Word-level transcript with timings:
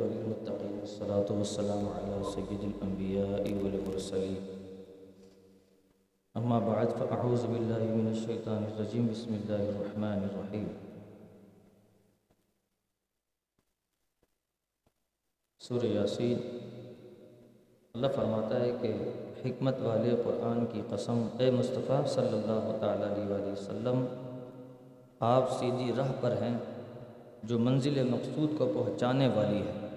والعاقبة 0.00 0.16
للمتقين 0.16 0.78
والصلاة 0.78 1.38
والسلام 1.38 1.88
على 1.88 2.22
سيد 2.34 2.64
الأنبياء 2.64 3.64
والمرسلين. 3.64 4.58
أما 6.38 6.58
بعد، 6.58 6.86
فأعوذ 6.98 7.46
بالله 7.46 7.94
من 7.94 8.08
الشيطان 8.08 8.64
الرجيم. 8.64 9.06
بسم 9.10 9.34
الله 9.34 9.68
الرحمن 9.68 10.18
الرحيم. 10.32 10.68
سورہ 15.60 15.86
یاسین، 15.86 16.38
اللہ 17.94 18.06
فرماتا 18.16 18.60
ہے 18.60 18.72
کہ 18.82 18.94
حکمت 19.46 19.74
والے 19.78 20.16
قرآن 20.24 20.66
کی 20.66 20.82
قسم، 20.90 21.28
اے 21.38 21.50
مصطفیٰ 21.50 22.06
صلی 22.06 22.28
اللہ 22.28 22.76
تعالیٰ 22.80 23.12
علیہ 23.12 23.32
وآلہ 23.32 23.52
وسلم، 23.52 24.04
آپ 25.20 25.58
سیدھی 25.58 25.92
راہ 25.96 26.12
پر 26.20 26.30
ہیں۔ 26.30 26.71
جو 27.42 27.58
منزل 27.58 28.08
مقصود 28.08 28.58
کو 28.58 28.66
پہنچانے 28.74 29.28
والی 29.28 29.62
ہے 29.62 29.88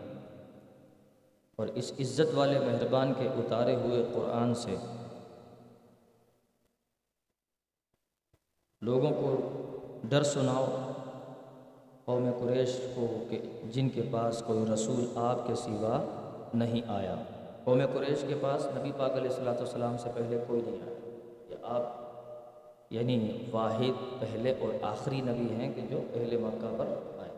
اور 1.56 1.68
اس 1.68 1.92
عزت 2.00 2.34
والے 2.34 2.60
مہربان 2.60 3.14
کے 3.14 3.28
اتارے 3.28 3.76
ہوئے 3.76 4.04
قرآن 4.14 4.54
سے 4.56 4.76
لوگوں 8.82 9.12
کو 9.12 9.36
ڈر 10.10 10.24
سناؤ، 10.24 10.66
قوم 12.06 12.30
قریش 12.40 12.80
کو 12.96 13.08
کہ 13.30 13.42
جن 13.72 13.90
کے 13.90 14.02
پاس 14.12 14.44
کوئی 14.48 14.66
رسول 14.74 15.06
آپ 15.16 15.48
کے 15.48 15.56
سوا 15.56 15.98
نہیں 16.54 16.82
آیا۔ 16.88 17.16
قوم 17.64 17.82
قریش 17.94 18.26
کے 18.28 18.36
پاس 18.42 18.68
نبی 18.76 18.92
پاک 18.98 19.12
علیہ 19.12 19.30
الصلاۃ 19.30 19.56
والسلام 19.56 19.98
سے 19.98 20.10
پہلے 20.14 20.44
کوئی 20.48 20.62
نہیں 20.62 20.82
آیا۔ 20.82 21.00
یہ 21.50 21.56
آپ 21.64 22.94
یعنی 22.94 23.38
واحد 23.52 24.22
پہلے 24.22 24.54
اور 24.60 24.74
آخری 24.82 25.22
نبی 25.22 25.54
ہیں 25.56 25.74
کہ 25.74 25.82
جو 25.90 26.02
پہلے 26.14 26.38
مکہ 26.38 26.76
پر 26.78 26.86
آئے 27.20 27.34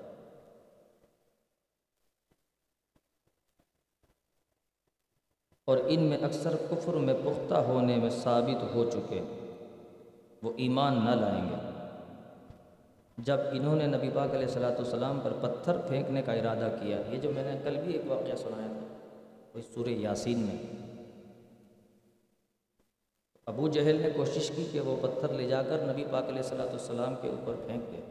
اور 5.67 5.77
ان 5.87 5.99
میں 5.99 6.17
اکثر 6.17 6.55
کفر 6.69 6.93
میں 6.93 7.13
پختہ 7.13 7.53
ہونے 7.53 7.95
میں 7.95 8.09
ثابت 8.09 8.75
ہو 8.75 8.89
چکے۔ 8.89 9.21
وہ 10.43 10.51
ایمان 10.55 11.05
نہ 11.05 11.09
لائیں 11.09 11.49
گے۔ 11.49 11.55
جب 13.17 13.37
انہوں 13.51 13.75
نے 13.75 13.87
نبی 13.87 14.09
پاک 14.13 14.29
علیہ 14.29 14.47
الصلاۃ 14.47 14.71
والسلام 14.71 15.19
پر 15.23 15.33
پتھر 15.41 15.77
پھینکنے 15.77 16.21
کا 16.21 16.33
ارادہ 16.33 16.69
کیا، 16.81 16.97
یہ 17.09 17.17
جو 17.17 17.31
میں 17.35 17.43
نے 17.43 17.59
کل 17.63 17.77
بھی 17.83 17.93
ایک 17.93 18.11
واقعہ 18.11 18.35
سنایا 18.35 18.67
تھا، 18.67 18.95
وہ 19.55 19.61
سورہ 19.73 19.89
یاسین 19.89 20.39
میں۔ 20.39 20.57
ابو 23.45 23.67
جہل 23.67 24.01
نے 24.01 24.09
کوشش 24.09 24.51
کی 24.55 24.67
کہ 24.71 24.79
وہ 24.79 24.95
پتھر 25.01 25.33
لے 25.33 25.47
جا 25.47 25.63
کر 25.63 25.77
نبی 25.81 26.05
پاک 26.11 26.23
علیہ 26.23 26.37
الصلاۃ 26.37 26.67
والسلام 26.67 27.15
کے 27.21 27.27
اوپر 27.27 27.53
پھینک 27.65 27.83
دے۔ 27.93 28.01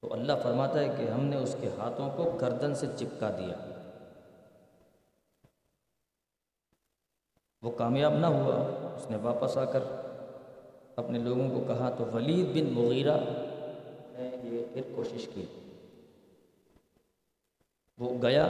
تو 0.00 0.12
اللہ 0.12 0.32
فرماتا 0.42 0.80
ہے 0.80 0.94
کہ 0.98 1.10
ہم 1.10 1.24
نے 1.24 1.36
اس 1.36 1.56
کے 1.60 1.68
ہاتھوں 1.78 2.10
کو 2.16 2.38
گردن 2.40 2.74
سے 2.74 2.86
چپکا 2.96 3.30
دیا۔ 3.30 3.73
وہ 7.64 7.70
کامیاب 7.70 8.12
نہ 8.12 8.26
ہوا، 8.26 8.54
اس 8.96 9.10
نے 9.10 9.16
واپس 9.22 9.56
آ 9.56 9.64
کر 9.64 9.82
اپنے 10.96 11.18
لوگوں 11.18 11.48
کو 11.50 11.60
کہا، 11.66 11.90
تو 11.98 12.04
ولید 12.12 12.46
بن 12.54 12.72
مغیرہ 12.72 13.16
نے 14.18 14.28
یہ 14.42 14.64
پھر 14.72 14.82
کوشش 14.96 15.28
کی۔ 15.34 15.44
وہ 17.98 18.08
گیا 18.22 18.46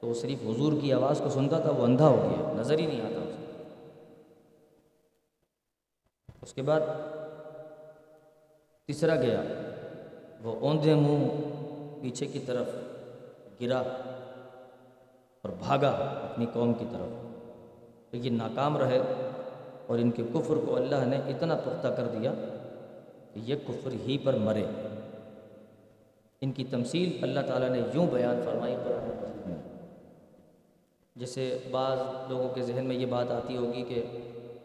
تو 0.00 0.06
وہ 0.06 0.14
صرف 0.14 0.42
حضور 0.46 0.72
کی 0.80 0.92
آواز 0.92 1.20
کو 1.24 1.30
سنتا 1.30 1.58
تھا، 1.58 1.70
وہ 1.70 1.84
اندھا 1.84 2.08
ہو 2.08 2.18
گیا، 2.22 2.52
نظر 2.58 2.78
ہی 2.78 2.86
نہیں 2.86 3.00
آتا 3.00 3.20
اسے 3.20 3.46
اس 6.42 6.52
کے 6.54 6.62
بعد 6.62 6.80
تیسرا 8.88 9.14
گیا، 9.14 9.42
وہ 10.42 10.54
اوندھے 10.60 10.94
منہ 10.94 11.28
پیچھے 12.02 12.26
کی 12.26 12.38
طرف 12.38 12.66
گرا 13.60 13.78
اور 15.44 15.50
بھاگا 15.58 15.90
اپنی 16.30 16.46
قوم 16.52 16.74
کی 16.74 16.84
طرف۔ 16.92 17.26
لیکن 18.12 18.34
ناکام 18.34 18.76
رہے 18.76 18.98
اور 19.86 19.98
ان 19.98 20.10
کے 20.10 20.22
کفر 20.32 20.54
کو 20.66 20.76
اللہ 20.76 21.04
نے 21.06 21.16
اتنا 21.16 21.54
پختہ 21.54 21.88
کر 21.88 22.04
دیا 22.18 22.32
کہ 23.34 23.40
یہ 23.44 23.54
کفر 23.68 23.90
ہی 23.90 24.18
پر 24.18 24.34
مرے۔ 24.34 24.64
ان 26.40 26.52
کی 26.52 26.64
تمثیل 26.70 27.18
اللہ 27.22 27.40
تعالیٰ 27.46 27.68
نے 27.68 27.80
یوں 27.94 28.06
بیان 28.06 28.40
فرمائی 28.44 28.76
قرآن 28.84 29.08
مجید 29.08 29.46
میں 29.46 29.56
جیسے 31.16 31.58
بعض 31.70 31.98
لوگوں 32.28 32.48
کے 32.48 32.62
ذہن 32.62 32.84
میں 32.84 32.96
یہ 32.96 33.06
بات 33.06 33.30
آتی 33.30 33.56
ہوگی 33.56 33.82
کہ 33.82 34.04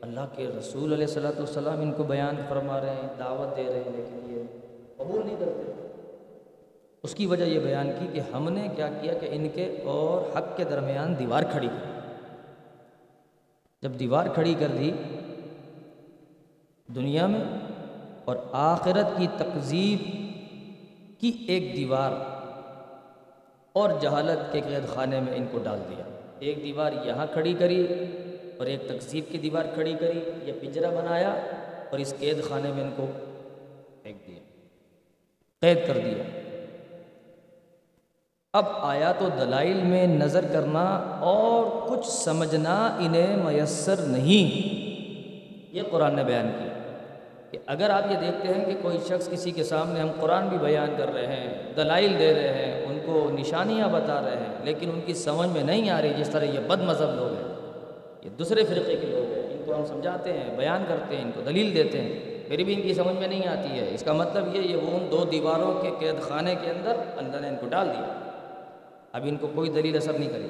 اللہ 0.01 0.27
کے 0.35 0.47
رسول 0.59 0.93
علیہ 0.93 1.07
صلاۃ 1.07 1.37
والسلام 1.37 1.81
ان 1.81 1.91
کو 1.91 2.03
بیان 2.03 2.35
فرما 2.49 2.81
رہے 2.81 2.89
ہیں، 2.89 3.07
دعوت 3.19 3.57
دے 3.57 3.63
رہے 3.63 3.73
ہیں، 3.73 3.91
لیکن 3.95 4.33
یہ 4.33 4.43
قبول 4.97 5.25
نہیں 5.25 5.35
کرتے۔ 5.39 5.87
اس 7.03 7.15
کی 7.15 7.25
وجہ 7.25 7.43
یہ 7.43 7.59
بیان 7.59 7.91
کی 7.99 8.07
کہ 8.13 8.21
ہم 8.33 8.49
نے 8.49 8.67
کیا 8.75 8.89
کیا 9.01 9.13
کہ 9.13 9.27
ان 9.31 9.47
کے 9.53 9.81
اور 9.83 10.37
حق 10.37 10.57
کے 10.57 10.63
درمیان 10.63 11.19
دیوار 11.19 11.43
کھڑی۔ 11.51 11.67
کی 11.67 11.92
جب 13.83 13.91
دیوار 13.99 14.27
کھڑی 14.33 14.53
کر 14.59 14.67
دی 14.67 14.91
دنیا 16.88 17.25
میں 17.27 17.39
اور 18.25 18.35
آخرت 18.51 19.17
کی 19.17 19.27
تقزیب 19.38 19.99
کی 21.21 21.31
ایک 21.47 21.75
دیوار 21.75 22.11
اور 23.75 23.89
جہالت 24.01 24.51
کے 24.51 24.61
قید 24.61 24.88
خانے 24.94 25.19
میں 25.19 25.35
ان 25.35 25.45
کو 25.51 25.59
ڈال 25.63 25.79
دیا۔ 25.89 26.05
ایک 26.39 26.63
دیوار 26.63 26.91
یہاں 27.05 27.25
کھڑی 27.33 27.53
کری 27.59 27.88
اور 28.57 28.66
ایک 28.66 28.88
تقزیب 28.88 29.31
کی 29.31 29.38
دیوار 29.38 29.66
کھڑی 29.73 29.95
کری، 30.00 30.19
یہ 30.44 30.53
پنجرا 30.61 30.89
بنایا 30.89 31.29
اور 31.89 32.00
اس 32.00 32.13
قید 32.19 32.44
خانے 32.44 32.71
میں 32.71 32.83
ان 32.83 32.91
کو 32.95 33.05
پھینک 34.03 34.27
دیا، 34.27 34.39
قید 35.61 35.88
کر 35.88 35.97
دیا۔ 35.97 36.23
اب 38.53 38.65
آیات 38.81 39.21
و 39.21 39.29
دلائل 39.39 39.81
میں 39.83 40.07
نظر 40.07 40.45
کرنا 40.53 41.17
اور 41.19 41.89
کچھ 41.89 42.07
سمجھنا 42.07 42.97
انہیں 42.99 43.37
میسر 43.37 43.95
نہیں۔ 43.97 44.75
یہ 45.75 45.81
قرآن 45.91 46.15
نے 46.15 46.23
بیان 46.23 46.51
کیا 46.59 46.73
کہ 47.51 47.57
اگر 47.65 47.89
آپ 47.89 48.11
یہ 48.11 48.17
دیکھتے 48.17 48.53
ہیں 48.53 48.65
کہ 48.65 48.73
کوئی 48.81 48.97
شخص 49.07 49.29
کسی 49.29 49.51
کے 49.51 49.63
سامنے 49.63 49.99
ہم 49.99 50.07
قرآن 50.19 50.47
بھی 50.47 50.57
بیان 50.57 50.93
کر 50.97 51.13
رہے 51.13 51.25
ہیں، 51.25 51.73
دلائل 51.75 52.19
دے 52.19 52.33
رہے 52.33 52.53
ہیں، 52.53 52.85
ان 52.85 52.99
کو 53.05 53.29
نشانیاں 53.39 53.87
بتا 53.87 54.21
رہے 54.21 54.35
ہیں، 54.35 54.55
لیکن 54.63 54.89
ان 54.93 55.01
کی 55.05 55.13
سمجھ 55.13 55.49
میں 55.49 55.63
نہیں 55.63 55.89
آ 55.89 56.01
رہی 56.01 56.13
جس 56.17 56.29
طرح 56.29 56.43
یہ 56.43 56.59
بد 56.67 56.81
مذہب 56.81 57.15
لوگ 57.15 57.33
ہیں، 57.33 57.53
یہ 58.23 58.29
دوسرے 58.29 58.63
فرقے 58.63 58.95
کے 58.95 59.07
لوگ 59.07 59.33
ہیں، 59.33 59.43
ان 59.43 59.63
کو 59.65 59.75
ہم 59.75 59.85
سمجھاتے 59.85 60.33
ہیں، 60.33 60.57
بیان 60.57 60.83
کرتے 60.87 61.15
ہیں، 61.15 61.23
ان 61.23 61.31
کو 61.35 61.41
دلیل 61.41 61.75
دیتے 61.75 62.01
ہیں۔ 62.01 62.19
پھر 62.47 62.63
بھی 62.63 62.73
ان 62.73 62.81
کی 62.81 62.93
سمجھ 62.93 63.15
میں 63.15 63.27
نہیں 63.27 63.47
آتی 63.47 63.79
ہے۔ 63.79 63.89
اس 63.93 64.03
کا 64.03 64.13
مطلب 64.13 64.55
یہ 64.55 64.61
یہ 64.61 64.75
وہ 64.75 64.97
ان 64.97 65.07
دو 65.11 65.23
دیواروں 65.31 65.81
کے 65.81 65.89
قید 65.99 66.21
خانے 66.21 66.55
کے 66.61 66.71
اندر 66.71 66.95
اللہ 67.17 67.41
نے 67.41 67.47
ان 67.47 67.55
کو 67.61 67.67
ڈال 67.67 67.87
دیا۔ 67.87 68.22
اب 69.13 69.22
ان 69.25 69.35
کو 69.35 69.47
کوئی 69.56 69.69
دلیل 69.69 69.97
اثر 69.97 70.13
نہیں 70.13 70.29
کرے 70.29 70.47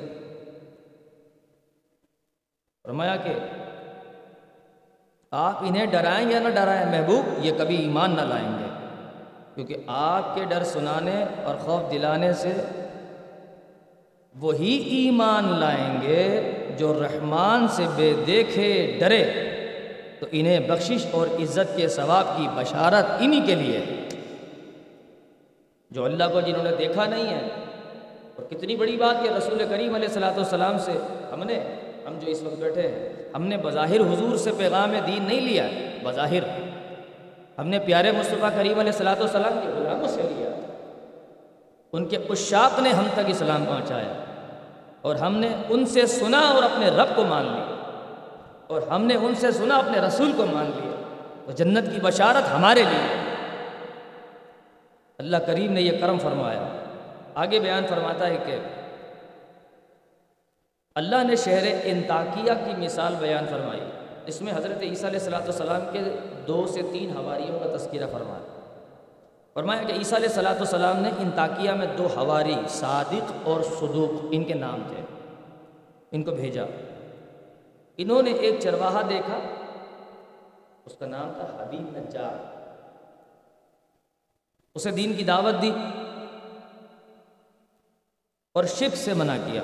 فرمایا 2.84 3.16
کہ 3.16 3.34
آپ 5.32 5.64
انہیں 5.64 5.86
ڈرائیں 5.86 6.32
یا 6.32 6.40
نہ 6.40 6.50
ڈرائیں 6.50 6.86
محبوب، 6.86 7.46
یہ 7.46 7.52
کبھی 7.58 7.76
ایمان 7.76 8.12
نہ 8.16 8.22
لائیں 8.22 8.50
گے۔ 8.60 8.68
کیونکہ 9.56 9.76
آپ 9.88 10.36
کے 10.36 10.44
ڈر 10.44 10.64
سنانے 10.64 11.26
اور 11.44 11.56
خوف 11.56 11.92
دلانے 11.92 12.34
سے 12.34 12.54
وہی 14.36 14.76
ایمان 14.76 15.60
لائیں 15.60 16.02
گے 16.02 16.52
جو 16.78 17.04
رحمان 17.04 17.68
سے 17.68 17.86
بے 17.96 18.14
دیکھے 18.28 18.98
ڈرے۔ 19.00 19.50
تو 20.20 20.26
انہیں 20.32 20.60
بخشش 20.60 21.06
اور 21.12 21.28
عزت 21.28 21.78
کے 21.78 21.88
ثواب 21.88 22.38
کی 22.38 22.48
بشارت 22.56 23.06
انہی 23.20 23.42
کے 23.42 23.56
لیے 23.56 23.86
جو 25.92 26.06
اللہ 26.06 26.24
کو 26.32 26.42
جنہوں 26.42 26.64
نے 26.64 26.72
دیکھا 26.80 27.06
نہیں 27.06 27.26
ہے 27.26 27.48
اور 28.36 28.46
کتنی 28.46 28.76
بڑی 28.76 28.98
بات 28.98 29.24
کہ 29.24 29.30
رسول 29.30 29.58
کریم 29.70 29.96
علیہ 29.96 30.08
السلاۃ 30.08 30.32
والسلام 30.32 30.78
سے 30.78 30.92
ہم 31.34 31.44
نے 31.44 31.60
ہم 32.08 32.20
جو 32.20 32.32
اس 32.32 32.44
وقت 32.44 32.60
بیٹھے 32.60 32.82
ہیں، 32.82 33.10
ہم 33.36 33.44
نے 33.46 33.58
بظاہر 33.58 34.00
حضور 34.00 34.38
سے 34.38 34.52
پیغام 34.58 34.92
دین 35.08 35.24
نہیں 35.28 35.42
لیا، 35.42 35.68
بظاہر۔ 36.04 36.74
ہم 37.58 37.68
نے 37.68 37.80
پیارے 37.80 38.12
مصطفیٰ 38.12 38.50
کریم 38.50 38.80
علیہ 38.80 38.92
السلاۃ 38.92 39.16
والسلام 39.16 39.60
کے 39.64 39.70
غلاموں 39.70 40.08
سے 40.08 40.22
لیا۔ 40.22 40.50
ان 41.94 42.06
کے 42.08 42.18
اشاق 42.30 42.80
نے 42.80 42.90
ہم 42.90 43.08
تک 43.14 43.20
اسلام 43.28 43.66
پہنچایا۔ 43.66 44.14
اور 45.02 45.16
ہم 45.16 45.38
نے 45.38 45.50
ان 45.70 45.86
سے 45.86 46.06
سنا 46.06 46.40
اور 46.40 46.64
اپنے 46.64 46.88
رب 46.88 47.16
کو 47.16 47.24
مان 47.24 47.46
لیا۔ 47.46 47.76
اور 48.68 48.82
ہم 48.82 49.06
نے 49.06 49.16
ان 49.16 49.36
سے 49.36 49.52
سنا، 49.52 49.76
اپنے 49.76 50.00
رسول 50.00 50.32
کو 50.38 50.46
مان 50.46 50.66
لیا۔ 50.66 51.04
تو 51.46 51.52
جنت 51.52 51.86
کی 51.94 52.00
بشارت 52.04 52.52
ہمارے 52.52 52.84
لیے۔ 52.84 53.36
اللہ 55.18 55.38
کریم 55.38 55.72
نے 55.72 55.82
یہ 55.82 56.02
کرم 56.02 56.20
فرمایا۔ 56.20 56.83
آگے 57.36 57.60
بیان 57.60 57.88
فرماتا 57.88 58.28
ہے 58.28 58.38
کہ 58.46 58.56
اللہ 60.96 61.24
نے 61.24 61.36
شہر 61.36 61.80
انتاکیہ 61.84 62.52
کی 62.66 62.74
مثال 62.78 63.16
بیان 63.20 63.46
فرمائی۔ 63.46 63.82
اس 64.26 64.42
میں 64.42 64.54
حضرت 64.54 64.82
عیسیٰ 64.82 65.10
علیہ 65.10 65.20
السلاۃ 65.20 65.42
والسلام 65.42 65.82
کے 65.94 66.00
دو 66.48 66.68
سے 66.68 66.82
تین 66.92 67.18
ہواریوں 67.18 67.60
کا 67.60 67.78
تذکرہ 67.78 68.08
فرمایا۔ 68.12 68.60
فرمایا 69.54 69.84
کہ 69.84 69.94
عیسیٰ 69.94 70.18
علیہ 70.18 70.30
السلاۃ 70.30 70.56
والسلام 70.56 71.00
نے 71.00 71.10
انتاکیہ 71.18 71.72
میں 71.72 71.88
دو 71.98 72.08
ہواری 72.16 72.56
صادق 72.68 73.32
اور 73.44 73.62
صدوق، 73.62 74.26
ان 74.32 74.44
کے 74.44 74.54
نام 74.54 74.84
تھے۔ 74.88 75.02
ان 76.12 76.24
کو 76.24 76.32
بھیجا۔ 76.32 76.64
انہوں 77.98 78.22
نے 78.22 78.32
ایک 78.32 78.60
چرواہا 78.60 79.02
دیکھا۔ 79.10 79.40
اس 80.86 80.96
کا 81.00 81.06
نام 81.06 81.32
تھا 81.32 81.64
حبیب 81.64 81.98
نجار۔ 81.98 82.54
اسے 84.76 84.92
دین 84.92 85.14
کی 85.14 85.24
دعوت 85.24 85.62
دی۔ 85.62 85.72
اور 88.54 88.64
شرک 88.64 88.96
سے 88.96 89.14
منع 89.14 89.36
کیا۔ 89.46 89.62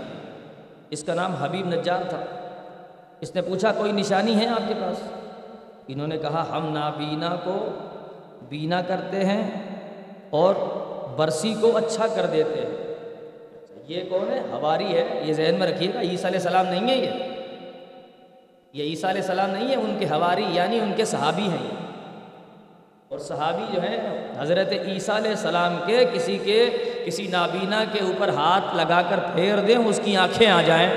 اس 0.89 1.03
کا 1.03 1.13
نام 1.13 1.35
حبیب 1.35 1.67
نجار 1.67 2.01
تھا۔ 2.09 2.25
اس 3.19 3.35
نے 3.35 3.41
پوچھا، 3.41 3.71
کوئی 3.71 3.91
نشانی 3.91 4.35
ہے 4.35 4.47
آپ 4.47 4.67
کے 4.67 4.73
پاس؟ 4.73 5.01
انہوں 5.87 6.07
نے 6.07 6.17
کہا، 6.17 6.45
ہم 6.51 6.73
نابینا 6.73 7.35
کو 7.43 7.69
بینا 8.49 8.81
کرتے 8.81 9.25
ہیں 9.25 9.51
اور 10.29 10.55
برسی 11.17 11.55
کو 11.61 11.77
اچھا 11.77 12.07
کر 12.07 12.25
دیتے 12.25 12.59
ہیں۔ 12.59 12.93
یہ 13.87 14.09
کون 14.09 14.31
ہے؟ 14.31 14.39
ہواری 14.51 14.97
ہے۔ 14.97 15.21
یہ 15.25 15.33
ذہن 15.33 15.55
میں 15.59 15.67
رکھیے 15.67 15.93
گا، 15.93 15.99
عیسیٰ 16.01 16.25
علیہ 16.25 16.39
السلام 16.39 16.65
نہیں 16.65 16.89
ہے 16.89 16.95
یہ۔ 16.95 17.09
یہ 18.73 18.83
عیسیٰ 18.83 19.09
علیہ 19.09 19.21
السلام 19.21 19.49
نہیں 19.49 19.67
ہے 19.67 19.75
ان 19.75 19.95
کے 19.99 20.05
ہواری 20.05 20.45
یعنی 20.49 20.79
ان 20.79 20.93
کے 20.95 21.05
صحابی 21.05 21.43
ہیں۔ 21.43 21.67
یہ 21.71 21.77
اور 23.07 23.19
صحابی 23.19 23.65
جو 23.73 23.81
ہیں، 23.81 24.27
حضرت 24.39 24.73
عیسیٰ 24.87 25.15
علیہ 25.15 25.31
السلام 25.31 25.77
کے 25.85 26.05
کسی 26.13 26.37
کے 26.37 26.69
کسی 27.09 27.27
نابینا 27.27 27.83
کے 27.93 27.99
اوپر 27.99 28.27
ہاتھ 28.27 28.75
لگا 28.75 29.01
کر 29.09 29.19
پھیر 29.35 29.59
دیں، 29.59 29.75
اس 29.75 29.99
کی 30.03 30.17
آنکھیں 30.17 30.47
آ 30.47 30.61
جائیں۔ 30.61 30.89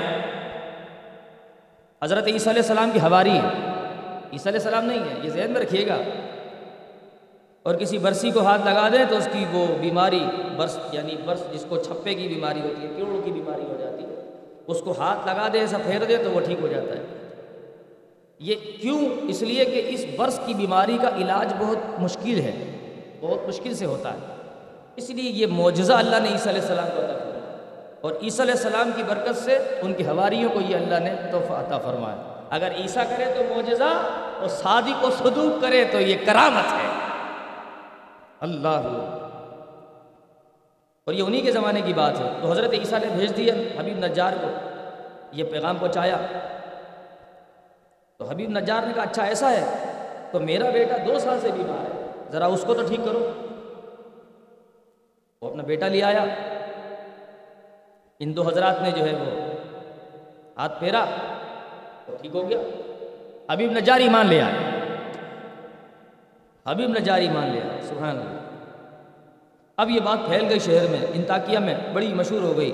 حضرت 2.03 2.27
عیسیٰ 2.27 2.47
علیہ 2.47 2.61
السلام 2.61 2.89
کی 2.93 2.99
ہواری 2.99 3.29
ہے 3.29 3.47
عیسیٰ 4.33 4.47
علیہ 4.47 4.59
السلام 4.59 4.85
نہیں 4.85 4.99
ہے، 4.99 5.15
یہ 5.23 5.29
ذہن 5.29 5.51
میں 5.51 5.61
رکھیے 5.61 5.87
گا۔ 5.87 5.97
اور 7.63 7.75
کسی 7.75 7.97
برسی 7.97 8.31
کو 8.31 8.41
ہاتھ 8.45 8.61
لگا 8.65 8.89
دیں 8.93 9.05
تو 9.09 9.17
اس 9.17 9.29
کی 9.31 9.45
وہ 9.51 9.67
بیماری، 9.81 10.23
برس 10.57 10.77
یعنی 10.91 11.15
برس 11.25 11.43
جس 11.53 11.65
کو 11.69 11.77
چھپے 11.77 12.13
کی 12.13 12.27
بیماری 12.27 12.61
ہوتی 12.61 12.87
ہے، 12.87 12.93
کیڑوں 12.95 13.21
کی 13.21 13.31
بیماری 13.31 13.63
ہو 13.63 13.77
جاتی 13.79 14.03
ہے، 14.03 14.29
اس 14.67 14.81
کو 14.81 14.91
ہاتھ 14.91 15.27
لگا 15.27 15.47
دے 15.53 15.59
ایسا 15.59 15.77
پھیر 15.77 16.03
دے 16.03 16.17
تو 16.17 16.31
وہ 16.31 16.39
ٹھیک 16.39 16.57
ہو 16.61 16.67
جاتا 16.67 16.97
ہے۔ 16.97 17.29
یہ 18.39 18.55
کیوں؟ 18.81 18.99
اس 19.27 19.41
لیے 19.41 19.65
کہ 19.65 19.81
اس 19.87 20.05
برس 20.17 20.39
کی 20.45 20.53
بیماری 20.53 20.97
کا 21.01 21.09
علاج 21.17 21.53
بہت 21.59 21.99
مشکل 21.99 22.39
ہے، 22.39 22.77
بہت 23.21 23.47
مشکل 23.47 23.73
سے 23.73 23.85
ہوتا 23.85 24.13
ہے۔ 24.13 24.32
اس 24.95 25.09
لیے 25.09 25.31
یہ 25.31 25.47
معجزہ 25.47 25.93
اللہ 25.93 26.15
نے 26.23 26.29
عیسیٰ 26.29 26.47
علیہ 26.47 26.61
السلام 26.61 26.87
کو 26.95 27.01
عطا 27.01 27.13
فرمایا۔ 27.13 27.57
اور 28.01 28.11
عیسیٰ 28.23 28.45
علیہ 28.45 28.53
السلام 28.53 28.91
کی 28.95 29.03
برکت 29.03 29.35
سے 29.35 29.55
ان 29.81 29.93
کی 29.93 30.07
ہواریوں 30.07 30.49
کو 30.49 30.61
یہ 30.61 30.75
اللہ 30.75 30.99
نے 30.99 31.15
تحفہ 31.15 31.53
عطا 31.53 31.77
فرمایا۔ 31.77 32.45
اگر 32.49 32.71
عیسیٰ 32.75 33.03
کرے 33.09 33.33
تو 33.33 33.55
معجزہ، 33.55 34.09
اور 34.39 34.47
صادق 34.47 35.05
و 35.05 35.11
صدوق 35.11 35.61
کرے 35.61 35.85
تو 35.91 35.99
یہ 35.99 36.15
کرامت 36.25 36.73
ہے۔ 36.73 36.89
اللہ۔ 38.39 38.81
اور 41.05 41.13
یہ 41.13 41.23
انہی 41.23 41.41
کے 41.41 41.51
زمانے 41.51 41.81
کی 41.81 41.93
بات 41.93 42.19
ہے۔ 42.19 42.29
تو 42.41 42.51
حضرت 42.51 42.73
عیسیٰ 42.73 42.99
نے 42.99 43.07
بھیج 43.15 43.37
دیا 43.37 43.53
حبیب 43.79 44.05
نجار 44.05 44.33
کو، 44.41 44.47
یہ 45.31 45.43
پیغام 45.43 45.77
پہنچایا۔ 45.77 46.17
تو 48.17 48.29
حبیب 48.29 48.49
نجار 48.49 48.81
نے 48.87 48.93
کہا 48.93 49.03
اچھا 49.03 49.23
ایسا 49.23 49.51
ہے 49.51 49.65
تو 50.31 50.39
میرا 50.39 50.69
بیٹا 50.69 50.97
دو 51.07 51.19
سال 51.19 51.39
سے 51.41 51.49
بیمار 51.53 51.95
ہے، 51.95 52.07
ذرا 52.31 52.45
اس 52.45 52.63
کو 52.67 52.73
تو 52.73 52.87
ٹھیک 52.87 52.99
کرو۔ 53.05 53.42
وہ 55.43 55.49
اپنا 55.49 55.63
بیٹا 55.63 55.87
لے 55.87 56.03
آیا۔ 56.03 56.25
ان 58.19 58.35
دو 58.35 58.41
حضرات 58.41 58.81
نے 58.81 58.91
جو 58.91 59.05
ہے 59.05 59.13
وہ 59.13 59.53
ہاتھ 60.57 60.79
پھیرا 60.79 61.05
تو 62.05 62.15
ٹھیک 62.21 62.35
ہو 62.35 62.49
گیا۔ 62.49 62.57
حبیب 63.53 63.71
نجار 63.71 63.99
ایمان 63.99 64.27
لے 64.27 64.41
آیا 64.41 64.53
حبیب 66.71 66.89
نجار 66.89 67.19
ایمان 67.19 67.49
لے 67.49 67.61
آیا 67.61 67.81
سبحان 67.81 68.17
اللہ۔ 68.17 68.39
اب 69.77 69.89
یہ 69.89 69.99
بات 69.99 70.17
پھیل 70.27 70.45
گئی 70.49 70.59
شہر 70.59 70.87
میں، 70.87 70.99
انتاکیہ 71.13 71.59
میں 71.59 71.75
بڑی 71.93 72.13
مشہور 72.13 72.41
ہو 72.41 72.57
گئی 72.57 72.71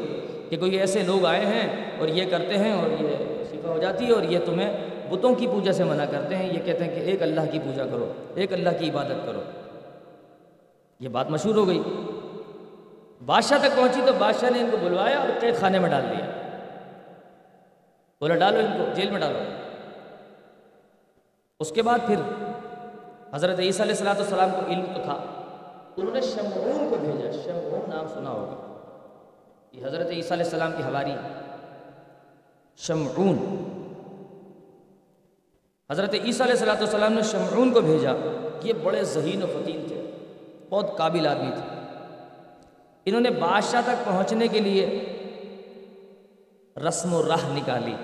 کہ 0.50 0.57
کوئی 0.57 0.80
ایسے 0.80 1.04
لوگ 1.04 1.25
آئے 1.25 1.45
ہیں 1.45 1.92
اور 2.00 2.07
یہ 2.07 2.30
کرتے 2.31 2.57
ہیں 2.57 2.72
اور 2.72 2.89
یہ 2.89 3.15
صفہ 3.44 3.68
ہو 3.68 3.77
جاتی 3.77 4.06
ہے 4.06 4.12
اور 4.12 4.24
یہ 4.24 4.39
تمہیں 4.45 4.77
بتوں 5.10 5.36
کی 5.36 5.48
پوجا 5.48 5.72
سے 5.72 5.83
منع 5.83 6.06
کرتے 6.06 6.36
ہیں۔ 6.36 6.48
یہ 6.48 6.60
کہتے 6.65 6.83
ہیں 6.83 6.95
کہ 6.95 7.00
ایک 7.00 7.22
اللہ 7.22 7.42
کی 7.51 7.60
پوجا 7.60 7.86
کرو، 7.86 8.13
ایک 8.36 8.54
اللہ 8.54 8.69
کی 8.80 8.89
عبادت 8.89 9.25
کرو۔ 9.25 9.42
یہ 11.00 11.10
بات 11.10 11.30
مشہور 11.30 11.56
ہو 11.56 11.68
گئی۔ 11.68 11.81
بادشاہ 13.25 13.57
تک 13.57 13.75
پہنچی 13.75 14.01
تو 14.06 14.12
بادشاہ 14.18 14.50
نے 14.50 14.60
ان 14.60 14.69
کو 14.71 14.77
بلوایا 14.77 15.19
اور 15.19 15.30
قید 15.39 15.60
خانے 15.60 15.80
میں 15.80 15.89
ڈال 15.89 16.04
دیا۔ 16.04 16.25
بولا، 18.19 18.36
ڈالو 18.36 18.60
ان 18.60 18.66
کو، 18.77 18.94
جیل 18.94 19.10
میں 19.10 19.19
ڈالو۔ 19.19 19.39
اس 21.60 21.71
کے 21.71 21.81
بعد 21.81 22.00
پھر 22.07 22.16
حضرت 23.33 23.60
عیسیٰ 23.60 23.81
علیہ 23.81 23.95
السلاۃ 23.95 24.16
والسلام 24.16 24.50
کو 24.51 24.71
علم 24.71 24.86
تو 24.95 25.01
تھا۔ 25.04 25.24
انہوں 25.98 26.13
نے 26.13 26.21
شمعون 26.21 26.88
کو 26.89 26.95
بھیجا۔ 26.95 27.31
شمعون 27.31 27.89
نام 27.89 28.07
سنا 28.07 28.30
ہوگا۔ 28.30 28.81
یہ 29.72 29.86
حضرت 29.86 30.07
عیسیٰ 30.07 30.31
علیہ 30.31 30.45
السلام 30.45 30.72
کی 30.77 30.83
ہواری 30.83 31.12
شمعون۔ 32.77 33.38
حضرت 35.92 36.13
عیسیٰ 36.13 36.42
علیہ 36.42 36.56
السلاۃ 36.56 36.75
والسلام 36.75 37.13
نے 37.13 37.22
شمعون 37.22 37.74
کو 37.74 37.81
بھیجا۔ 37.81 38.12
یہ 38.63 38.74
بڑے 38.83 39.04
ذہین 39.04 39.44
و 39.44 39.48
فتیل 39.48 39.86
تھے۔ 39.88 40.12
بہت 40.69 40.98
قابل 40.98 41.27
آدمی 41.27 41.51
تھے۔ 41.51 41.79
انہوں 43.06 43.22
نے 43.22 43.30
بادشاہ 43.30 43.81
تک 43.81 44.06
پہنچنے 44.06 44.48
کے 44.48 44.60
لیے 44.60 44.86
رسم 46.88 47.13
و 47.13 47.22
راہ 47.28 47.46
نکالی، 47.50 47.96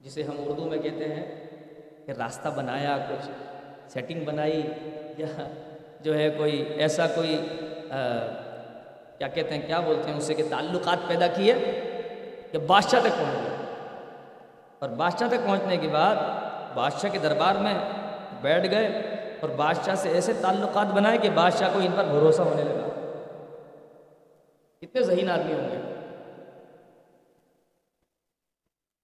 جسے 0.00 0.22
ہم 0.22 0.36
اردو 0.38 0.64
میں 0.64 0.78
کہتے 0.78 1.04
ہیں 1.04 1.24
کہ 2.06 2.12
راستہ 2.12 2.48
بنایا، 2.48 2.96
کچھ 3.08 3.30
سیٹنگ 3.92 4.24
بنائی، 4.24 4.62
یا 5.18 5.26
جو 6.00 6.18
ہے 6.18 6.28
کوئی 6.30 6.62
ایسا 6.62 7.06
کوئی 7.06 7.36
کیا 9.18 9.28
کہتے 9.28 9.54
ہیں، 9.54 9.66
کیا 9.66 9.80
بولتے 9.80 10.10
ہیں 10.10 10.16
اسے 10.16 10.34
کہ 10.34 10.42
تعلقات 10.50 11.08
پیدا 11.08 11.26
کیے 11.26 11.54
کہ 12.52 12.58
بادشاہ 12.58 13.00
تک 13.00 13.18
پہنچ 13.18 13.38
گئے۔ 13.42 13.56
اور 14.78 14.88
بادشاہ 14.88 15.28
تک 15.28 15.46
پہنچنے 15.46 15.76
کے 15.76 15.88
بعد 15.88 16.16
بادشاہ 16.74 17.10
کے 17.10 17.18
دربار 17.18 17.54
میں 17.54 17.74
بیٹھ 18.40 18.70
گئے۔ 18.70 19.14
اور 19.40 19.50
بادشاہ 19.50 19.94
سے 19.94 20.08
ایسے 20.08 20.32
تعلقات 20.32 20.86
بنائے 20.86 21.18
کہ 21.18 21.30
بادشاہ 21.30 21.72
کو 21.72 21.78
ان 21.78 21.92
پر 21.96 22.04
بھروسہ 22.04 22.42
ہونے 22.42 22.64
لگا۔ 22.64 22.88
کتنے 24.80 25.02
ذہین 25.02 25.30
آدمی 25.30 25.52
ہوں 25.52 25.68
گے۔ 25.72 25.94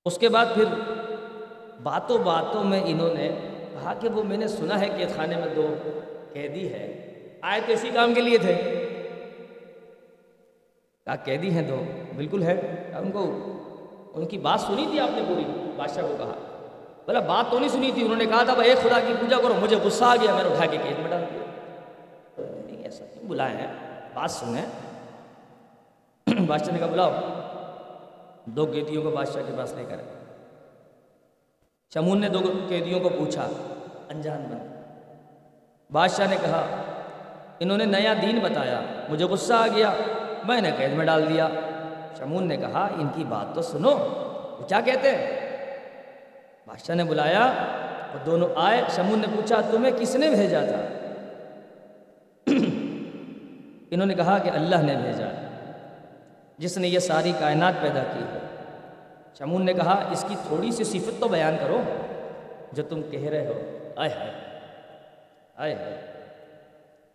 اس 0.05 0.19
کے 0.19 0.29
بعد 0.29 0.47
پھر 0.55 0.65
باتوں 1.83 2.19
باتوں 2.19 2.65
میں 2.65 2.81
انہوں 2.85 3.15
نے 3.15 3.29
کہا 3.73 3.95
کہ 3.95 4.09
وہ 4.09 4.23
میں 4.23 4.37
نے 4.37 4.49
سنا 4.49 4.81
ہے 4.81 4.89
کہ 4.89 5.07
خانے 5.17 5.37
میں 5.37 5.55
دو 5.55 5.75
قیدی 6.33 6.73
ہے 6.73 7.11
آئے 7.43 7.61
تو 7.67 7.73
اسی 7.73 7.91
کام 7.95 8.15
کے 8.15 8.21
لیے 8.21 8.39
تھے۔ 8.39 8.55
کہا 11.05 11.17
قیدی 11.17 11.51
ہیں 11.51 11.69
دو، 11.69 11.83
بالکل 12.17 12.43
ہے۔ 12.43 12.85
ان 12.99 13.13
کو، 13.13 13.23
ان 14.15 14.27
کی 14.27 14.39
بات 14.39 14.61
سنی 14.61 14.87
تھی 14.91 15.01
آپ 15.01 15.11
نے 15.11 15.25
پوری، 15.29 15.73
بادشاہ 15.77 16.03
کو 16.03 16.17
کہا۔ 16.19 16.44
بولا 17.07 17.21
بات 17.21 17.51
تو 17.51 17.59
نہیں 17.59 17.69
سنی 17.69 17.91
تھی، 17.95 18.03
انہوں 18.03 18.17
نے 18.17 18.27
کہا 18.27 18.43
تھا، 18.43 18.55
بھائی 18.55 18.71
ایک 18.71 18.79
خدا 18.79 19.01
کی 19.07 19.15
پوجا 19.21 19.37
کرو، 19.43 19.55
مجھے 19.61 19.77
غصہ 19.77 20.05
آ 20.05 20.17
گیا، 20.17 20.35
میں 20.35 20.45
نے 20.45 20.51
اٹھا 20.51 20.67
کے 20.67 20.77
قید 20.83 20.99
میں 20.99 21.11
ڈال 21.11 21.25
دیا۔ 21.31 21.43
نہیں، 22.67 22.85
ایسا 22.85 23.05
نہیں، 23.05 23.29
بلائے 23.29 23.57
ہیں، 23.57 23.67
بات 24.15 24.31
سنیں۔ 24.31 24.67
بادشاہ 26.47 26.73
نے 26.73 26.79
کہا، 26.79 26.87
بلاؤ، 26.87 27.11
دو 28.45 28.65
قیدیوں 28.73 29.03
کو 29.03 29.11
بادشاہ 29.11 29.43
کے 29.47 29.53
پاس 29.59 29.75
لے 29.77 29.85
کر۔ 29.89 29.97
شمون 31.95 32.21
نے 32.21 32.29
دو 32.29 32.39
قیدیوں 32.69 33.01
کو 33.01 33.09
پوچھا، 33.09 33.49
انجان 34.09 34.47
بن۔ 34.51 34.81
بادشاہ 35.91 36.27
نے 36.31 36.37
کہا، 36.43 36.67
انہوں 37.59 37.79
نے 37.79 37.85
نیا 37.85 38.15
دین 38.23 38.39
بتایا، 38.39 38.81
مجھے 39.09 39.25
غصہ 39.25 39.55
آ 39.55 39.67
گیا، 39.67 39.93
میں 40.45 40.61
نے 40.61 40.71
قید 40.79 40.93
میں 40.93 41.07
ڈال 41.07 41.29
دیا۔ 41.29 41.49
شمون 42.19 42.49
نے 42.49 42.57
کہا، 42.57 42.89
ان 42.99 43.09
کی 43.15 43.25
بات 43.29 43.55
تو 43.55 43.63
سنو، 43.63 43.91
وہ 44.61 44.69
کیا 44.69 44.81
کہتے 44.81 45.11
ہیں؟ 45.11 45.44
بادشاہ 46.75 46.97
نے 46.97 47.05
بلایا 47.05 47.53
وہ 48.15 48.25
دونوں 48.27 48.49
آئے۔ 48.57 48.83
شمون 48.97 49.19
نے 49.19 49.27
پوچھا، 49.37 49.61
تمہیں 49.71 49.93
کس 49.99 50.17
نے 50.17 50.31
بھیجا 50.31 50.61
تھا؟ 50.65 50.81
انہوں 53.91 54.07
نے 54.07 54.15
کہا 54.15 54.39
کہ 54.39 54.51
اللہ 54.51 54.77
نے 54.77 54.95
بھیجا 54.95 55.27
جس 56.59 56.79
نے 56.79 56.89
یہ 56.89 56.99
ساری 56.99 57.33
کائنات 57.39 57.73
پیدا 57.81 58.03
کی 58.13 58.21
ہے۔ 58.33 58.39
شمون 59.39 59.65
نے 59.65 59.73
کہا، 59.73 60.09
اس 60.11 60.25
کی 60.29 60.35
تھوڑی 60.47 60.73
سی 60.73 60.85
صفت 60.85 61.21
تو 61.21 61.29
بیان 61.29 61.57
کرو 61.61 61.81
جو 62.73 62.83
تم 62.83 63.03
کہہ 63.11 63.29
رہے 63.29 63.47
ہو۔ 63.47 63.79
آئے 63.97 64.11
ہائے 64.11 64.31
آئے 65.57 65.75
ہائے 65.75 65.95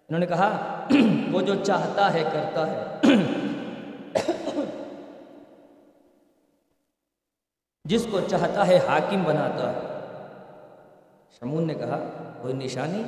انہوں 0.10 0.20
نے 0.20 0.26
کہا، 0.26 0.80
وہ 1.32 1.42
جو 1.42 1.56
چاہتا 1.56 2.14
ہے، 2.14 2.24
کرتا 2.34 2.68
ہے۔ 2.68 2.84
جس 7.90 8.08
کو 8.12 8.20
چاہتا 8.30 8.68
ہے 8.68 8.80
حاکم 8.88 9.24
بناتا 9.24 9.74
ہے۔ 9.74 9.80
شمون 11.40 11.68
نے 11.68 11.74
کہا، 11.74 12.00
کوئی 12.42 12.54
نشانی؟ 12.54 13.04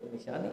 کوئی 0.00 0.12
نشانی؟ 0.12 0.48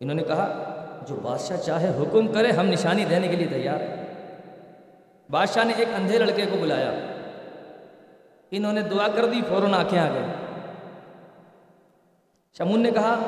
انہوں 0.00 0.14
نے 0.14 0.22
کہا، 0.22 0.74
جو 1.08 1.14
بادشاہ 1.22 1.56
چاہے 1.56 1.88
حکم 1.88 2.32
کرے، 2.32 2.52
ہم 2.52 2.66
نشانی 2.66 3.04
دینے 3.04 3.28
کے 3.28 3.36
لیے 3.36 3.46
تیار 3.46 3.80
ہیں۔ 3.80 4.06
بادشاہ 5.30 5.64
نے 5.64 5.72
ایک 5.76 5.88
اندھے 5.96 6.18
لڑکے 6.18 6.46
کو 6.46 6.56
بلایا۔ 6.60 6.90
انہوں 8.50 8.72
نے 8.72 8.80
دعا 8.80 9.08
کر 9.08 9.26
دی، 9.26 9.40
فوراً 9.48 9.74
آنکھیں 9.74 9.98
آ 9.98 10.08
گئے 10.14 10.24
شمون 12.58 12.80
نے 12.80 12.90
کہا 12.90 13.18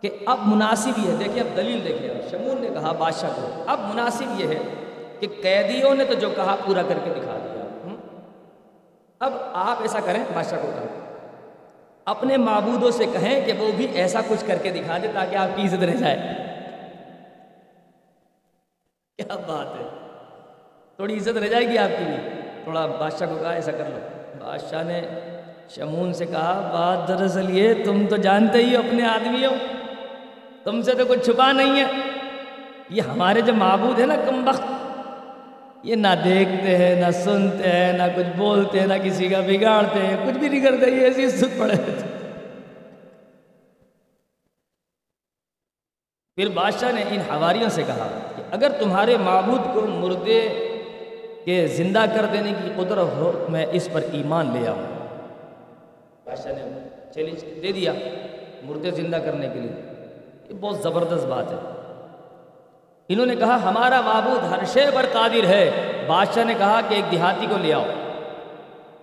کہ 0.00 0.10
اب 0.26 0.38
مناسب 0.42 1.06
یہ 1.06 1.10
ہے۔ 1.10 1.16
دیکھیں، 1.16 1.42
اب 1.42 1.56
دلیل 1.56 1.84
دیکھیں۔ 1.84 2.10
اب 2.10 2.30
شمون 2.30 2.60
نے 2.60 2.68
کہا 2.74 2.92
بادشاہ 2.92 3.30
کو، 3.36 3.64
اب 3.66 3.80
مناسب 3.80 4.40
یہ 4.40 4.46
ہے۔ 4.48 4.75
کہ 5.20 5.26
قیدیوں 5.42 5.94
نے 5.94 6.04
تو 6.04 6.14
جو 6.14 6.30
کہا 6.30 6.56
پورا 6.64 6.82
کر 6.82 6.98
کے 7.04 7.10
دکھا 7.10 7.38
دیا۔ 7.44 7.52
اب 9.20 9.32
آپ 9.52 9.82
ایسا 9.82 10.00
کریں، 10.00 10.24
بادشاہ 10.34 10.58
کو 10.62 10.70
کہا 10.74 10.86
اپنے 12.04 12.36
معبودوں 12.36 12.90
سے 12.90 13.04
کہیں 13.04 13.46
کہ 13.46 13.52
وہ 13.52 13.72
بھی 13.76 13.84
ایسا 13.84 14.20
کچھ 14.28 14.44
کر 14.46 14.56
کے 14.62 14.70
دکھا 14.70 14.98
دے 15.02 15.08
تاکہ 15.14 15.36
آپ 15.36 15.56
کی 15.56 15.62
عزت 15.62 15.84
رہ 15.84 15.96
جائے۔ 15.96 16.16
کیا 19.18 19.36
بات 19.36 19.80
ہے؟ 19.80 19.88
تھوڑی 20.96 21.16
عزت 21.16 21.38
رہ 21.38 21.46
جائے 21.46 21.68
گی 21.68 21.78
آپ 21.78 21.98
کی 21.98 22.04
بھی۔ 22.04 22.40
تھوڑا 22.64 22.86
بادشاہ 22.86 23.28
کو 23.28 23.38
کہا 23.42 23.50
ایسا 23.50 23.72
کر 23.72 23.84
لو۔ 23.88 23.98
بادشاہ 24.38 24.82
نے 24.82 25.02
شمون 25.70 26.12
سے 26.12 26.26
کہا، 26.26 26.70
بات 26.72 27.08
دراصل 27.08 27.56
یہ، 27.58 27.84
تم 27.84 28.06
تو 28.06 28.16
جانتے 28.16 28.58
ہی 28.58 28.76
ہو 28.76 28.80
اپنے 28.80 29.06
آدمی 29.06 29.46
ہو۔ 29.46 29.54
تم 30.64 30.82
سے 30.82 30.94
تو 30.94 31.04
کچھ 31.04 31.24
چھپا 31.24 31.52
نہیں 31.52 31.84
ہے۔ 31.84 31.90
یہ 32.90 33.02
ہمارے 33.02 33.40
جو 33.40 33.54
معبود 33.54 34.00
ہیں 34.00 34.06
نا 34.06 34.16
کم 34.26 34.48
وقت 34.48 34.75
یہ 35.86 35.94
نہ 35.94 36.08
دیکھتے 36.24 36.76
ہیں، 36.76 36.94
نہ 37.00 37.10
سنتے 37.10 37.68
ہیں، 37.68 37.92
نہ 37.92 38.02
کچھ 38.16 38.36
بولتے 38.36 38.80
ہیں 38.80 38.86
نہ 38.86 38.94
کسی 39.04 39.28
کا 39.28 39.40
بگاڑتے 39.40 39.98
ہیں، 39.98 40.16
کچھ 40.26 40.38
بھی 40.38 40.48
نہیں 40.48 40.60
کرتے 40.60 40.90
یہ 40.90 41.00
ایسی 41.00 41.24
عزت 41.24 41.58
پڑے 41.58 41.76
پھر 46.34 46.48
بادشاہ 46.48 46.92
نے 46.92 47.04
ان 47.10 47.20
حواریوں 47.30 47.68
سے 47.68 47.82
کہا 47.86 48.08
کہ 48.36 48.42
اگر 48.50 48.68
تمہارے 48.80 49.16
معبود 49.16 49.74
کو 49.74 49.80
مردے 49.80 50.48
کے 51.44 51.66
زندہ 51.66 52.04
کر 52.14 52.26
دینے 52.32 52.52
کی 52.62 52.68
قدرت 52.76 53.06
ہو، 53.16 53.46
میں 53.48 53.66
اس 53.72 53.88
پر 53.92 54.00
ایمان 54.12 54.50
لے 54.52 54.68
آؤں۔ 54.68 54.82
بادشاہ 56.24 56.52
نے 56.52 56.88
چیلنج 57.14 57.62
دے 57.62 57.72
دیا 57.72 57.92
مردے 58.62 58.90
زندہ 58.90 59.16
کرنے 59.16 59.48
کے 59.54 59.60
لیے۔ 59.60 59.92
یہ 60.50 60.54
بہت 60.60 60.82
زبردست 60.82 61.26
بات 61.26 61.52
ہے۔ 61.52 61.75
انہوں 63.08 63.26
نے 63.26 63.36
کہا، 63.36 63.62
ہمارا 63.62 64.00
معبود 64.00 64.52
ہر 64.52 64.64
شے 64.64 64.84
پر 64.94 65.06
قادر 65.12 65.44
ہے۔ 65.44 65.92
بادشاہ 66.06 66.44
نے 66.44 66.54
کہا 66.58 66.80
کہ 66.88 66.94
ایک 66.94 67.04
دیہاتی 67.10 67.46
کو 67.50 67.56
لے 67.58 67.72
آؤ۔ 67.72 67.84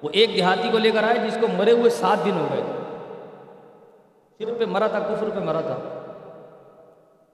وہ 0.04 0.10
ایک 0.12 0.36
دیہاتی 0.36 0.70
کو 0.72 0.78
لے 0.78 0.92
کر 0.92 1.04
آئے 1.04 1.28
جس 1.28 1.38
کو 1.42 1.48
مرے 1.58 1.72
ہوئے 1.72 1.90
سات 1.90 2.26
دن 2.26 2.32
ہو 2.32 2.48
گئے۔ 2.54 2.64
صرف 4.38 4.60
پہ 4.60 4.66
مرا 4.66 4.88
تھا، 4.88 5.00
کفر 5.00 5.30
پہ 5.30 5.40
مرا 5.40 5.62
تھا۔ 5.62 5.78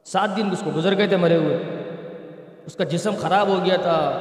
سات 0.06 0.38
دن 0.38 0.52
اس 0.52 0.62
کو 0.66 0.72
گزر 0.76 0.98
گئے 0.98 1.08
تھے 1.08 1.18
مرے 1.18 1.36
ہوئے۔ 1.36 1.58
اس 2.66 2.76
کا 2.76 2.84
جسم 2.84 3.12
خراب 3.22 3.48
ہو 3.48 3.66
گیا 3.66 3.76
تھا۔ 3.76 4.20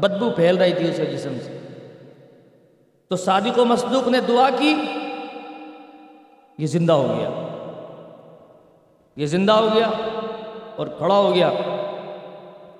بدبو 0.00 0.30
پھیل 0.30 0.58
رہی 0.58 0.72
تھی 0.72 0.88
اسے 0.88 1.06
جسم 1.06 1.32
سے۔ 1.44 1.58
تو 3.08 3.16
صادق 3.16 3.58
و 3.58 3.64
مصدوق 3.64 4.08
نے 4.08 4.20
دعا 4.20 4.50
کی، 4.58 4.74
یہ 6.58 6.66
زندہ 6.66 6.92
ہو 6.92 7.16
گیا۔ 7.18 7.28
یہ 9.16 9.26
زندہ 9.26 9.52
ہو 9.52 9.68
گیا۔ 9.74 9.90
اور 10.78 10.86
کھڑا 10.86 11.14
ہو 11.14 11.34
گیا۔ 11.34 11.50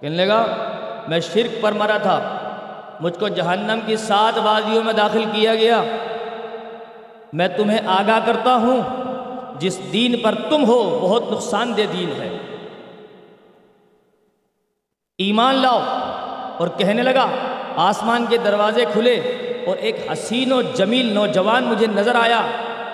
کہنے 0.00 0.26
لگا، 0.26 0.46
میں 1.08 1.20
شرک 1.20 1.62
پر 1.62 1.72
مرا 1.72 1.98
تھا، 1.98 2.38
مجھ 3.00 3.18
کو 3.18 3.28
جہنم 3.28 3.78
کی 3.86 3.96
سات 3.96 4.38
وادیوں 4.38 4.84
میں 4.84 4.92
داخل 4.92 5.24
کیا 5.32 5.54
گیا۔ 5.54 5.82
میں 7.32 7.48
تمہیں 7.48 7.78
آگاہ 7.86 8.20
کرتا 8.26 8.54
ہوں، 8.54 8.80
جس 9.58 9.78
دین 9.92 10.16
پر 10.22 10.34
تم 10.50 10.64
ہو، 10.64 10.98
بہت 11.02 11.32
نقصان 11.32 11.76
دہ 11.76 11.82
دین 11.92 12.08
ہے۔ 12.08 12.36
ایمان 15.18 15.54
لاؤ۔ 15.54 15.80
اور 16.58 16.68
کہنے 16.78 17.02
لگا، 17.02 17.26
آسمان 17.76 18.24
کے 18.28 18.36
دروازے 18.36 18.84
کھلے 18.92 19.14
اور 19.66 19.76
ایک 19.76 19.96
حسین 20.12 20.52
و 20.52 20.62
جمیل 20.62 21.06
نوجوان 21.06 21.64
مجھے 21.64 21.86
نظر 21.86 22.14
آیا، 22.14 22.40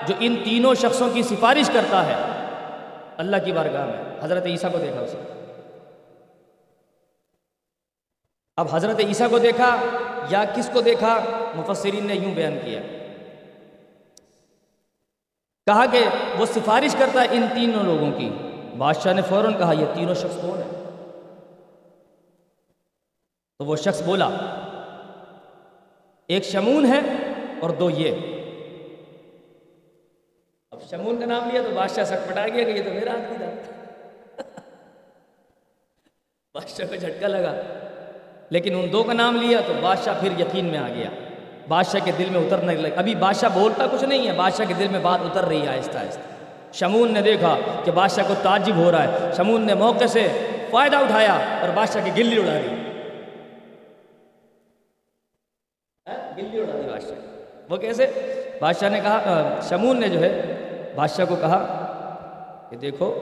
جو 0.08 0.14
ان 0.20 0.36
تینوں 0.44 0.74
شخصوں 0.74 1.08
کی 1.14 1.22
سفارش 1.22 1.70
کرتا 1.72 2.06
ہے۔ 2.06 2.33
اللہ 3.16 3.36
کی 3.44 3.52
بارگاہ 3.52 3.86
میں۔ 3.86 4.04
حضرت 4.20 4.46
عیسیٰ 4.46 4.72
کو 4.72 4.78
دیکھا 4.78 5.00
اسے۔ 5.00 5.18
اب 8.56 8.66
حضرت 8.70 9.00
عیسیٰ 9.00 9.30
کو 9.30 9.38
دیکھا 9.38 9.76
یا 10.30 10.44
کس 10.56 10.70
کو 10.72 10.80
دیکھا؟ 10.80 11.24
مفسرین 11.54 12.06
نے 12.06 12.14
یوں 12.14 12.34
بیان 12.34 12.58
کیا۔ 12.64 12.80
کہا 15.66 15.86
کہ 15.86 16.04
وہ 16.38 16.46
سفارش 16.46 16.96
کرتا 16.98 17.20
ہے 17.20 17.26
ان 17.30 17.46
تینوں 17.54 17.82
لوگوں 17.82 18.12
کی۔ 18.12 18.30
بادشاہ 18.78 19.12
نے 19.12 19.22
فوراً 19.22 19.58
کہا، 19.58 19.72
یہ 19.72 19.86
تینوں 19.94 20.14
شخص 20.14 20.36
کون 20.42 20.62
ہیں؟ 20.62 20.84
تو 23.58 23.64
وہ 23.64 23.76
شخص 23.76 24.02
بولا، 24.02 24.28
ایک 26.26 26.44
شمون 26.44 26.86
ہے 26.86 27.00
اور 27.60 27.70
دو 27.70 27.90
یہ۔ 27.90 28.33
شمون 30.90 31.20
کا 31.20 31.26
نام 31.26 31.48
لیا 31.52 31.62
تو 31.62 31.68
بادشاہ 31.74 32.04
سک 32.04 32.28
پٹا 32.28 32.48
گیا 32.48 32.64
کہ 32.64 32.70
یہ 32.70 32.82
تو 32.82 32.90
میرا 32.94 33.10
آدمی 33.10 33.36
تھا۔ 33.38 33.50
بادشاہ 36.54 36.86
کو 36.86 36.94
جھٹکا 36.94 37.28
لگا۔ 37.28 37.62
لیکن 38.50 38.74
ان 38.74 38.92
دو 38.92 39.02
کا 39.02 39.12
نام 39.12 39.36
لیا 39.36 39.60
تو 39.66 39.72
بادشاہ 39.80 40.20
پھر 40.20 40.40
یقین 40.40 40.64
میں 40.64 40.78
آ 40.78 40.88
گیا۔ 40.88 41.10
بادشاہ 41.68 42.00
کے 42.04 42.12
دل 42.18 42.24
میں 42.30 42.40
اترنے 42.40 42.74
لگا 42.74 42.98
ابھی 42.98 43.14
بادشاہ 43.14 43.48
بولتا 43.48 43.86
کچھ 43.92 44.04
نہیں 44.04 44.28
ہے۔ 44.28 44.32
بادشاہ 44.32 44.66
کے 44.66 44.74
دل 44.74 44.88
میں 44.88 45.00
بات 45.00 45.18
اتر 45.22 45.44
رہی 45.44 45.62
ہے 45.62 45.68
آہستہ 45.68 45.98
آہستہ۔ 45.98 46.20
شمون 46.72 47.12
نے 47.12 47.22
دیکھا 47.22 47.56
کہ 47.84 47.90
بادشاہ 47.90 48.24
کو 48.28 48.34
تعجب 48.42 48.76
ہو 48.76 48.92
رہا 48.92 49.02
ہے۔ 49.02 49.30
شمون 49.36 49.66
نے 49.66 49.74
موقع 49.74 50.04
سے 50.04 50.28
فائدہ 50.70 50.96
اٹھایا 50.96 51.32
اور 51.32 51.68
بادشاہ 51.74 52.04
کی 52.04 52.10
گلی 52.16 52.40
اڑا 52.40 52.58
دی۔ 52.62 52.68
ہاں، 56.08 56.38
گلی 56.38 56.60
اڑا 56.60 56.72
دی 56.72 56.88
بادشاہ۔ 56.90 57.72
وہ 57.72 57.76
کیسے؟ 57.76 58.06
بادشاہ 58.60 58.88
نے 58.88 59.00
کہا 59.00 59.60
شمون 59.68 60.00
نے 60.00 60.08
جو 60.08 60.20
ہے 60.20 60.60
بادشاہ 60.94 61.24
کو 61.24 61.36
کہا 61.36 61.80
کہ 62.70 62.76
دیکھو، 62.76 63.20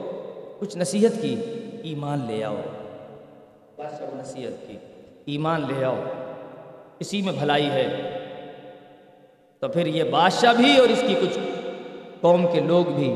کچھ 0.59 0.77
نصیحت 0.77 1.11
کی، 1.21 1.35
ایمان 1.83 2.19
لے 2.27 2.43
آؤ۔ 2.43 2.55
بادشاہ 3.75 4.09
کو 4.09 4.15
نصیحت 4.15 4.67
کی، 4.67 4.77
ایمان 5.25 5.65
لے 5.67 5.85
آؤ۔ 5.85 5.95
اسی 6.99 7.21
میں 7.21 7.33
بھلائی 7.33 7.69
ہے۔ 7.69 8.09
تو 9.59 9.67
پھر 9.67 9.85
یہ 9.85 10.03
بادشاہ 10.03 10.53
بھی 10.53 10.77
اور 10.77 10.89
اس 10.89 11.03
کی 11.07 11.15
کچھ 11.21 11.39
قوم 12.21 12.47
کے 12.51 12.59
لوگ 12.59 12.85
بھی 12.85 13.15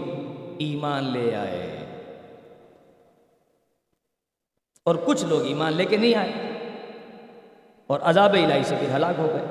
ایمان 0.58 1.04
لے 1.04 1.36
آئے۔ 1.36 1.86
اور 4.84 4.96
کچھ 5.06 5.26
لوگ 5.26 5.46
ایمان 5.46 5.74
لے 5.74 5.86
کے 5.86 5.98
نہیں 5.98 6.16
آئے۔ 6.16 6.32
اور 7.88 8.00
عذاب 8.04 8.34
الہی 8.34 8.64
سے 8.64 8.76
پھر 8.80 8.96
ہلاک 8.96 9.16
ہو 9.18 9.28
گئے۔ 9.28 9.46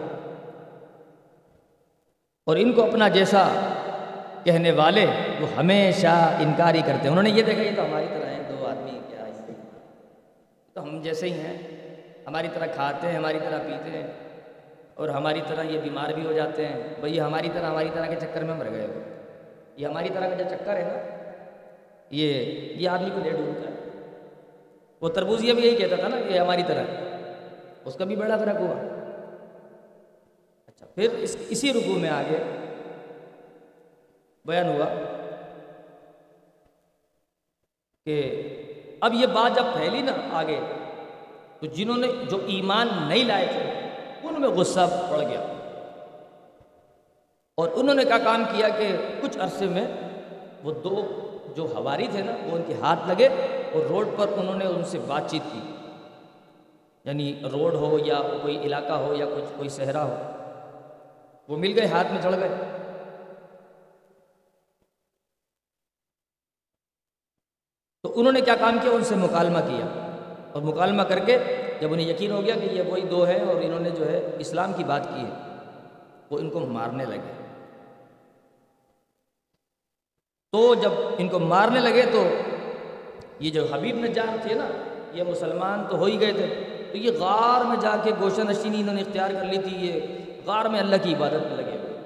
اور 2.47 2.57
ان 2.57 2.73
کو 2.73 2.83
اپنا 2.83 3.09
جیسا 3.09 3.73
کہنے 4.47 4.71
والے 4.71 5.07
وہ 5.41 5.47
ہمیشہ 5.57 6.15
انکار 6.41 6.75
ہی 6.75 6.81
کرتے 6.81 7.03
ہیں۔ 7.03 7.11
انہوں 7.11 7.23
نے 7.23 7.31
یہ 7.31 7.43
دیکھا، 7.43 7.63
یہ 7.63 7.77
تو 7.77 7.85
ہماری 7.85 8.07
طرح 8.11 8.27
ہیں، 8.27 8.43
دو 8.49 8.67
آدمی 8.67 8.99
کیا 9.09 9.25
تو 10.73 10.83
ہم 10.83 11.01
جیسے 11.03 11.27
ہی 11.27 11.33
ہیں، 11.33 11.57
ہماری 12.27 12.49
طرح 12.55 12.67
کھاتے 12.67 13.07
ہیں، 13.07 13.17
ہماری 13.17 13.39
طرح 13.45 13.59
پیتے 13.59 13.91
ہیں، 13.91 14.07
اور 14.95 15.09
ہماری 15.09 15.41
طرح 15.49 15.63
یہ 15.63 15.81
بیمار 15.81 16.13
بھی 16.13 16.25
ہو 16.27 16.33
جاتے 16.33 16.67
ہیں۔ 16.67 16.83
بھئی 17.01 17.21
ہماری 17.21 17.49
طرح 17.55 17.67
ہماری 17.67 17.91
طرح 17.95 18.07
کے 18.07 18.17
چکر 18.21 18.45
میں 18.45 18.55
مر 18.55 18.71
گئے 18.71 18.87
ہو۔ 18.87 19.01
یہ 19.77 19.87
ہماری 19.87 20.09
طرح 20.15 20.29
کا 20.29 20.35
جو 20.35 20.45
چکر 20.51 20.77
ہے 20.77 20.83
نا، 20.83 20.99
یہ 22.11 22.29
یہ 22.81 22.89
آدمی 22.89 23.11
کو 23.11 23.21
لے 23.25 23.31
ڈھونڈتا 23.31 23.71
ہے۔ 23.71 24.01
وہ 25.01 25.09
تربوزیہ 25.09 25.53
بھی 25.53 25.67
یہی 25.67 25.77
کہتا 25.77 25.97
تھا 25.97 26.09
نا 26.09 26.21
کہ 26.29 26.39
ہماری 26.39 26.63
طرح 26.67 26.85
اس 27.85 27.95
کا 27.95 28.05
بھی 28.05 28.17
بڑا 28.17 28.37
فرق 28.37 28.61
ہوا۔ 28.61 28.77
اچھا 30.67 30.87
پھر 30.95 31.09
اس، 31.19 31.37
اسی 31.49 31.73
رکوع 31.73 31.99
میں 31.99 32.11
آگے 32.11 32.39
بیان 34.47 34.69
ہوا 34.69 34.87
کہ 38.05 38.17
اب 39.01 39.15
یہ 39.15 39.27
بات 39.27 39.57
جب 39.57 39.65
پھیلی 39.77 40.03
نا 40.03 40.13
آگے، 40.33 40.61
تو 41.61 41.67
جنہوں 41.67 41.97
نے 41.97 42.07
جو 42.31 42.39
ایمان 42.47 42.89
نہیں 43.09 43.25
لائے 43.25 43.47
تھے، 43.47 43.63
ان 44.23 44.41
میں 44.41 44.49
غصہ 44.49 45.07
پڑ 45.11 45.19
گیا۔ 45.19 45.41
اور 47.57 47.69
انہوں 47.75 47.95
نے 47.95 48.05
کیا 48.05 48.19
کام 48.19 48.45
کیا 48.45 48.69
کہ 48.69 48.97
کچھ 49.23 49.39
عرصے 49.39 49.67
میں 49.67 49.87
وہ 50.65 50.73
دو 50.73 51.21
جو 51.57 51.63
ہواری 51.63 52.07
تھے 52.11 52.23
نا، 52.23 52.33
وہ 52.33 52.57
ان 52.57 52.63
کے 52.67 52.75
ہاتھ 52.75 53.09
لگے 53.09 53.27
اور 53.73 53.83
روڈ 53.83 54.09
پر 54.17 54.29
انہوں 54.37 54.55
نے 54.55 54.67
ان 54.67 54.85
سے 54.85 54.99
بات 55.07 55.31
چیت 55.31 55.43
کی۔ 55.53 55.61
یعنی 57.05 57.41
روڈ 57.53 57.75
ہو 57.75 57.99
یا 58.05 58.21
کوئی 58.43 58.59
علاقہ 58.59 58.93
ہو 58.93 59.15
یا 59.15 59.27
کچھ، 59.27 59.53
کوئی 59.57 59.69
صحرا 59.69 60.05
ہو، 60.05 60.17
وہ 61.49 61.57
مل 61.57 61.79
گئے، 61.79 61.87
ہاتھ 61.87 62.13
میں 62.13 62.23
چڑھ 62.23 62.37
گئے۔ 62.37 62.76
انہوں 68.17 68.33
نے 68.33 68.41
کیا 68.41 68.57
کام 68.57 68.79
کیا؟ 68.83 68.91
ان 68.93 69.05
سے 69.05 69.15
مکالمہ 69.15 69.59
کیا۔ 69.59 69.87
اور 70.53 70.63
مکالمہ 70.63 71.03
کر 71.03 71.19
کے 71.19 71.39
جب 71.81 71.93
انہیں 71.93 72.09
یقین 72.09 72.31
ہو 72.31 72.45
گیا 72.45 72.55
کہ 72.55 72.67
یہ 72.67 72.83
وہی 72.83 73.03
دو 73.03 73.25
ہیں 73.25 73.41
اور 73.41 73.57
انہوں 73.63 73.81
نے 73.81 73.91
جو 73.91 74.11
ہے 74.11 74.37
اسلام 74.39 74.73
کی 74.73 74.85
بات 74.85 75.09
کی 75.15 75.21
ہے، 75.21 75.31
وہ 76.31 76.39
ان 76.39 76.51
کو 76.51 76.61
مارنے 76.61 77.05
لگے۔ 77.05 77.33
تو 80.53 80.75
جب 80.75 80.91
ان 81.19 81.29
کو 81.29 81.39
مارنے 81.39 81.81
لگے 81.81 82.03
تو 82.13 82.29
یہ 83.41 83.51
جو 83.51 83.67
حبیب 83.73 83.97
نجار 83.97 84.37
تھے 84.43 84.55
نا، 84.55 84.67
یہ 85.13 85.23
مسلمان 85.23 85.85
تو 85.91 85.99
ہو 85.99 86.05
ہی 86.05 86.21
گئے 86.21 86.33
تھے۔ 86.33 86.65
تو 86.93 86.97
یہ 86.97 87.11
غار 87.19 87.65
میں 87.65 87.77
جا 87.77 87.97
کے 88.05 88.11
گوشہ 88.21 88.41
نشینی 88.41 88.81
انہوں 88.81 88.95
نے 88.95 89.01
اختیار 89.01 89.31
کر 89.31 89.45
لی 89.45 89.59
تھی، 89.59 89.87
یہ 89.87 90.01
غار 90.47 90.65
میں 90.65 90.81
اللہ 90.81 90.97
کی 91.03 91.15
عبادت 91.15 91.47
میں 91.47 91.57
لگے 91.57 91.77
ہوئے۔ 91.77 92.01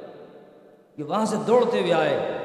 یہ 0.96 1.04
وہاں 1.04 1.24
سے 1.24 1.36
دوڑتے 1.46 1.80
ہوئے 1.80 1.92
آئے۔ 1.92 2.39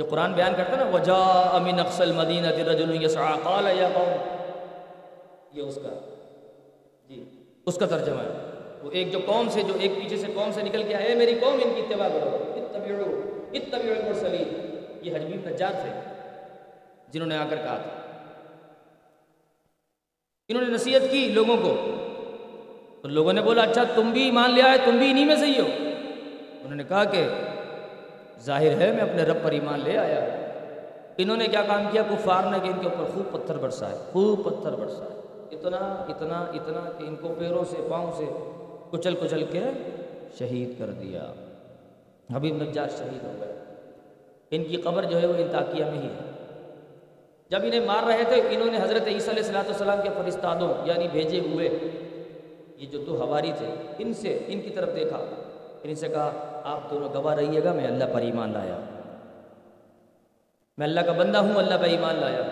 جو 0.00 0.06
قرآن 0.06 0.32
بیان 0.32 0.52
کرتا 0.56 0.72
ہے 0.72 0.76
نا 0.76 0.90
وجا 0.90 1.50
امین 1.52 1.80
اقسل 1.80 2.12
مدینہ 2.12 2.46
رجل 2.46 3.04
یسعا 3.04 3.36
قال 3.42 3.78
یا 3.78 3.88
قوم، 3.94 4.44
یہ 5.52 5.62
اس 5.62 5.74
کا 5.74 5.88
جی 7.08 7.24
اس 7.66 7.76
کا 7.76 7.86
ترجمہ 7.86 8.22
ہے۔ 8.22 8.50
وہ 8.82 8.90
ایک 8.90 9.12
جو 9.12 9.18
قوم 9.26 9.48
سے، 9.48 9.62
جو 9.62 9.74
ایک 9.80 9.92
پیچھے 9.96 10.16
سے 10.16 10.26
قوم 10.34 10.52
سے 10.52 10.62
نکل 10.62 10.82
کے 10.82 10.94
آئے 10.94 11.14
میری 11.14 11.38
قوم، 11.40 11.54
ان 11.54 11.72
کی 11.76 11.82
اتباع 11.82 12.08
کرو۔ 12.08 12.52
اتبعو 12.56 13.20
اتبعو 13.52 13.92
المرسلین۔ 13.98 14.74
یہ 15.02 15.16
حجبیب 15.16 15.48
نجار 15.48 15.72
تھے، 15.72 16.00
جنہوں 17.08 17.28
نے 17.28 17.36
آ 17.36 17.44
کر 17.50 17.56
کہا 17.56 17.76
تھا۔ 17.76 18.22
انہوں 20.48 20.62
نے 20.62 20.74
نصیحت 20.74 21.02
کی 21.10 21.28
لوگوں 21.28 21.56
کو۔ 21.56 21.76
تو 23.02 23.08
لوگوں 23.08 23.32
نے 23.32 23.40
بولا 23.40 23.62
اچھا 23.62 23.82
تم 23.94 24.10
بھی 24.10 24.22
ایمان 24.22 24.54
لے 24.54 24.62
آئے، 24.62 24.78
تم 24.84 24.96
بھی 24.96 25.10
انہی 25.10 25.24
میں 25.24 25.36
سے 25.36 25.46
ہی 25.46 25.60
ہو۔ 25.60 25.66
انہوں 26.60 26.74
نے 26.74 26.84
کہا 26.84 27.04
کہ 27.04 27.28
ظاہر 28.42 28.70
ہے 28.70 28.92
میں 28.92 29.00
اپنے 29.00 29.22
رب 29.22 29.36
پر 29.42 29.50
ایمان 29.50 29.80
لے 29.84 29.96
آیا 29.96 30.36
انہوں 31.18 31.36
نے 31.36 31.46
کیا 31.46 31.62
کام 31.66 31.84
کیا؟ 31.90 32.02
کفار 32.02 32.50
نے 32.50 32.58
کہ 32.62 32.66
ان 32.68 32.78
کے 32.80 32.88
اوپر 32.88 33.10
خوب 33.14 33.32
پتھر 33.32 33.56
برسائے، 33.56 33.94
خوب 34.12 34.44
پتھر 34.44 34.70
برسائے۔ 34.70 35.20
اتنا 35.56 36.04
اتنا 36.08 36.38
اتنا 36.38 36.90
کہ 36.98 37.04
ان 37.04 37.16
کو 37.16 37.34
پیروں 37.38 37.64
سے، 37.64 37.76
پاؤں 37.90 38.12
سے 38.16 38.24
کچل 38.90 39.14
کچل 39.14 39.44
کے 39.44 39.60
شہید 40.38 40.78
کر 40.78 40.86
دیا۔ 40.86 41.32
حبیب 42.34 42.62
نجار 42.62 42.88
شہید 42.98 43.24
ہو 43.24 43.32
گئے۔ 43.40 43.52
ان 44.50 44.64
کی 44.64 44.76
قبر 44.76 45.04
جو 45.04 45.20
ہے 45.20 45.26
وہ 45.26 45.34
انتاکیہ 45.38 45.84
میں 45.84 46.02
ہی 46.02 46.06
ہے۔ 46.06 46.30
جب 47.48 47.58
انہیں 47.62 47.80
مار 47.80 48.06
رہے 48.06 48.24
تھے، 48.24 48.42
انہوں 48.50 48.70
نے 48.72 48.78
حضرت 48.82 49.06
عیسیٰ 49.06 49.28
علیہ 49.28 49.42
السلاۃ 49.42 49.64
والسلام 49.64 49.98
کے 50.02 50.08
فرستادوں 50.16 50.68
یعنی 50.84 51.08
بھیجے 51.12 51.40
ہوئے 51.40 51.68
یہ 52.76 52.86
جو 52.86 53.04
دو 53.04 53.16
ہواری 53.16 53.52
تھے، 53.58 53.66
ان 53.98 54.14
سے، 54.14 54.38
ان 54.46 54.60
کی 54.60 54.70
طرف 54.70 54.96
دیکھا۔ 54.96 55.18
ان 55.82 55.94
سے 55.94 56.08
کہا 56.08 56.49
آپ 56.64 56.90
دونوں 56.90 57.08
گواہ 57.14 57.34
رہیے 57.34 57.64
گا، 57.64 57.72
میں 57.72 57.86
اللہ 57.86 58.04
پر 58.12 58.20
ایمان 58.20 58.52
لایا۔ 58.52 58.76
میں 60.78 60.86
اللہ 60.86 61.00
کا 61.00 61.12
بندہ 61.12 61.38
ہوں، 61.38 61.54
اللہ 61.54 61.74
پہ 61.80 61.86
ایمان 61.86 62.16
لایا۔ 62.16 62.42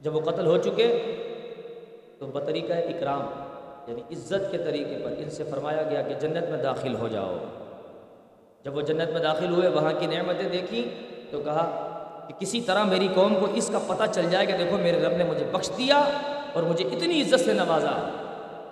جب 0.00 0.16
وہ 0.16 0.20
قتل 0.20 0.46
ہو 0.46 0.58
چکے، 0.58 1.16
تو 2.18 2.26
بطریقہ 2.26 2.72
اکرام 2.72 3.22
یعنی 3.86 4.00
عزت 4.00 4.50
کے 4.50 4.58
طریقے 4.58 4.98
پر 5.04 5.14
ان 5.18 5.30
سے 5.30 5.44
فرمایا 5.50 5.82
گیا 5.82 6.02
کہ 6.02 6.14
جنت 6.14 6.50
میں 6.50 6.62
داخل 6.62 6.94
ہو 6.94 7.08
جاؤ۔ 7.08 7.36
جب 8.64 8.76
وہ 8.76 8.80
جنت 8.80 9.10
میں 9.10 9.20
داخل 9.20 9.52
ہوئے، 9.52 9.68
وہاں 9.68 9.92
کی 9.98 10.06
نعمتیں 10.06 10.48
دیکھی، 10.48 10.88
تو 11.30 11.40
کہا 11.40 11.90
کہ 12.28 12.34
کسی 12.38 12.60
طرح 12.60 12.84
میری 12.84 13.08
قوم 13.14 13.34
کو 13.34 13.46
اس 13.54 13.68
کا 13.68 13.94
پتہ 13.94 14.02
چل 14.12 14.30
جائے 14.30 14.46
کہ 14.46 14.56
دیکھو، 14.56 14.76
میرے 14.76 15.04
رب 15.04 15.12
نے 15.12 15.24
مجھے 15.24 15.46
بخش 15.52 15.70
دیا 15.78 16.04
اور 16.52 16.62
مجھے 16.62 16.84
اتنی 16.84 17.22
عزت 17.22 17.40
سے 17.40 17.52
نوازا۔ 17.52 18.10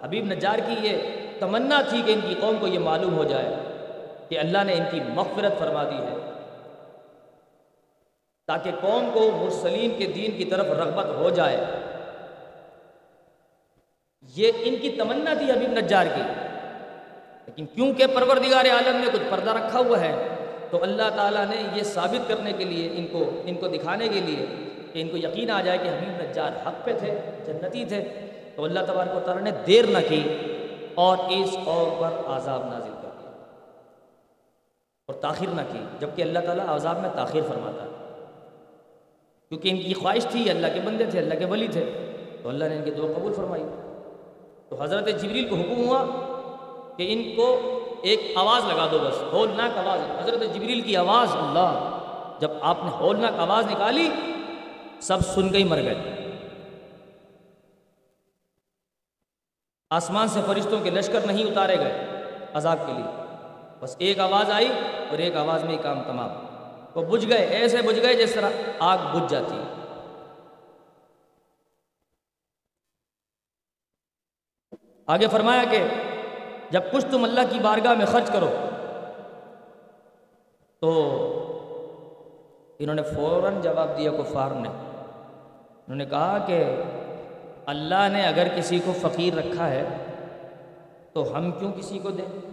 حبیب 0.02 0.24
نجار 0.24 0.58
کی 0.66 0.88
یہ 0.88 0.96
تمنا 1.40 1.80
تھی 1.88 2.02
کہ 2.06 2.12
ان 2.12 2.20
کی 2.28 2.34
قوم 2.40 2.56
کو 2.60 2.66
یہ 2.66 2.78
معلوم 2.78 3.16
ہو 3.16 3.24
جائے۔ 3.24 3.71
کہ 4.32 4.38
اللہ 4.38 4.64
نے 4.64 4.72
ان 4.72 4.84
کی 4.90 5.00
مغفرت 5.08 5.58
فرما 5.58 5.82
دی 5.84 5.96
ہے۔ 5.96 6.30
تاکہ 8.46 8.70
قوم 8.80 9.10
کو 9.14 9.30
مرسلین 9.30 9.98
کے 9.98 10.06
دین 10.06 10.38
کی 10.38 10.44
طرف 10.44 10.66
رغبت 10.66 11.06
ہو 11.06 11.30
جائے۔ 11.30 11.56
یہ 14.36 14.52
ان 14.60 14.76
کی 14.76 14.90
تمنا 14.90 15.34
تھی 15.34 15.50
حبیب 15.50 15.72
نجار 15.72 16.06
کی۔ 16.14 16.22
لیکن 17.46 17.66
کیونکہ 17.66 18.06
پروردگار 18.06 18.64
عالم 18.64 18.96
نے 18.96 19.06
کچھ 19.12 19.22
پردہ 19.30 19.50
رکھا 19.50 19.78
ہوا 19.78 20.00
ہے، 20.00 20.28
تو 20.70 20.82
اللہ 20.82 21.10
تعالیٰ 21.16 21.46
نے 21.46 21.62
یہ 21.74 21.82
ثابت 21.82 22.28
کرنے 22.28 22.52
کے 22.52 22.64
لیے 22.64 22.88
ان 22.92 23.06
کو 23.06 23.42
ان 23.44 23.54
کو 23.54 23.68
دکھانے 23.68 24.08
کے 24.08 24.20
لیے 24.20 24.46
کہ 24.92 25.02
ان 25.02 25.08
کو 25.08 25.16
یقین 25.16 25.50
آ 25.50 25.60
جائے 25.60 25.78
کہ 25.78 25.88
حبیب 25.88 26.30
نجار 26.30 26.66
حق 26.66 26.84
پہ 26.84 26.92
تھے، 26.98 27.20
جنتی 27.46 27.84
تھے۔ 27.84 28.04
تو 28.56 28.64
اللہ 28.64 28.80
تبارک 28.80 29.16
و 29.16 29.20
تعالیٰ 29.20 29.42
نے 29.42 29.50
دیر 29.66 29.84
نہ 29.86 29.98
کی 30.08 30.22
اور 30.94 31.16
اس 31.28 31.56
قوم 31.64 32.00
پر 32.00 32.36
عذاب 32.36 32.66
نازل 32.72 32.91
تاخیر 35.22 35.48
نہ 35.48 35.60
کی، 35.72 35.78
جبکہ 36.00 36.22
اللہ 36.22 36.38
تعالیٰ 36.38 36.68
عذاب 36.68 37.00
میں 37.00 37.10
تاخیر 37.14 37.42
فرماتا 37.48 37.82
ہے۔ 37.82 37.88
کیونکہ 39.48 39.68
ان 39.68 39.82
کی 39.82 39.94
خواہش 39.94 40.24
تھی، 40.24 40.50
اللہ 40.50 40.66
کے 40.74 40.80
بندے 40.80 41.04
تھے، 41.04 41.18
اللہ 41.18 41.34
کے 41.34 41.44
ولی 41.44 41.68
تھے۔ 41.68 42.12
تو 42.42 42.48
اللہ 42.48 42.64
نے 42.64 42.76
ان 42.76 42.84
کی 42.84 42.90
دعا 42.90 43.12
قبول 43.16 43.32
فرمائی۔ 43.32 43.62
تو 44.68 44.82
حضرت 44.82 45.06
جبریل 45.22 45.48
کو 45.48 45.56
حکم 45.56 45.88
ہوا 45.88 46.04
کہ 46.96 47.12
ان 47.12 47.36
کو 47.36 47.60
ایک 48.02 48.20
آواز 48.34 48.64
لگا 48.64 48.88
دو 48.92 48.98
بس، 48.98 49.22
ہولناک 49.32 49.78
آواز۔ 49.78 50.00
حضرت 50.22 50.54
جبریل 50.54 50.80
کی 50.80 50.96
آواز، 50.96 51.36
اللہ، 51.36 51.98
جب 52.40 52.50
آپ 52.60 52.76
نے 52.82 52.90
ہولناک 52.90 53.32
آواز 53.38 53.66
نکالی، 53.70 54.10
سب 55.00 55.20
سن 55.20 55.48
کے 55.48 55.58
ہی 55.58 55.64
مر 55.64 55.82
گئے۔ 55.82 55.94
آسمان 59.90 60.28
سے 60.28 60.40
فرشتوں 60.46 60.80
کے 60.80 60.90
لشکر 60.90 61.20
نہیں 61.26 61.44
اتارے 61.44 61.78
گئے 61.78 62.06
عذاب 62.54 62.76
کے 62.86 62.92
لیے۔ 62.92 63.21
بس 63.82 63.94
ایک 63.98 64.18
آواز 64.18 64.50
آئی 64.50 64.68
اور 65.10 65.18
ایک 65.18 65.36
آواز 65.36 65.64
میں 65.64 65.72
ہی 65.72 65.78
کام 65.82 66.02
تمام۔ 66.06 66.30
وہ 66.94 67.02
بجھ 67.02 67.28
گئے، 67.28 67.36
ایسے 67.36 67.82
بجھ 67.82 68.00
گئے 68.02 68.14
جس 68.14 68.34
طرح 68.34 68.50
آگ 68.78 68.98
بجھ 69.12 69.32
جاتی۔ 69.32 69.56
ہے 69.56 69.64
آگے 75.06 75.26
فرمایا 75.32 75.64
کہ 75.70 75.86
جب 76.70 76.82
کچھ 76.92 77.06
تم 77.10 77.24
اللہ 77.24 77.40
کی 77.50 77.58
بارگاہ 77.58 77.94
میں 77.94 78.06
خرچ 78.06 78.30
کرو، 78.32 78.50
تو 80.80 80.90
انہوں 82.78 82.94
نے 82.94 83.02
فوراً 83.02 83.60
جواب 83.60 83.98
دیا 83.98 84.10
کفار 84.10 84.50
نے۔ 84.50 84.68
انہوں 84.68 85.96
نے 85.96 86.06
کہا 86.06 86.38
کہ 86.46 86.64
اللہ 87.66 88.08
نے 88.12 88.22
اگر 88.22 88.48
کسی 88.56 88.78
کو 88.84 88.92
فقیر 89.00 89.34
رکھا 89.34 89.70
ہے، 89.70 89.84
تو 91.12 91.36
ہم 91.36 91.50
کیوں 91.50 91.72
کسی 91.72 91.98
کو 91.98 92.10
دیں؟ 92.10 92.51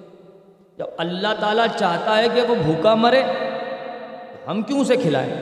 جب 0.79 0.87
اللہ 0.97 1.27
تعالیٰ 1.39 1.65
چاہتا 1.79 2.17
ہے 2.17 2.25
کہ 2.35 2.41
وہ 2.41 2.55
بھوکا 2.55 2.95
مرے، 2.95 3.23
ہم 4.47 4.61
کیوں 4.61 4.79
اسے 4.79 4.95
کھلائیں؟ 4.95 5.33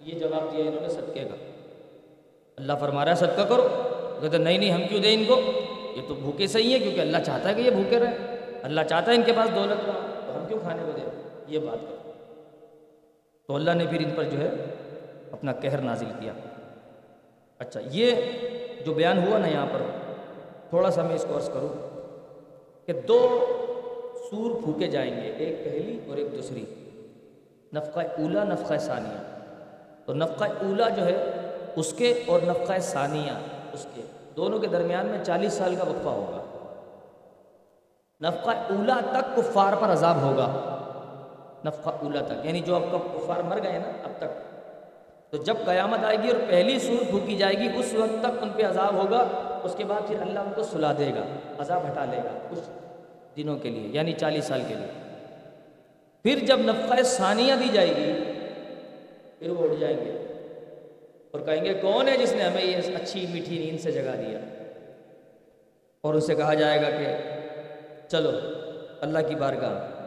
یہ 0.00 0.18
جواب 0.18 0.52
دیا 0.52 0.64
انہوں 0.64 0.80
نے 0.80 0.88
صدقے 0.88 1.20
کا۔ 1.20 1.36
اللہ 2.56 2.72
فرما 2.80 3.04
رہا 3.04 3.10
ہے، 3.10 3.16
صدقہ 3.16 3.42
کرو۔ 3.42 3.68
کہتے 4.20 4.38
نہیں 4.38 4.58
نہیں، 4.58 4.70
ہم 4.70 4.82
کیوں 4.88 5.00
دیں 5.00 5.14
ان 5.14 5.24
کو؟ 5.24 5.40
یہ 5.96 6.02
تو 6.08 6.14
بھوکے 6.14 6.46
صحیح 6.46 6.74
ہے 6.74 6.78
کیونکہ 6.78 7.00
اللہ 7.00 7.16
چاہتا 7.26 7.48
ہے 7.48 7.54
کہ 7.54 7.60
یہ 7.60 7.70
بھوکے 7.70 7.98
رہے 7.98 8.36
اللہ 8.62 8.80
چاہتا 8.88 9.10
ہے 9.10 9.16
ان 9.16 9.22
کے 9.22 9.32
پاس 9.32 9.54
دولت 9.54 9.84
رہا، 9.86 10.22
تو 10.26 10.38
ہم 10.38 10.46
کیوں 10.48 10.58
کھانے 10.58 10.82
کو 10.86 10.92
دیں؟ 10.96 11.22
یہ 11.46 11.58
بات 11.58 11.80
کر 11.80 12.10
تو 13.46 13.54
اللہ 13.54 13.70
نے 13.70 13.86
پھر 13.86 14.00
ان 14.00 14.10
پر 14.14 14.24
جو 14.24 14.38
ہے 14.38 14.48
اپنا 15.32 15.52
کہر 15.52 15.78
نازل 15.78 16.12
کیا۔ 16.20 16.32
اچھا 17.58 17.80
یہ 17.90 18.10
جو 18.86 18.94
بیان 18.94 19.28
ہوا 19.28 19.38
نا 19.38 19.46
یہاں 19.46 19.66
پر، 19.72 19.82
تھوڑا 20.68 20.90
سا 20.90 21.02
میں 21.02 21.14
اس 21.14 21.26
کو 21.28 21.36
عرض 21.36 21.48
کروں 21.48 21.88
کہ 22.86 22.92
دو 22.92 23.46
سور 24.32 24.62
پھوکے 24.62 24.86
جائیں 24.86 25.16
گے، 25.16 25.20
ایک 25.20 25.64
پہلی 25.64 26.00
اور 26.08 26.16
ایک 26.16 26.32
دوسری۔ 26.32 26.64
نفقہ 27.74 28.00
اولا، 28.00 28.44
نفقہ 28.44 28.74
ثانیہ۔ 28.78 29.38
تو 30.06 30.14
نفقہ 30.14 30.44
اولا 30.44 30.88
جو 30.88 31.04
ہے، 31.04 31.30
اس 31.76 31.92
کے 31.92 32.22
اور 32.26 32.40
نفقہ 32.42 32.72
ثانیہ، 32.80 33.32
اس 33.72 33.86
کے۔ 33.94 34.02
دونوں 34.36 34.58
کے 34.58 34.66
درمیان 34.66 35.06
میں 35.06 35.24
چالیس 35.24 35.52
سال 35.52 35.76
کا 35.76 35.84
وقفہ 35.84 36.08
ہوگا۔ 36.08 36.44
نفقہ 38.20 38.50
اولا 38.50 39.00
تک 39.10 39.36
کفار 39.36 39.72
پر 39.80 39.88
عذاب 39.88 40.22
ہوگا۔ 40.22 40.46
نفقہ 41.64 41.90
اولا 41.90 42.20
تک۔ 42.20 42.46
یعنی 42.46 42.60
جو 42.60 42.74
اب 42.74 42.82
کفار 43.14 43.42
مر 43.42 43.62
گئے 43.62 43.78
نا، 43.78 43.92
اب 44.04 44.10
تک۔ 44.18 44.60
تو 45.30 45.36
جب 45.36 45.54
قیامت 45.64 46.04
آئے 46.04 46.16
گی 46.22 46.28
اور 46.28 46.40
پہلی 46.48 46.78
سور 46.78 47.04
پھوکی 47.10 47.36
جائے 47.36 47.54
گی، 47.54 47.68
اس 47.76 47.94
وقت 47.94 48.22
تک 48.22 48.42
ان 48.42 48.50
پہ 48.56 48.62
عذاب 48.62 48.94
ہوگا۔ 48.94 49.24
اس 49.62 49.74
کے 49.76 49.84
بعد 49.84 50.00
پھر 50.06 50.20
اللہ 50.20 50.38
ان 50.38 50.52
کو 50.54 50.62
سلا 50.62 50.92
دے 50.98 51.10
گا، 51.10 51.22
عذاب 51.58 51.82
ہٹا 51.92 52.04
لے 52.04 52.16
گا۔ 52.16 52.38
کچھ 52.50 52.81
دنوں 53.36 53.58
کے 53.58 53.70
لیے 53.70 53.88
یعنی 53.88 54.12
چالیس 54.12 54.44
سال 54.44 54.62
کے 54.68 54.74
لیے۔ 54.74 55.02
پھر 56.22 56.46
جب 56.46 56.60
نفقہ 56.60 57.02
ثانیہ 57.02 57.54
دی 57.54 57.68
جائے 57.72 57.88
گی، 57.88 58.12
پھر 59.38 59.48
وہ 59.48 59.64
اٹھ 59.64 59.80
جائیں 59.80 59.96
گے 59.96 60.10
اور 61.30 61.40
کہیں 61.40 61.64
گے، 61.64 61.74
کون 61.74 62.08
ہے 62.08 62.16
جس 62.16 62.32
نے 62.32 62.42
ہمیں 62.42 62.64
یہ 62.64 62.76
اچھی 62.76 63.26
میٹھی 63.30 63.58
نیند 63.58 63.80
سے 63.80 63.92
جگا 63.92 64.14
دیا؟ 64.14 64.38
اور 66.00 66.14
اسے 66.14 66.34
کہا 66.34 66.54
جائے 66.54 66.82
گا 66.82 66.90
کہ، 66.90 67.06
چلو، 68.08 68.30
اللہ 69.00 69.18
کی 69.28 69.34
بارگاہ۔ 69.34 70.02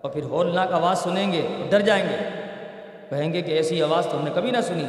اور 0.00 0.10
پھر 0.10 0.22
ہولناک 0.22 0.72
آواز 0.72 0.98
سنیں 0.98 1.32
گے، 1.32 1.46
ڈر 1.70 1.80
جائیں 1.80 2.08
گے۔ 2.08 2.16
کہیں 3.10 3.32
گے 3.32 3.42
کہ 3.42 3.50
ایسی 3.50 3.82
آواز 3.82 4.06
تو 4.10 4.18
ہم 4.18 4.24
نے 4.24 4.30
کبھی 4.34 4.50
نہ 4.50 4.60
سنی۔ 4.60 4.84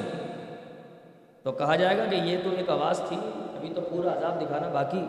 تو 1.44 1.52
کہا 1.52 1.76
جائے 1.76 1.98
گا 1.98 2.06
کہ 2.10 2.16
یہ 2.16 2.38
تو 2.44 2.50
ایک 2.58 2.70
آواز 2.70 3.02
تھی، 3.08 3.18
ابھی 3.58 3.70
تو 3.76 3.82
پورا 3.82 4.18
عذاب 4.18 4.42
دکھانا 4.42 4.68
باقی۔ 4.68 5.02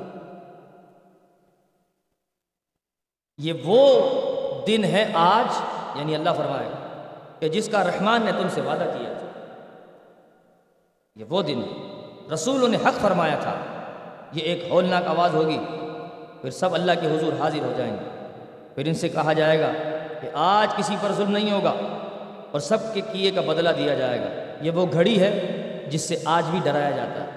یہ 3.39 3.53
وہ 3.65 4.11
دن 4.67 4.85
ہے 4.85 5.11
آج 5.15 5.61
یعنی 5.99 6.15
اللہ 6.15 6.31
فرمائے 6.37 6.69
کہ 7.41 7.49
جس 7.49 7.69
کا 7.69 7.85
رحمان 7.85 8.23
نے 8.25 8.33
تم 8.33 8.49
سے 8.51 8.61
وعدہ 8.61 8.85
کیا 8.99 9.13
تھا۔ 9.13 9.27
یہ 11.17 11.25
وہ 11.29 11.43
دن 11.43 11.63
رسولوں 12.33 12.69
نے 12.69 12.77
حق 12.77 13.01
فرمایا 13.01 13.35
تھا۔ 13.41 13.55
یہ 14.33 14.43
ایک 14.43 14.65
ہولناک 14.71 15.07
آواز 15.07 15.35
ہوگی، 15.35 15.59
پھر 16.43 16.51
سب 16.51 16.75
اللہ 16.75 16.93
کے 17.01 17.07
حضور 17.07 17.33
حاضر 17.41 17.59
ہو 17.59 17.73
جائیں 17.77 17.93
گے۔ 17.93 18.27
پھر 18.75 18.87
ان 18.87 18.95
سے 18.95 19.09
کہا 19.09 19.33
جائے 19.33 19.61
گا 19.61 19.71
کہ 20.21 20.29
آج 20.35 20.77
کسی 20.77 20.97
پر 21.01 21.13
ظلم 21.13 21.31
نہیں 21.31 21.51
ہوگا 21.51 21.73
اور 22.51 22.61
سب 22.61 22.95
کے 22.95 23.01
کیے 23.13 23.31
کا 23.31 23.41
بدلہ 23.41 23.69
دیا 23.69 23.95
جائے 23.95 24.21
گا۔ 24.21 24.29
یہ 24.61 24.71
وہ 24.71 24.87
گھڑی 24.93 25.21
ہے 25.21 25.41
جس 25.91 26.01
سے 26.01 26.17
آج 26.25 26.45
بھی 26.51 26.59
ڈرایا 26.65 26.91
جاتا 26.91 27.25
ہے۔ 27.25 27.31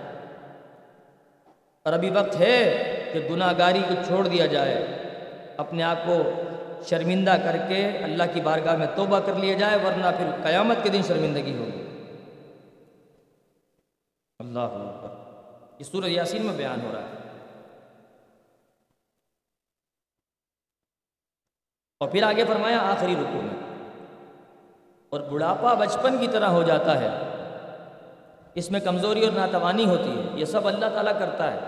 اور 1.83 1.93
ابھی 1.93 2.09
وقت 2.09 2.39
ہے 2.39 2.83
کہ 3.13 3.19
گناہ 3.31 3.53
گاری 3.57 3.81
کو 3.87 3.93
چھوڑ 4.07 4.27
دیا 4.27 4.45
جائے۔ 4.45 4.96
اپنے 5.57 5.83
آپ 5.83 5.97
کو 6.05 6.41
شرمندہ 6.83 7.35
کر 7.43 7.57
کے 7.67 7.85
اللہ 7.87 8.23
کی 8.33 8.41
بارگاہ 8.41 8.75
میں 8.75 8.87
توبہ 8.95 9.19
کر 9.19 9.35
لیا 9.35 9.57
جائے، 9.57 9.75
ورنہ 9.75 10.05
پھر 10.17 10.43
قیامت 10.43 10.77
کے 10.83 10.89
دن 10.89 11.01
شرمندگی 11.07 11.57
ہوگی۔ 11.57 11.83
اللہ 14.39 14.59
اکبر۔ 14.59 15.09
یہ 15.79 15.83
سورہ 15.83 16.05
یاسین 16.05 16.45
میں 16.45 16.53
بیان 16.53 16.81
ہو 16.81 16.91
رہا 16.93 17.01
ہے۔ 17.01 17.07
اور 21.99 22.09
پھر 22.09 22.23
آگے 22.23 22.45
فرمایا، 22.45 22.79
آخری 22.79 23.15
رکو 23.15 23.41
میں۔ 23.41 23.83
اور 25.09 25.21
بڑھاپا 25.21 25.73
بچپن 25.73 26.17
کی 26.17 26.27
طرح 26.27 26.45
ہو 26.45 26.63
جاتا 26.63 26.99
ہے۔ 26.99 27.09
اس 28.53 28.71
میں 28.71 28.79
کمزوری 28.79 29.25
اور 29.25 29.31
ناتوانی 29.31 29.85
ہوتی 29.85 30.11
ہے۔ 30.11 30.25
یہ 30.33 30.45
سب 30.45 30.67
اللہ 30.67 30.85
تعالیٰ 30.93 31.19
کرتا 31.19 31.53
ہے 31.53 31.59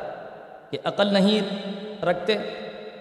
کہ 0.69 0.77
عقل 0.83 1.13
نہیں 1.13 1.41
رکھتے 2.03 2.37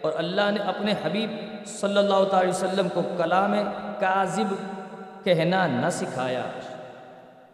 اور 0.00 0.12
اللہ 0.16 0.50
نے 0.50 0.60
اپنے 0.60 0.94
حبیب 1.04 1.30
صلی 1.66 1.98
اللہ 1.98 2.24
تعالی 2.24 2.50
وسلم 2.50 2.88
کو 2.88 3.02
کلام 3.18 3.54
کاذب 4.00 4.54
کہنا 5.24 5.66
نہ 5.66 5.90
سکھایا۔ 5.90 6.42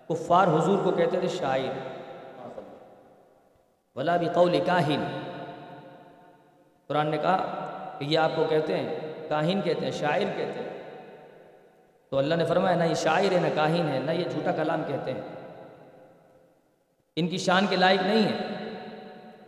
کفار 0.08 0.48
حضور 0.48 0.78
کو 0.84 0.90
کہتے 0.90 1.20
تھے 1.20 1.28
شاعر۔ 1.28 1.94
ولا 3.94 4.16
بھی 4.16 4.28
قول 4.34 4.60
کاہن 4.66 5.20
قرآن 6.86 7.06
نے 7.06 7.16
کہا 7.16 7.66
کہ 7.98 8.04
یہ 8.04 8.18
آپ 8.18 8.30
کو 8.36 8.44
کہتے 8.44 8.76
ہیں، 8.76 8.94
کاہن 9.28 9.60
کہتے 9.64 9.80
ہیں، 9.80 9.92
شاعر 9.92 10.20
کہتے 10.20 10.60
ہیں۔ 10.60 10.82
تو 12.10 12.18
اللہ 12.18 12.34
نے 12.34 12.44
فرمایا، 12.44 12.76
نہ 12.76 12.84
یہ 12.84 12.94
شاعر 12.94 13.32
ہے، 13.32 13.40
نہ 13.40 13.54
کاہن 13.54 13.88
ہے، 13.88 13.98
نہ 13.98 14.10
یہ 14.10 14.24
جھوٹا 14.24 14.52
کلام 14.52 14.82
کہتے 14.86 15.12
ہیں۔ 15.12 15.20
ان 17.16 17.28
کی 17.28 17.38
شان 17.38 17.66
کے 17.66 17.76
لائق 17.76 18.02
نہیں 18.02 18.22
ہے۔ 18.22 18.53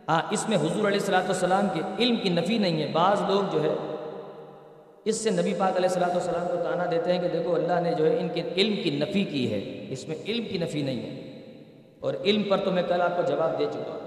ہاں 0.09 0.23
اس 0.31 0.49
میں 0.49 0.57
حضور 0.57 0.87
علیہ 0.87 0.87
السلاۃ 0.87 1.23
والسلام 1.23 1.69
کے 1.75 1.81
علم 1.99 2.16
کی 2.16 2.29
نفی 2.29 2.59
نہیں 2.59 2.83
ہے۔ 2.83 2.92
بعض 2.92 3.23
لوگ 3.29 3.42
جو 3.53 3.62
ہے، 3.62 3.75
اس 5.05 5.16
سے 5.16 5.31
نبی 5.31 5.55
پاک 5.59 5.77
علیہ 5.77 5.88
السلاۃ 5.88 6.09
والسلام 6.09 6.49
کو 6.49 6.57
تانا 6.64 6.87
دیتے 6.90 7.12
ہیں 7.12 7.23
کہ 7.23 7.29
دیکھو 7.29 7.55
اللہ 7.55 7.81
نے 7.81 7.95
جو 7.95 8.07
ہے 8.07 8.21
ان 8.21 8.29
کے 8.35 8.42
علم 8.57 8.83
کی 8.83 8.90
نفی 8.90 9.25
کی 9.25 9.53
ہے۔ 9.53 9.87
اس 9.90 10.09
میں 10.09 10.16
علم 10.27 10.45
کی 10.49 10.59
نفی 10.59 10.83
نہیں 10.83 11.01
ہے۔ 11.01 11.37
اور 12.01 12.14
علم 12.25 12.42
پر 12.42 12.57
تو 12.64 12.71
میں 12.71 12.83
کل 12.88 13.03
آپ 13.03 13.16
کو 13.16 13.23
جواب 13.23 13.59
دے 13.59 13.66
چکا 13.71 13.92
ہوں۔ 13.92 14.01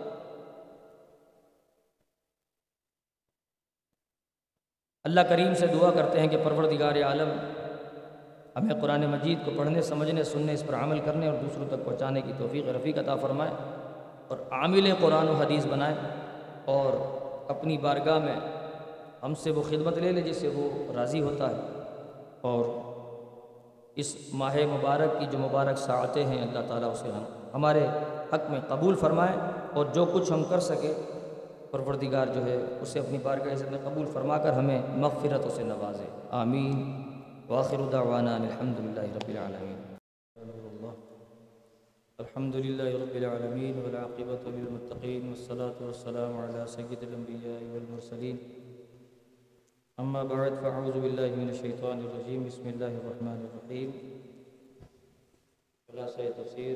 اللہ 5.03 5.21
کریم 5.21 5.55
سے 5.55 5.67
دعا 5.67 5.91
کرتے 5.91 6.19
ہیں 6.19 6.27
کہ 6.27 6.37
پروردگار 6.43 7.03
عالم، 7.03 7.29
ہمیں 8.55 8.81
قرآن 8.81 9.01
مجید 9.01 9.45
کو 9.45 9.51
پڑھنے، 9.57 9.81
سمجھنے، 9.81 10.23
سننے، 10.23 10.53
اس 10.53 10.63
پر 10.67 10.73
عمل 10.73 10.99
کرنے 10.99 11.27
اور 11.27 11.35
دوسروں 11.35 11.67
تک 11.67 11.85
پہنچانے 11.85 12.21
کی 12.21 12.33
توفیق 12.37 12.67
رفیق 12.67 12.97
عطا 12.97 13.15
فرمائے۔ 13.15 13.51
اور 14.29 14.37
عامل 14.51 14.93
قرآن 15.01 15.29
و 15.29 15.33
حدیث 15.33 15.65
بنائے 15.65 15.95
اور 16.65 16.91
اپنی 17.49 17.77
بارگاہ 17.77 18.19
میں 18.19 18.35
ہم 19.23 19.35
سے 19.35 19.51
وہ 19.51 19.61
خدمت 19.61 19.97
لے 19.97 20.11
لے 20.11 20.21
جس 20.21 20.35
سے 20.35 20.47
وہ 20.47 20.93
راضی 20.93 21.21
ہوتا 21.21 21.49
ہے 21.49 21.55
اور 22.41 22.65
اس 23.95 24.15
ماہ 24.33 24.55
مبارک 24.55 25.19
کی 25.19 25.25
جو 25.31 25.37
مبارک 25.37 25.77
ساعتیں 25.77 26.25
ہیں 26.25 26.41
اللہ 26.41 26.59
تعالیٰ 26.67 26.91
اسے 26.91 27.07
ہم 27.07 27.23
ہمارے 27.53 27.87
حق 28.33 28.51
میں 28.51 28.59
قبول 28.67 28.95
فرمائے 28.95 29.35
اور 29.73 29.85
جو 29.85 30.05
کچھ 30.05 30.31
ہم 30.31 30.43
کر 30.43 30.59
سکے، 30.59 30.93
پروردگار 31.71 32.27
جو 32.27 32.45
ہے 32.45 32.65
اسے 32.81 32.99
اپنی 32.99 33.17
بارگاہ 33.23 33.53
عزت 33.53 33.71
میں 33.71 33.79
قبول 33.83 34.05
فرما 34.05 34.37
کر 34.37 34.53
ہمیں 34.53 34.81
مغفرت 34.95 35.51
سے 35.51 35.63
نوازے۔ 35.63 36.05
آمین۔ 36.31 37.01
واخر 37.49 37.77
دعوانا 37.91 38.35
الحمد 38.35 38.79
للہ 38.79 38.99
رب 38.99 39.28
الحمد 42.19 42.55
للہ 42.55 42.83
رب 43.01 43.13
العالمین 43.15 43.79
والعاقبۃ 43.81 44.47
للمتقین 44.47 45.27
والصلاة 45.27 45.83
والسلام 45.85 46.37
على 46.37 46.65
سید 46.67 47.03
الانبیاء 47.03 47.59
والمرسلین 47.71 48.37
اما 49.97 50.23
بعد 50.23 50.57
فاعوذ 50.61 50.97
باللہ 50.97 51.35
من 51.35 51.47
الشیطان 51.49 52.01
الرجیم 52.07 52.43
بسم 52.43 52.67
اللہ 52.67 52.97
الرحمن 52.99 53.45
الرحیم 53.45 53.91
خلاصہ 55.89 56.27
تفسیر 56.37 56.75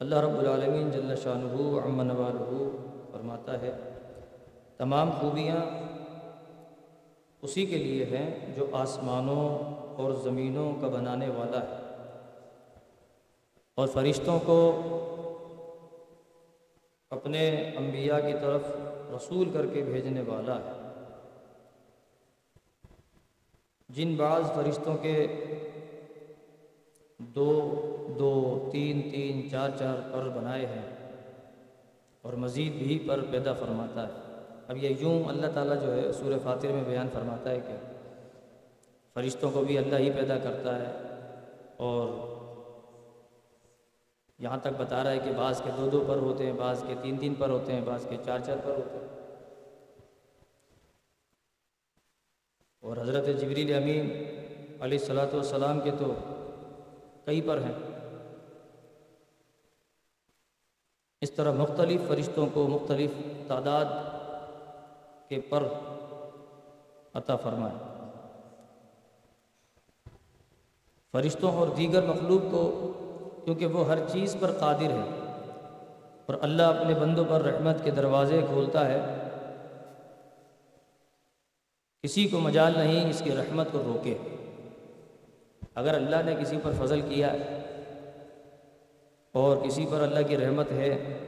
اللہ 0.00 0.26
رب 0.26 0.38
العالمین 0.38 0.90
جل 0.90 1.14
شانہ 1.22 1.54
عم 1.84 2.02
نوالہ 2.02 2.68
فرماتا 3.12 3.60
ہے، 3.62 3.72
تمام 4.76 5.10
خوبیاں 5.20 5.64
اسی 7.42 7.66
کے 7.66 7.78
لیے 7.78 8.04
ہیں 8.04 8.28
جو 8.56 8.66
آسمانوں 8.76 9.48
اور 9.98 10.12
زمینوں 10.12 10.80
کا 10.80 10.88
بنانے 10.88 11.28
والا 11.28 11.60
ہے۔ 11.60 11.84
اور 13.74 13.88
فرشتوں 13.88 14.40
کو 14.40 14.58
اپنے 17.10 17.72
انبیاء 17.76 18.18
کی 18.18 18.32
طرف 18.32 18.62
رسول 19.16 19.50
کر 19.50 19.66
کے 19.66 19.82
بھیجنے 19.82 20.20
والا 20.20 20.58
ہے۔ 20.58 20.72
جن 23.88 24.16
بعض 24.16 24.52
فرشتوں 24.54 24.96
کے 24.96 25.26
دو 27.18 27.80
دو، 28.18 28.68
تین 28.72 29.10
تین، 29.10 29.50
چار 29.50 29.70
چار 29.78 29.96
پر 30.12 30.28
بنائے 30.28 30.66
ہیں 30.66 31.14
اور 32.22 32.32
مزید 32.32 32.72
بھی 32.72 33.04
پر 33.08 33.20
پیدا 33.30 33.52
فرماتا 33.52 34.08
ہے۔ 34.08 34.12
اب 34.68 34.76
یہ 34.76 34.94
یوں 34.98 35.24
اللہ 35.24 35.46
تعالیٰ 35.54 35.80
جو 35.82 35.92
ہے 35.94 36.12
سورہ 36.12 36.38
فاتر 36.42 36.68
میں 36.68 36.84
بیان 36.86 37.08
فرماتا 37.12 37.50
ہے 37.50 37.60
کہ 37.60 37.87
فرشتوں 39.18 39.50
کو 39.50 39.60
بھی 39.60 39.78
اللہ 39.78 39.96
ہی 39.96 40.10
پیدا 40.10 40.38
کرتا 40.38 40.78
ہے۔ 40.78 40.92
اور 41.76 42.08
یہاں 44.38 44.58
تک 44.58 44.68
بتا 44.78 45.04
رہا 45.04 45.10
ہے 45.10 45.18
کہ 45.18 45.32
بعض 45.36 45.62
کے 45.62 45.70
دو 45.76 45.88
دو 45.88 46.04
پر 46.08 46.16
ہوتے 46.16 46.46
ہیں، 46.46 46.52
بعض 46.52 46.84
کے 46.88 46.94
تین 47.02 47.18
تین 47.18 47.34
پر 47.34 47.48
ہوتے 47.48 47.72
ہیں، 47.72 47.80
بعض 47.84 48.06
کے 48.08 48.16
چار 48.24 48.38
چار 48.38 48.56
پر 48.64 48.70
ہوتے 48.70 48.98
ہیں۔ 48.98 49.06
اور 52.80 52.96
حضرت 52.96 53.40
جبریل 53.40 53.74
امین 53.74 54.06
علیہ 54.80 54.98
السلاۃ 54.98 55.32
والسلام 55.32 55.80
کے 55.80 55.90
تو 55.90 56.14
کئی 57.24 57.40
پر 57.40 57.58
ہیں۔ 57.58 57.74
اس 61.20 61.30
طرح 61.30 61.52
مختلف 61.52 62.00
فرشتوں 62.08 62.46
کو 62.54 62.68
مختلف 62.68 63.10
تعداد 63.48 63.84
کے 65.28 65.40
پر 65.40 65.64
عطا 67.14 67.36
فرمائے۔ 67.36 67.87
فرشتوں 71.12 71.52
اور 71.52 71.68
دیگر 71.68 72.02
مخلوق 72.02 72.50
کو، 72.50 72.92
کیونکہ 73.44 73.66
وہ 73.66 73.88
ہر 73.88 73.98
چیز 74.12 74.36
پر 74.40 74.52
قادر 74.52 74.90
ہے 74.90 75.32
اور 76.26 76.34
اللہ 76.40 76.62
اپنے 76.62 76.94
بندوں 76.94 77.24
پر 77.24 77.42
رحمت 77.42 77.84
کے 77.84 77.90
دروازے 77.90 78.40
کھولتا 78.48 78.88
ہے۔ 78.88 79.00
کسی 82.02 82.28
کو 82.28 82.40
مجال 82.40 82.72
نہیں 82.76 83.10
اس 83.10 83.22
کی 83.24 83.30
رحمت 83.30 83.68
کو 83.72 83.78
روکے۔ 83.78 84.18
اگر 85.74 85.94
اللہ 85.94 86.16
نے 86.24 86.34
کسی 86.40 86.56
پر 86.62 86.70
فضل 86.78 87.00
کیا 87.00 87.36
اور 89.32 89.56
کسی 89.56 89.86
پر 89.90 90.00
اللہ 90.00 90.28
کی 90.28 90.36
رحمت 90.36 90.70
ہے، 90.70 91.18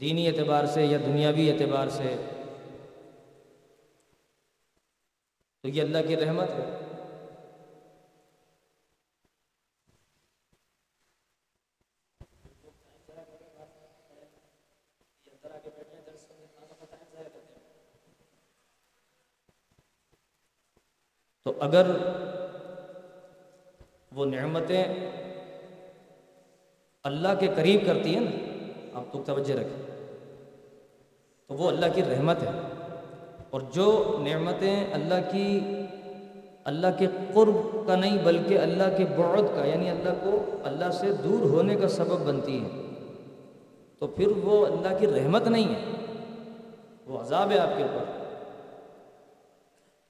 دینی 0.00 0.28
اعتبار 0.28 0.64
سے 0.64 0.84
یا 0.84 0.98
دنیاوی 1.06 1.50
اعتبار 1.50 1.88
سے، 1.88 2.16
تو 5.62 5.68
یہ 5.68 5.82
اللہ 5.82 5.98
کی 6.08 6.16
رحمت 6.16 6.50
ہے۔ 6.50 6.89
تو 21.50 21.56
اگر 21.60 21.86
وہ 24.14 24.26
نعمتیں 24.26 24.84
اللہ 27.04 27.28
کے 27.40 27.48
قریب 27.56 27.80
کرتی 27.86 28.14
ہیں 28.14 28.20
نا، 28.20 28.68
آپ 28.94 29.12
تو 29.12 29.22
توجہ 29.26 29.54
رکھیں۔ 29.54 30.06
تو 31.46 31.54
وہ 31.54 31.68
اللہ 31.68 31.86
کی 31.94 32.02
رحمت 32.02 32.42
ہے۔ 32.42 32.48
اور 33.50 33.60
جو 33.72 34.16
نعمتیں 34.20 34.86
اللہ 34.92 35.30
کی، 35.32 35.60
اللہ 36.64 36.86
کے 36.98 37.06
قرب 37.34 37.86
کا 37.86 37.96
نہیں، 37.96 38.18
بلکہ 38.24 38.58
اللہ 38.58 38.96
کے 38.96 39.04
بعد 39.04 39.56
کا 39.56 39.64
یعنی 39.64 39.90
اللہ 39.90 40.10
کو 40.22 40.44
اللہ 40.64 40.90
سے 40.90 41.12
دور 41.24 41.50
ہونے 41.50 41.74
کا 41.74 41.88
سبب 41.88 42.26
بنتی 42.26 42.58
ہیں۔ 42.58 42.82
تو 43.98 44.06
پھر 44.06 44.26
وہ 44.26 44.66
اللہ 44.66 44.98
کی 44.98 45.06
رحمت 45.06 45.46
نہیں 45.46 45.74
ہے۔ 45.74 46.04
وہ 47.06 47.20
عذاب 47.20 47.50
ہے 47.50 47.58
آپ 47.58 47.76
کے 47.76 47.82
اوپر۔ 47.82 48.19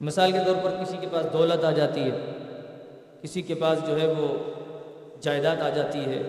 مثال 0.01 0.31
کے 0.31 0.37
طور 0.45 0.55
پر 0.63 0.83
کسی 0.83 0.97
کے 1.01 1.07
پاس 1.11 1.25
دولت 1.33 1.63
آ 1.63 1.71
جاتی 1.71 2.01
ہے، 2.01 2.17
کسی 3.21 3.41
کے 3.41 3.55
پاس 3.55 3.79
جو 3.87 4.01
ہے 4.01 4.13
وہ 4.17 4.37
جائیداد 5.21 5.57
آ 5.57 5.69
جاتی 5.69 5.99
ہے، 5.99 6.21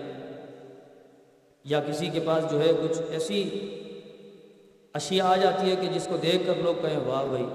یا 1.64 1.80
کسی 1.88 2.08
کے 2.08 2.20
پاس 2.20 2.44
جو 2.50 2.60
ہے 2.60 2.72
کچھ 2.82 3.02
ایسی 3.10 3.68
اشیاء 4.94 5.26
آ 5.26 5.36
جاتی 5.36 5.70
ہے 5.70 5.76
کہ 5.76 5.88
جس 5.88 6.06
کو 6.06 6.16
دیکھ 6.16 6.46
کر 6.46 6.52
لوگ 6.62 6.74
کہیں، 6.82 6.98
واہ 7.06 7.24
بھائی، 7.24 7.46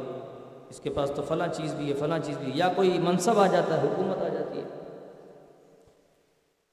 اس 0.70 0.80
کے 0.80 0.90
پاس 0.90 1.12
تو 1.16 1.22
فلاں 1.28 1.48
چیز 1.48 1.74
بھی 1.74 1.90
ہے، 1.90 1.94
فلاں 1.94 2.20
چیز 2.20 2.38
بھی 2.38 2.52
ہے، 2.52 2.58
یا 2.58 2.70
کوئی 2.76 2.98
منصب 2.98 3.40
آ 3.40 3.48
جاتا 3.48 3.82
ہے، 3.82 3.88
حکومت 3.88 4.24
آ 4.24 4.28
جاتی 4.28 4.60
ہے۔ 4.60 4.64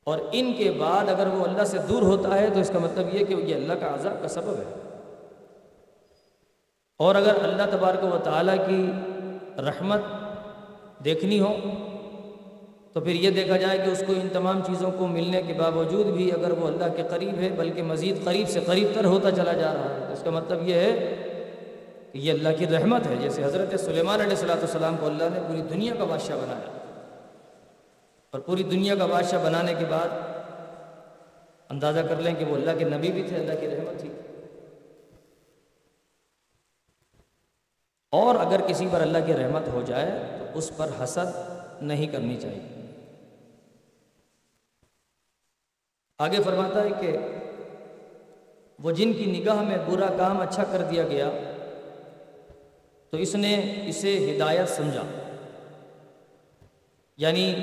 اور 0.04 0.18
ان 0.32 0.52
کے 0.58 0.70
بعد 0.70 1.08
اگر 1.08 1.26
وہ 1.26 1.44
اللہ 1.44 1.64
سے 1.64 1.78
دور 1.88 2.02
ہوتا 2.02 2.38
ہے 2.38 2.48
تو 2.54 2.60
اس 2.60 2.70
کا 2.72 2.78
مطلب 2.78 3.14
یہ 3.14 3.24
کہ 3.24 3.34
یہ 3.34 3.54
اللہ 3.54 3.72
کا 3.72 3.94
عذاب 3.94 4.22
کا 4.22 4.28
سبب 4.28 4.54
ہے۔ 4.58 4.78
اور 6.98 7.14
اگر 7.14 7.34
اللہ 7.42 7.76
تبارک 7.76 8.04
و 8.04 8.18
تعالیٰ 8.24 8.56
کی 8.66 8.92
رحمت 9.58 10.00
دیکھنی 11.04 11.40
ہو، 11.40 11.56
تو 12.92 13.00
پھر 13.00 13.12
یہ 13.12 13.30
دیکھا 13.30 13.56
جائے 13.56 13.78
کہ 13.78 13.90
اس 13.90 14.02
کو 14.06 14.12
ان 14.12 14.28
تمام 14.32 14.60
چیزوں 14.66 14.90
کو 14.98 15.06
ملنے 15.06 15.42
کے 15.42 15.52
باوجود 15.52 16.06
بھی 16.06 16.32
اگر 16.32 16.50
وہ 16.50 16.66
اللہ 16.66 16.84
کے 16.96 17.02
قریب 17.10 17.34
ہے، 17.34 17.48
بلکہ 17.56 17.82
مزید 17.82 18.24
قریب 18.24 18.48
سے 18.48 18.60
قریب 18.60 18.88
تر 18.94 19.04
ہوتا 19.04 19.30
چلا 19.30 19.52
جا 19.52 19.74
رہا 19.74 19.94
ہے۔ 19.94 20.04
تو 20.06 20.12
اس 20.12 20.20
کا 20.24 20.30
مطلب 20.30 20.68
یہ 20.68 20.74
ہے 20.74 21.16
کہ 22.12 22.18
یہ 22.18 22.32
اللہ 22.32 22.48
کی 22.58 22.66
رحمت 22.66 23.06
ہے۔ 23.06 23.14
جیسے 23.22 23.44
حضرت 23.44 23.80
سلیمان 23.80 24.20
علیہ 24.20 24.30
السلاۃ 24.30 24.56
والسلام 24.56 24.96
کو 25.00 25.06
اللہ 25.06 25.24
نے 25.32 25.40
پوری 25.48 25.62
دنیا 25.62 25.94
کا 25.98 26.04
بادشاہ 26.04 26.36
بنایا۔ 26.36 26.70
اور 28.30 28.40
پوری 28.40 28.62
دنیا 28.62 28.94
کا 28.94 29.06
بادشاہ 29.06 29.44
بنانے 29.44 29.74
کے 29.78 29.84
بعد 29.88 30.08
اندازہ 31.70 32.00
کر 32.08 32.16
لیں 32.16 32.34
کہ 32.38 32.44
وہ 32.44 32.54
اللہ 32.54 32.70
کے 32.78 32.84
نبی 32.84 33.12
بھی 33.12 33.22
تھے، 33.22 33.36
اللہ 33.36 33.52
کی 33.60 33.66
رحمت 33.66 34.00
تھی۔ 34.00 34.08
اور 38.14 38.34
اگر 38.34 38.60
کسی 38.60 38.88
پر 38.90 39.00
اللہ 39.00 39.18
کی 39.26 39.32
رحمت 39.34 39.68
ہو 39.68 39.82
جائے 39.86 40.36
تو 40.38 40.58
اس 40.58 40.76
پر 40.76 40.90
حسد 41.04 41.26
نہیں 41.82 42.06
کرنی 42.06 42.36
چاہیے۔ 42.36 42.86
آگے 46.18 46.42
فرماتا 46.44 46.82
ہے 46.82 46.88
کہ 47.00 47.18
وہ 48.78 48.90
جن 48.90 49.12
کی 49.12 49.40
نگاہ 49.40 49.62
میں 49.62 49.78
برا 49.86 50.06
کام 50.18 50.40
اچھا 50.40 50.64
کر 50.72 50.82
دیا 50.82 51.02
گیا، 51.02 51.30
تو 53.10 53.16
اس 53.16 53.34
نے 53.34 53.82
اسے 53.86 54.36
ہدایت 54.36 54.68
سمجھا۔ 54.68 55.02
یعنی 57.16 57.54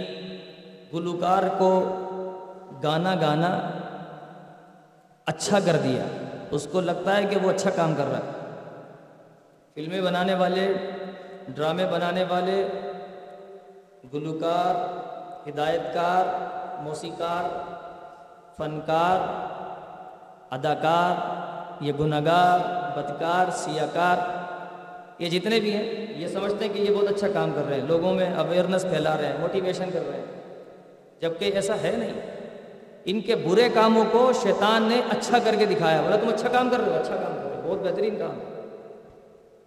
گلوکار 0.93 1.43
کو 1.57 1.79
گانا 2.83 3.15
گانا 3.15 3.71
اچھا 5.25 5.59
کر 5.59 5.75
دیا۔ 5.83 6.03
اس 6.51 6.67
کو 6.71 6.81
لگتا 6.81 7.17
ہے 7.17 7.25
کہ 7.25 7.37
وہ 7.43 7.49
اچھا 7.49 7.69
کام 7.69 7.95
کر 7.95 8.05
رہا 8.05 8.17
ہے۔ 8.17 8.40
فلمیں 9.75 10.01
بنانے 10.01 10.35
والے، 10.35 10.73
ڈرامے 11.47 11.85
بنانے 11.85 12.23
والے، 12.29 12.67
گلوکار 14.13 14.75
ہدایت 15.49 15.93
کار 15.93 16.25
موسیقار، 16.83 17.43
فنکار، 18.57 19.19
اداکار، 20.53 21.15
یہ 21.83 21.93
گناگار 21.99 22.59
بدکار 22.97 23.51
سیاہ 23.51 23.85
کار 23.93 24.17
یہ 25.19 25.29
جتنے 25.29 25.59
بھی 25.59 25.73
ہیں، 25.73 26.13
یہ 26.19 26.27
سمجھتے 26.27 26.65
ہیں 26.65 26.73
کہ 26.73 26.79
یہ 26.79 26.95
بہت 26.95 27.07
اچھا 27.07 27.27
کام 27.33 27.51
کر 27.55 27.61
رہے 27.69 27.79
ہیں۔ 27.79 27.87
لوگوں 27.87 28.13
میں 28.13 28.35
اویئرنیس 28.35 28.81
پھیلا 28.81 29.17
رہے 29.17 29.25
ہیں 29.25 29.37
موٹیویشن 29.39 29.89
کر 29.93 29.99
رہے 30.07 30.17
ہیں۔ 30.17 30.25
جبکہ 31.21 31.51
ایسا 31.55 31.73
ہے 31.83 31.91
نہیں۔ 31.97 32.21
ان 33.05 33.21
کے 33.21 33.35
برے 33.35 33.69
کاموں 33.73 34.03
کو 34.11 34.31
شیطان 34.33 34.83
نے 34.83 35.01
اچھا 35.09 35.37
کر 35.43 35.55
کے 35.59 35.65
دکھایا، 35.65 36.01
بولا 36.01 36.15
تم 36.15 36.29
اچھا 36.29 36.49
کام 36.49 36.69
کر 36.69 36.79
رہے 36.79 36.91
ہو 36.91 36.99
اچھا 36.99 37.15
کام 37.15 37.35
کر 37.35 37.49
رہے 37.49 37.61
ہو، 37.61 37.69
بہت 37.69 37.79
بہترین 37.79 38.15
کام 38.17 38.31
ہے۔ 38.31 38.50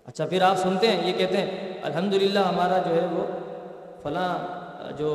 اچھا 0.04 0.26
پھر 0.26 0.42
آپ 0.42 0.56
سنتے 0.56 0.86
ہیں، 0.86 1.06
یہ 1.06 1.12
کہتے 1.12 1.36
ہیں، 1.36 1.72
الحمدللہ 1.82 2.38
ہمارا 2.38 2.78
جو 2.78 2.94
ہے 2.94 3.06
وہ 3.12 3.24
فلاں 4.02 4.38
جو 4.98 5.10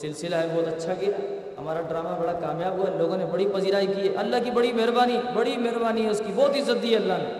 سلسلہ 0.00 0.36
ہے، 0.36 0.48
بہت 0.54 0.68
اچھا 0.68 0.94
کیا۔ 0.94 1.10
ہمارا 1.58 1.80
ڈرامہ 1.80 2.20
بڑا 2.20 2.32
کامیاب 2.32 2.72
ہوا، 2.72 2.98
لوگوں 2.98 3.16
نے 3.16 3.24
بڑی 3.24 3.48
پذیرائی 3.52 3.86
کی 3.86 4.08
ہے۔ 4.08 4.14
اللہ 4.14 4.36
کی 4.44 4.50
بڑی 4.50 4.72
مہربانی 4.72 5.18
بڑی 5.34 5.56
مہربانی 5.56 6.04
ہے 6.04 6.10
اس 6.10 6.22
کی، 6.26 6.32
بہت 6.34 6.50
عزت 6.50 6.82
دی 6.82 6.90
ہے 6.90 6.96
اللہ 6.96 7.12
نے۔ 7.18 7.32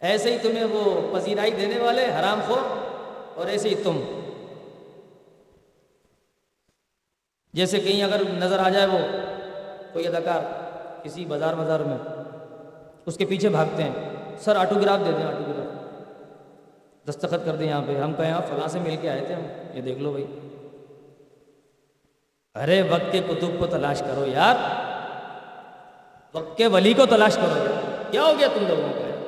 ایسے 0.00 0.32
ہی 0.32 0.38
تمہیں 0.42 0.64
وہ 0.64 1.14
پذیرائی 1.14 1.50
دینے 1.50 1.80
والے، 1.80 2.04
حرام 2.04 2.40
خور، 2.46 2.62
اور 3.34 3.46
ایسے 3.46 3.68
ہی 3.68 3.74
تم۔ 3.74 4.00
جیسے 7.52 7.80
کہیں 7.80 8.02
اگر 8.02 8.22
نظر 8.34 8.58
آ 8.58 8.68
جائے 8.68 8.86
وہ 8.86 8.98
کوئی 9.92 10.06
اداکار 10.06 10.42
کسی 11.02 11.24
بازار 11.24 11.54
بازار 11.54 11.80
میں، 11.80 11.98
اس 13.06 13.16
کے 13.16 13.24
پیچھے 13.24 13.48
بھاگتے 13.48 13.82
ہیں۔ 13.82 14.15
سر 14.38 14.56
آٹوگراف 14.56 15.00
دے 15.06 15.12
دیں، 15.18 15.24
آٹوگراف۔ 15.24 15.66
دستخط 17.08 17.46
کر 17.46 17.56
دیں 17.56 17.66
یہاں 17.66 17.82
پہ۔ 17.86 17.98
ہم 17.98 18.14
کہیں 18.14 18.32
آپ 18.32 18.48
فلاں 18.48 18.68
سے 18.68 18.80
مل 18.80 18.96
کے 19.00 19.10
آئے 19.10 19.24
تھے 19.26 19.34
ہم۔ 19.34 19.42
یہ 19.74 19.82
دیکھ 19.82 19.98
لو 19.98 20.12
بھائی۔ 20.12 20.26
ارے، 22.54 22.82
وقت 22.82 23.12
کے 23.12 23.20
کتب 23.28 23.58
کو 23.58 23.66
تلاش 23.66 24.00
کرو 24.00 24.26
یار۔ 24.26 24.54
وقت 26.34 26.58
کے 26.58 26.66
ولی 26.66 26.92
کو 26.92 27.06
تلاش 27.06 27.36
کرو۔ 27.36 27.64
یار 27.64 28.02
کیا 28.10 28.22
ہو 28.22 28.32
گیا 28.38 28.48
تم 28.54 28.66
لوگوں 28.68 28.92
کا؟ 28.92 29.24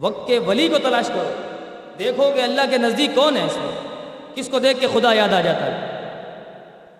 وقت 0.00 0.26
کے 0.26 0.38
ولی 0.38 0.68
کو 0.68 0.78
تلاش 0.82 1.08
کرو۔ 1.08 1.32
دیکھو 1.98 2.32
کہ 2.34 2.40
اللہ 2.40 2.60
کے 2.70 2.78
نزدیک 2.78 3.10
کون 3.14 3.36
ہے 3.36 3.44
اس 3.44 3.56
میں۔ 3.56 3.88
کس 4.34 4.48
کو 4.48 4.58
دیکھ 4.58 4.80
کے 4.80 4.86
خدا 4.92 5.12
یاد 5.12 5.32
آ 5.32 5.40
جاتا 5.40 5.66
ہے۔ 5.66 5.86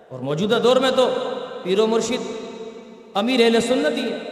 اور 0.08 0.18
موجودہ 0.18 0.58
دور 0.64 0.76
میں 0.76 0.90
تو 0.96 1.14
پیر 1.62 1.80
و 1.80 1.86
مرشد 1.86 2.32
امیر 3.14 3.40
اہل 3.44 3.60
سنت 3.60 3.98
ہی 3.98 4.12
ہے 4.12 4.31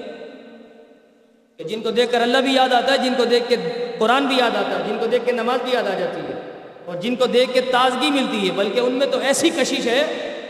کہ 1.60 1.64
جن 1.68 1.80
کو 1.82 1.90
دیکھ 1.90 2.10
کر 2.12 2.22
اللہ 2.22 2.38
بھی 2.44 2.52
یاد 2.54 2.72
آتا 2.72 2.92
ہے، 2.92 2.98
جن 2.98 3.14
کو 3.16 3.24
دیکھ 3.30 3.48
کے 3.48 3.56
قرآن 3.98 4.26
بھی 4.26 4.36
یاد 4.36 4.54
آتا 4.56 4.78
ہے، 4.78 4.82
جن 4.86 4.96
کو 5.00 5.06
دیکھ 5.06 5.24
کے 5.24 5.32
نماز 5.32 5.62
بھی 5.62 5.72
یاد 5.72 5.88
آ 5.88 5.98
جاتی 5.98 6.20
ہے، 6.20 6.38
اور 6.84 6.96
جن 6.96 7.16
کو 7.16 7.26
دیکھ 7.26 7.52
کے 7.54 7.60
تازگی 7.60 8.10
ملتی 8.10 8.46
ہے، 8.46 8.52
بلکہ 8.56 8.80
ان 8.80 8.92
میں 8.92 9.06
تو 9.06 9.18
ایسی 9.18 9.50
کشش 9.50 9.86
ہے 9.86 10.00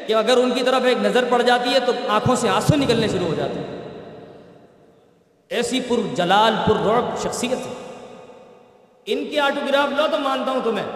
کہ 0.07 0.15
اگر 0.15 0.37
ان 0.37 0.51
کی 0.51 0.63
طرف 0.63 0.85
ایک 0.89 0.99
نظر 1.03 1.25
پڑ 1.31 1.41
جاتی 1.43 1.75
ہے 1.75 1.81
تو 1.87 1.93
آنکھوں 2.09 2.37
سے 2.37 2.49
آنسو 2.49 2.77
نکلنے 2.77 3.09
شروع 3.09 3.27
ہو 3.27 3.35
جاتے 3.35 3.59
ہیں۔ 3.59 3.79
ایسی 5.51 5.81
پر 5.89 6.07
جلال، 6.17 6.55
پر 6.67 6.87
رعب 6.87 7.07
شخصیت 7.23 7.67
ہے۔ 7.67 7.75
ان 9.07 9.25
کی 9.31 9.39
آٹوگراف 9.41 9.99
لو 9.99 10.07
تو 10.11 10.19
مانتا 10.19 10.51
ہوں 10.51 10.61
تمہیں۔ 10.65 10.87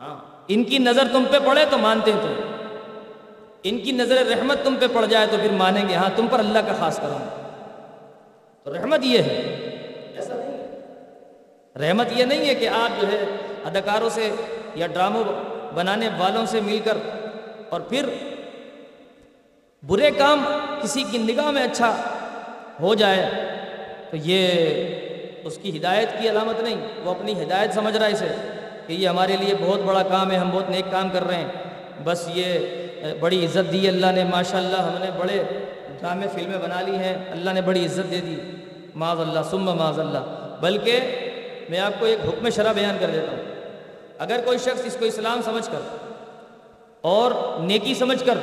ہاں 0.00 0.16
ان 0.48 0.64
کی 0.64 0.78
نظر 0.78 1.12
تم 1.12 1.24
پہ 1.30 1.38
پڑے 1.44 1.64
تو 1.70 1.78
مانتے 1.78 2.12
ہیں 2.12 2.20
تم 2.22 2.32
ان 3.62 3.78
کی 3.78 3.92
نظر 3.92 4.26
رحمت 4.26 4.64
تم 4.64 4.74
پہ 4.80 4.86
پڑ 4.92 5.04
جائے 5.06 5.26
تو 5.30 5.36
پھر 5.42 5.52
مانیں 5.58 5.88
گے۔ 5.88 5.94
ہاں 5.94 6.10
تم 6.16 6.26
پر 6.30 6.38
اللہ 6.38 6.58
کا 6.66 6.74
خاص 6.78 7.00
کروں 7.00 7.18
تو 8.64 8.74
رحمت 8.74 9.00
یہ 9.02 9.18
ہے۔ 9.18 9.32
ایسا 10.16 10.34
نہیں۔ 10.34 11.88
رحمت 11.88 12.06
یہ 12.12 12.24
نہیں 12.24 12.48
ہے 12.48 12.54
کہ 12.54 12.68
آپ 12.68 13.00
جو 13.00 13.08
ہے 13.08 13.24
اداکاروں 13.64 14.10
سے 14.10 14.30
یا 14.74 14.86
ڈراموں 14.86 15.24
بنانے 15.74 16.08
والوں 16.18 16.46
سے 16.46 16.60
مل 16.60 16.78
کر 16.84 16.96
اور 17.68 17.80
پھر 17.80 18.06
برے 19.82 20.10
کام 20.10 20.44
کسی 20.82 21.04
کی 21.10 21.18
نگاہ 21.18 21.50
میں 21.50 21.62
اچھا 21.62 21.96
ہو 22.80 22.94
جائے 22.94 23.30
تو 24.10 24.16
یہ 24.16 24.48
اس 25.44 25.58
کی 25.62 25.78
ہدایت 25.78 26.08
کی 26.20 26.30
علامت 26.30 26.60
نہیں۔ 26.60 26.88
وہ 27.04 27.10
اپنی 27.10 27.42
ہدایت 27.42 27.74
سمجھ 27.74 27.96
رہا 27.96 28.06
ہے 28.06 28.12
اسے 28.12 28.28
کہ 28.86 28.92
یہ 28.92 29.08
ہمارے 29.08 29.36
لیے 29.40 29.54
بہت 29.60 29.80
بڑا 29.80 30.02
کام 30.02 30.30
ہے، 30.30 30.36
ہم 30.36 30.50
بہت 30.50 30.70
نیک 30.70 30.84
کام 30.90 31.08
کر 31.08 31.24
رہے 31.24 31.36
ہیں۔ 31.36 31.48
بس 32.04 32.28
یہ 32.34 32.58
بڑی 33.20 33.46
عزت 33.46 33.72
دی، 33.72 33.88
اللہ 33.88 34.06
نے 34.06 34.24
ماشاء 34.24 34.58
اللہ 34.58 34.76
ہم 34.76 34.94
نے 35.00 35.10
بڑے 35.18 35.42
ڈرامے 36.00 36.26
فلمیں 36.34 36.58
بنا 36.58 36.80
لی 36.80 36.96
ہیں۔ 36.96 37.14
اللہ 37.30 37.50
نے 37.50 37.60
بڑی 37.60 37.86
عزت 37.86 38.10
دے 38.10 38.20
دی۔ 38.26 38.40
معاذ 38.94 39.20
اللہ 39.20 39.40
سم 39.50 39.64
معاذ 39.64 39.98
اللہ 39.98 40.56
بلکہ 40.60 41.00
میں 41.68 41.80
آپ 41.80 41.92
کو 41.98 42.06
ایک 42.06 42.18
حکم 42.28 42.50
شرح 42.50 42.72
بیان 42.72 42.96
کر 43.00 43.06
دیتا 43.12 43.36
ہوں۔ 43.36 43.44
اگر 44.18 44.40
کوئی 44.44 44.58
شخص 44.58 44.80
اس 44.84 44.96
کو 44.98 45.04
اسلام 45.04 45.40
سمجھ 45.44 45.66
کر 45.66 45.96
اور 47.00 47.60
نیکی 47.60 47.94
سمجھ 47.94 48.24
کر 48.24 48.38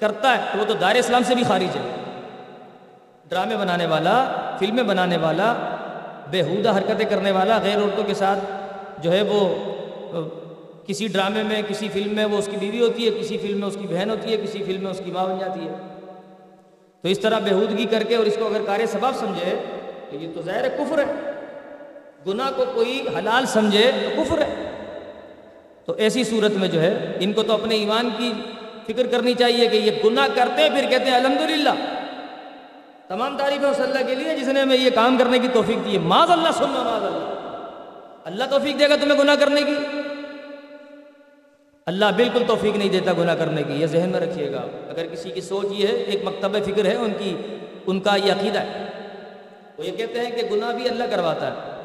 کرتا 0.00 0.38
ہے، 0.38 0.42
تو 0.52 0.58
وہ 0.58 0.64
تو 0.64 0.74
دار 0.74 0.94
اسلام 0.94 1.22
سے 1.26 1.34
بھی 1.34 1.44
خارج 1.44 1.76
ہے۔ 1.76 1.94
ڈرامے 3.28 3.56
بنانے 3.56 3.86
والا، 3.86 4.24
فلمیں 4.58 4.84
بنانے 4.84 5.16
والا 5.16 5.54
بےحودہ 6.30 6.76
حرکتیں 6.76 7.04
کرنے 7.04 7.30
والا، 7.30 7.58
غیر 7.62 7.78
عورتوں 7.78 8.04
کے 8.04 8.14
ساتھ 8.14 8.38
جو 8.98 9.12
ہے 9.12 9.22
وہ 9.22 9.54
کسی 10.86 11.06
ڈرامے 11.06 11.42
میں، 11.42 11.62
کسی 11.68 11.88
فلم 11.92 12.14
میں 12.14 12.24
وہ 12.24 12.38
اس 12.38 12.48
کی 12.50 12.56
بیوی 12.56 12.80
ہوتی 12.80 13.06
ہے، 13.06 13.20
کسی 13.20 13.38
فلم 13.38 13.60
میں 13.60 13.68
اس 13.68 13.76
کی 13.80 13.86
بہن 13.86 14.10
ہوتی 14.10 14.32
ہے، 14.32 14.36
کسی 14.36 14.64
فلم 14.64 14.82
میں 14.82 14.90
اس 14.90 15.00
کی 15.04 15.10
ماں 15.10 15.24
بن 15.24 15.38
جاتی 15.38 15.60
ہے۔ 15.60 15.74
تو 17.02 17.08
اس 17.08 17.18
طرح 17.18 17.38
بےحودگی 17.38 17.84
کر 17.84 18.02
کے 18.02 18.16
اور 18.16 18.26
اس 18.26 18.36
کو 18.38 18.46
اگر 18.46 18.60
کار 18.66 18.86
سباب 18.86 19.16
سمجھے، 19.16 19.54
تو 20.10 20.16
یہ 20.16 20.28
تو 20.34 20.42
ظاہر 20.42 20.68
کفر 20.68 20.98
ہے۔ 20.98 21.30
گناہ 22.26 22.50
کو 22.56 22.64
کوئی 22.74 23.02
حلال 23.18 23.46
سمجھے 23.46 23.90
تو 24.02 24.22
کفر 24.22 24.38
ہے۔ 24.38 24.70
تو 25.84 25.92
ایسی 25.92 26.24
صورت 26.24 26.50
میں 26.50 26.68
جو 26.68 26.82
ہے، 26.82 27.16
ان 27.20 27.32
کو 27.32 27.42
تو 27.42 27.52
اپنے 27.52 27.74
ایمان 27.74 28.08
کی 28.16 28.32
فکر 28.86 29.06
کرنی 29.06 29.34
چاہیے 29.34 29.68
کہ 29.68 29.76
یہ 29.76 29.90
گناہ 30.04 30.28
کرتے 30.34 30.62
ہیں 30.62 30.70
پھر 30.70 30.90
کہتے 30.90 31.04
ہیں 31.04 31.14
الحمدللہ۔ 31.14 31.70
تمام 33.08 33.36
تعریفیں 33.38 33.68
اس 33.68 33.80
اللہ 33.80 34.06
کے 34.06 34.14
لیے، 34.14 34.36
جس 34.36 34.48
نے 34.48 34.60
ہمیں 34.60 34.76
یہ 34.76 34.90
کام 34.90 35.16
کرنے 35.18 35.38
کی 35.38 35.48
توفیق 35.52 35.84
دی 35.84 35.94
ہے۔ 35.94 35.98
معاذ 35.98 36.30
اللہ، 36.30 36.48
سننا 36.54 36.82
معاذ 36.82 37.02
اللہ۔ 37.02 37.32
اللہ 38.24 38.44
توفیق 38.50 38.78
دے 38.78 38.88
گا 38.88 38.96
تمہیں 38.96 39.18
گناہ 39.18 39.34
کرنے 39.34 39.62
کی۔ 39.62 39.74
اللہ 41.86 42.04
بالکل 42.16 42.42
توفیق 42.46 42.76
نہیں 42.76 42.88
دیتا 42.88 43.12
گناہ 43.12 43.34
کرنے 43.34 43.62
کی، 43.62 43.72
یہ 43.72 43.86
ذہن 43.86 44.08
میں 44.08 44.20
رکھیے 44.20 44.52
گا۔ 44.52 44.60
اگر 44.90 45.06
کسی 45.06 45.30
کی 45.30 45.40
سوچ 45.40 45.66
یہ 45.70 45.86
ہے، 45.86 45.92
ایک 45.92 46.22
مکتب 46.24 46.56
فکر 46.64 46.84
ہے، 46.84 46.94
ان 46.94 47.12
کی، 47.18 47.36
ان 47.86 48.00
کا 48.00 48.16
یہ 48.16 48.32
عقیدہ 48.32 48.58
ہے۔ 48.58 48.84
وہ 49.78 49.86
یہ 49.86 49.96
کہتے 49.96 50.18
ہیں 50.18 50.30
کہ 50.30 50.54
گناہ 50.54 50.72
بھی 50.72 50.88
اللہ 50.88 51.04
کرواتا 51.10 51.46
ہے۔ 51.46 51.82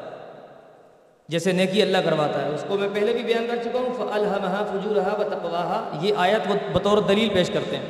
جیسے 1.28 1.52
نیکی 1.52 1.82
اللہ 1.82 1.98
کرواتا 1.98 2.42
ہے۔ 2.42 2.54
اس 2.54 2.64
کو 2.68 2.78
میں 2.78 2.88
پہلے 2.94 3.12
بھی 3.12 3.22
بیان 3.22 3.46
کر 3.50 3.56
چکا 3.56 3.78
ہوں، 3.78 3.94
فَأَلْهَمَهَا 3.96 4.64
فُجُورَهَا 4.64 5.16
وَتَقْوَاهَا۔ 5.18 5.98
یہ 6.02 6.14
آیت 6.16 6.50
وہ 6.50 6.54
بطور 6.72 6.98
دلیل 6.98 7.28
پیش 7.28 7.50
کرتے 7.50 7.76
ہیں۔ 7.76 7.86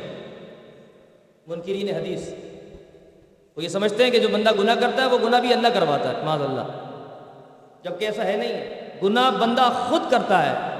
منکرین 1.47 1.97
حدیث۔ 1.97 2.35
وہ 3.57 3.63
یہ 3.63 3.69
سمجھتے 3.69 4.05
ہیں 4.05 4.11
کہ 4.11 4.19
جو 4.19 4.29
بندہ 4.29 4.51
گناہ 4.59 4.75
کرتا 4.75 5.03
ہے، 5.03 5.07
وہ 5.07 5.19
گناہ 5.23 5.41
بھی 5.41 5.53
اللہ 5.53 5.69
کرواتا 5.69 6.09
ہے۔ 6.09 6.25
معاذ 6.25 6.43
اللہ۔ 6.43 6.95
جبکہ 7.83 8.05
ایسا 8.05 8.25
ہے 8.25 8.37
نہیں۔ 8.37 8.81
گناہ 9.05 9.31
بندہ 9.31 9.87
خود 9.89 10.11
کرتا 10.11 10.47
ہے۔ 10.47 10.72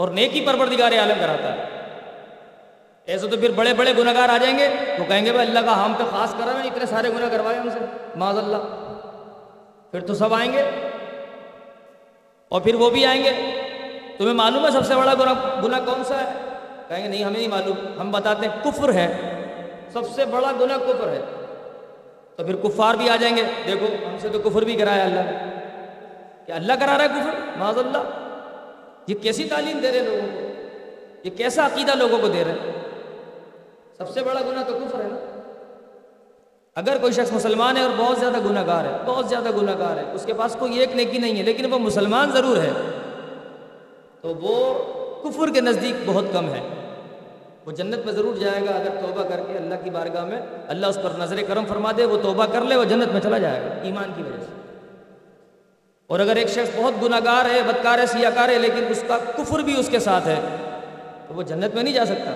اور 0.00 0.08
نیکی 0.08 0.40
پروردگار 0.40 0.92
عالم 0.92 1.14
کراتا 1.20 1.52
ہے۔ 1.54 1.64
ایسے 3.06 3.28
تو 3.28 3.36
پھر 3.36 3.50
بڑے 3.50 3.74
بڑے 3.74 3.92
گناہ 3.98 4.14
گار 4.14 4.28
آ 4.28 4.36
جائیں 4.36 4.58
گے، 4.58 4.68
وہ 4.98 5.04
کہیں 5.08 5.26
گے 5.26 5.32
بھائی 5.32 5.48
اللہ 5.48 5.60
کا 5.60 5.84
ہم 5.84 5.94
پہ 5.98 6.02
خاص 6.10 6.34
کر 6.34 6.46
رہے 6.46 6.68
اتنے 6.68 6.86
سارے 6.86 7.08
گناہ 7.08 7.28
کروائے 7.28 7.58
ہم 7.58 7.68
سے۔ 7.70 7.78
معاذ 8.16 8.38
اللہ 8.38 8.56
پھر 9.90 10.00
تو 10.00 10.14
سب 10.14 10.34
آئیں 10.34 10.52
گے۔ 10.52 10.70
اور 12.48 12.60
پھر 12.60 12.74
وہ 12.74 12.90
بھی 12.90 13.06
آئیں 13.06 13.24
گے۔ 13.24 13.30
تمہیں 14.18 14.34
معلوم 14.34 14.66
ہے 14.66 14.70
سب 14.70 14.86
سے 14.86 14.94
بڑا 14.94 15.14
گناہ 15.14 15.64
گناہ 15.64 15.80
کون 15.80 16.04
سا 16.04 16.20
ہے؟ 16.20 16.32
کہیں 16.88 17.04
گے 17.04 17.08
نہیں، 17.08 17.24
ہمیں 17.24 17.38
نہیں 17.38 17.48
معلوم۔ 17.48 18.00
ہم 18.00 18.10
بتاتے 18.10 18.46
ہیں، 18.46 18.64
کفر 18.64 18.92
ہے۔ 18.92 19.16
سب 19.92 20.02
سے 20.14 20.24
بڑا 20.24 20.52
گناہ 20.60 20.76
کفر 20.76 21.08
ہے۔ 21.08 21.20
تو 22.36 22.44
پھر 22.44 22.56
کفار 22.56 22.94
بھی 22.94 23.10
آ 23.10 23.16
جائیں 23.16 23.36
گے۔ 23.36 23.42
دیکھو، 23.66 23.86
ہم 23.86 24.16
سے 24.20 24.28
تو 24.28 24.38
کفر 24.38 24.62
بھی 24.62 24.74
کرایا 24.74 25.04
اللہ 25.04 25.20
نے۔ 25.20 25.60
کہ 26.46 26.52
اللہ 26.52 26.72
کرا 26.72 26.98
رہا 26.98 27.04
ہے 27.04 27.08
کفر؟ 27.08 27.58
معاذ 27.58 27.78
اللہ 27.78 28.19
یہ 29.10 29.14
کیسی 29.22 29.44
تعلیم 29.44 29.78
دے 29.78 29.92
رہے 29.92 30.00
لوگوں 30.00 30.28
کو؟ 30.34 30.40
یہ 31.24 31.30
کیسا 31.36 31.66
عقیدہ 31.66 31.94
لوگوں 31.94 32.18
کو 32.18 32.28
دے 32.28 32.44
رہے 32.44 32.70
سب 33.98 34.08
سے 34.08 34.22
بڑا 34.22 34.40
گناہ 34.46 34.62
تو 34.62 34.72
کفر 34.72 35.00
ہے 35.00 35.08
نا؟ 35.08 35.16
اگر 36.74 36.98
کوئی 36.98 37.12
شخص 37.12 37.32
مسلمان 37.32 37.76
ہے 37.76 37.82
اور 37.82 37.90
بہت 37.96 38.18
زیادہ 38.18 38.38
گناہ 38.44 38.66
گار 38.66 38.84
ہے، 38.84 38.96
بہت 39.04 39.28
زیادہ 39.28 39.50
گناہ 39.56 39.78
گار 39.78 39.96
ہے، 39.96 40.04
اس 40.14 40.24
کے 40.24 40.32
پاس 40.32 40.56
کوئی 40.58 40.78
ایک 40.78 40.94
نیکی 40.94 41.18
نہیں 41.18 41.38
ہے، 41.38 41.42
لیکن 41.42 41.72
وہ 41.72 41.78
مسلمان 41.78 42.30
ضرور 42.30 42.56
ہے، 42.56 42.70
تو 44.20 44.34
وہ 44.34 44.84
کفر 45.22 45.52
کے 45.54 45.60
نزدیک 45.60 45.94
بہت 46.06 46.24
کم 46.32 46.54
ہے۔ 46.54 46.60
وہ 47.66 47.72
جنت 47.72 48.04
میں 48.04 48.12
ضرور 48.12 48.36
جائے 48.36 48.60
گا 48.62 48.70
اگر 48.70 48.90
توبہ 49.00 49.22
کر 49.22 49.40
کے 49.48 49.56
اللہ 49.56 49.74
کی 49.84 49.90
بارگاہ 49.90 50.24
میں 50.24 50.40
اللہ 50.68 50.86
اس 50.86 50.98
پر 51.02 51.18
نظر 51.18 51.42
کرم 51.48 51.64
فرما 51.66 51.92
دے، 51.96 52.04
وہ 52.04 52.18
توبہ 52.22 52.46
کر 52.46 52.60
لے، 52.60 52.76
وہ 52.76 52.84
جنت 52.84 53.12
میں 53.12 53.20
چلا 53.20 53.38
جائے 53.38 53.60
گا، 53.60 53.82
ایمان 53.82 54.12
کی 54.16 54.22
وجہ 54.22 54.40
سے۔ 54.40 54.59
اور 56.10 56.20
اگر 56.20 56.36
ایک 56.36 56.48
شخص 56.48 56.70
بہت 56.76 56.94
گناہ 57.02 57.20
گار 57.24 57.44
ہے 57.50 57.62
بدکار 57.62 57.98
ہے 57.98 58.06
سیاہ 58.06 58.30
کار 58.34 58.48
ہے 58.48 58.58
لیکن 58.58 58.84
اس 58.88 59.04
کا 59.06 59.18
کفر 59.18 59.58
بھی 59.58 59.78
اس 59.78 59.88
کے 59.88 59.98
ساتھ 59.98 60.26
ہے، 60.26 60.40
تو 61.28 61.34
وہ 61.34 61.42
جنت 61.42 61.74
میں 61.74 61.82
نہیں 61.82 61.94
جا 61.94 62.04
سکتا۔ 62.04 62.30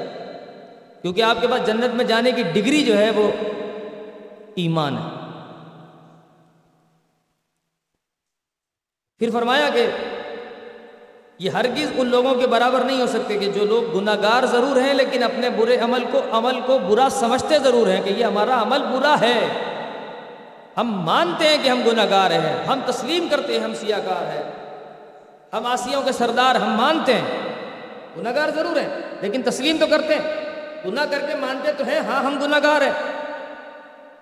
کیونکہ 1.03 1.23
آپ 1.23 1.37
کے 1.41 1.47
پاس 1.47 1.67
جنت 1.67 1.95
میں 1.95 2.05
جانے 2.05 2.33
کی 2.33 2.43
ڈگری 2.43 2.85
جو 2.85 2.99
ہے، 2.99 3.11
وہ 3.11 3.31
ایمان 4.55 4.97
ہے۔ 4.97 5.09
پھر 9.19 9.31
فرمایا 9.31 9.69
کہ 9.75 9.87
یہ 11.39 11.51
ہرگز 11.51 11.93
ان 11.97 12.09
لوگوں 12.09 12.35
کے 12.35 12.47
برابر 12.47 12.81
نہیں 12.81 13.01
ہو 13.01 13.07
سکتے 13.07 13.39
کہ 13.39 13.51
جو 13.51 13.65
لوگ 13.65 13.99
گناہ 13.99 14.17
گار 14.23 14.47
ضرور 14.47 14.81
ہیں، 14.81 14.95
لیکن 14.95 15.23
اپنے 15.23 15.51
برے 15.51 15.77
عمل 15.77 16.05
کو 16.11 16.21
عمل 16.31 16.61
کو 16.67 16.79
برا 16.79 17.09
سمجھتے 17.11 17.59
ضرور 17.59 17.87
ہیں 17.87 18.03
کہ 18.03 18.11
یہ 18.11 18.25
ہمارا 18.25 18.63
عمل 18.63 18.83
برا 18.83 19.17
ہے۔ 19.21 19.41
ہم 20.77 20.91
مانتے 21.01 21.49
ہیں 21.49 21.59
کہ 21.65 21.69
ہم 21.69 21.81
گناہ 21.87 22.07
گار 22.11 22.31
ہیں، 22.31 22.65
ہم 22.65 22.81
تسلیم 22.87 23.27
کرتے 23.31 23.53
ہیں، 23.53 23.65
ہم 23.65 23.75
سیاہ 23.75 23.99
کار 23.99 24.27
ہیں۔ 24.27 24.43
ہم 25.53 25.67
آسیوں 25.67 26.03
کے 26.03 26.13
سردار 26.13 26.55
ہم 26.55 26.71
مانتے 26.71 27.15
ہیں۔ 27.15 27.39
گناہ 28.17 28.35
گار 28.35 28.49
ضرور 28.49 28.77
ہیں، 28.77 28.89
لیکن 29.21 29.43
تسلیم 29.43 29.77
تو 29.81 29.87
کرتے 29.87 30.15
ہیں۔ 30.15 30.45
گناہ 30.87 31.07
کر 31.11 31.19
کے 31.19 31.35
مانتے 31.35 31.73
تو 31.73 31.85
ہیں 31.85 32.01
ہاں 32.01 32.25
ہم 32.25 32.41
گناہ 32.43 32.59
گار 32.63 32.81
ہیں۔ 32.81 32.93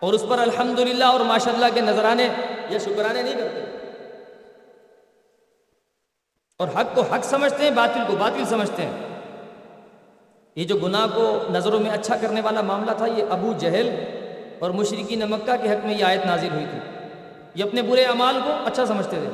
اور 0.00 0.12
اس 0.12 0.24
پر 0.28 0.38
الحمدللہ 0.38 1.04
اور 1.04 1.20
ماشاء 1.20 1.52
اللہ 1.52 1.66
کے 1.74 1.80
نذرانے 1.80 2.28
یا 2.70 2.78
شکرانے 2.78 3.22
نہیں 3.22 3.34
کرتے۔ 3.34 3.88
اور 6.58 6.68
حق 6.68 6.94
کو 6.94 7.00
حق 7.00 7.24
سمجھتے 7.24 7.64
ہیں، 7.64 7.70
باطل 7.70 8.00
کو 8.06 8.16
باطل 8.16 8.44
سمجھتے 8.44 8.82
ہیں۔ 8.82 8.92
یہ 10.56 10.64
جو 10.64 10.76
گناہ 10.76 11.06
کو 11.14 11.38
نظروں 11.50 11.80
میں 11.80 11.90
اچھا 11.90 12.16
کرنے 12.16 12.40
والا 12.40 12.60
معاملہ 12.60 12.90
تھا، 12.96 13.06
یہ 13.06 13.24
ابو 13.30 13.52
جہل 13.58 13.90
اور 14.62 14.70
مشرقین 14.70 15.22
مکہ 15.30 15.52
کے 15.62 15.68
حق 15.68 15.86
میں 15.86 15.94
یہ 15.94 16.04
آیت 16.04 16.26
نازل 16.26 16.48
ہوئی 16.52 16.64
تھی۔ 16.70 16.78
یہ 17.54 17.64
اپنے 17.64 17.82
برے 17.82 18.04
اعمال 18.04 18.40
کو 18.44 18.50
اچھا 18.66 18.86
سمجھتے 18.86 19.16
تھے۔ 19.16 19.28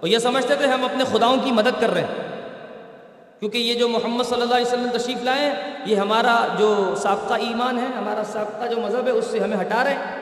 اور 0.00 0.08
یہ 0.08 0.18
سمجھتے 0.18 0.54
تھے 0.54 0.66
ہم 0.66 0.84
اپنے 0.84 1.04
خداؤں 1.04 1.36
کی 1.44 1.52
مدد 1.52 1.80
کر 1.80 1.90
رہے 1.90 2.00
ہیں۔ 2.00 2.42
کیونکہ 3.40 3.58
یہ 3.58 3.74
جو 3.74 3.88
محمد 3.88 4.24
صلی 4.24 4.42
اللہ 4.42 4.54
علیہ 4.54 4.66
وسلم 4.66 4.88
تشریف 4.92 5.22
لائے 5.22 5.50
ہیں، 5.50 5.54
یہ 5.86 5.96
ہمارا 5.96 6.46
جو 6.58 6.94
سابقہ 6.96 7.34
ایمان 7.34 7.78
ہے، 7.78 7.86
ہمارا 7.96 8.22
سابقہ 8.24 8.66
جو 8.66 8.80
مذہب 8.80 9.06
ہے، 9.06 9.10
اس 9.10 9.24
سے 9.24 9.38
ہمیں 9.38 9.56
ہٹا 9.60 9.84
رہے 9.84 9.90
ہیں۔ 9.90 10.16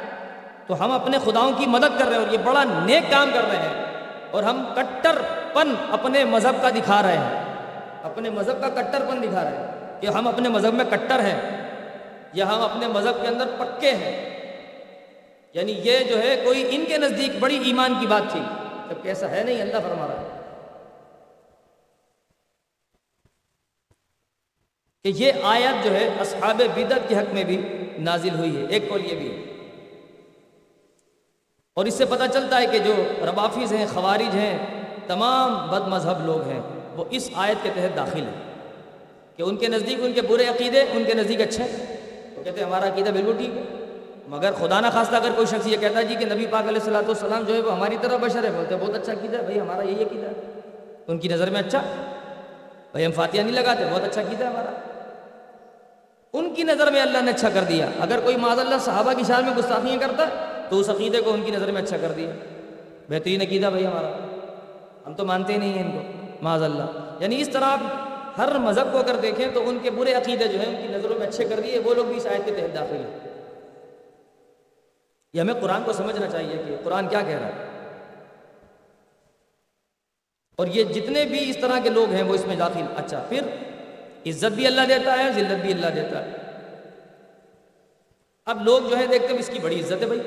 تو 0.66 0.84
ہم 0.84 0.90
اپنے 0.90 1.18
خداؤں 1.24 1.52
کی 1.58 1.66
مدد 1.66 1.98
کر 1.98 2.04
رہے 2.06 2.16
ہیں 2.16 2.24
اور 2.24 2.32
یہ 2.32 2.38
بڑا 2.44 2.64
نیک 2.64 3.11
کام 3.11 3.30
کر 3.34 3.42
رہے 3.48 3.56
ہیں۔ 3.56 3.84
اور 4.30 4.42
ہم 4.42 4.64
کٹر 4.74 5.16
پن 5.52 5.74
اپنے 5.90 6.24
مذہب 6.24 6.62
کا 6.62 6.70
دکھا 6.70 7.02
رہے 7.02 7.18
ہیں۔ 7.18 7.54
اپنے 8.02 8.30
مذہب 8.30 8.61
کا 8.61 8.68
کٹر 8.68 9.04
پن 9.11 9.22
دکھا 9.22 9.44
رہے 9.44 9.56
ہیں 9.56 10.00
کہ 10.00 10.06
ہم 10.06 10.28
اپنے 10.28 10.48
مذہب 10.48 10.74
میں 10.74 10.84
کٹر 10.90 11.20
ہیں 11.20 11.68
یا 12.32 12.46
ہم 12.46 12.62
اپنے 12.62 12.87
مذہب 12.87 13.22
کے 13.22 13.28
اندر 13.28 13.46
پکے 13.58 13.90
ہیں۔ 13.90 14.28
یعنی 15.54 15.72
یہ 15.72 15.98
جو 15.98 16.22
ہے 16.22 16.40
کوئی 16.44 16.68
ان 16.70 16.84
کے 16.88 16.96
نزدیک 16.96 17.30
بڑی 17.40 17.58
ایمان 17.64 17.94
کی 18.00 18.06
بات 18.06 18.32
تھی۔ 18.32 18.40
جبکہ 18.90 19.08
ایسا 19.08 19.30
ہے 19.30 19.42
نہیں، 19.42 19.62
اللہ 19.62 19.76
فرما 19.82 20.06
رہا 20.06 20.20
ہے۔ 20.20 20.28
کہ 25.02 25.12
یہ 25.14 25.32
آیت 25.42 25.84
جو 25.84 25.94
ہے 25.94 26.08
اصحاب 26.20 26.62
بدت 26.76 27.08
کے 27.08 27.16
حق 27.16 27.34
میں 27.34 27.44
بھی 27.44 27.62
نازل 27.98 28.38
ہوئی 28.38 28.56
ہے، 28.56 28.66
ایک 28.66 28.88
قول 28.88 29.12
یہ 29.12 29.16
بھی۔ 29.16 29.30
ہے 29.30 29.40
اور 31.74 31.84
اس 31.84 31.94
سے 31.94 32.04
پتہ 32.04 32.24
چلتا 32.32 32.61
ہے 32.61 32.66
کہ 32.66 32.78
جو 32.78 32.94
ربافظ 33.26 33.72
ہیں، 33.72 33.87
خوارج 33.94 34.34
ہیں، 34.34 34.84
تمام 35.06 35.70
بد 35.70 35.88
مذہب 35.88 36.26
لوگ 36.26 36.40
ہیں، 36.48 36.61
وہ 36.94 37.04
اس 37.11 37.30
آیت 37.34 37.56
کے 37.62 37.70
تحت 37.74 37.96
داخل 37.96 38.22
ہیں۔ 38.22 38.54
کہ 39.37 39.42
ان 39.42 39.56
کے 39.56 39.68
نزدیک 39.68 39.98
ان 40.00 40.12
کے 40.12 40.22
برے 40.22 40.44
عقیدے، 40.44 40.82
ان 40.82 41.04
کے 41.04 41.14
نزدیک 41.14 41.40
اچھے 41.40 41.64
ہیں۔ 41.64 41.96
وہ 42.37 42.44
کہتے 42.44 42.58
ہیں 42.58 42.66
ہمارا 42.66 42.88
عقیدہ 42.88 43.11
بالکل 43.11 43.32
ٹھیک 43.38 43.50
ہے۔ 43.50 43.78
مگر 44.29 44.53
خدا 44.53 44.81
نہ 44.81 44.87
خواستہ 44.93 45.17
اگر 45.17 45.31
کوئی 45.35 45.47
شخص 45.47 45.67
یہ 45.67 45.77
کہتا 45.77 45.99
ہے 45.99 46.05
جی 46.05 46.14
کہ 46.14 46.25
نبی 46.25 46.47
پاک 46.47 46.69
علیہ 46.69 46.79
السلّۃ 46.79 47.07
والسلام 47.07 47.43
جو 47.43 47.55
ہے 47.55 47.61
وہ 47.61 47.73
ہماری 47.73 47.97
طرح 48.01 48.17
بشر 48.17 48.45
ہے 48.45 48.51
بولتے 48.51 48.75
ہیں 48.75 48.83
بہت 48.83 48.95
اچھا 48.95 49.12
عقیدہ 49.12 49.37
ہے، 49.37 49.43
بھائی 49.43 49.61
ہمارا 49.61 49.83
یہی 49.83 50.03
عقیدہ 50.03 50.27
ہے۔ 50.27 50.61
ان 51.07 51.19
کی 51.19 51.29
نظر 51.29 51.51
میں 51.51 51.61
اچھا؟ 51.61 51.81
بھائی 52.91 53.07
ہم 53.07 53.12
فاتحہ 53.12 53.41
نہیں 53.41 53.62
لگاتے، 53.62 53.85
بہت 53.91 54.05
اچھا 54.05 54.21
عقیدہ 54.21 54.45
ہے 54.45 54.49
ہمارا۔ 54.49 54.71
ان 56.33 56.55
کی 56.55 56.62
نظر 56.62 56.91
میں 56.91 57.03
اللہ 57.03 57.19
نے 57.23 57.31
اچھا 57.31 57.49
کر 57.55 57.64
دیا۔ 57.64 57.87
اگر 58.01 58.21
کوئی 58.25 58.37
معذ 58.37 58.59
اللہ 58.59 58.75
صحابہ 58.81 59.12
کی 59.12 59.23
شان 59.29 59.45
میں 59.45 59.55
گستاخیاں 59.59 59.99
کرتا 60.01 60.23
ہے 60.23 60.62
تو 60.69 60.81
اس 60.81 60.91
عقیدے 60.91 61.21
کو 61.21 61.33
ان 61.33 61.43
کی 61.43 61.51
نظر 61.51 61.71
میں 61.71 61.83
اچھا 61.83 61.97
کر 62.01 62.12
دیا۔ 62.12 62.31
بہترین 63.09 63.43
عقیدہ 63.43 63.67
بھائی 63.67 63.87
ہمارا۔ 63.87 64.11
ہم 65.07 65.14
تو 65.14 65.25
مانتے 65.25 65.53
ہی 65.53 65.59
نہیں 65.59 65.73
ہیں 65.73 65.85
ان 65.85 65.91
کو، 65.91 66.27
معاذ 66.43 66.62
اللہ۔ 66.62 67.17
یعنی 67.21 67.41
اس 67.41 67.49
طرح 67.49 67.64
آپ 67.64 67.79
ہر 68.38 68.59
مذہب 68.59 68.93
کو 68.93 68.99
اگر 68.99 69.17
دیکھیں 69.17 69.49
تو 69.55 69.69
ان 69.69 69.79
کے 69.83 69.91
برے 69.91 70.14
عقیدے 70.14 70.49
جو 70.49 70.59
ہیں 70.59 70.77
ان 70.77 70.87
کی 70.87 70.99
نظروں 70.99 71.19
میں 71.19 71.27
اچھے 71.27 71.45
کر 71.45 71.61
دیے، 71.61 71.79
وہ 71.79 71.95
لوگ 71.95 72.05
بھی 72.05 72.17
اس 72.17 72.27
آیت 72.27 72.45
کے 72.45 72.51
تحت 72.51 72.75
داخل 72.75 72.97
ہیں۔ 72.97 73.28
یہ 75.33 75.41
ہمیں 75.41 75.55
قرآن 75.55 75.83
کو 75.85 75.93
سمجھنا 75.93 76.29
چاہیے 76.29 76.62
کہ 76.67 76.77
قرآن 76.85 77.09
کیا 77.09 77.21
کہہ 77.21 77.38
رہا 77.38 77.47
ہے۔ 77.47 77.69
اور 80.57 80.67
یہ 80.67 80.85
جتنے 80.85 81.25
بھی 81.25 81.51
اس 81.51 81.57
طرح 81.61 81.79
کے 81.83 81.91
لوگ 81.91 82.11
ہیں 82.11 82.23
وہ 82.23 82.35
اس 82.35 82.47
میں 82.47 82.57
داخل۔ 82.57 82.85
اچھا 82.97 83.27
پھر 83.29 83.43
عزت 84.27 84.53
بھی 84.53 84.67
اللہ 84.67 84.81
دیتا 84.88 85.19
ہے، 85.19 85.33
ذلت 85.33 85.61
بھی 85.61 85.73
اللہ 85.73 85.87
دیتا 85.87 86.25
ہے۔ 86.25 86.31
اب 88.47 88.64
لوگ 88.64 88.91
جو 88.91 88.99
ہے 88.99 89.07
دیکھتے 89.07 89.33
ہیں، 89.33 89.41
اس 89.41 89.51
کی 89.53 89.59
بڑی 89.59 89.81
عزت 89.81 90.03
ہے 90.03 90.07
بھائی۔ 90.07 90.21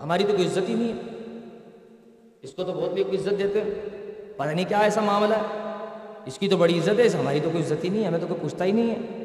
ہماری 0.00 0.24
تو 0.24 0.36
کوئی 0.36 0.48
عزت 0.48 0.68
ہی 0.68 0.74
نہیں 0.74 0.92
ہے۔ 0.92 1.02
اس 2.42 2.52
کو 2.52 2.64
تو 2.64 2.72
بہت 2.72 2.90
بھی 2.90 3.04
کوئی 3.04 3.18
عزت 3.18 3.30
دیتے 3.30 3.60
ہیں۔ 3.60 3.74
پتہ 4.36 4.48
نہیں 4.48 4.68
کیا 4.68 4.78
ایسا 4.78 5.00
معاملہ 5.00 5.34
ہے۔ 5.34 5.74
اس 6.26 6.38
کی 6.38 6.48
تو 6.48 6.56
بڑی 6.56 6.78
عزت 6.78 7.00
ہے 7.00 7.08
ہماری 7.08 7.40
تو 7.44 7.50
کوئی 7.50 7.64
عزت 7.64 7.84
ہی 7.84 7.88
نہیں 7.88 8.02
ہے، 8.02 8.06
ہمیں 8.06 8.20
تو 8.20 8.26
کوئی 8.26 8.40
پوچھتا 8.40 8.64
ہی 8.64 8.72
نہیں 8.72 8.90
ہے۔ 8.90 9.21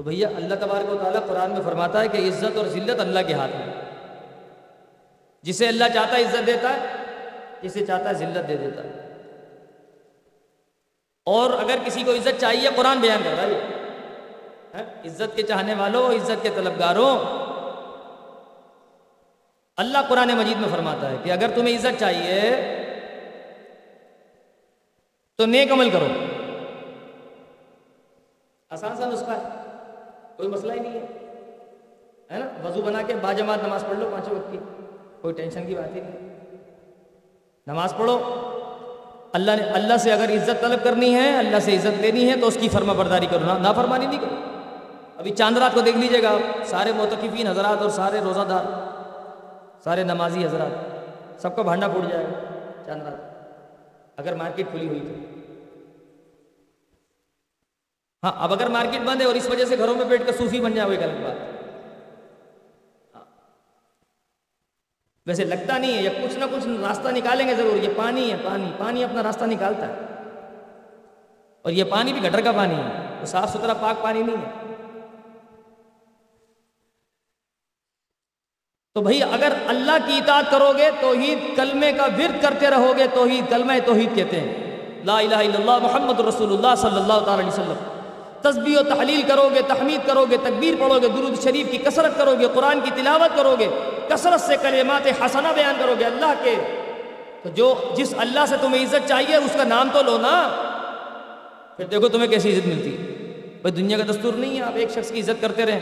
تو 0.00 0.04
بھیا 0.04 0.28
اللہ 0.28 0.54
تبارک 0.54 0.92
و 0.92 0.98
تعالیٰ 1.02 1.26
قرآن 1.26 1.50
میں 1.50 1.60
فرماتا 1.64 2.00
ہے 2.00 2.08
کہ 2.08 2.16
عزت 2.16 2.56
اور 2.56 2.66
ذلت 2.66 3.00
اللہ 3.00 3.20
کے 3.26 3.32
ہاتھ 3.32 3.56
میں 3.56 3.74
جسے 5.42 5.68
اللہ 5.68 5.84
چاہتا 5.94 6.16
ہے 6.16 6.22
عزت 6.22 6.46
دیتا 6.46 6.68
ہے، 6.68 6.86
جسے 7.62 7.86
چاہتا 7.86 8.08
ہے 8.08 8.14
ذلت 8.14 8.48
دے 8.48 8.56
دیتا 8.56 8.84
ہے۔ 8.84 9.16
اور 11.24 11.50
اگر 11.52 11.76
کسی 11.84 12.02
کو 12.02 12.12
عزت 12.12 12.40
چاہیے، 12.40 12.68
قرآن 12.76 12.98
بیان 12.98 13.20
کر 13.24 13.30
رہا 13.30 13.42
ہے۔ 13.42 13.60
ہاں، 14.74 15.06
عزت 15.06 15.36
کے 15.36 15.42
چاہنے 15.42 15.74
والوں، 15.74 16.14
عزت 16.14 16.42
کے 16.42 16.48
طلبگاروں۔ 16.54 17.18
اللہ 19.76 19.98
قرآن 20.08 20.28
مجید 20.28 20.56
میں 20.60 20.68
فرماتا 20.72 21.10
ہے 21.10 21.16
کہ 21.24 21.32
اگر 21.32 21.50
تمہیں 21.54 21.78
عزت 21.78 22.00
چاہیے، 22.00 22.50
تو 25.36 25.46
نیک 25.46 25.72
عمل 25.72 25.90
کرو۔ 25.90 26.06
آسان 28.70 28.96
سا 28.96 29.06
نسخہ 29.06 29.30
ہے۔ 29.30 29.59
کوئی 30.40 30.52
مسئلہ 30.52 30.72
ہی 30.72 30.80
نہیں 30.80 30.92
ہے۔ 30.92 31.06
نا؟ 32.30 32.68
وضو 32.68 32.82
بنا 32.82 33.02
کے 33.06 33.14
باجماعت 33.20 33.58
نماز 33.66 33.84
پڑھ 33.88 33.98
لو 33.98 34.08
پانچوں 34.12 34.36
وقت 34.36 34.52
کی۔ 34.52 34.58
کوئی 35.20 35.34
ٹینشن 35.34 35.66
کی 35.66 35.74
بات 35.74 35.96
ہی 35.96 36.00
نہیں۔ 36.00 36.28
نماز 37.66 37.94
پڑھو۔ 37.96 38.18
اللہ 39.32 39.50
نے، 39.50 39.62
اللہ 39.62 39.96
سے 39.96 40.12
اگر 40.12 40.30
عزت 40.32 40.60
طلب 40.60 40.84
کرنی 40.84 41.14
ہے، 41.14 41.36
اللہ 41.38 41.58
سے 41.58 41.76
عزت 41.76 42.00
لینی 42.00 42.30
ہے 42.30 42.36
تو 42.40 42.46
اس 42.46 42.58
کی 42.60 42.68
فرما 42.68 42.92
برداری 42.92 43.26
کرو۔ 43.30 43.58
نا 43.58 43.72
فرمانی 43.72 44.06
نہیں 44.06 44.18
کرو۔ 44.18 44.34
ابھی 45.16 45.30
چاند 45.30 45.56
رات 45.56 45.74
کو 45.74 45.80
دیکھ 45.80 45.96
لیجیے 45.96 46.22
گا 46.22 46.38
سارے 46.64 46.92
موتقفین 46.96 47.46
حضرات 47.46 47.82
اور 47.82 47.90
سارے 47.90 48.20
روزہ 48.24 48.40
دار 48.40 48.64
سارے 49.84 50.04
نمازی 50.04 50.44
حضرات، 50.44 51.00
سب 51.42 51.56
کا 51.56 51.62
بھانڈا 51.62 51.88
پھوٹ 51.88 52.10
جائے 52.10 52.24
گا 52.24 52.32
چاند 52.86 53.02
رات۔ 53.02 53.30
اگر 54.16 54.34
مارکیٹ 54.34 54.66
کھلی 54.70 54.88
ہوئی 54.88 55.00
تو۔ 55.00 55.39
ہاں 58.22 58.32
اب 58.36 58.52
اگر 58.52 58.68
مارکیٹ 58.68 59.00
بند 59.00 59.20
ہے 59.20 59.26
اور 59.26 59.34
اس 59.34 59.50
وجہ 59.50 59.64
سے 59.64 59.78
گھروں 59.78 59.94
میں 59.94 60.04
بیٹھ 60.04 60.22
کر 60.26 60.32
صوفی 60.32 60.60
بن 60.60 60.74
جائے، 60.74 60.88
وہ 60.88 60.92
ایک 60.92 61.02
الگ 61.02 61.22
بات۔ 61.22 61.36
ہاں۔ 63.14 63.24
ویسے 65.26 65.44
لگتا 65.44 65.78
نہیں 65.78 65.96
ہے، 65.96 66.02
یا 66.02 66.10
کچھ 66.22 66.38
نہ 66.38 66.44
کچھ 66.52 66.68
راستہ 66.88 67.08
نکالیں 67.08 67.48
گے 67.48 67.54
ضرور، 67.54 67.76
یہ 67.76 67.88
پانی 67.96 68.32
ہے، 68.32 68.36
پانی 68.44 68.72
پانی 68.78 69.04
اپنا 69.04 69.22
راستہ 69.22 69.44
نکالتا 69.44 69.88
ہے۔ 69.88 69.94
اور 71.62 71.72
یہ 71.72 71.84
پانی 71.84 72.12
بھی 72.12 72.28
گٹر 72.28 72.40
کا 72.40 72.52
پانی 72.52 72.74
ہے، 72.74 73.16
وہ 73.20 73.24
صاف 73.24 73.50
ستھرا 73.50 73.74
پاک 73.74 74.02
پانی 74.02 74.22
نہیں 74.22 74.36
ہے۔ 74.36 74.74
تو 78.94 79.00
بھائی، 79.00 79.22
اگر 79.22 79.52
اللہ 79.66 79.96
کی 80.06 80.18
اطاعت 80.18 80.44
کرو 80.50 80.72
گے 80.78 80.90
توحید 81.00 81.56
کلمے 81.56 81.92
کا 81.92 82.04
ورد 82.04 82.42
کرتے 82.42 82.70
رہو 82.70 82.92
گے 82.98 83.06
توحید 83.14 83.50
کلمہ 83.50 83.72
توحید 83.86 84.14
کہتے 84.14 84.40
ہیں۔ 84.40 84.80
لا 85.04 85.18
الہ 85.18 85.34
الا 85.34 85.58
اللہ 85.58 85.78
محمد 85.82 86.20
رسول 86.20 86.52
اللہ 86.52 86.74
صلی 86.76 87.00
اللہ 87.00 87.24
تعالی 87.24 87.42
علیہ 87.42 87.52
وسلم۔ 87.52 87.99
تسبیح 88.42 88.78
و 88.78 88.82
تحلیل 88.82 89.22
کرو 89.28 89.50
گے 89.54 89.60
تحمید 89.68 90.06
کرو 90.06 90.24
گے 90.30 90.36
تکبیر 90.42 90.74
پڑھو 90.80 90.98
گے 91.02 91.08
درود 91.08 91.42
شریف 91.44 91.70
کی 91.70 91.78
کثرت 91.78 92.18
کرو 92.18 92.34
گے 92.38 92.46
قرآن 92.54 92.80
کی 92.80 92.90
تلاوت 92.96 93.36
کرو 93.36 93.56
گے 93.58 93.68
کثرت 94.08 94.40
سے 94.40 94.54
کلمات 94.62 95.06
حسنہ 95.06 95.48
بیان 95.54 95.74
کرو 95.78 95.94
گے 95.98 96.04
اللہ 96.04 96.32
کے۔ 96.42 96.54
تو 97.42 97.48
جو 97.48 97.74
جس 97.96 98.14
اللہ 98.18 98.46
سے 98.48 98.54
تمہیں 98.60 98.84
عزت 98.84 99.08
چاہیے، 99.08 99.36
اس 99.36 99.50
کا 99.56 99.64
نام 99.64 99.88
تو 99.92 100.02
لو 100.02 100.18
نا۔ 100.18 100.48
پھر 101.76 101.84
دیکھو 101.84 102.08
تمہیں 102.08 102.28
کیسی 102.28 102.56
عزت 102.56 102.66
ملتی۔ 102.66 102.96
ہے 102.96 103.02
بھائی 103.62 103.72
دنیا 103.72 103.98
کا 103.98 104.04
دستور 104.10 104.32
نہیں 104.34 104.56
ہے، 104.56 104.62
آپ 104.62 104.72
ایک 104.74 104.90
شخص 104.90 105.10
کی 105.10 105.20
عزت 105.20 105.40
کرتے 105.40 105.66
رہیں۔ 105.66 105.80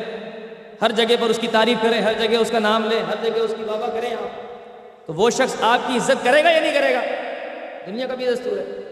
ہر 0.83 0.91
جگہ 0.91 1.15
پر 1.21 1.27
اس 1.27 1.39
کی 1.39 1.47
تعریف 1.47 1.79
کریں، 1.83 2.01
ہر 2.01 2.13
جگہ 2.13 2.37
اس 2.37 2.51
کا 2.51 2.59
نام 2.59 2.85
لیں، 2.85 3.03
ہر 3.03 3.15
جگہ 3.23 3.41
اس 3.41 3.55
کی 3.59 3.65
بابا 3.65 3.87
کریں 3.87 4.11
آپ۔ 4.11 4.49
تو 5.07 5.15
وہ 5.15 5.31
شخص 5.31 5.57
آپ 5.61 5.79
کی 5.87 5.97
عزت 5.97 6.25
کرے 6.25 6.45
گا 6.45 6.51
یا 6.51 6.61
نہیں 6.61 6.75
کرے 6.75 6.95
گا؟ 6.95 7.01
دنیا 7.87 8.07
کا 8.07 8.15
بھی 8.15 8.27
دستور 8.27 8.59
ہے۔ 8.59 8.88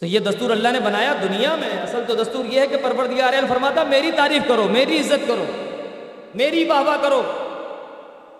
تو 0.00 0.06
یہ 0.06 0.18
دستور 0.18 0.50
اللہ 0.50 0.68
نے 0.68 0.80
بنایا 0.80 1.14
دنیا 1.22 1.54
میں۔ 1.54 1.68
اصل 1.68 2.02
تو 2.06 2.14
دستور 2.14 2.44
یہ 2.44 2.60
ہے 2.60 2.66
کہ 2.66 2.76
پروردگار 2.76 3.32
فرماتا 3.48 3.82
میری 3.82 4.10
تعریف 4.12 4.42
کرو، 4.48 4.68
میری 4.70 4.98
عزت 4.98 5.28
کرو، 5.28 5.44
میری 6.34 6.64
واہ 6.64 6.82
واہ 6.82 6.96
کرو، 7.02 7.22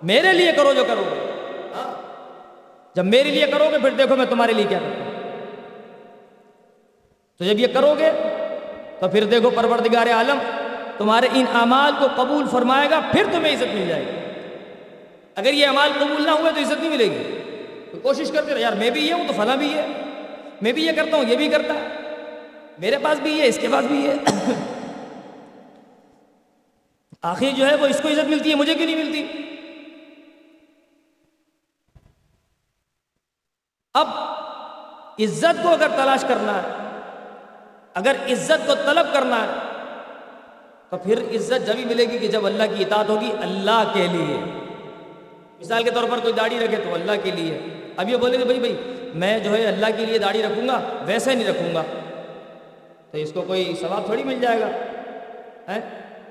میرے 0.03 0.33
لیے 0.33 0.53
کرو 0.57 0.73
جو 0.73 0.85
کرو۔ 0.85 1.05
گے 1.75 1.95
جب 2.95 3.05
میرے 3.05 3.31
لیے 3.31 3.47
کرو 3.47 3.69
گے، 3.73 3.79
پھر 3.79 3.91
دیکھو 3.91 4.17
میں 4.17 4.27
تمہارے 4.27 4.53
لیے 4.53 4.65
کیا 4.69 4.79
کرتا 4.79 5.05
ہوں۔ 5.05 5.11
تو 7.39 7.45
جب 7.45 7.59
یہ 7.59 7.67
کرو 7.67 7.95
گے، 7.99 8.11
تو 9.01 9.09
پھر 9.09 9.25
دیکھو 9.25 9.51
پروردگار 9.51 10.07
عالم 10.07 10.39
تمہارے 10.99 11.29
ان 11.35 11.45
اعمال 11.55 11.93
کو 11.99 12.23
قبول 12.23 12.45
فرمائے 12.51 12.91
گا، 12.91 13.01
پھر 13.13 13.25
تمہیں 13.33 13.55
عزت 13.55 13.75
مل 13.75 13.89
جائے 13.89 14.05
گی۔ 14.05 14.43
اگر 15.37 15.53
یہ 15.53 15.67
اعمال 15.67 15.91
قبول 15.99 16.23
نہ 16.23 16.31
ہوئے 16.31 16.53
تو 16.53 16.61
عزت 16.61 16.81
نہیں 16.81 16.91
ملے 16.91 17.05
گی۔ 17.05 17.37
تو 17.93 17.99
کوشش 17.99 18.31
کرتے 18.31 18.55
رہے 18.55 18.61
یار 18.61 18.73
میں 18.73 18.91
بھی 18.91 19.07
یہ 19.07 19.13
ہوں 19.13 19.25
تو 19.27 19.33
فلاں 19.37 19.57
بھی 19.57 19.75
ہے 19.75 19.87
میں 20.63 20.73
بھی 20.73 20.87
یہ 20.87 20.93
کرتا 20.97 21.17
ہوں، 21.17 21.25
یہ 21.29 21.37
بھی 21.37 21.49
کرتا۔ 21.49 21.75
ہے 21.75 21.89
میرے 22.79 22.99
پاس 23.03 23.19
بھی 23.19 23.41
ہے 23.41 23.47
اس 23.47 23.59
کے 23.61 23.69
پاس 23.73 23.85
بھی 23.85 24.09
ہے 24.09 24.15
آخر 27.23 27.47
جو 27.57 27.67
ہے 27.69 27.75
وہ 27.75 27.87
اس 27.87 28.01
کو 28.03 28.09
عزت 28.09 28.29
ملتی 28.29 28.51
ہے، 28.51 28.55
مجھے 28.55 28.75
کیوں 28.75 28.87
نہیں 28.87 29.05
ملتی؟ 29.05 29.27
اب 33.95 34.09
عزت 35.19 35.63
کو 35.63 35.69
اگر 35.69 35.89
تلاش 35.89 36.25
کرنا 36.29 36.63
ہے، 36.63 36.71
اگر 37.95 38.17
عزت 38.33 38.67
کو 38.67 38.75
طلب 38.75 39.07
کرنا 39.13 39.43
ہے، 39.43 39.59
تو 40.91 40.97
پھر 40.97 41.19
عزت 41.37 41.67
جبھی 41.67 41.85
ملے 41.85 42.05
گی 42.05 42.19
کہ 42.19 42.29
جب 42.29 42.47
اللہ 42.47 42.63
کی 42.77 42.85
اطاعت 42.85 43.09
ہوگی، 43.09 43.33
اللہ 43.43 43.91
کے 43.95 44.07
لیے۔ 44.07 44.39
مثال 45.61 45.83
کے 45.83 45.91
طور 45.91 46.09
پر 46.11 46.19
کوئی 46.19 46.33
داڑھی 46.33 46.59
رکھے 46.59 46.77
تو 46.77 46.95
اللہ 46.95 47.13
کے 47.23 47.31
لیے۔ 47.31 47.59
اب 47.97 48.09
یہ 48.09 48.17
بولے 48.17 48.39
کہ 48.39 48.45
بھائی 48.45 48.59
بھائی 48.59 49.00
میں 49.15 49.39
جو 49.39 49.57
ہے 49.57 49.67
اللہ 49.67 49.87
کے 49.97 50.07
لیے 50.07 50.19
داڑھی 50.19 50.43
رکھوں 50.43 50.69
گا، 50.69 50.81
ویسے 51.07 51.35
نہیں 51.35 51.49
رکھوں 51.49 51.75
گا۔ 51.75 51.83
تو 53.11 53.19
اس 53.19 53.33
کو 53.33 53.43
کوئی 53.43 53.75
ثواب 53.81 54.05
تھوڑی 54.05 54.23
مل 54.23 54.41
جائے 54.41 54.61
گا۔ 54.61 54.69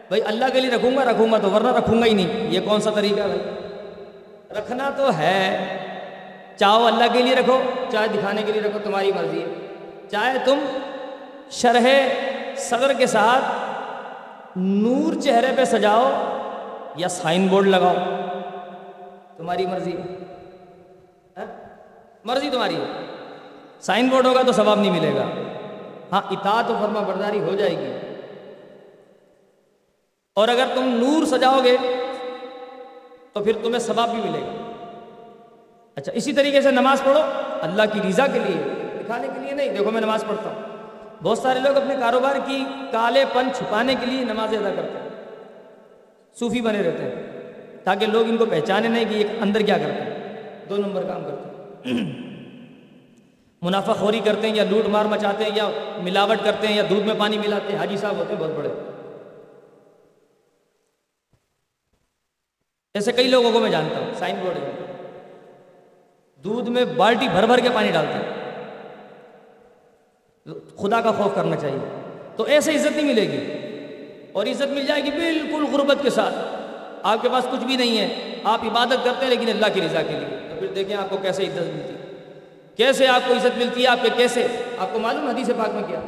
بھائی 0.08 0.22
اللہ 0.26 0.46
کے 0.54 0.62
لیے 0.62 0.70
رکھوں 0.70 0.98
گا 0.98 1.04
رکھوں 1.06 1.32
گا 1.32 1.38
تو 1.38 1.52
ورنہ 1.52 1.68
رکھوں 1.68 2.02
گا 2.02 2.06
ہی 2.06 2.14
نہیں۔ 2.14 2.52
یہ 2.52 2.60
کون 2.66 2.82
سا 2.82 2.90
طریقہ 2.90 3.20
ہے؟ 3.20 3.38
رکھنا 4.52 4.90
تو 4.90 5.18
ہے۔ 5.18 5.66
چاہو 6.56 6.86
اللہ 6.86 7.04
کے 7.14 7.22
لیے 7.22 7.36
رکھو، 7.36 7.62
چاہے 7.92 8.08
دکھانے 8.08 8.42
کے 8.46 8.52
لیے 8.52 8.62
رکھو، 8.62 8.80
تمہاری 8.84 9.12
مرضی 9.16 9.42
ہے۔ 9.42 9.68
چاہے 10.12 10.38
تم 10.46 10.60
شرح 11.52 11.88
صدر 12.58 12.94
کے 12.94 13.06
ساتھ 13.06 13.46
نور 14.56 15.22
چہرے 15.22 15.48
پہ 15.56 15.64
سجاؤ 15.64 16.24
یا 16.96 17.08
سائن 17.08 17.48
بورڈ 17.48 17.68
لگاؤ، 17.68 17.96
تمہاری 19.38 19.66
مرضی 19.66 19.92
ہاں؟ 19.92 20.29
مرضی 22.24 22.50
تمہاری 22.50 22.76
ہے 22.76 23.06
سائن 23.80 24.08
بورڈ 24.08 24.26
ہوگا 24.26 24.42
تو 24.42 24.52
ثواب 24.52 24.80
نہیں 24.80 24.92
ملے 24.92 25.16
گا۔ 25.16 25.26
ہاں 26.12 26.22
اطاعت 26.32 26.70
و 26.70 26.78
فرما 26.82 27.00
برداری 27.00 27.40
ہو 27.40 27.56
جائے 27.56 27.72
گی۔ 27.72 27.92
اور 30.36 30.48
اگر 30.48 30.66
تم 30.76 30.84
نور 30.84 31.26
سجاؤ 31.26 31.60
گے 31.64 31.78
تو 33.34 33.44
پھر 33.44 33.54
تمہیں 33.64 33.80
ثواب 33.80 34.10
بھی 34.10 34.22
ملے 34.30 34.42
گا۔ 34.42 34.72
اچھا 35.96 36.12
اسی 36.12 36.34
طریقے 36.34 36.62
سے 36.62 36.72
نماز 36.72 37.04
پڑھو۔ 37.04 37.22
اللہ 37.62 37.84
کی 37.94 38.00
رضا 38.10 38.28
کے 38.28 38.40
لیے، 38.40 38.64
دکھانے 39.04 39.28
کے 39.34 39.40
لیے 39.40 39.52
نہیں۔ 39.52 39.70
دیکھو، 39.70 39.92
میں 39.92 40.02
نماز 40.02 40.24
پڑھتا 40.28 40.50
ہوں۔ 40.50 40.62
بہت 41.24 41.38
سارے 41.38 41.60
لوگ 41.60 41.78
اپنے 41.78 41.96
کاروبار 42.00 42.36
کی 42.46 42.66
کالے 42.92 43.26
پن 43.34 43.48
چھپانے 43.54 43.96
کے 44.00 44.06
لیے 44.06 44.26
نماز 44.26 44.54
ادا 44.54 44.70
کرتے 44.76 45.00
ہیں۔ 45.00 45.10
صوفی 46.40 46.62
بنے 46.62 46.82
رہتے 46.82 47.04
ہیں 47.04 47.42
تاکہ 47.84 48.06
لوگ 48.06 48.24
ان 48.30 48.38
کو 48.38 48.46
پہچانے 48.46 48.88
نہیں 48.88 49.06
کہ 49.06 49.14
یہ 49.14 49.26
اندر 49.42 49.60
کیا 49.60 49.78
کرتے 49.78 50.02
ہیں۔ 50.02 50.40
دو 50.70 50.78
نمبر 50.78 51.04
کام 51.04 51.24
کرتے 51.24 51.42
ہیں۔ 51.44 51.49
منافع 53.62 53.94
خوری 53.94 54.20
کرتے 54.20 54.48
ہیں 54.48 54.56
یا 54.56 54.64
لوٹ 54.70 54.88
مار 54.88 55.06
مچاتے 55.06 55.44
ہیں 55.44 55.52
یا 55.56 55.70
ملاوٹ 55.98 56.38
کرتے 56.44 56.68
ہیں 56.68 56.76
یا 56.76 56.84
دودھ 56.90 57.06
میں 57.06 57.16
پانی 57.18 57.38
ملاتے 57.38 57.72
ہیں، 57.72 57.80
حاجی 57.80 57.98
صاحب 57.98 58.16
ہوتے 58.16 58.34
ہیں، 58.34 58.42
بہت 58.42 58.52
بڑے۔ 58.52 58.70
ایسے 62.94 63.12
کئی 63.12 63.28
لوگوں 63.28 63.52
کو 63.52 63.60
میں 63.60 63.72
جانتا 63.72 64.00
ہوں، 64.00 64.14
سائن 64.20 64.36
بورڈ 64.42 64.58
ہے۔ 64.58 64.72
دودھ 66.44 66.70
میں 66.70 66.86
بالٹی 66.86 67.28
بھر 67.28 67.46
بھر 67.46 67.60
کے 67.60 67.70
پانی 67.74 67.92
ڈالتے 67.92 68.14
ہیں۔ 68.14 68.40
خدا 70.78 71.02
کا 71.02 71.12
خوف 71.12 71.36
کرنا 71.36 71.56
چاہیے۔ 71.56 72.02
تو 72.36 72.44
ایسے 72.44 72.76
عزت 72.76 72.98
نہیں 72.98 73.06
ملے 73.06 73.22
گی۔ 73.22 73.54
اور 74.32 74.46
عزت 74.46 74.68
مل 74.68 74.86
جائے 74.86 75.04
گی 75.04 75.12
بالکل 75.12 75.76
غربت 75.76 75.98
کے 76.02 76.10
ساتھ۔ 76.10 76.36
آپ 77.04 77.22
کے 77.22 77.30
پاس 77.30 77.48
کچھ 77.52 77.66
بھی 77.66 77.76
نہیں 77.76 77.98
ہے۔ 77.98 78.36
آپ 78.44 78.64
عبادت 78.64 79.06
کرتے 79.06 79.26
ہیں 79.26 79.30
لیکن 79.30 79.50
اللہ 79.50 79.66
کی 79.74 79.82
رضا 79.82 80.02
کے 80.02 80.14
لیے۔ 80.14 80.39
پھر 80.60 80.68
دیکھیں 80.68 80.96
آپ 80.98 81.10
کو 81.10 81.18
کیسے 81.22 81.44
عزت 81.44 81.76
ملتی 81.76 81.94
کیسے 82.76 83.08
آپ 83.08 83.22
کو 83.28 83.34
عزت 83.34 83.58
ملتی 83.58 83.82
ہے، 83.84 83.88
آپ 83.88 84.00
کے 84.02 84.10
کیسے؟ 84.18 84.48
آپ 84.78 84.88
کو 84.94 85.00
معلوم 85.00 85.28
حدیث 85.28 85.48
پاک 85.48 85.74
میں 85.74 85.84
کیا؟ 85.88 86.00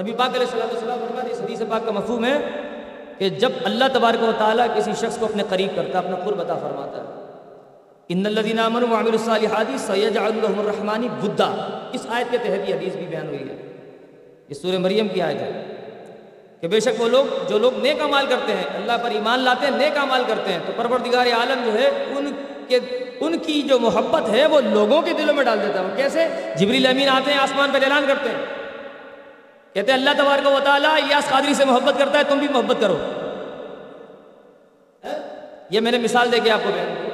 نبی 0.00 0.12
پاک 0.12 0.28
علیہ 0.28 0.46
السلام 0.46 0.68
السلام 0.70 1.30
اس 1.30 1.40
حدیث 1.40 1.62
پاک 1.68 1.86
کا 1.86 1.90
مفہوم 1.90 2.24
ہے 2.24 2.38
کہ 3.18 3.28
جب 3.28 3.52
اللہ 3.64 3.84
تبارک 3.92 4.22
و 4.22 4.32
تعالیٰ 4.38 4.66
کسی 4.74 4.92
شخص 5.00 5.18
کو 5.18 5.26
اپنے 5.26 5.42
قریب 5.48 5.76
کرتا 5.76 5.98
اپنا 5.98 6.16
قرب 6.16 6.40
عطا 6.40 6.54
فرماتا 6.54 6.98
ہے۔ 6.98 7.06
ان 8.08 8.26
الذين 8.26 8.58
امنوا 8.58 8.88
وعملوا 8.88 9.18
الصالحات 9.20 9.80
سيجعل 9.80 10.32
لهم 10.42 10.58
الرحمن 10.58 11.08
ودا 11.22 11.48
اس 11.92 12.06
آیت 12.08 12.30
کے 12.30 12.38
تحت 12.38 12.68
یہ 12.68 12.74
حدیث 12.74 12.94
بھی 12.96 13.06
بیان 13.06 13.26
ہوئی 13.26 13.48
ہے۔ 13.48 13.56
یہ 14.48 14.54
سورہ 14.54 14.78
مریم 14.78 15.08
کی 15.08 15.22
آیت 15.22 15.40
ہے 15.40 15.64
کہ 16.60 16.68
بے 16.68 16.80
شک 16.80 17.00
وہ 17.00 17.08
لوگ، 17.08 17.48
جو 17.48 17.58
لوگ 17.58 17.72
نیک 17.82 18.00
عمال 18.02 18.26
کرتے 18.26 18.52
ہیں، 18.52 18.64
اللہ 18.74 18.92
پر 19.02 19.10
ایمان 19.10 19.40
لاتے 19.40 19.66
ہیں، 19.66 19.76
نیک 19.78 19.98
عمال 19.98 20.22
کرتے 20.26 20.52
ہیں، 20.52 20.58
تو 20.66 20.72
پروردگار 20.76 21.26
عالم 21.26 21.62
جو 21.64 21.72
ہے، 21.74 21.88
ان 22.16 22.27
کے 22.68 22.80
ان 23.20 23.38
کی 23.38 23.62
جو 23.62 23.78
محبت 23.78 24.28
ہے 24.28 24.46
وہ 24.46 24.60
لوگوں 24.60 25.02
کے 25.02 25.12
دلوں 25.12 25.34
میں 25.34 25.44
ڈال 25.44 25.62
دیتا 25.62 25.80
ہے۔ 25.80 25.84
وہ 25.84 25.96
کیسے؟ 25.96 26.28
جبریل 26.56 26.86
امین 26.86 27.08
آتے 27.08 27.32
ہیں، 27.32 27.38
آسمان 27.38 27.70
پہ 27.72 27.78
اعلان 27.84 28.04
کرتے 28.08 28.28
ہیں۔ 28.28 28.44
کہتے 29.74 29.92
ہیں، 29.92 29.98
اللہ 29.98 30.10
تبارک 30.18 30.46
و 30.46 30.58
تعالیٰ 30.64 30.90
الیاس 30.90 31.28
قادری 31.28 31.54
سے 31.54 31.64
محبت 31.64 31.98
کرتا 31.98 32.18
ہے، 32.18 32.24
تم 32.24 32.38
بھی 32.38 32.48
محبت 32.48 32.76
کرو۔ 32.80 32.96
ہاں؟ 35.04 35.18
یہ 35.70 35.80
میں 35.80 35.92
نے 35.92 35.98
مثال 35.98 36.32
دے 36.32 36.40
کے 36.40 36.50
آپ 36.50 36.60
کو 36.64 36.70
بیان 36.74 37.08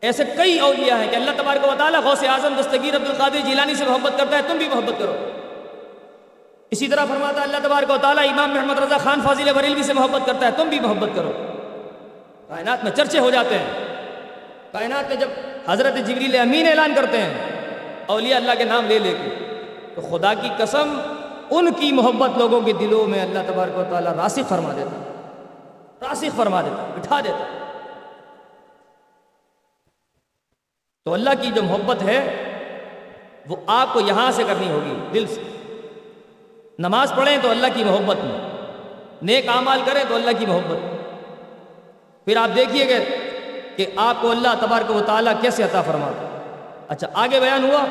ایسے 0.00 0.24
کئی 0.36 0.58
اولیاء 0.58 0.96
ہیں 0.96 1.10
کہ 1.10 1.16
اللہ 1.16 1.30
تبارک 1.36 1.64
و 1.64 1.74
تعالیٰ 1.78 2.00
غوث 2.02 2.24
اعظم 2.24 2.54
دستگیر 2.60 2.96
عبد 2.96 3.10
القادر 3.10 3.38
جیلانی 3.44 3.74
سے 3.74 3.84
محبت 3.84 4.12
کرتا 4.18 4.36
ہے، 4.36 4.42
تم 4.48 4.56
بھی 4.56 4.68
محبت 4.68 4.92
کرو۔ 4.98 5.16
اسی 6.70 6.88
طرح 6.88 7.04
فرماتا 7.04 7.38
ہے، 7.38 7.44
اللہ 7.44 7.56
تبارک 7.62 7.90
و 7.90 7.96
تعالیٰ 8.02 8.28
امام 8.28 8.50
محمد 8.50 8.78
رضا 8.78 8.98
خان 8.98 9.20
فاضل 9.22 9.52
بریلوی 9.52 9.82
سے 9.82 9.92
محبت 9.92 10.26
کرتا 10.26 10.46
ہے، 10.46 10.50
تم 10.56 10.68
بھی 10.68 10.80
محبت 10.80 11.08
کرو۔ 11.14 11.32
کائنات 12.48 12.84
میں 12.84 12.92
چرچے 12.92 13.18
ہو 13.18 13.30
جاتے 13.30 13.58
ہیں۔ 13.58 13.91
کائنات 14.72 15.08
میں 15.08 15.16
جب 15.16 15.28
حضرت 15.68 15.96
جبریل 16.06 16.36
امین 16.40 16.66
اعلان 16.66 16.92
کرتے 16.96 17.20
ہیں، 17.22 17.32
اولیاء 18.06 18.36
اللہ 18.36 18.52
کے 18.58 18.64
نام 18.64 18.86
لے 18.86 18.98
لے 18.98 19.14
کے، 19.22 19.30
تو 19.94 20.00
خدا 20.10 20.32
کی 20.34 20.48
قسم 20.58 20.98
ان 21.50 21.72
کی 21.78 21.90
محبت 21.92 22.38
لوگوں 22.38 22.60
کے 22.60 22.72
دلوں 22.72 23.08
میں 23.08 23.20
اللہ 23.22 23.38
تبارک 23.46 23.78
و 23.78 23.82
تعالیٰ 23.90 24.12
راسخ 24.14 24.48
فرما 24.48 24.72
دیتا 24.76 24.96
راسخ 26.02 26.36
فرما 26.36 26.60
دیتا 26.62 26.86
بٹھا 26.94 27.20
دیتا 27.20 27.44
تو 31.06 31.12
اللہ 31.14 31.30
کی 31.40 31.50
جو 31.54 31.62
محبت 31.62 32.02
ہے، 32.02 32.18
وہ 33.48 33.56
آپ 33.76 33.92
کو 33.92 34.00
یہاں 34.00 34.30
سے 34.32 34.42
کرنی 34.46 34.70
ہوگی، 34.70 34.94
دل 35.14 35.26
سے۔ 35.26 35.40
نماز 36.78 37.12
پڑھیں 37.16 37.36
تو 37.42 37.50
اللہ 37.50 37.66
کی 37.74 37.84
محبت 37.84 38.24
میں، 38.24 38.38
نیک 39.22 39.48
اعمال 39.48 39.80
کریں 39.86 40.02
تو 40.08 40.14
اللہ 40.14 40.38
کی 40.38 40.46
محبت 40.46 40.78
پھر 42.26 42.36
آپ 42.36 42.54
دیکھیے 42.56 42.88
گا 42.88 43.02
کہ 43.76 43.86
آپ 43.96 44.16
کو 44.20 44.30
اللہ 44.30 44.54
تبارک 44.60 44.90
و 44.90 45.00
تعالیٰ 45.06 45.32
کیسے 45.40 45.62
عطا 45.62 45.82
فرماتا 45.82 46.26
اچھا 46.88 47.08
آگے 47.22 47.40
بیان 47.40 47.64
ہوا 47.64 47.84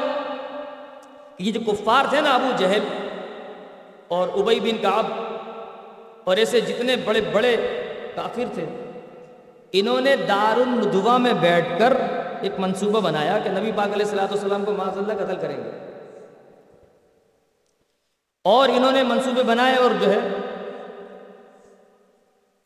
کہ 1.37 1.43
یہ 1.43 1.51
جو 1.51 1.59
کفار 1.71 2.09
تھے 2.09 2.21
نا 2.21 2.33
ابو 2.35 2.51
جہل 2.57 2.83
اور 4.07 4.27
ابئی 4.39 4.59
بن 4.59 4.77
کعب 4.81 5.05
اور 6.23 6.37
ایسے 6.37 6.61
جتنے 6.61 6.95
بڑے 7.05 7.21
بڑے 7.33 7.55
کافر 8.15 8.53
تھے، 8.53 8.65
انہوں 9.79 10.01
نے 10.01 10.15
دار 10.27 10.59
الدوا 10.59 11.17
میں 11.17 11.33
بیٹھ 11.41 11.67
کر 11.79 11.93
ایک 12.41 12.59
منصوبہ 12.59 12.99
بنایا 12.99 13.37
کہ 13.43 13.49
نبی 13.49 13.71
پاک 13.75 13.93
علیہ 13.93 14.05
السلاۃ 14.05 14.31
والسلام 14.31 14.65
کو 14.65 14.71
معاذ 14.71 14.97
اللہ 14.97 15.13
قتل 15.13 15.37
کریں 15.41 15.57
گے۔ 15.57 15.69
اور 18.45 18.69
انہوں 18.69 18.91
نے 18.91 19.03
منصوبے 19.03 19.43
بنائے 19.43 19.75
اور 19.75 19.91
جو 19.99 20.11
ہے 20.11 20.19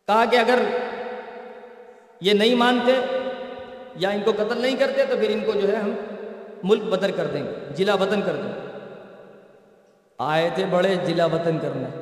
کہا 0.08 0.26
کہ 0.32 0.38
اگر 0.38 0.60
یہ 2.22 2.34
نہیں 2.34 2.56
مانتے 2.56 2.94
یا 3.96 4.10
ان 4.10 4.22
کو 4.26 4.32
قتل 4.32 4.62
نہیں 4.62 4.76
کرتے 4.76 5.06
تو 5.06 5.18
پھر 5.18 5.30
ان 5.30 5.40
کو 5.40 5.60
جو 5.60 5.72
ہے 5.72 5.76
ہم 5.76 5.96
ملک 6.64 6.84
بدر 6.84 7.12
کر 7.12 7.28
دیں 7.28 7.44
گے 7.44 7.74
جلا 7.76 7.94
وطن 7.94 8.22
کر 8.22 8.36
دیں 8.36 8.52
گے۔ 8.56 8.68
آئے 10.18 10.50
تھے 10.56 10.66
بڑے 10.66 10.96
جلا 10.96 11.26
وطن 11.26 11.60
کرنے۔ 11.60 12.02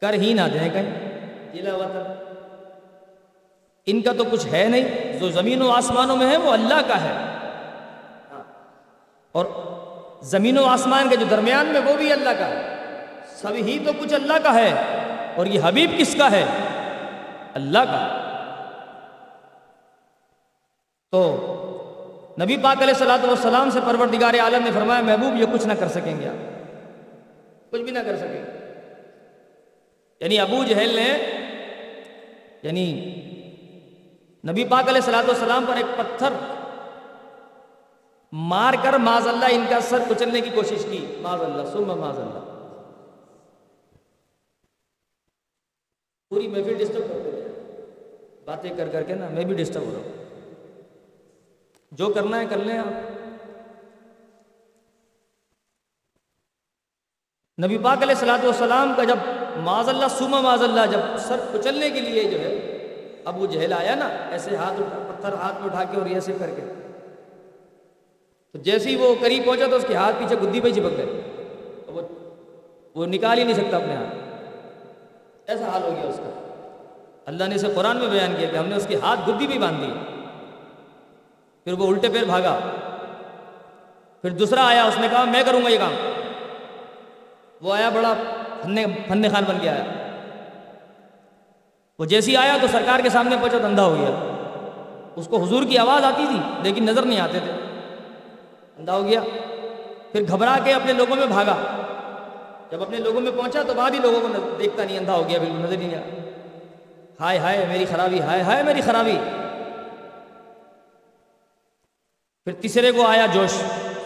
کر 0.00 0.12
ہی 0.12 0.32
نہ 0.32 0.40
دیں 0.52 0.68
کہیں۔ 0.70 1.00
جلا 1.54 1.74
وطن۔ 1.74 2.12
ان 3.86 4.02
کا 4.02 4.12
تو 4.12 4.24
کچھ 4.30 4.46
ہے 4.46 4.64
نہیں، 4.68 5.18
جو 5.18 5.28
زمین 5.28 5.62
و 5.62 5.70
آسمانوں 5.70 6.16
میں 6.16 6.30
ہے 6.30 6.36
وہ 6.36 6.52
اللہ 6.52 6.80
کا 6.88 7.02
ہے۔ 7.04 7.38
اور 9.32 9.44
زمین 10.22 10.58
و 10.58 10.64
آسمان 10.64 11.08
کے 11.08 11.16
جو 11.16 11.26
درمیان 11.30 11.66
میں 11.66 11.80
وہ 11.80 11.96
بھی 11.96 12.12
اللہ 12.12 12.30
کا 12.38 12.48
ہے۔ 12.48 12.76
سب 13.26 13.52
ہی 13.52 13.78
تو 13.86 13.92
کچھ 14.00 14.14
اللہ 14.14 14.32
کا 14.42 14.54
ہے۔ 14.54 14.70
اور 15.36 15.46
یہ 15.46 15.60
حبیب 15.64 15.90
کس 15.98 16.14
کا 16.18 16.30
ہے؟ 16.30 16.44
اللہ 17.54 17.78
کا۔ 17.78 18.20
تو 21.10 21.50
نبی 22.40 22.56
پاک 22.56 22.82
علیہ 22.82 22.94
صلاۃ 22.94 23.24
والسلام 23.26 23.70
سے 23.70 23.80
پروردگار 23.86 24.34
عالم 24.34 24.64
نے 24.64 24.70
فرمایا، 24.70 25.00
محبوب 25.00 25.36
یہ 25.36 25.46
کچھ 25.52 25.66
نہ 25.66 25.72
کر 25.72 25.88
سکیں 25.88 26.20
گے 26.20 26.28
آپ۔ 26.28 26.54
کچھ 27.70 27.82
بھی 27.82 27.90
نہ 27.90 27.98
کر 27.98 28.16
سکیں۔ 28.16 28.28
گے 28.28 28.64
یعنی 30.20 30.38
ابو 30.38 30.64
جہل 30.64 30.94
نے 30.94 31.18
یعنی 32.62 33.14
نبی 34.50 34.64
پاک 34.64 34.88
علیہ 34.88 35.00
صلاۃ 35.00 35.22
والسلام 35.22 35.64
پر 35.68 35.76
ایک 35.76 35.98
پتھر 35.98 36.28
مار 38.32 38.74
کر 38.82 38.92
معاذ 38.92 39.26
اللہ 39.26 39.44
ان 39.50 39.64
کا 39.70 39.80
سر 39.80 39.98
کچلنے 40.08 40.40
کی 40.40 40.50
کوشش 40.50 40.86
کی۔ 40.90 41.06
معاذ 41.20 41.40
اللہ 41.40 41.62
سم 41.72 42.00
معاذ 42.00 42.18
اللہ۔ 42.18 42.54
پوری 46.30 46.48
محفل 46.48 46.74
ڈسٹرب 46.74 47.08
کرتے 47.08 47.43
باتیں 48.44 48.70
کر 48.76 48.88
کر 48.88 49.02
کے 49.02 49.14
نا 49.14 49.28
میں 49.28 49.44
بھی 49.44 49.54
ڈسٹرب 49.54 49.82
ہو 49.82 49.90
رہا 49.90 49.98
ہوں۔ 49.98 50.24
جو 51.92 52.06
کرنا 52.06 52.40
ہے 52.40 52.46
کر 52.50 52.56
لیں 52.56 52.78
آپ۔ 52.78 52.92
نبی 57.64 57.78
پاک 57.78 58.02
علیہ 58.02 58.14
السلاۃ 58.14 58.44
والسلام 58.44 58.92
کا 58.96 59.04
جب 59.04 59.16
معاذ 59.56 59.88
اللہ 59.88 60.06
سما 60.10 60.40
معاذ 60.40 60.62
اللہ 60.62 60.86
جب 60.90 60.98
سر 61.18 61.40
کچلنے 61.52 61.90
کے 61.90 62.00
لیے 62.00 62.24
جو 62.24 62.40
ہے، 62.40 62.54
ابو 63.24 63.46
جہل 63.46 63.72
آیا 63.72 63.94
نا، 63.94 64.06
ایسے 64.06 64.56
ہاتھ 64.56 64.80
اٹھا، 64.80 65.12
پتھر 65.12 65.32
ہاتھ 65.32 65.54
میں 65.54 65.64
اٹھا 65.64 65.84
کے 65.84 65.96
اور 65.96 66.06
ایسے 66.06 66.32
کر 66.38 66.50
کے۔ 66.56 66.62
تو 68.52 68.58
جیسے 68.58 68.90
ہی 68.90 68.96
وہ 68.96 69.14
قریب 69.20 69.44
پہنچا 69.44 69.64
تو 69.70 69.76
اس 69.76 69.84
کے 69.88 69.94
ہاتھ 69.94 70.16
پیچھے 70.18 70.36
گدی 70.36 70.60
پہ 70.60 70.70
چپک 70.70 70.96
گئے۔ 70.96 71.20
وہ 71.86 72.02
وہ 72.94 73.06
نکال 73.06 73.38
ہی 73.38 73.44
نہیں 73.44 73.54
سکتا 73.54 73.76
اپنے 73.76 73.94
ہاتھ۔ 73.96 74.14
ایسا 75.46 75.68
حال 75.68 75.82
ہو 75.82 75.90
گیا 75.90 76.08
اس 76.08 76.16
کا۔ 76.16 76.43
اللہ 77.26 77.44
نے 77.44 77.54
اسے 77.54 77.66
قرآن 77.74 77.96
میں 77.96 78.08
بیان 78.08 78.34
کیا 78.38 78.48
کہ 78.48 78.56
ہم 78.56 78.66
نے 78.66 78.76
اس 78.76 78.86
کے 78.86 78.96
ہاتھ 79.02 79.30
گدی 79.30 79.46
بھی 79.46 79.58
باندھ 79.58 79.80
دی 79.80 79.92
پھر 81.64 81.72
وہ 81.72 81.86
الٹے 81.86 82.08
پیر 82.08 82.24
بھاگا۔ 82.24 82.58
پھر 84.22 84.30
دوسرا 84.30 84.66
آیا، 84.66 84.84
اس 84.84 84.98
نے 84.98 85.08
کہا، 85.10 85.24
میں 85.24 85.42
کروں 85.46 85.64
گا 85.64 85.68
یہ 85.68 85.78
کام۔ 85.78 85.94
وہ 87.62 87.74
آیا 87.74 87.88
بڑا 87.88 88.14
فن 89.08 89.22
خان 89.32 89.44
بن 89.48 89.58
کے 89.60 89.68
آیا۔ 89.68 89.84
وہ 91.98 92.04
جیسی 92.04 92.36
آیا 92.36 92.56
تو 92.60 92.66
سرکار 92.66 93.00
کے 93.00 93.08
سامنے 93.08 93.36
پہنچا 93.40 93.58
تو 93.58 93.66
اندھا 93.66 93.84
ہو 93.84 93.94
گیا۔ 93.94 94.36
اس 95.16 95.26
کو 95.26 95.42
حضور 95.42 95.62
کی 95.62 95.78
آواز 95.78 96.04
آتی 96.04 96.26
تھی، 96.28 96.40
لیکن 96.62 96.84
نظر 96.84 97.02
نہیں 97.02 97.20
آتے 97.20 97.38
تھے۔ 97.38 97.52
اندھا 98.78 98.92
ہو 98.92 99.04
گیا۔ 99.04 99.20
پھر 100.12 100.22
گھبرا 100.28 100.58
کے 100.64 100.72
اپنے 100.72 100.92
لوگوں 100.92 101.16
میں 101.16 101.26
بھاگا۔ 101.26 101.56
جب 102.70 102.82
اپنے 102.82 102.96
لوگوں 102.96 103.20
میں 103.20 103.32
پہنچا 103.36 103.62
تو 103.62 103.74
بعد 103.74 103.90
ہی 103.90 103.98
لوگوں 103.98 104.20
کو 104.20 104.28
دیکھتا 104.58 104.84
نہیں، 104.84 104.98
اندھا 104.98 105.14
ہو 105.14 105.28
گیا، 105.28 105.38
بالکل 105.38 105.62
نظر 105.62 105.76
نہیں 105.76 105.94
آیا۔ 105.94 106.23
ہائے 107.20 107.38
ہائے 107.38 107.66
میری 107.68 107.84
خرابی، 107.84 108.20
ہائے 108.20 108.42
ہائے 108.42 108.62
میری 108.62 108.80
خرابی۔ 108.80 109.18
پھر 112.44 112.52
تیسرے 112.52 112.92
کو 112.92 113.06
آیا 113.06 113.26
جوش 113.26 113.62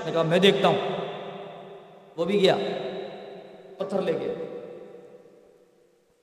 نے 0.07 0.13
کہا، 0.13 0.23
میں 0.23 0.39
دیکھتا 0.39 0.69
ہوں۔ 0.69 0.79
وہ 2.17 2.25
بھی 2.25 2.43
گیا، 2.43 2.57
پتھر 3.79 4.03
لے 4.03 4.13
گیا 4.13 4.35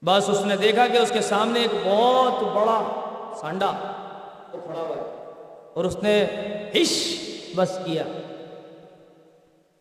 بس 0.02 0.30
اس 0.30 0.46
نے 0.46 0.56
دیکھا 0.56 0.88
کہ 0.88 0.98
اس 0.98 1.10
کے 1.10 1.22
سامنے 1.22 1.60
ایک 1.60 1.72
بہت 1.86 2.44
بڑا 2.44 3.02
سانڈا 3.42 3.72
وہ 4.54 4.60
کھڑا 4.66 4.80
ہوا 4.80 4.96
ہے۔ 4.96 5.34
اور 5.74 5.86
اس 5.86 5.98
نے 6.04 6.26
ہش 6.76 7.20
بس 7.56 7.80
کیا۔ 7.86 8.04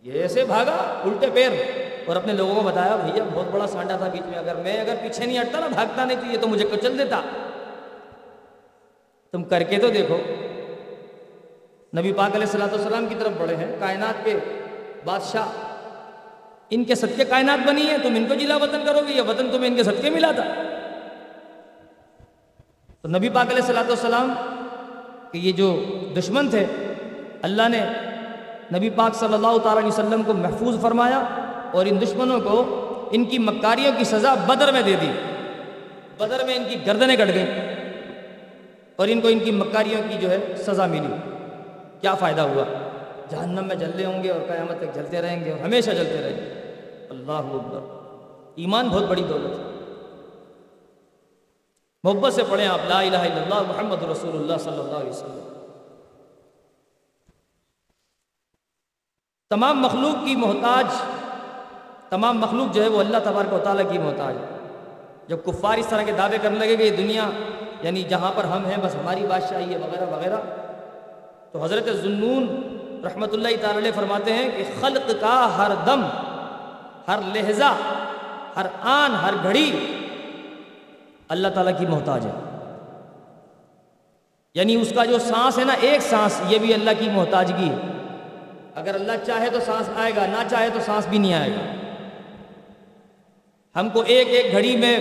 یہ 0.02 0.12
ایسے 0.12 0.44
بھاگا، 0.44 1.00
الٹے 1.04 1.26
پیر۔ 1.34 1.83
اور 2.06 2.16
اپنے 2.16 2.32
لوگوں 2.32 2.54
کو 2.54 2.62
بتایا، 2.62 2.96
بھیا، 2.96 3.24
بہت 3.34 3.46
بڑا 3.50 3.66
سانڈا 3.66 3.96
تھا 3.96 4.08
بیچ 4.08 4.26
میں، 4.26 4.38
اگر 4.38 4.54
میں 4.62 4.76
اگر 4.80 4.94
پیچھے 5.02 5.26
نہیں 5.26 5.38
ہٹتا 5.38 5.60
نا، 5.60 5.66
بھاگتا 5.70 6.04
نہیں 6.04 6.20
تو 6.20 6.26
یہ 6.26 6.38
تو 6.40 6.48
مجھے 6.48 6.64
کچل 6.72 6.98
دیتا. 6.98 7.20
تم 9.34 9.44
کر 9.44 9.62
کے 9.62 9.78
تو 9.78 9.88
دیکھو، 9.90 10.18
نبی 11.92 12.12
پاک 12.12 12.34
علیہ 12.34 12.46
السلام 12.46 12.68
والسلام 12.72 13.06
کی 13.08 13.14
طرف 13.18 13.32
بڑے 13.38 13.56
ہیں، 13.56 13.66
کائنات 13.80 14.24
کے 14.24 14.36
بادشاہ، 15.04 15.48
ان 16.70 16.84
کے 16.84 16.94
صدقے 16.94 17.24
کائنات 17.24 17.66
بنی 17.66 17.88
ہے 17.88 17.96
تم 18.02 18.14
ان 18.16 18.24
کو 18.28 18.34
جلا 18.34 18.56
وطن 18.56 18.84
کرو 18.86 19.00
گے 19.08 19.12
یا 19.12 19.22
وطن 19.22 19.50
تمہیں 19.52 19.70
ان 19.70 19.76
کے 19.76 19.82
صدقے 19.82 20.10
ملا 20.10 20.30
تھا. 20.36 20.44
تو 23.02 23.08
نبی 23.08 23.28
پاک 23.28 23.50
علیہ 23.50 23.62
السلام 23.62 23.88
والسلام 23.88 24.32
کہ 25.32 25.38
یہ 25.38 25.52
جو 25.52 25.68
دشمن 26.16 26.48
تھے، 26.50 26.64
اللہ 27.42 27.68
نے 27.68 27.80
نبی 28.74 28.90
پاک 28.90 29.14
صلی 29.14 29.34
اللہ 29.34 29.56
تعالیٰ 29.62 29.82
علیہ 29.82 29.92
وسلم 29.92 30.22
کو 30.26 30.32
محفوظ 30.34 30.80
فرمایا 30.82 31.22
اور 31.74 31.86
ان 31.86 32.00
دشمنوں 32.00 32.40
کو 32.40 32.80
ان 33.10 33.24
کی 33.24 33.38
مکاریوں 33.38 33.92
کی 33.98 34.04
سزا 34.04 34.34
بدر 34.34 34.72
میں 34.72 34.82
دے 34.82 34.96
دی۔ 35.00 35.12
بدر 36.18 36.44
میں 36.44 36.54
ان 36.54 36.64
کی 36.68 36.86
گردنیں 36.86 37.16
کٹ 37.16 37.34
گئیں 37.34 37.46
اور 38.96 39.08
ان 39.08 39.20
کو 39.20 39.28
ان 39.28 39.38
کی 39.38 39.50
مکاریوں 39.50 40.02
کی 40.08 40.18
جو 40.20 40.30
ہے 40.30 40.38
سزا 40.56 40.86
ملی۔ 40.86 41.14
کیا 42.00 42.14
فائدہ 42.14 42.40
ہوا؟ 42.40 42.64
جہنم 43.30 43.68
میں 43.68 43.76
جلتے 43.76 44.04
ہوں 44.04 44.22
گے 44.22 44.30
اور 44.30 44.40
قیامت 44.48 44.78
تک 44.78 44.94
جلتے 44.94 45.22
رہیں 45.22 45.44
گے 45.44 45.52
اور 45.52 45.58
ہمیشہ 45.58 45.90
جلتے 45.90 46.22
رہیں 46.22 46.36
گے۔ 46.36 46.52
اللہ 47.10 47.32
اکبر۔ 47.32 48.04
ایمان 48.56 48.88
بہت 48.88 49.02
بڑی 49.02 49.22
دولت 49.22 49.58
ہے۔ 49.58 49.64
محبت 52.02 52.32
سے 52.32 52.42
پڑھیں 52.50 52.66
آپ، 52.66 52.78
لا 52.88 53.00
الہ 53.00 53.16
الا 53.16 53.42
اللہ، 53.42 53.62
محمد 53.68 54.02
رسول 54.02 54.36
اللہ 54.36 54.58
صلی 54.58 54.80
اللہ 54.80 54.96
علیہ 54.96 55.10
وسلم۔ 55.10 55.50
تمام 59.50 59.80
مخلوق 59.80 60.26
کی 60.26 60.36
محتاج 60.36 60.86
تمام 62.10 62.38
مخلوق 62.38 62.74
جو 62.74 62.82
ہے 62.82 62.88
وہ 62.88 63.00
اللہ 63.00 63.16
تبارک 63.24 63.52
و 63.52 63.58
تعالیٰ 63.58 63.92
کی 63.92 63.98
محتاج 63.98 64.34
ہے 64.34 64.58
جب 65.28 65.36
کفار 65.44 65.78
اس 65.78 65.86
طرح 65.86 66.02
کے 66.02 66.12
دعوے 66.12 66.38
کرنے 66.42 66.58
لگے 66.58 66.76
کہ 66.76 66.82
یہ 66.82 66.96
دنیا 66.96 67.30
یعنی 67.82 68.02
جہاں 68.02 68.32
پر 68.34 68.44
ہم 68.44 68.66
ہیں، 68.66 68.76
بس 68.82 68.94
ہماری 68.94 69.26
بادشاہی 69.28 69.72
ہے، 69.72 69.78
وغیرہ 69.78 70.14
وغیرہ۔ 70.14 70.36
تو 71.52 71.64
حضرت 71.64 71.84
ذنون 71.84 72.74
رحمۃ 73.04 73.26
اللہ 73.32 73.48
تعالی 73.60 73.90
فرماتے 73.90 74.32
ہیں 74.32 74.50
کہ 74.56 74.64
خلق 74.80 75.10
کا 75.20 75.56
ہر 75.58 75.70
دم، 75.86 76.02
ہر 77.08 77.18
لہجہ، 77.34 77.74
ہر 78.56 78.66
آن، 78.82 79.14
ہر 79.14 79.34
گھڑی 79.42 79.96
اللہ 81.28 81.48
تعالیٰ 81.48 81.78
کی 81.78 81.86
محتاج 81.86 82.26
ہے۔ 82.26 82.30
یعنی 84.54 84.74
اس 84.74 84.92
کا 84.94 85.04
جو 85.04 85.18
سانس 85.18 85.58
ہے 85.58 85.64
نا، 85.64 85.72
ایک 85.80 86.00
سانس، 86.00 86.40
یہ 86.48 86.58
بھی 86.58 86.74
اللہ 86.74 86.90
کی 86.98 87.08
محتاجگی 87.10 87.68
ہے۔ 87.68 87.76
اگر 88.74 88.94
اللہ 88.94 89.12
چاہے 89.26 89.50
تو 89.50 89.60
سانس 89.60 89.90
آئے 89.96 90.12
گا، 90.16 90.26
نہ 90.26 90.48
چاہے 90.50 90.68
تو 90.74 90.78
سانس 90.86 91.06
بھی 91.06 91.18
نہیں 91.18 91.34
آئے 91.34 91.50
گا۔ 91.50 91.83
ہم 93.76 93.88
کو 93.88 94.02
ایک 94.06 94.28
ایک 94.28 94.52
گھڑی 94.52 94.76
میں 94.76 94.98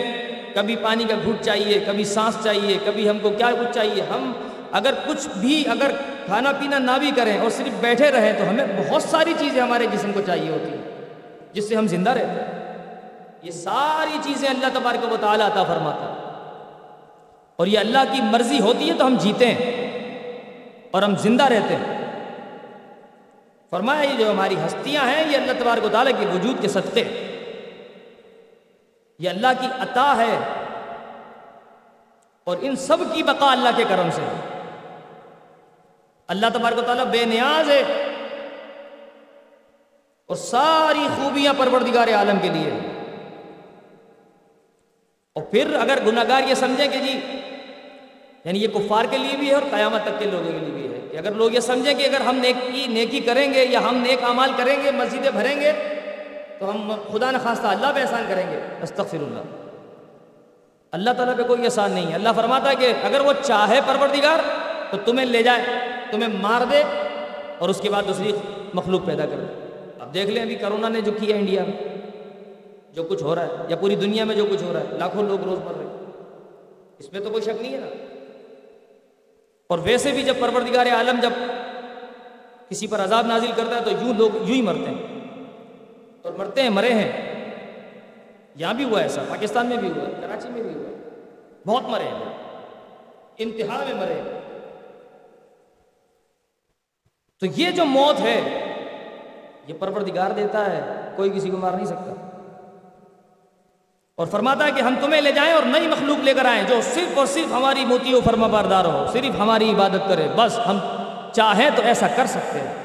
کبھی 0.55 0.75
پانی 0.75 1.03
کا 1.03 1.15
گھوٹ 1.23 1.41
چاہیے، 1.41 1.79
کبھی 1.87 2.03
سانس 2.03 2.37
چاہیے، 2.43 2.77
کبھی 2.85 3.09
ہم 3.09 3.19
کو 3.19 3.29
کیا 3.29 3.51
کچھ 3.59 3.75
چاہیے۔ 3.75 4.01
ہم 4.01 4.31
اگر 4.71 4.93
کچھ 5.07 5.27
بھی 5.37 5.63
اگر 5.67 5.91
کھانا 6.25 6.51
پینا 6.51 6.77
نہ 6.79 6.91
بھی 6.99 7.11
کریں 7.15 7.37
اور 7.37 7.49
صرف 7.49 7.81
بیٹھے 7.81 8.11
رہیں 8.11 8.33
تو 8.33 8.49
ہمیں 8.49 8.65
بہت 8.77 9.03
ساری 9.03 9.33
چیزیں 9.39 9.61
ہمارے 9.61 9.87
جسم 9.91 10.11
کو 10.13 10.21
چاہیے 10.25 10.51
ہوتی 10.51 10.69
ہیں، 10.69 11.05
جس 11.53 11.69
سے 11.69 11.75
ہم 11.75 11.87
زندہ 11.87 12.09
رہتے 12.09 12.41
ہیں۔ 12.41 12.63
یہ 13.41 13.51
ساری 13.51 14.17
چیزیں 14.23 14.49
اللہ 14.49 14.65
تبارک 14.73 15.13
و 15.13 15.17
تعالیٰ 15.21 15.47
عطا 15.47 15.63
فرماتا 15.63 16.01
ہے۔ 16.01 16.23
اور 17.55 17.67
یہ 17.67 17.79
اللہ 17.79 18.03
کی 18.11 18.21
مرضی 18.21 18.59
ہوتی 18.59 18.89
ہے 18.89 18.93
تو 18.93 19.05
ہم 19.05 19.15
جیتے 19.19 19.45
ہیں 19.47 19.89
اور 20.91 21.01
ہم 21.01 21.15
زندہ 21.15 21.43
رہتے 21.43 21.75
ہیں۔ 21.75 22.05
فرمایا 23.69 24.01
یہ 24.01 24.17
جو 24.17 24.31
ہماری 24.31 24.55
ہستیاں 24.55 25.07
ہیں، 25.07 25.31
یہ 25.31 25.37
اللہ 25.37 25.51
تبارک 25.59 25.85
و 25.85 25.89
تعالیٰ 25.91 26.11
کے 26.19 26.25
وجود 26.25 26.61
کے 26.61 26.67
صدقے 26.67 27.03
یہ 29.23 29.29
اللہ 29.29 29.47
کی 29.61 29.67
عطا 29.79 30.17
ہے 30.17 30.37
اور 32.43 32.57
ان 32.61 32.75
سب 32.75 32.97
کی 33.13 33.23
بقا 33.23 33.51
اللہ 33.51 33.69
کے 33.75 33.83
کرم 33.89 34.09
سے۔ 34.11 34.21
ہے 34.21 34.59
اللہ 36.27 36.45
تبارک 36.53 36.77
و 36.77 36.81
تعالیٰ 36.81 37.05
بے 37.05 37.25
نیاز 37.25 37.69
ہے 37.69 37.83
اور 40.25 40.35
ساری 40.35 41.07
خوبیاں 41.15 41.53
پروردگار 41.57 42.07
عالم 42.07 42.39
کے 42.41 42.49
لیے۔ 42.49 42.71
اور 45.33 45.43
پھر 45.43 45.75
اگر 45.81 45.99
گناہ 46.05 46.23
گار 46.27 46.41
یہ 46.47 46.53
سمجھیں 46.53 46.87
کہ 46.87 46.99
جی 46.99 47.19
یعنی 48.45 48.63
یہ 48.63 48.67
کفار 48.67 49.05
کے 49.09 49.17
لیے 49.17 49.37
بھی 49.37 49.49
ہے 49.49 49.53
اور 49.53 49.63
قیامت 49.71 50.01
تک 50.03 50.19
کے 50.19 50.25
لوگوں 50.25 50.51
کے 50.51 50.57
لیے 50.57 50.69
بھی 50.69 50.93
ہے۔ 50.93 50.99
کہ 51.11 51.17
اگر 51.17 51.31
لوگ 51.31 51.51
یہ 51.51 51.59
سمجھیں 51.59 51.93
کہ 51.93 52.03
اگر 52.03 52.21
ہم 52.21 52.35
نیکی 52.35 52.87
نیکی 52.87 53.19
کریں 53.19 53.53
گے 53.53 53.65
یا 53.65 53.79
ہم 53.79 53.95
نیک 53.95 54.23
اعمال 54.23 54.51
کریں 54.57 54.83
گے، 54.83 54.91
مسجدیں 54.91 55.31
بھریں 55.31 55.61
گے 55.61 55.92
تو 56.63 56.71
ہم 56.71 56.91
خدا 57.11 57.31
نخواستہ 57.31 57.67
اللہ 57.67 57.91
پہ 57.95 58.01
احسان 58.01 58.25
کریں 58.27 58.51
گے۔ 58.51 58.59
استغفر 58.81 59.17
اللہ 59.17 59.39
اللہ 60.91 61.09
تعالیٰ 61.09 61.37
پہ 61.37 61.43
کوئی 61.43 61.63
احسان 61.63 61.91
نہیں 61.91 62.09
ہے۔ 62.09 62.13
اللہ 62.13 62.29
فرماتا 62.35 62.69
ہے 62.69 62.75
کہ 62.75 62.93
اگر 63.03 63.21
وہ 63.21 63.33
چاہے 63.43 63.79
پروردگار 63.85 64.39
تو 64.91 64.97
تمہیں 65.05 65.25
لے 65.25 65.43
جائے، 65.43 65.63
تمہیں 66.11 66.29
مار 66.41 66.61
دے 66.71 66.83
اور 67.57 67.69
اس 67.69 67.81
کے 67.81 67.89
بعد 67.89 68.03
دوسری 68.07 68.31
مخلوق 68.73 69.05
پیدا 69.05 69.25
کر 69.25 69.35
دے 69.35 69.67
اب 69.99 70.13
دیکھ 70.13 70.27
لیں 70.27 70.41
ابھی 70.41 70.55
کرونا 70.55 70.89
نے 70.89 71.01
جو 71.01 71.11
کیا 71.11 71.35
انڈیا 71.35 71.63
میں، 71.63 71.97
جو 72.93 73.03
کچھ 73.03 73.23
ہو 73.23 73.35
رہا 73.35 73.45
ہے 73.45 73.49
یا 73.69 73.75
پوری 73.75 73.95
دنیا 73.95 74.23
میں 74.23 74.35
جو 74.35 74.45
کچھ 74.51 74.63
ہو 74.63 74.73
رہا 74.73 74.79
ہے، 74.79 74.85
لاکھوں 74.97 75.23
لوگ 75.23 75.39
روز 75.43 75.59
مر 75.59 75.73
رہے 75.77 75.85
ہیں۔ 75.85 75.93
اس 76.99 77.13
میں 77.13 77.21
تو 77.21 77.29
کوئی 77.29 77.41
شک 77.41 77.61
نہیں 77.61 77.73
ہے 77.73 77.79
نا۔ 77.79 77.87
اور 79.69 79.79
ویسے 79.79 80.11
بھی 80.11 80.23
جب 80.23 80.33
پروردگار 80.39 80.85
عالم 80.85 81.19
جب 81.21 81.29
کسی 82.69 82.87
پر 82.87 83.03
عذاب 83.03 83.27
نازل 83.27 83.51
کرتا 83.55 83.75
ہے 83.75 83.81
تو 83.81 83.91
یوں 83.91 84.13
لوگ، 84.17 84.35
یوں 84.35 84.55
ہی 84.55 84.61
مرتے 84.61 84.89
ہیں۔ 84.89 85.12
اور 86.23 86.33
مرتے 86.33 86.61
ہیں، 86.61 86.69
مرے 86.69 86.93
ہیں۔ 86.93 87.33
یہاں 88.55 88.73
بھی 88.73 88.83
ہوا 88.83 89.01
ایسا، 89.01 89.21
پاکستان 89.29 89.67
میں 89.67 89.77
بھی 89.77 89.89
ہوا 89.89 90.21
کراچی 90.21 90.49
میں 90.49 90.61
بھی 90.61 90.73
ہوا 90.73 90.89
بہت 91.67 91.83
مرے 91.83 92.03
ہیں۔ 92.03 92.33
انتہا 93.37 93.83
میں 93.83 93.93
مرے 93.93 94.13
ہیں۔ 94.13 94.39
تو 97.39 97.45
یہ 97.45 97.71
جو 97.71 97.85
موت 97.85 98.19
ہے، 98.19 98.41
یہ 99.67 99.73
پروردگار 99.79 100.31
دیتا 100.31 100.65
ہے، 100.65 101.11
کوئی 101.15 101.29
کسی 101.29 101.49
کو 101.49 101.57
مار 101.57 101.71
نہیں 101.71 101.85
سکتا۔ 101.85 102.13
اور 104.17 104.27
فرماتا 104.27 104.65
ہے 104.65 104.71
کہ 104.71 104.81
ہم 104.81 104.95
تمہیں 105.01 105.21
لے 105.21 105.31
جائیں 105.31 105.53
اور 105.53 105.63
نئی 105.63 105.87
مخلوق 105.87 106.17
لے 106.17 106.33
کر 106.33 106.45
آئیں 106.45 106.63
جو 106.63 106.81
صرف 106.81 107.17
اور 107.17 107.25
صرف 107.25 107.51
ہماری 107.51 107.85
موتی 107.85 108.13
و 108.13 108.21
فرما 108.21 108.47
باردار 108.47 108.85
ہو، 108.85 109.05
صرف 109.13 109.39
ہماری 109.39 109.71
عبادت 109.71 110.09
کرے۔ 110.09 110.27
بس 110.35 110.59
ہم 110.67 110.79
چاہیں 111.33 111.69
تو 111.75 111.81
ایسا 111.81 112.07
کر 112.15 112.25
سکتے 112.25 112.59
ہیں۔ 112.59 112.82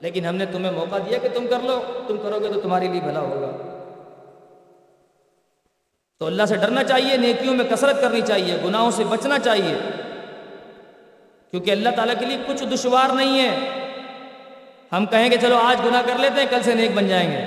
لیکن 0.00 0.26
ہم 0.26 0.34
نے 0.34 0.46
تمہیں 0.46 0.72
موقع 0.72 0.96
دیا 0.96 1.18
کہ 1.18 1.28
تم 1.34 1.46
کر 1.46 1.58
لو، 1.62 2.02
تم 2.08 2.16
کرو 2.16 2.40
گے 2.40 2.52
تو 2.52 2.60
تمہارے 2.60 2.88
لیے 2.88 3.00
بھلا 3.00 3.20
ہوگا۔ 3.20 3.66
تو 6.18 6.26
اللہ 6.26 6.42
سے 6.42 6.56
ڈرنا 6.56 6.84
چاہیے، 6.84 7.16
نیکیوں 7.16 7.54
میں 7.54 7.64
کثرت 7.64 8.00
کرنی 8.00 8.20
چاہیے، 8.20 8.56
گناہوں 8.64 8.90
سے 8.90 9.04
بچنا 9.04 9.38
چاہیے۔ 9.38 9.74
کیونکہ 11.50 11.70
اللہ 11.70 11.88
تعالیٰ 11.96 12.14
کے 12.20 12.26
لیے 12.26 12.36
کچھ 12.46 12.64
دشوار 12.64 13.14
نہیں 13.14 13.48
ہے۔ 13.48 13.56
ہم 14.92 15.06
کہیں 15.06 15.28
کہ 15.28 15.36
چلو 15.36 15.56
آج 15.56 15.86
گناہ 15.86 16.02
کر 16.06 16.18
لیتے 16.18 16.40
ہیں، 16.40 16.48
کل 16.50 16.62
سے 16.62 16.74
نیک 16.74 16.90
بن 16.94 17.08
جائیں 17.08 17.30
گے۔ 17.30 17.44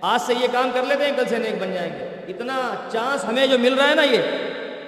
آج 0.00 0.20
سے 0.20 0.34
یہ 0.40 0.46
کام 0.52 0.70
کر 0.74 0.82
لیتے 0.82 1.04
ہیں، 1.04 1.12
کل 1.16 1.24
سے 1.28 1.38
نیک 1.38 1.62
بن 1.62 1.74
جائیں 1.74 1.92
گے۔ 1.92 2.04
اتنا 2.28 2.74
چانس 2.92 3.24
ہمیں 3.24 3.46
جو 3.46 3.58
مل 3.58 3.74
رہا 3.74 3.88
ہے 3.88 3.94
نا 3.94 4.02
یہ 4.02 4.18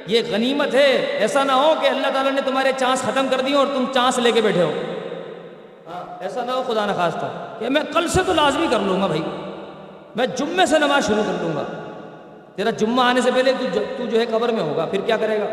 یہ 0.07 0.23
غنیمت 0.31 0.75
ہے۔ 0.75 0.93
ایسا 0.97 1.45
نہ 1.45 1.53
ہو 1.53 1.75
کہ 1.81 1.87
اللہ 1.87 2.07
تعالیٰ 2.15 2.33
نے 2.33 2.41
تمہارے 2.47 2.73
چانس 2.77 3.03
ختم 3.03 3.29
کر 3.31 3.41
دی 3.41 3.53
اور 3.53 3.67
تم 3.67 3.85
چانس 3.95 4.19
لے 4.19 4.33
کے 4.33 4.41
بیٹھے 4.41 4.63
ہو۔ 4.63 4.94
ایسا 6.25 6.45
نہ 6.45 6.51
ہو 6.51 6.63
خدا 6.67 6.87
نخواستہ 6.87 7.55
کہ 7.59 7.69
میں 7.69 7.83
کل 7.93 8.09
سے 8.09 8.21
تو 8.27 8.33
لازمی 8.33 8.67
کر 8.71 8.79
لوں 8.79 9.01
گا 9.01 9.07
بھائی۔ 9.07 9.23
میں 10.17 10.27
جمعے 10.27 10.67
سے 10.67 10.79
نماز 10.79 11.07
شروع 11.07 11.23
کر 11.27 11.33
دوں 11.41 11.57
گا۔ 11.57 11.63
تیرا 12.55 12.71
جمعہ 12.71 13.07
آنے 13.07 13.21
سے 13.21 13.31
پہلے 13.35 13.53
تو 13.97 14.07
جو 14.07 14.21
ہے 14.21 14.27
قبر 14.27 14.49
میں 14.49 14.63
ہوگا، 14.63 14.85
پھر 14.85 15.01
کیا 15.01 15.17
کرے 15.17 15.41
گا؟ 15.41 15.47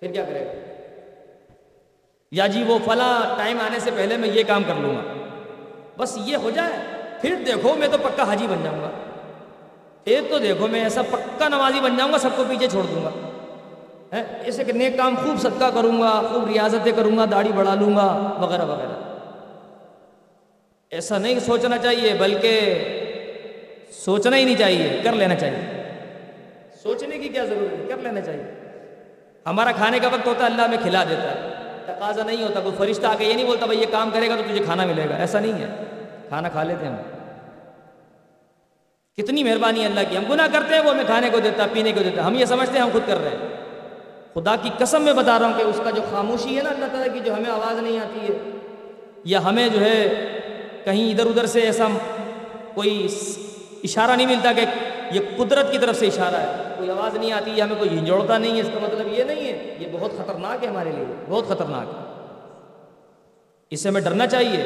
پھر 0.00 0.12
کیا 0.12 0.24
کرے 0.24 0.46
گا؟ 0.46 0.52
یا 2.32 2.46
جی 2.46 2.62
وہ 2.62 2.78
فلاں 2.84 3.36
ٹائم 3.36 3.58
آنے 3.60 3.78
سے 3.78 3.90
پہلے 3.96 4.16
میں 4.16 4.28
یہ 4.28 4.42
کام 4.46 4.62
کر 4.66 4.74
لوں 4.78 4.96
گا۔ 4.96 5.00
بس 5.96 6.18
یہ 6.24 6.36
ہو 6.36 6.50
جائے۔ 6.50 6.72
پھر 7.20 7.34
دیکھو 7.46 7.74
میں 7.74 7.88
تو 7.88 7.98
پکا 7.98 8.22
حاجی 8.22 8.46
بن 8.46 8.64
جاؤں 8.64 8.82
گا۔ 8.82 8.90
پھر 10.04 10.20
تو 10.30 10.38
دیکھو 10.38 10.66
میں 10.66 10.82
ایسا 10.82 11.02
پکا 11.02 11.48
نمازی 11.48 11.80
بن 11.80 11.96
جاؤں 11.96 12.12
گا، 12.12 12.18
سب 12.18 12.28
کو 12.36 12.44
پیچھے 12.48 12.68
چھوڑ 12.68 12.84
دوں 12.84 13.04
گا۔ 13.04 13.27
ایسے 14.10 14.64
کہ 14.64 14.72
نیک 14.72 14.96
کام 14.96 15.14
خوب 15.16 15.40
صدقہ 15.40 15.64
کروں 15.74 16.00
گا، 16.00 16.22
خوب 16.32 16.46
ریاضتیں 16.46 16.92
کروں 16.92 17.16
گا، 17.16 17.24
داڑھی 17.30 17.52
بڑھا 17.52 17.74
لوں 17.74 17.96
گا، 17.96 18.34
وغیرہ 18.40 18.62
وغیرہ۔ 18.62 19.18
ایسا 20.90 21.18
نہیں 21.18 21.38
سوچنا 21.38 21.78
چاہیے، 21.78 22.14
بلکہ 22.20 22.74
سوچنا 23.92 24.36
ہی 24.36 24.44
نہیں 24.44 24.56
چاہیے، 24.56 25.00
کر 25.04 25.12
لینا 25.12 25.34
چاہیے۔ 25.34 25.82
سوچنے 26.82 27.18
کی 27.18 27.28
کیا 27.28 27.44
ضرورت 27.44 27.72
ہے؟ 27.72 27.84
کر 27.88 27.96
لینا 28.02 28.20
چاہیے۔ 28.20 28.42
ہمارا 29.46 29.72
کھانے 29.72 29.98
کا 29.98 30.08
وقت 30.08 30.26
ہوتا 30.26 30.40
ہے، 30.40 30.50
اللہ 30.50 30.66
میں 30.66 30.78
کھلا 30.82 31.04
دیتا 31.04 31.30
ہے۔ 31.30 31.54
تقاضا 31.84 32.22
نہیں 32.22 32.44
ہوتا، 32.44 32.60
کوئی 32.60 32.74
فرشتہ 32.78 33.06
آ 33.06 33.14
کے 33.18 33.24
یہ 33.24 33.34
نہیں 33.34 33.46
بولتا، 33.46 33.66
بھائی 33.66 33.80
یہ 33.80 33.86
کام 33.90 34.10
کرے 34.10 34.28
گا 34.28 34.36
تو 34.36 34.42
تجھے 34.42 34.64
کھانا 34.64 34.84
ملے 34.84 35.08
گا۔ 35.10 35.16
ایسا 35.16 35.40
نہیں 35.40 35.52
ہے۔ 35.52 35.66
کھانا 36.28 36.48
کھا 36.48 36.62
لیتے 36.62 36.86
ہیں 36.86 36.92
ہم۔ 36.92 37.02
کتنی 39.16 39.42
مہربانی 39.44 39.84
اللہ 39.84 40.00
کی۔ 40.10 40.16
ہم 40.16 40.24
گناہ 40.30 40.46
کرتے 40.52 40.74
ہیں، 40.74 40.82
وہ 40.82 40.90
ہمیں 40.90 41.04
کھانے 41.04 41.30
کو 41.30 41.40
دیتا 41.40 41.66
پینے 41.72 41.92
کو 41.92 42.02
دیتا 42.02 42.26
ہم 42.26 42.34
یہ 42.34 42.44
سمجھتے 42.44 42.78
ہیں، 42.78 42.84
ہم 42.84 42.90
خود 42.92 43.02
کر 43.06 43.18
رہے 43.18 43.30
ہیں۔ 43.30 43.57
خدا 44.38 44.56
کی 44.56 44.70
قسم 44.78 45.02
میں 45.02 45.12
بتا 45.12 45.38
رہا 45.38 45.46
ہوں 45.46 45.52
کہ 45.56 45.62
اس 45.62 45.80
کا 45.84 45.90
جو 45.90 46.02
خاموشی 46.10 46.56
ہے 46.56 46.62
نا 46.62 46.70
اللہ 46.70 46.84
تعالیٰ 46.84 47.14
کی، 47.14 47.20
جو 47.20 47.34
ہمیں 47.34 47.50
آواز 47.50 47.82
نہیں 47.82 47.98
آتی 47.98 48.32
ہے، 48.32 48.38
یا 49.24 49.44
ہمیں 49.44 49.68
جو 49.68 49.80
ہے 49.80 50.28
کہیں 50.84 51.10
ادھر 51.10 51.26
ادھر 51.26 51.46
سے 51.46 51.60
ایسا 51.60 51.88
کوئی 52.74 53.08
اشارہ 53.84 54.10
نہیں 54.10 54.26
ملتا 54.26 54.52
کہ 54.52 54.64
یہ 55.12 55.20
قدرت 55.36 55.72
کی 55.72 55.78
طرف 55.78 55.96
سے 55.98 56.06
اشارہ 56.06 56.36
ہے، 56.36 56.74
کوئی 56.76 56.90
آواز 56.90 57.16
نہیں 57.16 57.32
آتی 57.32 57.50
ہے 57.56 57.60
ہمیں 57.60 57.76
کوئی 57.78 57.98
ہنجوڑتا 57.98 58.38
نہیں 58.38 58.56
ہے، 58.56 58.60
اس 58.60 58.70
کا 58.74 58.80
مطلب 58.82 59.18
یہ 59.18 59.24
نہیں 59.24 59.40
ہے، 59.40 59.74
یہ 59.78 59.86
بہت 59.92 60.10
خطرناک 60.12 60.64
ہے 60.64 60.68
ہمارے 60.68 60.90
لیے، 60.90 61.04
بہت 61.28 61.44
خطرناک 61.48 61.86
ہے۔ 61.88 62.26
اس 63.70 63.82
سے 63.82 63.88
ہمیں 63.88 64.00
ڈرنا 64.00 64.26
چاہیے۔ 64.26 64.64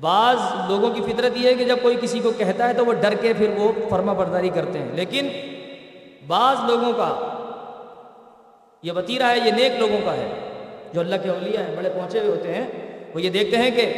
بعض 0.00 0.36
لوگوں 0.68 0.90
کی 0.90 1.00
فطرت 1.00 1.32
یہ 1.36 1.48
ہے 1.48 1.54
کہ 1.54 1.64
جب 1.64 1.76
کوئی 1.82 1.96
کسی 2.00 2.20
کو 2.20 2.30
کہتا 2.30 2.68
ہے 2.68 2.74
تو 2.74 2.86
وہ 2.86 2.92
ڈر 2.92 3.14
کے 3.14 3.32
پھر 3.32 3.48
وہ 3.56 3.72
فرما 3.90 4.12
برداری 4.12 4.48
کرتے 4.48 4.78
ہیں۔ 4.78 4.92
لیکن 4.92 5.28
بعض 6.26 6.56
لوگوں 6.66 6.92
کا 6.92 7.32
یہ 8.82 8.92
وطیرہ 8.92 9.22
ہے، 9.22 9.38
یہ 9.44 9.52
نیک 9.52 9.72
لوگوں 9.78 9.98
کا 10.04 10.12
ہے۔ 10.12 10.28
جو 10.92 11.00
اللہ 11.00 11.16
کے 11.22 11.28
اولیاء 11.28 11.62
ہیں، 11.62 11.76
بڑے 11.76 11.90
پہنچے 11.90 12.20
ہوئے 12.20 12.30
ہوتے 12.30 12.54
ہیں، 12.54 12.66
وہ 13.14 13.22
یہ 13.22 13.30
دیکھتے 13.30 13.56
ہیں 13.56 13.70
کہ 13.70 13.92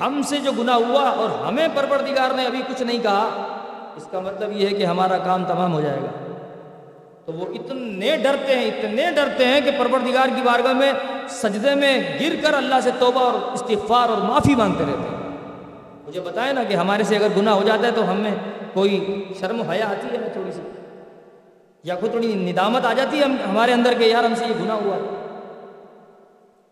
ہم 0.00 0.22
سے 0.22 0.36
جو 0.38 0.52
گناہ 0.58 0.74
ہوا 0.74 1.08
اور 1.08 1.46
ہمیں 1.46 1.68
پروردگار 1.74 2.34
نے 2.34 2.46
ابھی 2.46 2.62
کچھ 2.68 2.82
نہیں 2.82 2.98
کہا، 2.98 3.28
اس 3.96 4.06
کا 4.10 4.20
مطلب 4.20 4.52
یہ 4.52 4.68
ہے 4.68 4.72
کہ 4.72 4.84
ہمارا 4.84 5.18
کام 5.18 5.44
تمام 5.44 5.72
ہو 5.72 5.80
جائے 5.80 5.96
گا۔ 5.96 6.34
تو 7.24 7.32
وہ 7.32 7.46
اتنے 7.54 8.16
ڈرتے 8.16 8.54
ہیں، 8.54 8.66
اتنے 8.66 9.10
ڈرتے 9.14 9.44
ہیں 9.44 9.60
کہ 9.60 9.70
پروردگار 9.78 10.26
کی 10.36 10.42
بارگاہ 10.44 10.72
میں 10.72 10.92
سجدے 11.28 11.74
میں 11.74 12.18
گر 12.20 12.34
کر 12.42 12.54
اللہ 12.54 12.74
سے 12.82 12.90
توبہ 12.98 13.20
اور 13.20 13.52
استغفار 13.52 14.08
اور 14.08 14.18
معافی 14.18 14.54
مانگتے 14.54 14.84
رہتے 14.84 15.16
ہیں۔ 15.16 15.30
مجھے 16.06 16.20
بتائیں 16.20 16.52
نا 16.52 16.62
کہ 16.62 16.74
ہمارے 16.74 17.04
سے 17.04 17.16
اگر 17.16 17.26
گناہ 17.36 17.54
ہو 17.54 17.62
جاتا 17.62 17.86
ہے 17.86 17.92
تو 17.92 18.10
ہمیں 18.10 18.30
کوئی 18.72 19.24
شرم 19.40 19.62
حیا 19.62 19.86
آتی 19.86 20.08
ہے 20.12 20.16
ہمیں 20.16 20.28
تھوڑی 20.28 20.52
سی؟ 20.52 20.60
یا 21.84 21.94
کوئی 21.94 22.10
تھوڑی 22.10 22.34
ندامت 22.34 22.84
آ 22.84 22.92
جاتی 22.92 23.18
ہے 23.18 23.24
ہمارے 23.24 23.72
اندر 23.72 23.92
کہ 23.98 24.04
یار 24.04 24.24
ہم 24.24 24.34
سے 24.34 24.44
یہ 24.44 24.64
گناہ 24.64 24.76
ہوا 24.76 24.96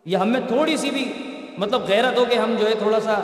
یا 0.04 0.20
ہمیں 0.20 0.40
تھوڑی 0.48 0.76
سی 0.76 0.90
بھی 0.90 1.12
مطلب 1.58 1.82
غیرت 1.88 2.18
ہو 2.18 2.24
کہ 2.28 2.34
ہم 2.34 2.54
جو 2.60 2.68
ہے 2.68 2.74
تھوڑا 2.74 3.00
سا 3.00 3.20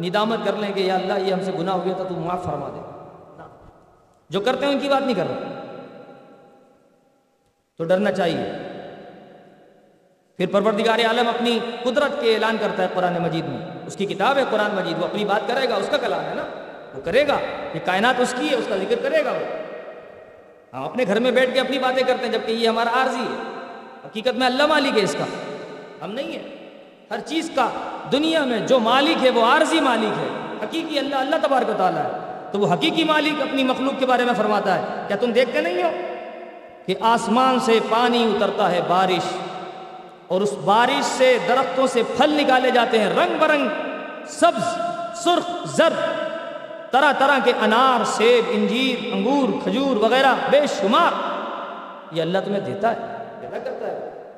ندامت 0.00 0.38
کر 0.44 0.52
لیں 0.56 0.72
کہ 0.72 0.80
یا 0.80 0.94
اللہ 0.94 1.12
یہ 1.18 1.32
ہم 1.32 1.40
سے 1.44 1.52
گناہ 1.58 1.74
ہو 1.74 1.84
گیا 1.84 1.94
تھا 1.94 2.04
تو 2.04 2.14
معاف 2.14 2.44
فرما 2.44 2.68
دے۔ 2.68 2.80
جو 4.30 4.40
کرتے 4.40 4.66
ہیں 4.66 4.72
ان 4.72 4.78
کی 4.78 4.88
بات 4.88 5.02
نہیں 5.02 5.14
کر 5.14 5.24
رہا 5.30 5.60
تو 7.78 7.84
ڈرنا 7.84 8.12
چاہیے۔ 8.12 8.52
پھر 10.36 10.46
پروردگار 10.52 10.98
عالم 10.98 11.28
اپنی 11.28 11.58
قدرت 11.82 12.20
کے 12.20 12.34
اعلان 12.34 12.56
کرتا 12.60 12.82
ہے 12.82 12.88
قرآن 12.94 13.22
مجید 13.22 13.44
میں۔ 13.44 13.58
اس 13.86 13.96
کی 13.96 14.06
کتاب 14.06 14.38
ہے 14.38 14.44
قرآن 14.50 14.74
مجید، 14.74 14.98
وہ 14.98 15.04
اپنی 15.04 15.24
بات 15.24 15.48
کرے 15.48 15.68
گا، 15.68 15.74
اس 15.74 15.88
کا 15.90 15.96
کلام 15.96 16.20
ہے 16.20 16.34
نا۔ 16.34 16.44
وہ 16.94 17.00
کرے 17.04 17.28
گا۔ 17.28 17.36
یہ 17.74 17.80
کائنات 17.84 18.20
اس 18.20 18.34
کی 18.38 18.50
ہے، 18.50 18.54
اس 18.54 18.64
کا 18.68 18.76
ذکر 18.76 18.96
کرے 19.02 19.24
گا 19.24 19.30
وہ۔ 19.30 19.63
ہم 20.74 20.82
اپنے 20.82 21.04
گھر 21.06 21.20
میں 21.20 21.30
بیٹھ 21.30 21.54
کے 21.54 21.60
اپنی 21.60 21.78
باتیں 21.78 22.02
کرتے 22.06 22.26
ہیں، 22.26 22.32
جبکہ 22.32 22.52
یہ 22.52 22.68
ہمارا 22.68 22.90
عارضی 22.90 23.20
ہے۔ 23.20 23.42
حقیقت 24.04 24.36
میں 24.36 24.46
اللہ 24.46 24.66
مالک 24.66 24.98
ہے 24.98 25.02
اس 25.02 25.16
کا۔ 25.18 25.24
ہم 26.04 26.12
نہیں 26.12 26.32
ہیں۔ 26.32 26.42
ہر 27.10 27.20
چیز 27.20 27.50
کا 27.54 27.68
دنیا 28.12 28.44
میں 28.44 28.60
جو 28.60 28.78
مالک 28.78 29.24
ہے، 29.24 29.30
وہ 29.30 29.44
عارضی 29.44 29.80
مالک 29.80 30.18
ہے۔ 30.18 30.28
حقیقی 30.62 30.98
اللہ 30.98 31.14
اللہ 31.14 31.36
تبارک 31.42 31.68
و 31.68 31.72
تعالیٰ 31.76 32.04
ہے۔ 32.04 32.10
تو 32.52 32.58
وہ 32.58 32.74
حقیقی 32.74 33.04
مالک 33.04 33.42
اپنی 33.42 33.64
مخلوق 33.64 33.92
کے 33.98 34.06
بارے 34.06 34.24
میں 34.24 34.34
فرماتا 34.34 34.74
ہے۔ 34.74 35.04
کیا 35.06 35.16
تم 35.16 35.32
دیکھتے 35.32 35.60
نہیں 35.60 35.82
ہو 35.82 35.90
کہ 36.86 36.94
آسمان 37.00 37.60
سے 37.60 37.78
پانی 37.90 38.24
اترتا 38.24 38.70
ہے 38.70 38.80
بارش 38.88 39.36
اور 40.26 40.40
اس 40.40 40.52
بارش 40.64 41.04
سے 41.04 41.38
درختوں 41.48 41.86
سے 41.86 42.02
پھل 42.16 42.30
نکالے 42.30 42.70
جاتے 42.70 42.98
ہیں؟ 42.98 43.10
رنگ 43.10 43.36
برنگ 43.38 43.68
سبز، 44.26 44.64
سرخ، 45.24 45.76
زرد۔ 45.76 46.23
طرح 46.94 47.12
طرح 47.18 47.38
کے 47.44 47.52
انار، 47.60 48.04
سیب، 48.04 48.50
انجیر، 48.54 49.12
انگور، 49.12 49.48
کھجور 49.62 49.96
وغیرہ 49.96 50.34
بے 50.50 50.60
شمار۔ 50.66 51.12
یہ 52.12 52.22
اللہ 52.22 52.38
تمہیں 52.44 52.60
دیتا 52.60 52.92
ہے 52.92 52.98
پیدا 53.40 53.58
کرتا 53.58 53.86
ہے۔ 53.86 54.32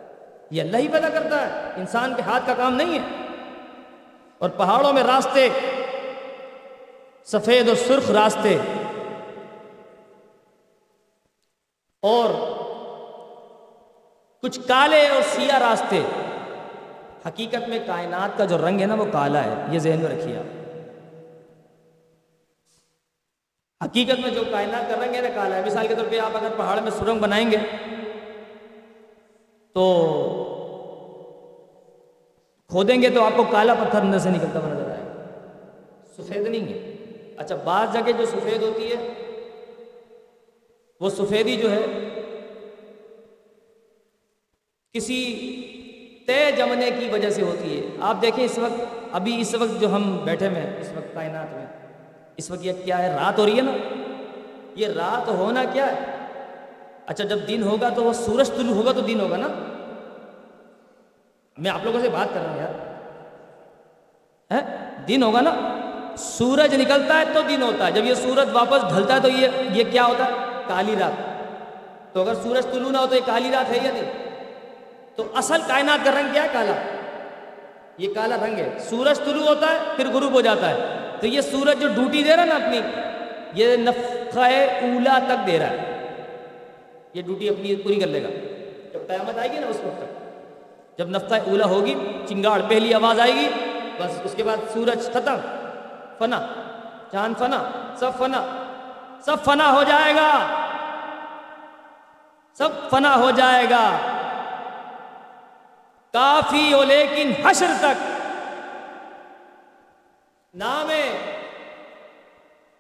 یہ 0.50 0.62
اللہ 0.62 0.76
ہی 0.76 0.88
پیدا 0.88 1.09
کرتا 1.09 1.42
ہے۔ 1.42 1.70
انسان 1.76 2.14
کے 2.14 2.22
ہاتھ 2.22 2.46
کا 2.46 2.54
کام 2.54 2.74
نہیں 2.74 2.98
ہے۔ 2.98 3.26
اور 4.38 4.50
پہاڑوں 4.50 4.92
میں 4.92 5.02
راستے، 5.02 5.48
سفید 7.24 7.68
و 7.68 7.74
سرخ 7.74 8.11
راستے۔ 8.11 8.59
اور 12.02 12.30
کچھ 14.42 14.61
کالے 14.68 15.09
اور 15.09 15.22
سیاہ 15.22 15.59
راستے۔ 15.59 16.02
حقیقت 17.26 17.68
میں 17.68 17.78
کائنات 17.86 18.38
کا 18.38 18.44
جو 18.44 18.59
رنگ 18.59 18.80
ہے 18.80 18.86
نا، 18.86 18.94
وہ 18.94 19.07
کالا 19.12 19.44
ہے۔ 19.44 19.54
یہ 19.70 19.78
ذہن 19.78 19.98
میں 19.98 20.18
رکھیے 20.18 20.38
آپ۔ 20.38 20.55
حقیقت 23.85 24.20
میں 24.20 24.31
جو 24.31 24.43
کائنات 24.51 24.91
کا 24.91 25.07
رنگ 25.07 25.14
ہے 25.14 25.20
نا 25.20 25.29
کالا 25.35 25.57
ہے۔ 25.57 25.62
مثال 25.66 25.87
کے 25.89 25.95
طور 25.95 26.05
پہ 26.11 26.18
آپ 26.18 26.37
اگر 26.37 26.49
پہاڑ 26.57 26.81
میں 26.81 26.91
سرنگ 26.91 27.18
بنائیں 27.18 27.51
گے، 27.51 27.57
تو 29.72 29.83
کھودیں 32.68 33.03
گے 33.03 33.11
تو 33.11 33.24
آپ 33.24 33.33
کو 33.37 33.45
کالا 33.45 33.74
پتھر 33.74 34.01
اندر 34.01 34.18
سے 34.18 34.31
نکلتا 34.31 34.59
ہوا 34.59 34.68
نظر 34.68 34.91
آئے 34.91 35.03
گا۔ 35.03 35.24
سفید 36.16 36.47
نہیں 36.47 36.74
ہے۔ 36.74 36.95
اچھا 37.37 37.57
بعض 37.57 37.93
جگہ 37.93 38.12
جو 38.18 38.27
سفید 38.27 38.62
ہوتی 38.62 38.93
ہے، 38.93 39.12
وہ 41.01 41.11
سفیدی 41.11 41.57
جو 41.57 41.70
ہے، 41.70 41.85
کسی 44.93 45.24
طے 46.27 46.51
جمنے 46.57 46.91
کی 47.01 47.09
وجہ 47.12 47.31
سے 47.31 47.43
ہوتی 47.43 47.81
ہے۔ 47.81 47.87
آپ 48.01 48.16
دیکھیں 48.22 48.45
اس 48.45 48.59
وقت، 48.59 48.81
ابھی 49.12 49.41
اس 49.41 49.55
وقت 49.55 49.81
جو 49.81 49.89
ہم 49.89 50.16
بیٹھے 50.24 50.49
میں 50.49 50.81
اس 50.81 50.93
وقت 50.97 51.14
کائنات 51.14 51.57
میں 51.57 51.66
اس 52.37 52.51
وقت 52.51 52.64
یہ 52.64 52.72
کیا 52.84 52.99
ہے؟ 52.99 53.09
رات 53.09 53.39
ہو 53.39 53.47
رہی 53.47 53.57
ہے 53.57 53.62
نا۔ 53.62 53.72
یہ 54.74 54.87
رات 54.87 55.28
ہونا 55.28 55.64
کیا 55.72 55.87
ہے؟ 55.87 56.01
اچھا 57.07 57.24
جب 57.24 57.39
دن 57.49 57.62
ہوگا 57.62 57.89
تو 57.89 58.05
وہ 58.05 58.12
سورج 58.12 58.51
طلوع 58.51 58.74
ہوگا 58.74 58.93
تو 58.93 59.01
دن 59.01 59.20
ہوگا 59.20 59.37
نا۔ 59.37 59.47
میں 61.59 61.70
آپ 61.70 61.84
لوگوں 61.84 62.01
سے 62.01 62.09
بات 62.09 62.34
کر 62.34 62.41
رہا 62.41 62.51
ہوں 62.51 62.59
یار۔ 62.59 62.87
دن 65.09 65.22
ہوگا 65.22 65.41
نا۔ 65.41 65.55
سورج 66.18 66.74
نکلتا 66.74 67.18
ہے 67.18 67.24
تو 67.32 67.41
دن 67.49 67.62
ہوتا 67.62 67.87
ہے۔ 67.87 67.93
جب 67.93 68.05
یہ 68.05 68.14
سورج 68.14 68.49
واپس 68.53 68.95
ڈھلتا 68.95 69.14
ہے 69.14 69.20
تو 69.20 69.28
یہ 69.28 69.49
یہ 69.72 69.84
کیا 69.91 70.07
ہوتا 70.07 70.24
ہے؟ 70.24 70.32
کالی 70.68 70.95
رات۔ 71.01 71.12
تو 72.14 72.22
اگر 72.22 72.34
سورج 72.34 72.66
طلوع 72.72 72.91
نہ 72.91 72.99
ہو 72.99 73.07
تو 73.07 73.14
یہ 73.14 73.20
کالی 73.26 73.51
رات 73.51 73.70
ہے 73.70 73.78
یا 73.82 73.93
نہیں؟ 73.93 74.12
تو 75.16 75.24
اصل 75.34 75.61
کائنات 75.66 76.05
کا 76.05 76.11
رنگ 76.11 76.32
کیا 76.32 76.43
ہے؟ 76.43 76.49
کالا۔ 76.53 76.72
یہ 77.99 78.14
کالا 78.14 78.37
رنگ 78.47 78.59
ہے۔ 78.59 78.78
سورج 78.91 79.18
طلوع 79.18 79.47
ہوتا 79.47 79.66
ہے، 79.66 79.78
پھر 79.97 80.09
غروب 80.09 80.32
ہو 80.32 80.41
جاتا 80.41 80.70
ہے۔ 80.70 81.05
تو 81.21 81.27
یہ 81.27 81.41
سورج 81.41 81.81
جو 81.81 81.89
ڈیوٹی 81.89 82.23
دے 82.23 82.37
رہا 82.37 82.43
ہے 82.43 82.49
نا 82.49 82.55
اپنی، 82.55 82.81
یہ 83.53 83.77
نفقہ 83.77 84.41
اولا 84.83 85.19
تک 85.29 85.47
دے 85.47 85.59
رہا 85.59 85.71
ہے۔ 85.71 86.14
یہ 87.14 87.23
ڈیوٹی 87.23 87.49
اپنی 87.49 87.77
پوری 87.77 88.01
کر 88.01 88.07
لے 88.07 88.23
گا۔ 88.23 88.29
جب 88.93 89.07
قیامت 89.07 89.39
آئے 89.39 89.53
گی 89.53 89.59
نا 89.59 89.67
اس 89.67 89.81
وقت 89.85 89.99
تک، 89.99 90.99
جب 90.99 91.09
نفقہ 91.09 91.35
اولا 91.35 91.64
ہوگی، 91.64 91.95
چنگاڑ، 92.29 92.61
پہلی 92.69 92.95
آواز 92.95 93.21
آئے 93.21 93.35
گی، 93.35 93.49
بس 93.99 94.21
اس 94.25 94.35
کے 94.37 94.43
بعد 94.43 94.57
سورج 94.73 95.11
ختم، 95.12 95.37
فنا، 96.19 96.47
چاند 97.12 97.35
فنا، 97.39 97.71
سب 97.97 98.11
فنا 98.19 98.62
سب 99.25 99.37
فنا 99.45 99.73
ہو 99.73 99.83
جائے 99.83 100.14
گا۔ 100.14 100.47
سب 102.59 102.69
فنا 102.91 103.17
ہو 103.17 103.31
جائے 103.31 103.67
گا۔ 103.71 103.99
کافی 106.12 106.73
ہو 106.73 106.85
لیکن 106.85 107.33
حشر 107.45 107.67
تک۔ 107.81 108.16
نام 110.59 110.90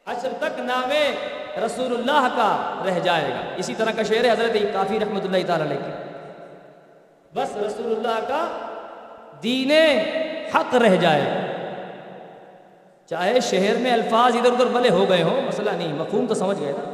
حشر 0.06 0.32
تک 0.40 0.60
نام 0.60 0.92
رسول 1.64 1.92
اللہ 1.96 2.28
کا 2.36 2.82
رہ 2.86 2.98
جائے 2.98 3.30
گا۔ 3.30 3.40
اسی 3.56 3.74
طرح 3.74 3.90
کا 3.90 4.02
شعر 4.02 4.32
حضرت 4.32 4.56
کافی 4.72 5.00
رحمت 5.00 5.24
اللہ 5.24 5.46
تعالی 5.46 5.64
علیہ 5.64 5.90
بس 7.34 7.56
رسول 7.56 7.92
اللہ 7.96 8.26
کا 8.28 8.48
دین 9.42 9.72
حق 10.54 10.74
رہ 10.74 10.96
جائے۔ 10.96 11.22
چاہے 13.06 13.40
شہر 13.40 13.76
میں 13.76 13.92
الفاظ 13.92 14.36
ادھر 14.36 14.52
ادھر 14.52 14.66
بلے 14.66 14.90
ہو 14.90 15.08
گئے 15.08 15.22
ہوں، 15.22 15.42
مسئلہ 15.42 15.70
نہیں، 15.70 15.92
مفہوم 15.92 16.26
تو 16.26 16.34
سمجھ 16.34 16.60
گئے 16.60 16.72
نا۔ 16.72 16.84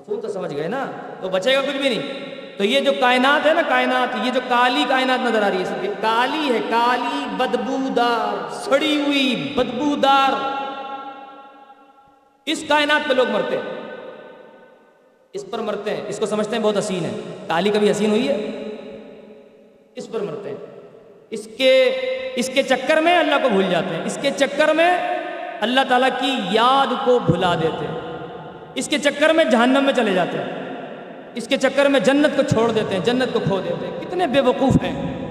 مفہوم 0.00 0.20
تو 0.20 0.28
سمجھ 0.28 0.54
گئے 0.54 0.68
نا، 0.68 0.84
تو 1.20 1.28
بچے 1.28 1.56
گا 1.56 1.60
کچھ 1.60 1.76
بھی 1.76 1.88
نہیں۔ 1.88 2.23
تو 2.56 2.64
یہ 2.64 2.80
جو 2.80 2.92
کائنات 3.00 3.46
ہے 3.46 3.54
نا، 3.54 3.62
کائنات، 3.68 4.26
یہ 4.26 4.30
جو 4.30 4.40
کالی 4.48 4.84
کائنات 4.88 5.26
نظر 5.26 5.42
آ 5.42 5.50
رہی 5.50 5.58
ہے، 5.58 5.64
سب 5.64 5.86
کالی 6.00 6.54
ہے، 6.54 6.58
کالی 6.70 7.24
بدبودار، 7.36 8.52
سڑی 8.52 9.02
ہوئی 9.06 9.52
بدبودار۔ 9.56 10.64
اس 12.46 12.64
کائنات 12.68 13.08
پہ 13.08 13.14
لوگ 13.14 13.30
مرتے 13.30 13.56
ہیں۔ 13.56 13.74
اس 15.32 15.44
پر 15.50 15.58
مرتے 15.58 15.96
ہیں۔ 15.96 16.04
اس 16.08 16.18
کو 16.18 16.26
سمجھتے 16.26 16.56
ہیں 16.56 16.62
بہت 16.62 16.78
حسین 16.78 17.04
ہے۔ 17.04 17.20
کالی 17.48 17.70
کبھی 17.70 17.90
حسین 17.90 18.10
ہوئی 18.10 18.28
ہے؟ 18.28 18.34
اس 19.94 20.10
پر 20.12 20.20
مرتے 20.20 20.50
ہیں۔ 20.50 20.80
اس 21.30 21.48
کے 21.56 21.84
اس 22.36 22.50
کے 22.54 22.62
چکر 22.62 23.00
میں 23.00 23.18
اللہ 23.18 23.34
کو 23.42 23.48
بھول 23.48 23.64
جاتے 23.70 23.94
ہیں۔ 23.94 24.04
اس 24.04 24.18
کے 24.22 24.30
چکر 24.36 24.72
میں 24.72 24.98
اللہ 25.60 25.80
تعالیٰ 25.88 26.08
کی 26.20 26.34
یاد 26.50 27.06
کو 27.06 27.18
بھلا 27.18 27.54
دیتے 27.54 27.86
ہیں۔ 27.86 28.00
اس 28.74 28.88
کے 28.88 28.98
چکر 28.98 29.32
میں 29.32 29.44
جہنم 29.44 29.84
میں 29.84 29.92
چلے 29.92 30.14
جاتے 30.14 30.38
ہیں۔ 30.38 30.63
اس 31.34 31.48
کے 31.48 31.56
چکر 31.56 31.86
میں 31.86 32.00
جنت 32.00 32.36
کو 32.36 32.42
چھوڑ 32.42 32.72
دیتے 32.72 32.96
ہیں، 32.96 33.04
جنت 33.04 33.32
کو 33.32 33.38
کھو 33.38 33.60
دیتے 33.60 33.86
ہیں۔ 33.86 34.00
کتنے 34.00 34.26
بے 34.26 34.40
وقوف 34.40 34.76
ہیں۔ 34.82 35.24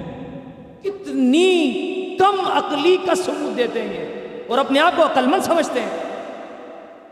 کتنی 0.82 2.18
کم 2.20 2.51
عقلی 2.51 2.97
کا 3.06 3.16
ثبوت 3.16 3.58
دیتے 3.58 3.82
ہیں 3.82 3.93
یہ۔ 3.93 4.39
اور 4.47 4.58
اپنے 4.58 4.80
آپ 4.80 4.93
کو 4.95 5.04
عقل 5.04 5.26
مند 5.26 5.41
سمجھتے 5.41 5.82
ہیں۔ 5.82 5.89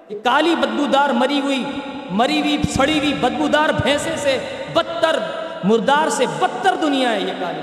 یہ 0.09 0.17
کالی 0.23 0.55
بدبودار 0.55 1.09
مری 1.09 1.39
ہوئی 1.39 1.63
مری 2.11 2.39
ہوئی، 2.39 2.57
سڑی 2.69 2.99
ہوئی 2.99 3.13
بدبودار 3.13 3.69
بھینسے 3.83 4.09
سے 4.17 4.37
بدتر، 4.73 5.19
مردار 5.63 6.09
سے 6.09 6.25
بدتر 6.39 6.75
دنیا 6.81 7.11
ہے 7.11 7.21
یہ 7.21 7.33
کالی۔ 7.39 7.61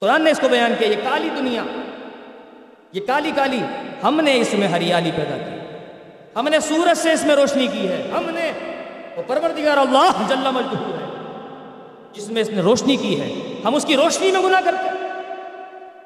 قرآن 0.00 0.22
نے 0.22 0.30
اس 0.30 0.38
کو 0.38 0.48
بیان 0.48 0.72
کیا، 0.78 0.88
یہ 0.88 0.96
کالی 1.04 1.28
دنیا۔ 1.36 1.62
یہ 2.92 3.00
کالی 3.06 3.32
کالی 3.36 3.58
ہم 4.02 4.20
نے 4.20 4.40
اس 4.40 4.54
میں 4.54 4.68
ہریالی 4.68 5.10
پیدا 5.16 5.36
کی۔ 5.38 5.76
ہم 6.36 6.48
نے 6.48 6.60
سورج 6.60 6.98
سے 6.98 7.12
اس 7.12 7.24
میں 7.24 7.36
روشنی 7.36 7.66
کی 7.66 7.88
ہے۔ 7.88 8.10
ہم 8.16 8.30
نے 8.30 8.52
وہ 9.16 9.22
پروردگار 9.26 9.76
اللہ 9.76 10.22
جل 10.28 10.50
مجدہ 10.52 10.76
ہے، 10.76 11.06
جس 12.12 12.28
میں 12.30 12.42
اس 12.42 12.48
نے 12.48 12.62
روشنی 12.62 12.96
کی 12.96 13.20
ہے۔ 13.20 13.28
ہم 13.64 13.74
اس 13.74 13.84
کی 13.84 13.96
روشنی 13.96 14.30
میں 14.32 14.40
گناہ 14.40 14.60
کرتے 14.64 14.88
ہیں۔ 14.88 15.10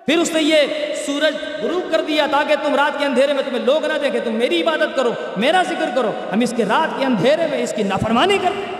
پھر 0.07 0.19
اس 0.19 0.31
نے 0.33 0.43
یہ 0.43 0.95
سورج 1.07 1.35
غروب 1.63 1.91
کر 1.93 2.01
دیا 2.01 2.27
تاکہ 2.31 2.55
تم 2.63 2.75
رات 2.75 2.99
کے 2.99 3.05
اندھیرے 3.05 3.33
میں 3.33 3.43
تمہیں 3.43 3.65
لوگ 3.65 3.85
نہ 3.85 3.99
دیکھیں، 4.03 4.21
تم 4.25 4.33
میری 4.33 4.63
عبادت 4.63 4.97
کرو، 4.97 5.13
میرا 5.37 5.63
ذکر 5.63 5.91
کرو۔ 5.95 6.11
ہم 6.33 6.41
اس 6.41 6.55
کے 6.57 6.65
رات 6.65 6.99
کے 6.99 7.05
اندھیرے 7.05 7.47
میں 7.51 7.63
اس 7.63 7.73
کی 7.77 7.83
نافرمانی 7.83 8.39
کرتے 8.43 8.75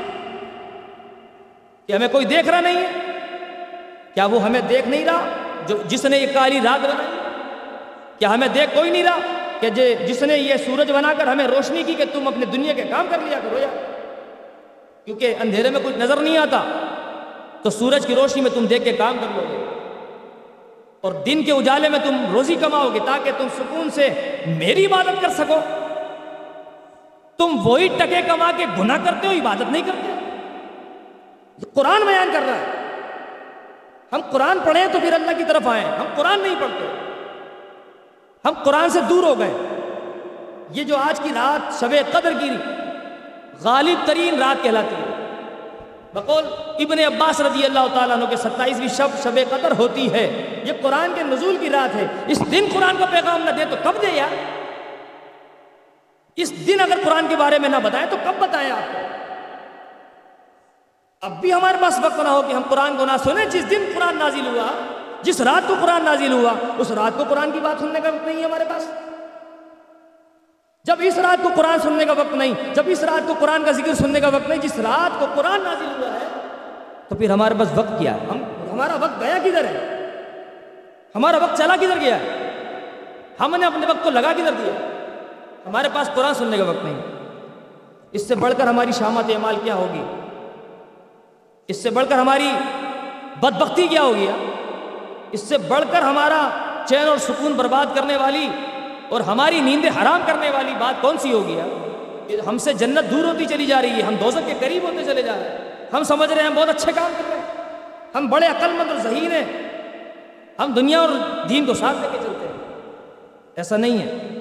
کہ 1.87 1.93
ہمیں 1.93 2.09
کوئی 2.09 2.25
دیکھ 2.25 2.49
رہا 2.49 2.61
نہیں 2.61 2.77
ہے؟ 2.77 2.87
کیا 4.15 4.27
وہ 4.27 4.43
ہمیں 4.43 4.61
دیکھ 4.61 4.89
نہیں 4.89 5.05
رہا 5.05 5.21
جو 5.67 5.77
جس 5.89 6.05
نے 6.05 6.19
یہ 6.19 6.27
کالی 6.35 6.61
رات 6.65 6.85
بنائی؟ 6.85 7.07
کیا 8.19 8.35
ہمیں 8.35 8.49
دیکھ 8.49 8.75
کوئی 8.75 8.91
نہیں 8.91 9.05
رہا 9.05 9.19
کہ 9.61 9.71
جس 10.07 10.23
نے 10.23 10.39
یہ 10.39 10.55
سورج 10.67 10.91
بنا 10.93 11.13
کر 11.19 11.27
ہمیں 11.27 11.47
روشنی 11.47 11.83
کی 11.83 11.95
کہ 11.95 12.05
تم 12.13 12.29
اپنے 12.29 12.47
دنیا 12.47 12.73
کے 12.73 12.83
کام 12.83 13.07
کر 13.11 13.19
لیا 13.25 13.39
کرو 13.39 13.59
یا 13.59 13.67
کیونکہ 15.07 15.35
اندھیرے 15.41 15.71
میں 15.71 15.81
کچھ 15.85 15.97
نظر 15.99 16.17
نہیں 16.17 16.39
آتا، 16.39 16.63
تو 17.63 17.71
سورج 17.71 18.07
کی 18.07 18.15
روشنی 18.15 18.43
میں 18.43 18.51
تم 18.51 18.67
دیکھ 18.67 18.85
کے 18.85 18.93
کام 18.93 19.17
کر 19.21 19.27
لو 19.37 19.43
گے۔ 19.51 19.65
اور 21.01 21.13
دن 21.13 21.43
کے 21.43 21.53
اجالے 21.53 21.89
میں 21.89 21.99
تم 21.99 22.17
روزی 22.33 22.55
کماؤ 22.55 22.89
گے 22.95 22.99
تاکہ 23.07 23.31
تم 23.39 23.47
سکون 23.59 23.91
سے 23.91 24.09
میری 24.47 24.87
عبادت 24.87 25.23
کر 25.23 25.29
سکو۔ 25.29 25.59
تم 27.37 27.67
وہی 27.67 27.89
ٹکے 27.89 28.23
کما 28.27 28.53
کے 28.57 28.65
گناہ 28.79 28.99
کرتے 29.05 29.27
ہو، 29.27 29.33
عبادت 29.33 29.71
نہیں 29.71 29.83
کرتے۔ 29.87 30.13
قرآن 31.75 32.03
بیان 32.07 32.29
کر 32.33 32.41
رہا 32.47 32.55
ہے۔ 32.55 32.99
ہم 34.13 34.21
قرآن 34.31 34.59
پڑھیں 34.65 34.87
تو 34.93 35.01
پھر 35.01 35.13
اللہ 35.13 35.31
کی 35.39 35.45
طرف 35.49 35.67
آئیں۔ 35.67 35.85
ہم 35.85 36.05
قرآن 36.17 36.41
نہیں 36.41 36.55
پڑھتے۔ 36.59 36.87
ہم 38.45 38.53
قرآن 38.65 38.89
سے 38.89 39.01
دور 39.01 39.23
ہو 39.23 39.39
گئے۔ 39.39 39.53
یہ 40.71 40.85
جو 40.85 40.97
آج 40.97 41.21
کی 41.21 41.29
رات 41.35 41.81
شب 41.81 41.91
قدر 42.13 42.33
کی 42.41 42.51
غالب 43.65 44.07
ترین 44.07 44.43
رات 44.43 44.63
کہلاتی 44.63 44.95
ہے۔ 44.95 45.17
بقول 46.15 46.45
ابن 46.79 46.99
عباس 46.99 47.41
رضی 47.41 47.65
اللہ 47.65 47.87
تعالیٰ 47.95 48.17
عنہ 48.17 48.25
کے 48.25 48.37
ستائیسویں 48.37 48.89
شب 48.89 49.09
شب 49.23 49.39
قدر 49.51 49.73
ہوتی 49.79 50.13
ہے۔ 50.13 50.55
یہ 50.67 50.73
قرآن 50.83 51.13
کے 51.15 51.23
نزول 51.23 51.57
کی 51.61 51.71
رات 51.71 51.95
ہے۔ 51.95 52.07
اس 52.27 52.51
دن 52.51 52.65
قرآن 52.75 52.97
کا 52.99 53.07
پیغام 53.07 53.43
نہ 53.45 53.51
دے 53.51 53.65
تو 53.71 53.77
کب 53.83 54.03
دے 54.03 54.07
یار؟ 54.13 54.35
اس 56.37 56.67
دن 56.67 56.81
اگر 56.81 56.99
قرآن 57.05 57.27
کے 57.29 57.37
بارے 57.37 57.59
میں 57.59 57.69
نہ 57.69 57.77
بتائیں 57.83 58.07
تو 58.11 58.17
کب 58.25 58.33
بتائیں 58.39 58.71
آپ؟ 58.71 58.97
کو 58.97 58.99
اب 61.21 61.41
بھی 61.41 61.53
ہمارے 61.53 61.79
پاس 61.81 62.01
وقت 62.03 62.19
نہ 62.19 62.29
ہو 62.29 62.43
کہ 62.43 62.53
ہم 62.53 62.63
قرآن 62.69 62.97
کو 62.97 63.05
نہ 63.05 63.13
سنیں۔ 63.25 63.45
جس 63.45 63.71
دن 63.71 63.85
قرآن 63.95 64.17
نازل 64.17 64.47
ہوا، 64.47 64.67
جس 65.23 65.41
رات 65.41 65.69
کو 65.69 65.75
قرآن 65.81 66.05
نازل 66.05 66.33
ہوا، 66.33 66.53
اس 66.79 66.91
رات 66.91 67.19
کو 67.19 67.25
قرآن 67.29 67.51
کی 67.51 67.61
بات 67.61 67.81
سننے 67.81 68.01
کا 68.01 68.09
وقت 68.09 68.27
نہیں 68.27 68.39
ہے 68.39 68.45
ہمارے 68.45 68.65
پاس۔ 68.65 68.91
جب 70.87 70.97
اس 70.99 71.19
رات 71.19 71.43
کو 71.43 71.49
قرآن 71.55 71.79
سننے 71.79 72.05
کا 72.05 72.13
وقت 72.13 72.35
نہیں، 72.35 72.53
جب 72.75 72.83
اس 72.87 73.05
رات 73.05 73.29
کو 73.29 73.35
قرآن 73.39 73.65
کا 73.65 73.73
ذکر 73.73 73.95
سننے 73.95 74.21
کا 74.21 74.29
وقت 74.29 74.49
نہیں، 74.49 74.59
جس 74.59 74.79
رات 74.79 75.21
کو 75.21 75.27
قرآن 75.35 75.63
نازل 75.63 75.87
ہوا 75.87 76.13
ہے، 76.13 76.27
تو 77.09 77.15
پھر 77.15 77.31
ہمارے 77.31 77.55
پاس 77.59 77.69
وقت 77.75 77.99
کیا 77.99 78.15
ہے؟ 78.15 78.19
ہم 78.31 78.43
ہمارا 78.73 78.95
وقت 78.95 79.21
گیا 79.21 79.39
کدھر 79.45 79.65
ہے؟ 79.65 79.79
ہمارا 81.15 81.37
وقت 81.37 81.59
چلا 81.59 81.77
کدھر 81.77 82.01
گیا 82.01 82.17
ہے؟ 82.17 82.51
ہم 83.41 83.57
نے 83.57 83.67
اپنے 83.67 83.87
وقت 83.87 84.05
کو 84.05 84.11
لگا 84.11 84.33
کدھر 84.33 84.53
دیا 84.53 84.73
ہمارے 85.67 85.89
پاس 85.93 86.11
قرآن 86.15 86.35
سننے 86.35 86.57
کا 86.57 86.65
وقت 86.65 86.85
نہیں۔ 86.85 87.01
اس 88.13 88.29
سے 88.29 88.35
بڑھ 88.35 88.55
کر 88.59 88.67
ہماری 88.67 88.93
شامت 88.93 89.31
اعمال 89.31 89.57
کیا 89.65 89.75
ہوگی؟ 89.75 90.03
اس 91.69 91.83
سے 91.83 91.91
بڑھ 91.91 92.07
کر 92.09 92.19
ہماری 92.19 92.51
بدبختی 93.41 93.87
کیا 93.87 94.03
ہوگی؟ 94.03 94.27
اس 95.33 95.41
سے 95.41 95.59
بڑھ 95.59 95.85
کر 95.91 96.03
ہمارا 96.03 96.49
چین 96.87 97.09
اور 97.09 97.19
سکون 97.19 97.53
برباد 97.53 97.87
کرنے 97.95 98.17
والی 98.17 98.49
اور 99.09 99.21
ہماری 99.21 99.61
نیندیں 99.61 99.91
حرام 99.91 100.21
کرنے 100.27 100.51
والی 100.51 100.73
بات 100.79 101.03
کون 101.03 101.19
سی 101.19 101.33
ہوگی 101.33 101.61
کہ 102.29 102.37
ہم 102.47 102.59
سے 102.59 102.73
جنت 102.73 103.11
دور 103.11 103.25
ہوتی 103.25 103.47
چلی 103.47 103.67
جا 103.67 103.83
رہی 103.83 103.91
ہے، 103.91 104.03
ہم 104.03 104.15
دوزت 104.15 104.39
کے 104.47 104.55
قریب 104.61 104.83
ہوتے 104.83 105.05
چلے 105.05 105.23
جا 105.23 105.33
رہے 105.37 105.49
ہیں۔ 105.49 105.59
ہم 105.93 106.03
سمجھ 106.03 106.33
رہے 106.33 106.43
ہیں 106.43 106.49
ہم 106.49 106.55
بہت 106.55 106.69
اچھے 106.69 106.93
کام 106.93 107.13
کر 107.19 107.23
رہے 107.31 107.37
ہیں۔ 107.37 107.47
ہم 108.15 108.29
بڑے 108.29 108.47
عقل 108.47 108.73
مند 108.73 108.91
اور 108.91 108.99
ذہین 108.99 109.33
ہیں۔ 109.33 109.45
ہم 110.59 110.73
دنیا 110.73 111.01
اور 111.01 111.09
دین 111.49 111.65
کو 111.65 111.75
ساتھ 111.75 111.97
لے 112.01 112.09
کے 112.13 112.19
چلتے 112.19 112.47
ہیں۔ 112.47 112.53
ایسا 113.57 113.77
نہیں 113.77 113.99
ہے۔ 113.99 114.39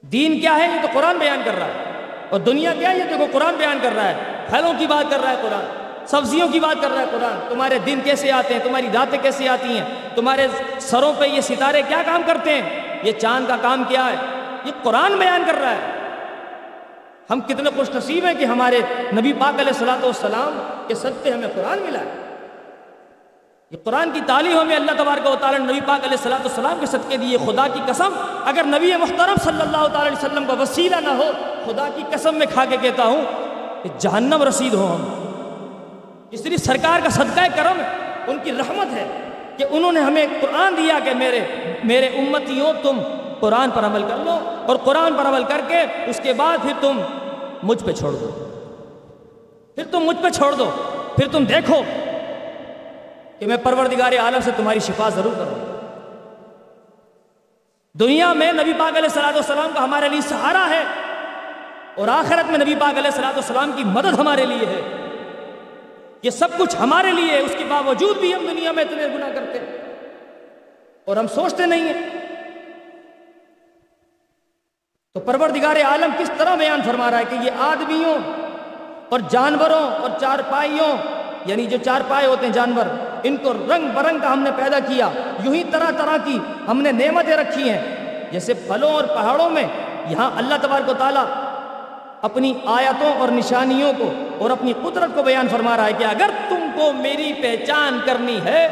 دین 0.00 0.40
کیا 0.40 0.56
ہے؟ 0.56 0.66
یہ 0.66 0.82
تو 0.82 0.88
قرآن 0.92 1.18
بیان 1.18 1.42
کر 1.44 1.50
رہا 1.58 1.66
ہے۔ 1.66 2.06
اور 2.30 2.40
دنیا 2.40 2.74
کیا 2.78 2.90
ہے؟ 2.90 2.98
یہ 2.98 3.02
دیکھو 3.02 3.26
قرآن 3.32 3.54
بیان 3.54 3.78
کر 3.82 3.90
رہا 3.94 4.08
ہے۔ 4.08 4.14
پھلوں 4.50 4.72
کی 4.78 4.86
بات 4.86 5.10
کر 5.10 5.20
رہا 5.22 5.30
ہے 5.30 5.36
قرآن۔ 5.42 5.64
سبزیوں 6.06 6.48
کی 6.48 6.60
بات 6.60 6.82
کر 6.82 6.90
رہا 6.90 7.00
ہے 7.00 7.06
قرآن۔ 7.10 7.48
تمہارے 7.48 7.78
دن 7.78 8.00
کیسے 8.04 8.32
آتے 8.32 8.54
ہیں؟ 8.54 8.60
تمہاری 8.64 8.86
راتیں 8.94 9.18
کیسے 9.22 9.48
آتی 9.48 9.78
ہیں؟ 9.78 9.84
تمہارے 10.14 10.46
سروں 10.80 11.12
پہ 11.18 11.24
یہ 11.24 11.40
ستارے 11.40 11.82
کیا 11.88 12.02
کام 12.06 12.22
کرتے 12.26 12.62
ہیں؟ 12.62 12.91
یہ 13.02 13.12
چاند 13.12 13.46
کا 13.48 13.56
کام 13.62 13.84
کیا 13.88 14.06
ہے؟ 14.06 14.16
یہ 14.64 14.72
قرآن 14.82 15.16
بیان 15.18 15.42
کر 15.46 15.54
رہا 15.54 15.70
ہے۔ 15.70 15.98
ہم 17.30 17.40
کتنے 17.40 17.70
خوش 17.76 17.90
نصیب 17.94 18.24
ہیں 18.24 18.34
کہ 18.34 18.44
ہمارے 18.44 18.80
نبی 19.12 19.32
پاک 19.32 19.60
علیہ 19.60 19.72
السلاۃ 19.72 20.02
والسلام 20.02 20.82
کے 20.86 20.94
صدقے 20.94 21.30
ہمیں 21.30 21.48
قرآن 21.54 21.78
ملا 21.78 21.98
ہے۔ 21.98 22.18
یہ 23.70 23.76
قرآن 23.84 24.10
کی 24.10 24.20
تعلیم 24.26 24.60
ہمیں 24.60 24.76
اللہ 24.76 24.90
تبارک 24.98 25.26
و 25.26 25.36
تعالیٰ 25.40 25.60
نبی 25.60 25.80
پاک 25.86 26.00
علیہ 26.04 26.16
السلام 26.16 26.40
السلام 26.44 26.76
کے 26.80 26.86
صدقے 26.86 27.16
دیے۔ 27.16 27.38
خدا 27.38 27.68
کی 27.68 27.80
قسم، 27.86 28.12
اگر 28.44 28.62
نبی 28.64 28.96
محترم 28.96 29.34
صلی 29.44 29.60
اللہ 29.60 29.86
تعالی 29.92 30.08
علیہ 30.08 30.26
وسلم 30.26 30.44
کا 30.44 30.52
وسیلہ 30.52 30.96
نہ 30.96 31.10
ہو، 31.10 31.30
خدا 31.64 31.88
کی 31.94 32.02
قسم 32.10 32.34
میں 32.34 32.46
کھا 32.52 32.64
کے 32.64 32.76
کہتا 32.76 33.04
ہوں 33.04 33.24
کہ 33.82 33.88
جہنم 33.98 34.42
رسید 34.42 34.74
ہو 34.74 34.94
ہم۔ 34.94 35.28
اس 36.30 36.44
لیے 36.44 36.56
سرکار 36.56 37.00
کا 37.02 37.08
صدقہ 37.08 37.40
کرم، 37.56 37.82
ان 38.26 38.38
کی 38.42 38.52
رحمت 38.52 38.92
ہے۔ 38.92 39.28
کہ 39.56 39.64
انہوں 39.70 39.92
نے 39.92 40.00
ہمیں 40.00 40.26
قرآن 40.40 40.76
دیا 40.76 40.98
کہ 41.04 41.14
میرے 41.14 41.40
میرے 41.84 42.06
امتیوں 42.06 42.72
تم 42.82 43.02
قرآن 43.40 43.70
پر 43.70 43.84
عمل 43.84 44.02
کر 44.08 44.16
لو 44.16 44.64
اور 44.66 44.76
قرآن 44.84 45.14
پر 45.14 45.26
عمل 45.26 45.44
کر 45.44 45.60
کے 45.68 45.80
اس 46.06 46.20
کے 46.22 46.32
بعد 46.32 46.58
پھر 46.62 46.72
تم 46.80 47.00
مجھ 47.62 47.84
پہ 47.84 47.92
چھوڑ 47.92 48.12
دو۔ 48.12 48.30
پھر 49.74 49.84
تم 49.90 50.00
مجھ 50.00 50.16
پہ 50.22 50.28
چھوڑ 50.28 50.52
دو۔ 50.52 50.70
پھر 51.16 51.28
تم 51.28 51.44
دیکھو 51.44 51.82
کہ 53.38 53.46
میں 53.46 53.56
پروردگار 53.56 54.12
عالم 54.12 54.40
سے 54.44 54.50
تمہاری 54.56 54.78
شفا 54.78 55.08
ضرور 55.08 55.32
کروں۔ 55.32 55.72
دنیا 57.98 58.32
میں 58.32 58.52
نبی 58.52 58.72
پاک 58.78 58.88
علیہ 58.88 59.02
السلاۃ 59.02 59.32
والسلام 59.32 59.70
کا 59.74 59.84
ہمارے 59.84 60.08
لیے 60.08 60.20
سہارا 60.20 60.66
ہے 60.70 60.82
اور 61.94 62.08
آخرت 62.08 62.50
میں 62.50 62.58
نبی 62.58 62.74
پاک 62.74 62.92
علیہ 62.92 63.10
السلاۃ 63.10 63.32
والسلام 63.32 63.72
کی 63.76 63.84
مدد 63.84 64.18
ہمارے 64.18 64.46
لیے 64.46 64.66
ہے۔ 64.66 65.01
یہ 66.22 66.30
سب 66.30 66.48
کچھ 66.58 66.76
ہمارے 66.80 67.10
لیے 67.10 67.30
ہے، 67.30 67.38
اس 67.38 67.54
کے 67.58 67.64
باوجود 67.64 68.18
بھی 68.18 68.34
ہم 68.34 68.46
دنیا 68.50 68.72
میں 68.72 68.84
اتنے 68.84 69.06
گناہ 69.14 69.28
کرتے 69.34 69.58
ہیں۔ 69.58 69.66
اور 71.04 71.16
ہم 71.16 71.26
سوچتے 71.26 71.66
نہیں 71.66 71.80
ہیں۔ 71.80 72.08
تو 75.14 75.20
پروردگار 75.20 75.76
عالم 75.84 76.10
کس 76.18 76.30
طرح 76.36 76.54
بیان 76.54 76.82
فرما 76.82 77.10
رہا 77.10 77.18
ہے 77.18 77.24
کہ 77.30 77.34
یہ 77.34 77.50
آدمیوں 77.58 78.18
اور 79.08 79.20
جانوروں 79.30 79.90
اور 79.90 80.10
چارپائیوں 80.20 80.96
یعنی 81.46 81.66
جو 81.66 81.76
چار 81.84 82.00
پائے 82.08 82.26
ہوتے 82.26 82.46
ہیں 82.46 82.52
جانور، 82.52 82.84
ان 83.22 83.36
کو 83.36 83.52
رنگ 83.52 83.88
برنگ 83.94 84.18
کا 84.18 84.32
ہم 84.32 84.40
نے 84.40 84.50
پیدا 84.56 84.78
کیا، 84.78 85.08
یوں 85.44 85.54
ہی 85.54 85.64
طرح 85.70 85.90
طرح 85.98 86.16
کی 86.24 86.38
ہم 86.68 86.82
نے 86.82 86.92
نعمتیں 86.92 87.36
رکھی 87.36 87.70
ہیں۔ 87.70 88.02
جیسے 88.32 88.54
پھلوں 88.54 88.90
اور 88.90 89.04
پہاڑوں 89.04 89.50
میں 89.50 89.64
یہاں 90.06 90.30
اللہ 90.36 90.54
تبارک 90.62 90.88
و 90.88 90.94
تعالیٰ 90.98 91.24
اپنی 92.22 92.52
آیتوں 92.66 93.12
اور 93.20 93.28
نشانیوں 93.28 93.92
کو 93.98 94.12
اور 94.38 94.50
اپنی 94.50 94.72
قدرت 94.82 95.14
کو 95.14 95.22
بیان 95.22 95.48
فرما 95.48 95.76
رہا 95.76 95.86
ہے 95.86 95.92
کہ 95.98 96.04
اگر 96.04 96.30
تم 96.48 96.66
کو 96.76 96.92
میری 96.92 97.32
پہچان 97.32 97.98
کرنی 98.04 98.38
ہے 98.44 98.64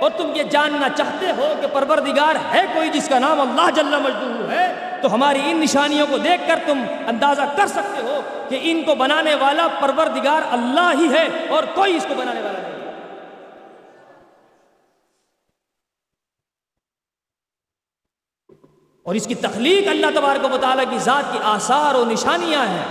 اور 0.00 0.10
تم 0.16 0.32
یہ 0.34 0.42
جاننا 0.42 0.88
چاہتے 0.96 1.26
ہو 1.36 1.54
کہ 1.60 1.66
پروردگار 1.72 2.36
ہے 2.52 2.62
کوئی 2.74 2.90
جس 2.90 3.08
کا 3.08 3.18
نام 3.18 3.40
اللہ 3.40 3.70
جل 3.74 3.94
مجدور 4.02 4.52
ہے، 4.52 4.66
تو 5.02 5.14
ہماری 5.14 5.40
ان 5.44 5.56
نشانیوں 5.56 6.06
کو 6.10 6.18
دیکھ 6.18 6.48
کر 6.48 6.58
تم 6.66 6.82
اندازہ 7.06 7.42
کر 7.56 7.66
سکتے 7.66 8.02
ہو 8.02 8.20
کہ 8.48 8.58
ان 8.62 8.82
کو 8.82 8.94
بنانے 8.94 9.34
والا 9.34 9.66
پروردگار 9.80 10.42
اللہ 10.50 10.92
ہی 10.98 11.08
ہے 11.12 11.28
اور 11.48 11.64
کوئی 11.74 11.96
اس 11.96 12.06
کو 12.08 12.14
بنانے 12.14 12.40
والا 12.40 12.58
نہیں۔ 12.58 12.67
اور 19.08 19.14
اس 19.14 19.26
کی 19.26 19.34
تخلیق 19.34 19.88
اللہ 19.88 20.06
تبارک 20.14 20.54
و 20.54 20.56
تعالیٰ 20.58 20.84
کی 20.90 20.98
ذات 20.98 21.32
کی 21.32 21.38
آثار 21.42 21.94
و 21.94 22.04
نشانیاں 22.04 22.66
ہیں۔ 22.66 22.86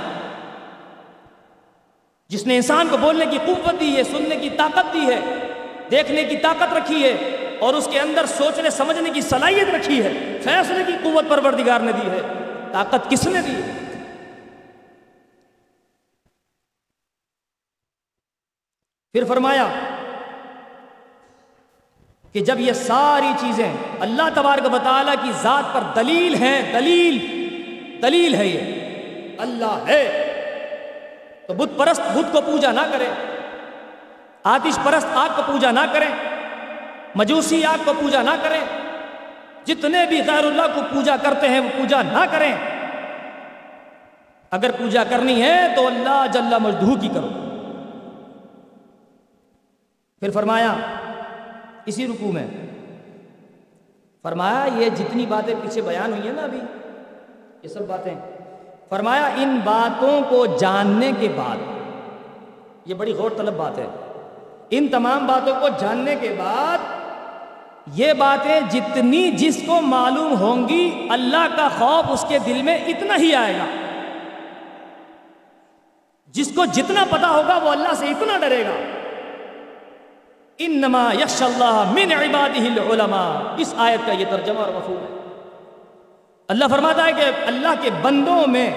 جس 2.27 2.45
نے 2.47 2.55
انسان 2.55 2.87
کو 2.89 2.97
بولنے 2.97 3.25
کی 3.25 3.37
قوت 3.45 3.79
دی 3.79 3.95
ہے، 3.97 4.03
سننے 4.03 4.35
کی 4.35 4.49
طاقت 4.49 4.93
دی 4.93 4.99
ہے، 4.99 5.19
دیکھنے 5.91 6.23
کی 6.23 6.37
طاقت 6.37 6.73
رکھی 6.73 7.03
ہے، 7.03 7.13
اور 7.59 7.73
اس 7.73 7.87
کے 7.91 7.99
اندر 7.99 8.25
سوچنے، 8.25 8.69
سمجھنے 8.69 9.09
کی 9.09 9.21
صلاحیت 9.21 9.69
رکھی 9.75 10.03
ہے، 10.03 10.39
فیصلے 10.43 10.83
کی 10.87 10.93
قوت 11.03 11.29
پروردگار 11.29 11.79
نے 11.79 11.91
دی 11.91 12.09
ہے، 12.09 12.21
طاقت 12.71 13.09
کس 13.09 13.27
نے 13.27 13.41
دی؟ 13.41 13.55
ہے 13.55 13.85
پھر 19.13 19.23
فرمایا 19.23 19.67
کہ 22.33 22.39
جب 22.39 22.59
یہ 22.59 22.73
ساری 22.73 23.31
چیزیں 23.39 23.73
اللہ 23.99 24.21
تبارک 24.33 24.61
بطالہ 24.61 25.11
کی 25.23 25.31
ذات 25.41 25.73
پر 25.73 25.81
دلیل 25.95 26.35
ہیں، 26.35 26.73
دلیل 26.73 27.37
دلیل 28.01 28.35
ہے 28.35 28.47
یہ۔ 28.47 28.81
اللہ 29.37 29.83
ہے۔ 29.87 30.23
تو 31.47 31.53
بت 31.53 31.77
پرست 31.77 32.01
بت 32.13 32.33
کو 32.33 32.41
پوجا 32.41 32.71
نہ 32.71 32.81
کرے۔ 32.91 33.07
آتش 34.43 34.79
پرست 34.83 35.07
آگ 35.13 35.29
کو 35.35 35.41
پوجا 35.45 35.71
نہ 35.71 35.79
کریں 35.91 36.09
مجوسی 37.15 37.65
آگ 37.65 37.77
کو 37.85 37.93
پوجا 37.99 38.21
نہ 38.21 38.29
کریں 38.43 38.59
جتنے 39.65 40.05
بھی 40.05 40.21
غیر 40.27 40.45
اللہ 40.45 40.61
کو 40.75 40.81
پوجا 40.93 41.17
کرتے 41.17 41.49
ہیں، 41.49 41.59
وہ 41.59 41.69
پوجا 41.77 42.01
نہ 42.01 42.25
کریں۔ 42.31 42.55
اگر 44.51 44.71
پوجا 44.71 45.03
کرنی 45.03 45.41
ہے 45.41 45.67
تو 45.75 45.87
اللہ 45.87 46.25
جل 46.31 46.53
مجدو 46.59 46.95
کی 47.01 47.07
کرو۔ 47.07 47.27
پھر 50.19 50.31
فرمایا 50.31 50.75
اسی 51.87 52.07
رکو 52.07 52.31
میں۔ 52.31 52.47
فرمایا، 54.23 54.65
یہ 54.75 54.89
جتنی 54.89 55.25
باتیں 55.25 55.55
پیچھے 55.61 55.81
بیان 55.81 56.13
ہوئی 56.13 56.27
ہیں 56.27 56.35
نا 56.35 56.41
ابھی، 56.41 56.59
یہ 57.63 57.67
سب 57.67 57.87
باتیں۔ 57.87 58.15
فرمایا، 58.89 59.25
ان 59.25 59.59
باتوں 59.63 60.21
کو 60.29 60.45
جاننے 60.45 61.11
کے 61.19 61.27
بعد، 61.35 61.57
یہ 62.85 62.93
بڑی 62.93 63.13
غور 63.13 63.31
طلب 63.37 63.53
بات 63.53 63.77
ہے۔ 63.77 63.87
ان 64.69 64.87
تمام 64.87 65.27
باتوں 65.27 65.55
کو 65.61 65.67
جاننے 65.79 66.15
کے 66.15 66.35
بعد، 66.37 66.77
یہ 67.93 68.13
باتیں 68.13 68.59
جتنی 68.69 69.31
جس 69.31 69.63
کو 69.65 69.81
معلوم 69.81 70.39
ہوں 70.39 70.69
گی، 70.69 71.07
اللہ 71.09 71.47
کا 71.55 71.67
خوف 71.77 72.05
اس 72.09 72.25
کے 72.27 72.39
دل 72.39 72.61
میں 72.61 72.77
اتنا 72.85 73.15
ہی 73.17 73.35
آئے 73.35 73.53
گا۔ 73.53 73.65
جس 76.27 76.51
کو 76.55 76.65
جتنا 76.65 77.05
پتا 77.09 77.29
ہوگا، 77.29 77.57
وہ 77.57 77.69
اللہ 77.69 77.93
سے 77.93 78.05
اتنا 78.05 78.37
ڈرے 78.37 78.63
گا۔ 78.65 78.96
انما 80.59 81.13
یش 81.13 81.41
اللہ 81.41 81.83
من 81.91 82.11
عباده 82.11 82.65
العلماء۔ 82.65 83.55
اس 83.57 83.73
آیت 83.77 83.99
کا 84.05 84.11
یہ 84.11 84.25
ترجمہ 84.29 84.59
اور 84.59 84.73
مفہوم 84.73 84.97
ہے۔ 84.97 85.17
اللہ 86.47 86.65
فرماتا 86.71 87.05
ہے 87.05 87.11
کہ 87.11 87.45
اللہ 87.47 87.73
کے 87.81 87.89
بندوں 88.01 88.47
میں 88.47 88.73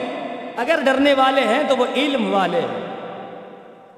اگر 0.56 0.78
ڈرنے 0.84 1.14
والے 1.14 1.40
ہیں 1.40 1.62
تو 1.68 1.76
وہ 1.76 1.86
علم 1.96 2.34
والے 2.34 2.60
ہیں۔ 2.60 2.86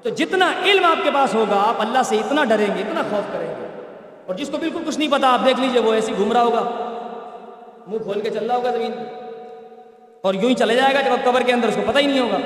تو 0.01 0.09
جتنا 0.09 0.51
علم 0.65 0.85
آپ 0.85 0.97
کے 1.03 1.11
پاس 1.13 1.35
ہوگا، 1.35 1.63
آپ 1.67 1.75
اللہ 1.77 2.03
سے 2.05 2.15
اتنا 2.17 2.43
ڈریں 2.43 2.77
گے، 2.77 2.81
اتنا 2.81 3.01
خوف 3.09 3.33
کریں 3.33 3.47
گے۔ 3.47 3.67
اور 4.25 4.35
جس 4.35 4.49
کو 4.49 4.57
بالکل 4.57 4.79
کچھ 4.87 4.99
نہیں 4.99 5.11
پتا، 5.11 5.33
آپ 5.33 5.39
دیکھ 5.45 5.59
لیجیے، 5.59 5.81
وہ 5.81 5.93
ایسی 5.93 6.13
گھوم 6.17 6.31
رہا 6.31 6.43
ہوگا۔ 6.43 6.63
منہ 7.87 7.97
کھول 7.97 8.21
کے 8.21 8.29
چل 8.29 8.45
رہا 8.45 8.55
ہوگا 8.55 8.71
زمین 8.71 8.91
اور 10.21 10.33
یوں 10.33 10.49
ہی 10.49 10.53
چلے 10.53 10.75
جائے 10.75 10.95
گا 10.95 11.01
جب 11.01 11.11
آپ 11.11 11.25
قبر 11.25 11.41
کے 11.41 11.53
اندر، 11.53 11.67
اس 11.67 11.75
کو 11.75 11.81
پتہ 11.87 11.99
ہی 11.99 12.05
نہیں 12.05 12.19
ہوگا۔ 12.19 12.37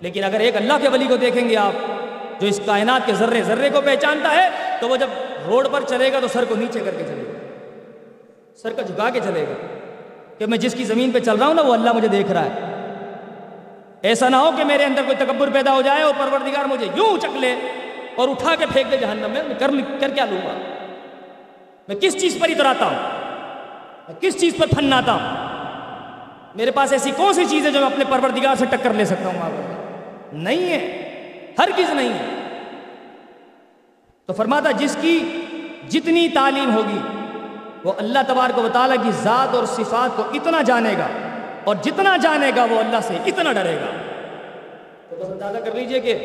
لیکن 0.00 0.24
اگر 0.24 0.40
ایک 0.40 0.56
اللہ 0.56 0.72
کے 0.82 0.88
ولی 0.88 1.06
کو 1.06 1.16
دیکھیں 1.16 1.48
گے 1.48 1.56
آپ 1.56 1.72
جو 2.40 2.46
اس 2.46 2.60
کائنات 2.66 3.06
کے 3.06 3.14
ذرے 3.14 3.42
ذرے 3.42 3.70
کو 3.70 3.80
پہچانتا 3.80 4.30
ہے، 4.30 4.48
تو 4.80 4.88
وہ 4.88 4.96
جب 4.96 5.06
روڈ 5.46 5.66
پر 5.72 5.80
چلے 5.88 6.12
گا 6.12 6.20
تو 6.20 6.28
سر 6.28 6.44
کو 6.44 6.56
نیچے 6.56 6.80
کر 6.80 6.90
کے 6.90 7.04
چلے 7.04 7.24
گا۔ 7.28 7.38
سر 8.56 8.72
کا 8.72 8.82
جھکا 8.82 9.10
کے 9.10 9.20
چلے 9.20 9.44
گا۔ 9.50 9.66
کہ 10.38 10.46
میں 10.46 10.58
جس 10.58 10.74
کی 10.74 10.84
زمین 10.84 11.10
پہ 11.10 11.18
چل 11.18 11.36
رہا 11.36 11.46
ہوں 11.46 11.54
نا، 11.54 11.62
وہ 11.62 11.72
اللہ 11.72 11.92
مجھے 11.92 12.08
دیکھ 12.08 12.32
رہا 12.32 12.44
ہے۔ 12.44 12.50
ایسا 14.02 14.28
نہ 14.28 14.36
ہو 14.36 14.50
کہ 14.56 14.64
میرے 14.64 14.84
اندر 14.84 15.02
کوئی 15.06 15.16
تکبر 15.16 15.50
پیدا 15.50 15.74
ہو 15.74 15.82
جائے 15.82 16.02
اور 16.02 16.14
پروردگار 16.18 16.64
مجھے 16.64 16.86
یوں 16.96 17.18
چک 17.18 17.36
لے 17.36 17.56
اور 18.16 18.28
اٹھا 18.28 18.54
کے 18.54 18.66
پھینک 18.72 18.92
دے 18.92 18.96
جہنم 18.96 19.30
میں 19.30 19.54
کر 19.58 19.70
کر 20.00 20.08
کیا 20.08 20.24
لوں 20.24 20.48
گا؟ 20.48 20.52
میں 21.88 21.96
کس 21.96 22.20
چیز 22.20 22.38
پر 22.40 22.48
اتراتا 22.48 22.84
ہوں؟ 22.84 22.94
میں 24.08 24.20
کس 24.20 24.40
چیز 24.40 24.52
پر 24.58 24.66
پھناتا 24.66 25.12
ہوں؟ 25.12 25.50
میرے 26.54 26.70
پاس 26.70 26.92
ایسی 26.92 27.10
کون 27.16 27.32
سی 27.32 27.44
چیز 27.44 27.66
ہے 27.66 27.70
جو 27.70 27.80
میں 27.80 27.86
اپنے 27.86 28.04
پروردگار 28.08 28.54
سے 28.54 28.64
ٹکر 28.70 28.94
لے 28.94 29.04
سکتا 29.04 29.28
ہوں؟ 29.28 29.42
آپ 29.42 29.50
نہیں 30.32 30.70
ہے۔ 30.70 31.09
ہر 31.60 31.70
چیز 31.76 31.90
نہیں 31.90 32.12
ہے۔ 32.12 32.28
تو 34.28 34.32
فرماتا 34.34 34.70
جس 34.70 34.96
کی 35.00 35.18
جتنی 35.88 36.28
تعلیم 36.28 36.74
ہوگی، 36.74 36.98
وہ 37.84 37.92
اللہ 37.98 38.18
تبارک 38.26 38.58
و 38.58 38.68
تعالیٰ 38.72 38.96
کی 39.02 39.10
ذات 39.22 39.54
اور 39.54 39.64
صفات 39.66 40.16
کو 40.16 40.22
اتنا 40.34 40.62
جانے 40.62 40.92
گا 40.98 41.06
اور 41.64 41.76
جتنا 41.82 42.16
جانے 42.16 42.50
گا، 42.56 42.64
وہ 42.70 42.78
اللہ 42.78 43.00
سے 43.02 43.18
اتنا 43.26 43.52
ڈرے 43.52 43.76
گا۔ 43.76 43.90
تو 45.10 45.16
بس 45.16 45.30
اندازہ 45.30 45.58
کر 45.58 45.74
لیجیے 45.74 46.00
کہ 46.00 46.18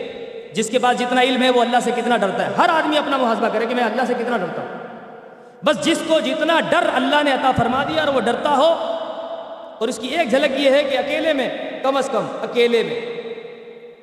جس 0.54 0.70
کے 0.70 0.80
پاس 0.80 1.00
جتنا 1.00 1.22
علم 1.22 1.44
ہے، 1.44 1.50
وہ 1.50 1.62
اللہ 1.62 1.80
سے 1.84 1.92
کتنا 1.92 2.18
ڈرتا 2.18 2.46
ہے۔ 2.46 2.52
ہر 2.58 2.70
آدمی 2.70 2.98
اپنا 2.98 3.18
محاسبہ 3.18 3.50
کرے 3.54 3.66
کہ 3.66 3.76
میں 3.76 3.84
اللہ 3.84 4.06
سے 4.08 4.14
کتنا 4.14 4.38
ڈرتا 4.38 4.62
ہوں۔ 4.62 5.64
بس 5.66 5.84
جس 5.86 6.02
کو 6.08 6.20
جتنا 6.20 6.60
ڈر 6.70 6.90
اللہ 6.94 7.24
نے 7.24 7.32
عطا 7.32 7.52
فرما 7.58 7.84
دیا 7.84 8.04
اور 8.04 8.14
وہ 8.14 8.20
ڈرتا 8.20 8.56
ہو، 8.58 8.70
اور 9.80 9.88
اس 9.88 9.98
کی 10.00 10.08
ایک 10.08 10.30
جھلک 10.30 10.60
یہ 10.60 10.70
ہے 10.72 10.84
کہ 10.84 10.98
اکیلے 10.98 11.34
میں 11.34 11.50
کم 11.84 11.98
از 11.98 12.10
کم، 12.10 12.26
اکیلے 12.42 12.84
میں 12.84 13.00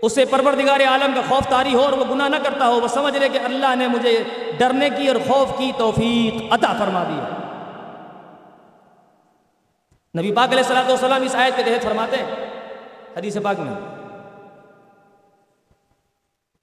اسے 0.02 0.24
پروردگار 0.24 0.80
عالم 0.80 1.12
کا 1.14 1.20
خوف 1.28 1.48
تاری 1.48 1.74
ہو 1.74 1.80
اور 1.80 1.92
وہ 1.92 2.04
گناہ 2.10 2.28
نہ 2.28 2.36
کرتا 2.36 2.66
ہو، 2.66 2.80
وہ 2.80 2.88
سمجھ 2.88 3.16
لے 3.16 3.28
کہ 3.28 3.38
اللہ 3.44 3.74
نے 3.74 3.86
مجھے 3.88 4.24
ڈرنے 4.58 4.90
کی 4.90 5.08
اور 5.08 5.16
خوف 5.28 5.58
کی 5.58 5.72
توفیق 5.78 6.52
عطا 6.52 6.72
فرما 6.78 7.04
دی 7.08 7.14
ہے۔ 7.14 7.40
نبی 10.20 10.32
پاک 10.32 10.48
علیہ 10.48 10.58
السلام 10.58 10.88
والسلام 10.88 11.22
اس 11.22 11.34
آیت 11.34 11.56
کے 11.56 11.62
تحت 11.62 11.82
فرماتے 11.82 12.16
ہیں، 12.16 12.26
حدیث 13.16 13.36
پاک 13.42 13.58
میں۔ 13.58 13.74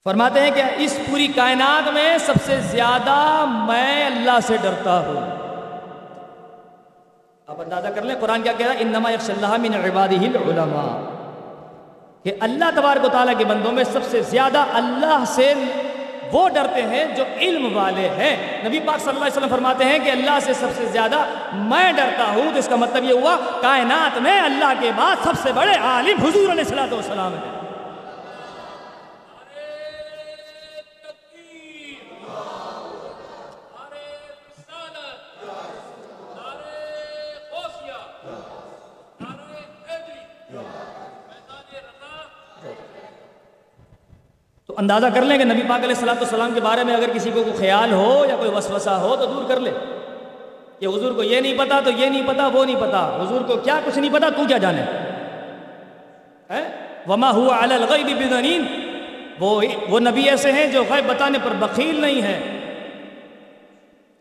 فرماتے 0.04 0.40
ہیں 0.40 0.50
کہ 0.50 0.62
اس 0.76 0.98
پوری 1.10 1.26
کائنات 1.26 1.92
میں 1.92 2.18
سب 2.18 2.34
سے 2.44 2.56
زیادہ 2.60 3.44
میں 3.48 4.06
اللہ 4.06 4.38
سے 4.46 4.56
ڈرتا 4.56 4.98
ہوں۔ 4.98 5.20
آپ 7.46 7.60
اندازہ 7.60 7.88
کر 7.88 8.02
لیں، 8.02 8.16
قرآن 8.20 8.42
کیا 8.42 8.52
کہہ 8.52 8.66
رہا 8.66 8.74
ہے، 8.74 8.80
انما 8.80 9.10
یخش 9.10 9.30
اللہ 9.30 9.56
من 9.56 9.74
عبادہ 9.74 10.36
العلماء۔ 10.36 11.19
کہ 12.24 12.32
اللہ 12.40 12.64
تبارک 12.76 13.04
و 13.04 13.08
تعالیٰ 13.08 13.34
کے 13.38 13.44
بندوں 13.44 13.72
میں 13.72 13.84
سب 13.84 14.00
سے 14.10 14.22
زیادہ 14.22 14.64
اللہ 14.72 15.24
سے 15.26 15.54
وہ 16.32 16.48
ڈرتے 16.48 16.82
ہیں 16.82 17.04
جو 17.16 17.24
علم 17.40 17.76
والے 17.76 18.08
ہیں۔ 18.08 18.64
نبی 18.68 18.80
پاک 18.80 19.00
صلی 19.00 19.08
اللہ 19.08 19.24
علیہ 19.24 19.36
وسلم 19.36 19.48
فرماتے 19.48 19.84
ہیں 19.84 19.98
کہ 19.98 20.10
اللہ 20.10 20.38
سے 20.42 20.52
سب 20.52 20.68
سے 20.76 20.86
زیادہ 20.86 21.18
میں 21.52 21.92
ڈرتا 21.92 22.24
ہوں۔ 22.24 22.50
تو 22.52 22.58
اس 22.58 22.68
کا 22.68 22.76
مطلب 22.76 23.04
یہ 23.04 23.12
ہوا، 23.12 23.36
کائنات 23.60 24.18
میں 24.18 24.40
اللہ 24.40 24.72
کے 24.80 24.90
بعد 24.96 25.16
سب 25.24 25.32
سے 25.42 25.52
بڑے 25.52 25.72
عالم 25.72 26.18
حضور 26.18 26.50
علیہ 26.50 26.64
السلام 26.64 26.92
والسلام 26.92 27.34
ہیں۔ 27.34 27.59
تو 44.70 44.74
اندازہ 44.78 45.06
کر 45.14 45.22
لیں 45.22 45.38
کہ 45.38 45.44
نبی 45.44 45.60
پاک 45.68 45.78
علیہ 45.78 45.94
السلام 45.94 46.16
السلام 46.20 46.50
کے 46.54 46.60
بارے 46.60 46.84
میں 46.84 46.94
اگر 46.94 47.10
کسی 47.14 47.30
کو 47.34 47.42
کوئی 47.42 47.56
خیال 47.56 47.92
ہو 47.92 48.26
یا 48.28 48.36
کوئی 48.36 48.50
وسوسہ 48.50 48.90
ہو 48.90 49.16
تو 49.16 49.26
دور 49.26 49.44
کر 49.48 49.60
لے۔ 49.60 49.70
کہ 50.78 50.86
حضور 50.86 51.12
کو 51.12 51.22
یہ 51.22 51.40
نہیں 51.40 51.54
پتا 51.58 51.80
تو 51.84 51.90
یہ 51.90 52.06
نہیں 52.06 52.22
پتا، 52.26 52.46
وہ 52.46 52.64
نہیں 52.64 52.76
پتا۔ 52.76 53.18
حضور 53.22 53.40
کو 53.40 53.56
کیا 53.56 53.80
کچھ 53.84 53.98
نہیں 53.98 54.10
پتا، 54.12 54.28
تو 54.28 54.42
کیا 54.48 54.58
جانے؟ 54.58 54.82
وما 57.08 57.30
ہوا 57.30 57.62
الغیب 57.62 58.06
بدنین 58.06 58.64
وہ 59.40 59.62
وہ 59.88 60.00
نبی 60.00 60.28
ایسے 60.28 60.52
ہیں 60.52 60.66
جو 60.66 60.82
غیب 60.90 61.10
بتانے 61.10 61.38
پر 61.44 61.50
بخیل 61.58 62.00
نہیں 62.00 62.22
ہے 62.22 62.40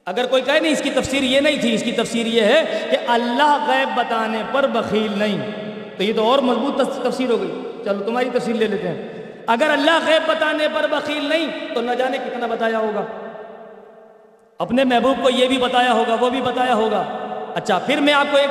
اگر 0.06 0.26
کوئی 0.26 0.42
کہے 0.42 0.60
نہیں، 0.60 0.74
اس 0.74 0.82
کی 0.82 0.90
تفسیر 0.90 1.24
یہ 1.24 1.40
نہیں 1.40 1.62
تھی، 1.62 1.74
اس 1.74 1.84
کی 1.84 1.92
تفسیر 1.92 2.26
یہ 2.26 2.42
ہے 2.42 2.88
کہ 2.92 2.98
اللہ 3.08 3.66
غیب 3.68 3.90
بتانے 3.96 4.44
پر 4.52 4.68
بخیل 4.68 5.20
نہیں۔ 5.20 5.52
تو 5.98 6.04
یہ 6.04 6.14
تو 6.16 6.24
اور 6.24 6.40
مضبوط 6.40 6.82
تفسیر 7.04 7.30
ہو 7.30 7.42
گئی۔ 7.42 7.82
چلو 7.84 8.04
تمہاری 8.04 8.30
تفسیر 8.34 8.56
لے 8.56 8.68
لیتے 8.68 8.88
ہیں۔ 8.88 9.19
اگر 9.50 9.70
اللہ 9.70 10.00
غیب 10.06 10.30
بتانے 10.30 10.68
پر 10.74 10.86
بخیل 10.92 11.26
نہیں، 11.26 11.76
تو 11.76 11.82
نہ 11.82 11.92
جانے 11.92 12.18
کتنا 12.18 12.48
بتایا 12.48 12.80
ہوگا۔ 12.80 13.06
اپنے 14.58 14.84
محبوب 14.84 15.24
کو 15.24 15.30
یہ 15.30 15.48
بھی 15.48 15.58
بتایا 15.58 15.94
ہوگا، 15.94 16.16
وہ 16.20 16.30
بھی 16.30 16.42
بتایا 16.42 16.74
ہوگا۔ 16.74 17.04
اچھا 17.56 17.80
پھر 17.80 18.00
میں 18.00 18.14
آپ 18.14 18.26
کو 18.32 18.38
ایک، 18.38 18.50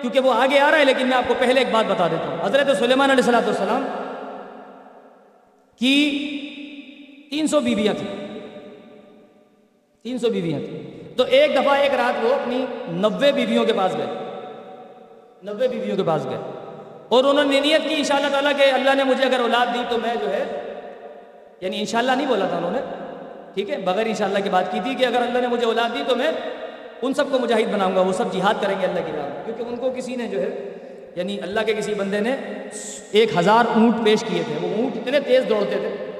کیونکہ 0.00 0.20
وہ 0.20 0.34
آگے 0.34 0.58
آ 0.58 0.70
رہا 0.70 0.78
ہے، 0.78 0.84
لیکن 0.84 1.06
میں 1.06 1.16
آپ 1.16 1.28
کو 1.28 1.34
پہلے 1.38 1.60
ایک 1.60 1.68
بات 1.70 1.84
بتا 1.90 2.08
دیتا 2.08 2.28
ہوں۔ 2.28 2.46
حضرت 2.46 2.76
سلیمان 2.76 3.10
علیہ 3.10 3.24
السلام 3.24 3.44
والسلام 3.44 3.84
کی 5.78 6.28
تین 7.30 7.46
سو 7.46 7.60
بیویاں 7.60 7.94
تھیں۔ 7.94 8.40
تین 10.02 10.18
سو 10.18 10.28
بیویاں 10.28 10.60
تھیں۔ 10.60 11.08
تو 11.16 11.24
ایک 11.24 11.54
دفعہ 11.54 11.74
ایک 11.74 11.94
رات 11.94 12.24
وہ 12.24 12.34
اپنی 12.34 12.66
نوے 12.88 13.32
بیویوں 13.32 13.64
کے 13.64 13.72
پاس 13.72 13.96
گئے۔ 13.98 14.06
نوے 15.42 15.68
بیویوں 15.68 15.96
کے 15.96 16.02
پاس 16.02 16.24
گئے۔ 16.24 16.67
اور 17.08 17.24
انہوں 17.24 17.44
نے 17.44 17.60
نیت 17.60 17.88
کی 17.88 17.94
انشاءاللہ 17.94 18.28
تعالیٰ 18.28 18.52
کہ 18.56 18.70
اللہ 18.72 18.94
نے 18.94 19.04
مجھے 19.04 19.24
اگر 19.24 19.40
اولاد 19.40 19.74
دی 19.74 19.82
تو 19.88 19.98
میں 19.98 20.14
جو 20.20 20.32
ہے 20.32 20.44
یعنی 21.60 21.78
انشاءاللہ 21.78 22.12
نہیں 22.12 22.26
بولا 22.26 22.46
تھا 22.46 22.56
انہوں 22.56 22.70
نے، 22.70 22.78
ٹھیک 23.54 23.70
ہے؟ 23.70 23.76
بغیر 23.76 24.06
انشاءاللہ 24.06 24.38
کی 24.38 24.50
بات 24.50 24.72
کی 24.72 24.80
تھی 24.80 24.94
کہ 24.94 25.06
اگر 25.06 25.22
اللہ 25.22 25.38
نے 25.38 25.46
مجھے 25.46 25.66
اولاد 25.66 25.94
دی 25.94 26.02
تو 26.08 26.16
میں 26.16 26.30
ان 27.02 27.14
سب 27.14 27.24
کو 27.30 27.38
مجاہد 27.38 27.72
بناؤں 27.72 27.96
گا، 27.96 28.00
وہ 28.00 28.12
سب 28.12 28.32
جہاد 28.32 28.54
کریں 28.60 28.80
گے 28.80 28.86
اللہ 28.86 29.00
کی 29.06 29.12
راہ 29.16 29.44
کیونکہ 29.44 29.62
ان 29.62 29.76
کو 29.76 29.90
کسی 29.96 30.16
نے 30.16 30.26
جو 30.26 30.42
ہے 30.42 30.74
یعنی 31.16 31.40
اللہ 31.42 31.60
کے 31.66 31.74
کسی 31.74 31.94
بندے 31.94 32.20
نے 32.20 32.36
ایک 33.12 33.36
ہزار 33.36 33.64
اونٹ 33.74 34.04
پیش 34.04 34.24
کیے 34.28 34.42
تھے۔ 34.46 34.54
وہ 34.62 34.74
اونٹ 34.76 34.96
اتنے 34.96 35.20
تیز 35.20 35.48
دوڑتے 35.48 35.76
تھے 35.80 36.10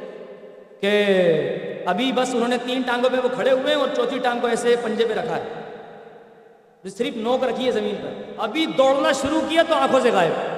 کہ 0.81 1.83
ابھی 1.87 2.13
بس 2.13 2.35
انہوں 2.35 2.49
نے 2.49 2.57
تین 2.67 2.83
ٹانگوں 2.83 3.11
پہ 3.11 3.17
وہ 3.25 3.29
کھڑے 3.35 3.51
ہوئے 3.51 3.75
ہیں 3.75 3.81
اور 3.81 3.89
چوتھی 3.97 4.19
ٹانگ 4.19 4.41
کو 4.41 4.47
ایسے 4.47 4.77
پنجے 4.83 5.05
پہ 5.05 5.15
رکھا 5.15 5.37
ہے۔ 5.37 6.89
صرف 6.89 7.17
نوک 7.17 7.45
رکھی 7.45 7.67
ہے 7.67 7.71
زمین 7.71 7.95
پر۔ 8.03 8.33
ابھی 8.39 8.67
دوڑنا 8.67 9.13
شروع 9.13 9.41
کیا 9.49 9.63
تو 9.69 9.75
آنکھوں 9.75 10.01
سے 10.01 10.11
غائب۔ 10.11 10.58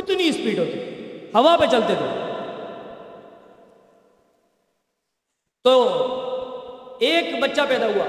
کتنی 0.00 0.28
اسپیڈ 0.28 0.58
ہوتی۔ 0.58 0.78
ہوا 1.34 1.56
پہ 1.60 1.66
چلتے 1.66 1.94
تھے۔ 1.98 2.32
تو 5.64 5.88
ایک 7.00 7.42
بچہ 7.42 7.60
پیدا 7.68 7.86
ہوا۔ 7.86 8.04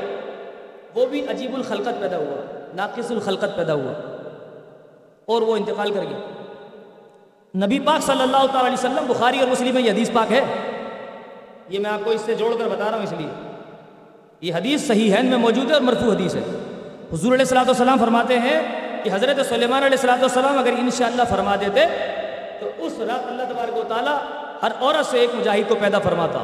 وہ 0.96 1.06
بھی 1.06 1.26
عجیب 1.30 1.56
الخلقت 1.56 2.02
پیدا 2.02 2.18
ہوا، 2.18 2.66
ناقص 2.76 3.12
الخلقت 3.12 3.56
پیدا 3.56 3.74
ہوا۔ 3.74 3.92
اور 5.26 5.42
وہ 5.42 5.56
انتقال 5.56 5.94
کر 5.94 6.02
گیا۔ 6.02 6.20
نبی 7.66 7.80
پاک 7.80 8.04
صلی 8.04 8.22
اللہ 8.22 8.38
تعالی 8.38 8.68
علیہ 8.68 8.74
وسلم، 8.74 9.06
بخاری 9.08 9.40
اور 9.40 9.48
مسلم 9.48 9.74
میں 9.74 9.82
یہ 9.82 9.92
حدیث 9.92 10.12
پاک 10.14 10.32
ہے۔ 10.32 10.42
یہ 11.70 11.80
میں 11.80 11.92
آپ 11.92 12.00
کو 12.04 12.10
اس 12.10 12.22
سے 12.22 12.36
جوڑ 12.36 12.56
کر 12.60 12.68
بتا 12.68 12.92
رہا 12.92 12.98
ہوں 12.98 13.04
اس 13.04 13.14
لیے۔ 13.18 13.30
یہ 14.42 14.54
حدیث 14.54 14.88
صحیح 14.88 15.12
ہے 15.12 15.20
ان 15.20 15.26
میں 15.26 15.38
موجود 15.38 15.68
ہے 15.68 15.74
اور 15.74 15.82
مرفوع 15.82 16.14
حدیث 16.14 16.36
ہے۔ 16.36 16.42
حضور 17.14 17.34
علیہ 17.34 17.60
السلام 17.60 18.00
فرماتے 18.00 18.40
ہیں 18.40 18.79
کہ 19.04 19.10
حضرت 19.14 19.46
سلیمان 19.50 19.84
علیہ 19.84 19.98
السلام 19.98 20.20
والسلام 20.20 20.58
اگر 20.58 20.72
انشاءاللہ 20.80 21.24
فرما 21.30 21.56
دیتے، 21.56 21.86
تو 22.60 22.70
اس 22.78 22.94
رات 23.00 23.28
اللہ 23.28 23.44
تبارک 23.44 23.78
و 23.78 23.84
تعالیٰ 23.88 24.18
ہر 24.64 24.72
عورت 24.82 25.06
سے 25.06 25.20
ایک 25.20 25.36
مجاہد 25.36 25.70
کو 25.70 25.76
پیدا 25.76 26.00
فرماتا۔ 26.00 26.40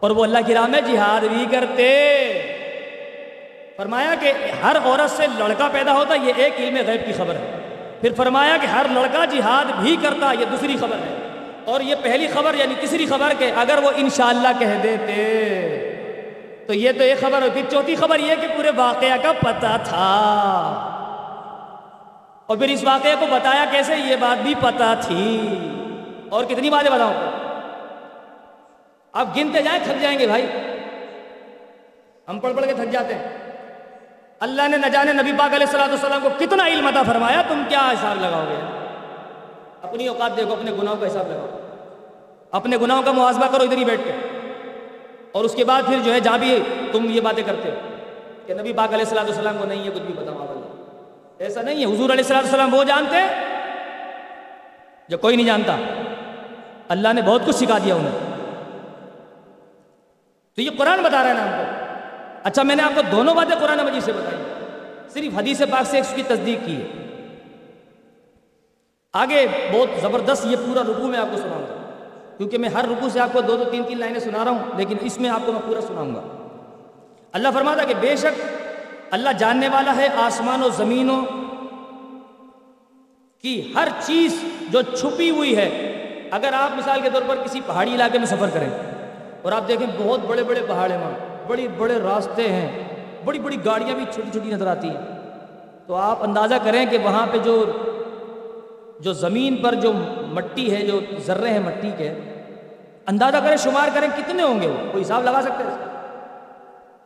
اور 0.00 0.10
وہ 0.10 0.24
اللہ 0.24 0.38
کی 0.46 0.54
راہ 0.54 0.66
میں 0.66 0.80
جہاد 0.80 1.20
بھی 1.20 1.46
کرتے۔ 1.50 1.84
فرمایا 3.76 4.14
کہ 4.20 4.32
ہر 4.62 4.76
عورت 4.84 5.10
سے 5.10 5.26
لڑکا 5.38 5.68
پیدا 5.72 5.92
ہوتا، 5.92 6.14
یہ 6.14 6.32
ایک 6.36 6.52
علم 6.58 6.76
غیب 6.86 7.06
کی 7.06 7.12
خبر 7.12 7.34
ہے۔ 7.34 7.58
پھر 8.00 8.12
فرمایا 8.16 8.56
کہ 8.60 8.66
ہر 8.66 8.86
لڑکا 8.90 9.24
جہاد 9.24 9.72
بھی 9.80 9.96
کرتا، 10.02 10.32
یہ 10.40 10.44
دوسری 10.50 10.76
خبر 10.80 10.96
ہے۔ 10.96 11.28
اور 11.64 11.80
یہ 11.80 11.94
پہلی 12.02 12.26
خبر 12.26 12.54
یعنی 12.54 12.74
تیسری 12.80 13.06
خبر 13.06 13.32
کہ 13.38 13.52
اگر 13.56 13.78
وہ 13.82 13.90
انشاءاللہ 13.96 14.48
کہہ 14.58 14.80
دیتے، 14.82 15.14
تو 16.66 16.74
یہ 16.74 16.92
تو 16.92 17.02
ایک 17.02 17.20
خبر 17.20 17.42
ہوتی 17.42 17.62
چوتھی 17.70 17.96
خبر 17.96 18.18
یہ 18.18 18.34
کہ 18.40 18.46
پورے 18.56 18.70
واقعہ 18.76 19.16
کا 19.22 19.32
پتہ 19.32 19.76
تھا۔ 19.84 20.94
اور 22.48 22.56
پھر 22.56 22.68
اس 22.68 22.84
واقعے 22.84 23.14
کو 23.20 23.26
بتایا 23.30 23.64
کیسے 23.70 23.96
یہ 23.96 24.16
بات 24.20 24.42
بھی 24.42 24.54
پتا 24.60 24.94
تھی۔ 25.00 25.58
اور 26.28 26.44
کتنی 26.44 26.70
باتیں 26.70 26.90
بتاؤں؟ 26.90 27.14
آپ 29.12 29.26
گنتے 29.36 29.62
جائیں، 29.62 29.80
تھک 29.84 30.02
جائیں 30.02 30.18
گے 30.18 30.26
بھائی۔ 30.26 30.46
ہم 32.28 32.38
پڑھ 32.38 32.52
پڑھ 32.56 32.66
کے 32.66 32.74
تھک 32.74 32.92
جاتے 32.92 33.14
ہیں۔ 33.14 33.28
اللہ 34.40 34.68
نے 34.68 34.76
نہ 34.76 34.86
جانے 34.86 35.12
نبی 35.12 35.32
پاک 35.38 35.54
علیہ 35.54 35.66
السلام 35.66 35.88
والسلام 35.88 36.20
کو 36.22 36.28
کتنا 36.38 36.66
علم 36.66 36.86
عطا 36.86 37.02
فرمایا، 37.02 37.42
تم 37.48 37.62
کیا 37.68 37.90
حساب 37.90 38.20
لگاؤ 38.20 38.44
گے؟ 38.48 38.88
اپنی 39.82 40.08
اوقات 40.08 40.36
دیکھو، 40.36 40.52
اپنے 40.52 40.70
گناہوں 40.82 40.96
کا 40.96 41.06
حساب 41.06 41.30
لگاؤ۔ 41.30 41.60
اپنے 42.50 42.76
گناہوں 42.76 43.02
کا 43.02 43.12
محاسبہ 43.12 43.46
کرو 43.52 43.62
ادھر 43.62 43.76
ہی 43.76 43.84
بیٹھ 43.84 44.00
کے۔ 44.04 44.12
اور 45.32 45.44
اس 45.44 45.54
کے 45.54 45.64
بعد 45.64 45.82
پھر 45.86 45.98
جو 46.04 46.12
ہے، 46.12 46.20
جہاں 46.20 46.38
بھی 46.38 46.62
تم 46.92 47.06
یہ 47.10 47.20
باتیں 47.20 47.42
کرتے 47.46 47.70
ہو 47.70 47.76
کہ 48.46 48.54
نبی 48.54 48.72
پاک 48.72 48.88
علیہ 48.88 49.04
السلام 49.04 49.24
والسلام 49.24 49.56
کو 49.58 49.64
نہیں 49.64 49.84
ہے، 49.84 49.90
کچھ 49.90 50.02
بھی 50.02 50.14
بتاؤ۔ 50.14 50.57
ایسا 51.38 51.62
نہیں 51.62 51.80
ہے، 51.80 51.84
حضور 51.84 52.10
علیہ 52.10 52.32
السلام 52.34 52.74
وہ 52.74 52.84
جانتے 52.84 53.16
جو 55.08 55.18
کوئی 55.18 55.36
نہیں 55.36 55.46
جانتا۔ 55.46 55.76
اللہ 56.88 57.12
نے 57.12 57.22
بہت 57.22 57.42
کچھ 57.46 57.56
سکھا 57.56 57.78
دیا 57.78 57.94
انہیں۔ 57.94 58.18
تو 60.54 60.62
یہ 60.62 60.70
قرآن 60.78 61.02
بتا 61.02 61.22
رہا 61.22 61.28
ہے 61.28 61.34
نا 61.34 61.44
ہم 61.44 61.50
کو۔ 61.50 61.84
اچھا 62.44 62.62
میں 62.62 62.76
نے 62.76 62.82
آپ 62.82 62.90
کو 62.94 63.00
دونوں 63.12 63.34
باتیں 63.34 63.56
قرآن 63.60 63.78
مجید 63.78 64.02
سے 64.02 64.12
بتائی۔ 64.12 64.42
صرف 65.08 65.38
حدیث 65.38 65.60
پاک 65.70 65.86
سے 65.86 65.98
اس 65.98 66.12
کی 66.16 66.22
تصدیق 66.22 66.66
کی 66.66 66.76
ہے۔ 66.76 66.86
آگے 69.12 69.46
بہت 69.72 69.88
زبردست 70.00 70.46
یہ 70.46 70.56
پورا 70.66 70.82
رکو 70.82 71.06
میں 71.06 71.18
آپ 71.18 71.26
کو 71.30 71.36
سناؤں 71.36 71.62
گا۔ 71.62 71.90
کیونکہ 72.36 72.58
میں 72.58 72.68
ہر 72.68 72.84
رکو 72.84 73.08
سے 73.08 73.20
آپ 73.20 73.28
کو 73.32 73.40
دو 73.40 73.56
دو 73.56 73.64
تین 73.64 73.82
تین 73.84 73.98
لائنیں 73.98 74.20
سنا 74.20 74.44
رہا 74.44 74.50
ہوں، 74.50 74.64
لیکن 74.76 74.96
اس 75.00 75.20
میں 75.20 75.30
آپ 75.30 75.40
کو 75.46 75.52
میں 75.52 75.60
پورا 75.66 75.80
سناؤں 75.80 76.14
گا۔ 76.14 76.48
اللہ 77.32 77.48
فرماتا 77.54 77.84
کہ 77.84 77.94
بے 78.00 78.16
شک 78.16 78.58
اللہ 79.10 79.28
جاننے 79.38 79.68
والا 79.68 79.96
ہے 79.96 80.08
آسمان 80.16 80.62
و 80.62 80.68
زمینوں 80.68 81.24
کی 83.42 83.72
ہر 83.74 83.88
چیز 84.00 84.44
جو 84.70 84.82
چھپی 84.82 85.30
ہوئی 85.30 85.56
ہے۔ 85.56 85.68
اگر 86.30 86.52
آپ 86.52 86.78
مثال 86.78 87.00
کے 87.00 87.08
طور 87.12 87.22
پر 87.26 87.36
کسی 87.44 87.60
پہاڑی 87.66 87.94
علاقے 87.94 88.18
میں 88.18 88.26
سفر 88.26 88.50
کریں 88.52 88.70
اور 89.42 89.52
آپ 89.52 89.68
دیکھیں 89.68 89.86
بہت 89.98 90.20
بڑے 90.26 90.42
بڑے 90.42 90.60
پہاڑ 90.68 90.90
ہیں 90.90 90.98
وہاں 90.98 91.46
بڑی 91.46 91.68
بڑے 91.68 91.98
راستے 91.98 92.48
ہیں، 92.48 92.84
بڑی 93.24 93.38
بڑی 93.38 93.56
گاڑیاں 93.64 93.94
بھی 93.96 94.04
چھوٹی 94.14 94.30
چھوٹی 94.30 94.50
نظر 94.50 94.66
آتی 94.66 94.88
ہیں۔ 94.88 95.18
تو 95.86 95.94
آپ 95.94 96.22
اندازہ 96.22 96.54
کریں 96.64 96.86
کہ 96.86 96.98
وہاں 96.98 97.26
پہ 97.26 97.38
جو 97.38 97.64
جو 99.00 99.12
زمین 99.12 99.56
پر 99.56 99.74
جو 99.74 99.92
مٹی 100.28 100.76
ہے، 100.76 100.86
جو 100.86 101.00
ذرے 101.26 101.48
ہیں 101.48 101.58
مٹی 101.58 101.90
کے، 101.96 102.10
اندازہ 103.06 103.36
کریں، 103.36 103.56
شمار 103.56 103.88
کریں 103.94 104.08
کتنے 104.16 104.42
ہوں 104.42 104.62
گے 104.62 104.66
وہ؟ 104.66 104.92
کوئی 104.92 105.04
حساب 105.04 105.24
لگا 105.24 105.40
سکتے 105.42 105.64
ہیں؟ 105.64 105.76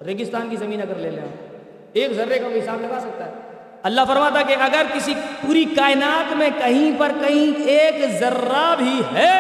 ریگستان 0.05 0.49
کی 0.49 0.57
زمین 0.57 0.83
اگر 0.83 0.95
لے 0.95 1.11
لیں 1.11 1.52
ایک 1.93 2.13
ذرے 2.13 2.39
کا 2.39 2.47
حساب 2.47 2.81
لگا 2.81 3.01
سکتا 3.01 3.25
ہے۔ 3.25 3.31
اللہ 3.83 4.01
فرماتا 4.09 4.43
کہ 4.43 4.57
اگر 4.61 4.83
کسی 4.93 5.15
پوری 5.47 5.65
کائنات 5.65 6.33
میں 6.37 6.51
کہیں 6.59 7.01
پر 7.01 7.13
کہیں 7.21 7.69
ایک 7.69 8.21
ذرہ 8.21 8.75
بھی 8.79 9.01
ہے، 9.15 9.39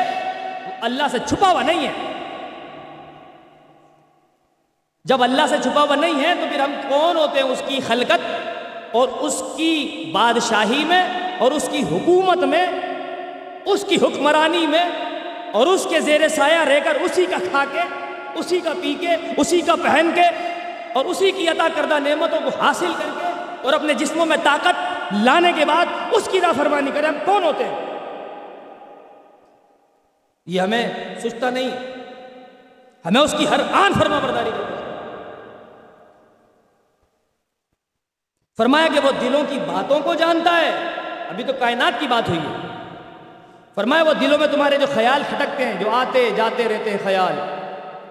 اللہ 0.80 1.02
سے 1.10 1.18
چھپا 1.26 1.50
ہوا 1.50 1.62
نہیں 1.62 1.86
ہے۔ 1.86 1.92
جب 5.04 5.22
اللہ 5.22 5.46
سے 5.48 5.56
چھپا 5.62 5.82
ہوا 5.82 5.96
نہیں 5.96 6.24
ہے 6.24 6.34
تو 6.40 6.46
پھر 6.52 6.60
ہم 6.60 6.72
کون 6.88 7.16
ہوتے 7.16 7.40
ہیں؟ 7.40 7.46
اس 7.46 7.62
کی 7.66 7.80
خلقت 7.86 8.26
اور 8.92 9.08
اس 9.08 9.42
کی 9.56 10.04
بادشاہی 10.12 10.84
میں 10.84 11.04
اور 11.38 11.52
اس 11.52 11.68
کی 11.72 11.82
حکومت 11.82 12.38
میں، 12.38 12.66
اس 13.64 13.84
کی 13.88 13.96
حکمرانی 13.96 14.66
میں 14.66 14.84
اور 15.52 15.66
اس 15.66 15.86
کے 15.90 16.00
زیر 16.00 16.28
سایہ 16.28 16.58
رہ 16.58 16.80
کر 16.84 16.96
اسی 17.00 17.26
کا 17.26 17.36
کھا 17.50 17.64
کے، 17.72 17.80
اسی 18.34 18.60
کا 18.60 18.72
پی 18.82 18.94
کے، 19.00 19.16
اسی 19.36 19.60
کا 19.60 19.74
پہن 19.76 20.10
کے 20.14 20.22
اور 20.94 21.04
اسی 21.04 21.30
کی 21.30 21.48
عطا 21.48 21.68
کردہ 21.74 21.98
نعمتوں 21.98 22.38
کو 22.44 22.60
حاصل 22.60 22.92
کر 22.98 23.08
کے 23.18 23.26
اور 23.62 23.72
اپنے 23.72 23.94
جسموں 23.94 24.26
میں 24.26 24.36
طاقت 24.42 24.74
لانے 25.22 25.52
کے 25.52 25.64
بعد 25.64 25.86
اس 26.10 26.28
کی 26.32 26.38
نافرمانی 26.38 26.90
کریں 26.94 27.08
ہم 27.08 27.14
کون 27.24 27.44
ہوتے 27.44 27.64
ہیں؟ 27.64 27.92
یہ 30.46 30.60
ہمیں 30.60 30.92
سوچتا 31.22 31.50
نہیں۔ 31.50 31.70
ہمیں 33.06 33.20
اس 33.20 33.34
کی 33.38 33.48
ہر 33.48 33.60
آن 33.72 33.92
فرما 33.98 34.18
برداری 34.18 34.50
کرنی 34.50 34.76
چاہیے 34.78 34.92
فرمایا 38.56 38.88
کہ 38.94 39.00
وہ 39.00 39.10
دلوں 39.20 39.42
کی 39.48 39.58
باتوں 39.58 40.00
کو 40.00 40.14
جانتا 40.14 40.56
ہے۔ 40.56 40.70
ابھی 41.28 41.44
تو 41.44 41.52
کائنات 41.52 42.00
کی 42.00 42.06
بات 42.08 42.28
ہوئی 42.28 42.40
ہے۔ 42.40 42.68
فرمایا 43.74 44.02
وہ 44.02 44.12
دلوں 44.12 44.38
میں 44.38 44.46
تمہارے 44.46 44.78
جو 44.78 44.86
خیال 44.94 45.22
کھٹکتے 45.28 45.64
ہیں، 45.64 45.74
جو 45.74 45.90
آتے 45.90 46.30
جاتے 46.36 46.68
رہتے 46.68 46.90
ہیں 46.90 46.98
خیال، 47.04 47.38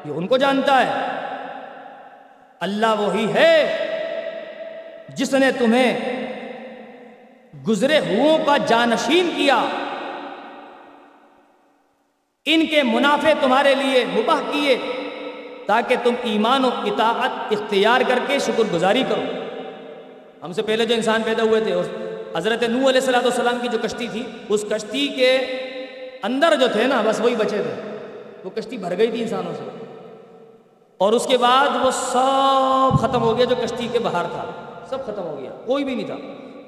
یہ 0.05 0.13
ان 0.13 0.27
کو 0.27 0.37
جانتا 0.37 0.85
ہے۔ 0.85 1.10
اللہ 2.61 2.95
وہی 2.97 3.33
ہے 3.33 3.55
جس 5.09 5.33
نے 5.33 5.51
تمہیں 5.57 5.97
گزرے 7.67 7.99
ہوں 7.99 8.45
کا 8.45 8.57
جانشین 8.57 9.29
کیا۔ 9.35 9.65
ان 12.45 12.65
کے 12.65 12.83
منافع 12.83 13.31
تمہارے 13.41 13.75
لیے 13.75 14.05
مباح 14.05 14.41
کیے 14.51 14.77
تاکہ 15.65 15.95
تم 16.03 16.13
ایمان 16.23 16.65
و 16.65 16.69
اطاعت 16.85 17.31
اختیار 17.51 18.01
کر 18.07 18.19
کے 18.27 18.39
شکر 18.39 18.63
گزاری 18.73 19.03
کرو۔ 19.09 19.21
ہم 20.43 20.53
سے 20.53 20.61
پہلے 20.61 20.85
جو 20.85 20.95
انسان 20.95 21.21
پیدا 21.23 21.43
ہوئے 21.43 21.61
تھے 21.61 21.73
حضرت 22.35 22.63
نو 22.63 22.77
علیہ 22.77 23.01
السلاۃ 23.01 23.21
والسلام 23.21 23.57
کی 23.61 23.67
جو 23.67 23.77
کشتی 23.83 24.07
تھی، 24.11 24.23
اس 24.49 24.65
کشتی 24.69 25.07
کے 25.07 25.37
اندر 26.23 26.55
جو 26.59 26.67
تھے 26.67 26.87
نا، 26.87 27.01
بس 27.05 27.19
وہی 27.19 27.35
بچے 27.35 27.57
تھے۔ 27.57 27.97
وہ 28.43 28.49
کشتی 28.49 28.77
بھر 28.77 28.97
گئی 28.97 29.07
تھی 29.07 29.21
انسانوں 29.21 29.53
سے۔ 29.53 29.90
اور 31.01 31.13
اس 31.13 31.25
کے 31.25 31.37
بعد 31.37 31.67
وہ 31.85 31.91
سب 31.91 32.97
ختم 32.99 33.21
ہو 33.21 33.37
گیا 33.37 33.45
جو 33.45 33.55
کشتی 33.63 33.87
کے 33.91 33.99
باہر 33.99 34.23
تھا۔ 34.23 34.45
سب 34.89 35.05
ختم 35.05 35.23
ہو 35.23 35.37
گیا، 35.39 35.51
کوئی 35.65 35.83
بھی 35.83 35.95
نہیں 35.95 36.07
تھا۔ 36.07 36.15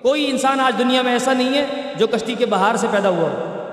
کوئی 0.02 0.32
انسان 0.32 0.60
آج 0.60 0.80
دنیا 0.80 1.02
میں 1.02 1.14
ایسا 1.14 1.34
نہیں 1.34 1.58
ہے 1.58 1.66
جو 1.98 2.08
کشتی 2.08 2.36
کے 2.36 2.46
باہر 2.46 2.76
سے 2.76 2.88
پیدا 2.92 3.10
ہوا 3.10 3.30
ہو۔ 3.30 3.64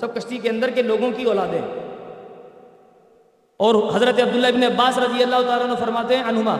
سب 0.00 0.14
کشتی 0.14 0.38
کے 0.38 0.48
اندر 0.48 0.70
کے 0.70 0.82
لوگوں 0.82 1.10
کی 1.16 1.24
اولادیں۔ 1.24 1.60
اور 3.56 3.74
حضرت 3.94 4.20
عبداللہ 4.20 4.46
ابن 4.46 4.62
عباس 4.62 4.98
رضی 4.98 5.22
اللہ 5.22 5.36
تعالیٰ 5.46 5.66
نے 5.66 5.74
فرماتے 5.80 6.16
ہیں، 6.16 6.24
انہما، 6.24 6.56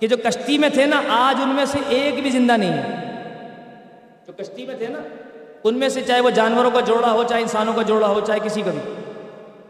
کہ 0.00 0.06
جو 0.06 0.16
کشتی 0.16 0.58
میں 0.58 0.68
تھے 0.68 0.86
نا، 0.86 1.02
آج 1.08 1.36
ان 1.42 1.48
میں 1.48 1.64
سے 1.64 1.78
ایک 1.88 2.22
بھی 2.22 2.30
زندہ 2.30 2.52
نہیں 2.52 2.72
ہے۔ 2.72 3.12
جو 4.26 4.32
کشتی 4.32 4.66
میں 4.66 4.74
تھے 4.74 4.86
نا، 4.88 4.98
ان 5.64 5.78
میں 5.78 5.88
سے 5.88 6.02
چاہے 6.02 6.20
وہ 6.20 6.30
جانوروں 6.30 6.70
کا 6.70 6.80
جوڑا 6.80 7.12
ہو، 7.12 7.22
چاہے 7.28 7.42
انسانوں 7.42 7.72
کا 7.74 7.82
جوڑا 7.82 8.08
ہو، 8.08 8.20
چاہے 8.20 8.38
کسی 8.44 8.62
کا 8.62 8.70
بھی۔ 8.70 8.94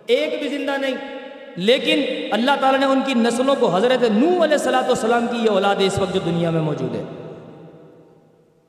ایک 0.07 0.43
بھی 0.43 0.49
زندہ 0.49 0.71
نہیں۔ 0.71 1.22
لیکن 1.57 2.03
اللہ 2.33 2.51
تعالیٰ 2.61 2.81
نے 2.81 2.87
ان 2.87 3.01
کی 3.07 3.15
نسلوں 3.15 3.55
کو 3.61 3.69
حضرت 3.69 4.03
نو 4.03 4.29
علیہ 4.29 4.53
السلاۃ 4.53 4.83
والسلام 4.83 5.27
کی 5.27 5.37
یہ 5.37 5.51
اولاد 5.51 5.77
ہے 5.77 5.87
اس 5.87 5.99
وقت 5.99 6.15
جو 6.15 6.21
دنیا 6.25 6.51
میں 6.51 6.61
موجود 6.61 6.95
ہے۔ 6.95 7.05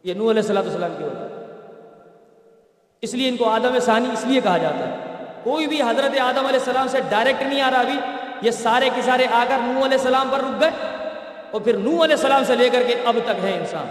یہ 0.03 0.13
نو 0.13 0.31
علیہ 0.31 0.41
السلاۃ 0.41 0.61
والسلام 0.61 0.91
کی 0.97 1.03
اولاد۔ 1.03 1.27
اس 3.01 3.13
لیے 3.13 3.29
ان 3.29 3.37
کو 3.37 3.49
آدم 3.49 3.79
ثانی 3.79 4.09
اس 4.13 4.25
لیے 4.25 4.41
کہا 4.41 4.57
جاتا 4.57 4.87
ہے۔ 4.87 4.97
کوئی 5.43 5.67
بھی 5.67 5.81
حضرت 5.81 6.19
آدم 6.19 6.45
علیہ 6.45 6.59
السلام 6.59 6.87
سے 6.87 6.97
ڈائریکٹ 7.09 7.41
نہیں 7.41 7.61
آ 7.61 7.71
رہا 7.71 7.79
ابھی، 7.79 7.99
یہ 8.41 8.51
سارے 8.51 8.89
کے 8.95 9.01
سارے 9.01 9.27
آ 9.31 9.43
کر 9.47 9.57
نو 9.61 9.85
علیہ 9.85 9.97
السلام 9.97 10.29
پر 10.31 10.39
رک 10.39 10.61
گئے 10.61 10.69
اور 11.51 11.61
پھر 11.61 11.77
نو 11.77 12.03
علیہ 12.03 12.15
السلام 12.15 12.43
سے 12.43 12.55
لے 12.55 12.69
کر 12.69 12.83
کے 12.87 12.95
اب 13.05 13.15
تک 13.25 13.43
ہے 13.43 13.57
انسان۔ 13.57 13.87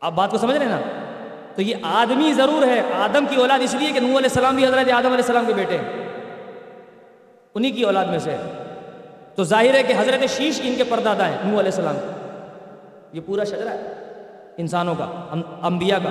آپ 0.00 0.12
بات 0.12 0.30
کو 0.30 0.38
سمجھ 0.38 0.56
رہے 0.56 0.66
ہیں 0.66 0.72
نا؟ 0.72 0.80
تو 1.56 1.62
یہ 1.62 1.74
آدمی 1.82 2.32
ضرور 2.32 2.66
ہے، 2.66 2.82
آدم 2.94 3.24
کی 3.26 3.36
اولاد 3.36 3.58
اس 3.62 3.74
لیے 3.74 3.92
کہ 3.92 4.00
نو 4.00 4.06
علیہ 4.06 4.28
السلام 4.28 4.56
بھی 4.56 4.66
حضرت 4.66 4.92
آدم 4.92 5.06
علیہ 5.06 5.16
السلام 5.16 5.44
کے 5.46 5.52
بیٹے 5.54 5.78
ہیں۔ 5.78 5.99
انہی 7.54 7.70
کی 7.70 7.82
اولاد 7.82 8.06
میں 8.06 8.18
سے 8.18 8.36
تو 9.34 9.44
ظاہر 9.44 9.74
ہے 9.74 9.82
کہ 9.82 9.94
حضرت 9.96 10.30
شیش 10.30 10.60
ان 10.64 10.74
کے 10.76 10.84
پردادا 10.84 11.26
ہیں 11.28 11.34
نو 11.34 11.48
علیہ 11.48 11.70
السلام۔ 11.70 11.96
یہ 13.12 13.20
پورا 13.26 13.44
شجرہ 13.44 13.68
ہے 13.68 13.92
انسانوں 14.56 14.94
کا 14.94 15.40
انبیاء 15.62 15.98
کا۔ 15.98 16.10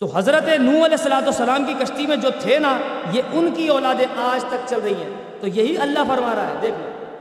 تو 0.00 0.06
حضرت 0.14 0.48
نو 0.48 0.70
علیہ 0.70 0.82
السلاۃ 0.82 1.22
والسلام 1.22 1.64
کی 1.64 1.74
کشتی 1.80 2.06
میں 2.06 2.16
جو 2.16 2.28
تھے 2.38 2.58
نا، 2.58 2.78
یہ 3.12 3.22
ان 3.32 3.54
کی 3.54 3.68
اولادیں 3.68 4.06
آج 4.16 4.44
تک 4.44 4.68
چل 4.68 4.80
رہی 4.84 4.94
ہیں۔ 4.94 5.22
تو 5.40 5.46
یہی 5.46 5.76
اللہ 5.76 5.98
فرما 6.08 6.34
رہا 6.34 6.46
ہے 6.46 6.54
دیکھ 6.62 6.74
لو 6.78 7.14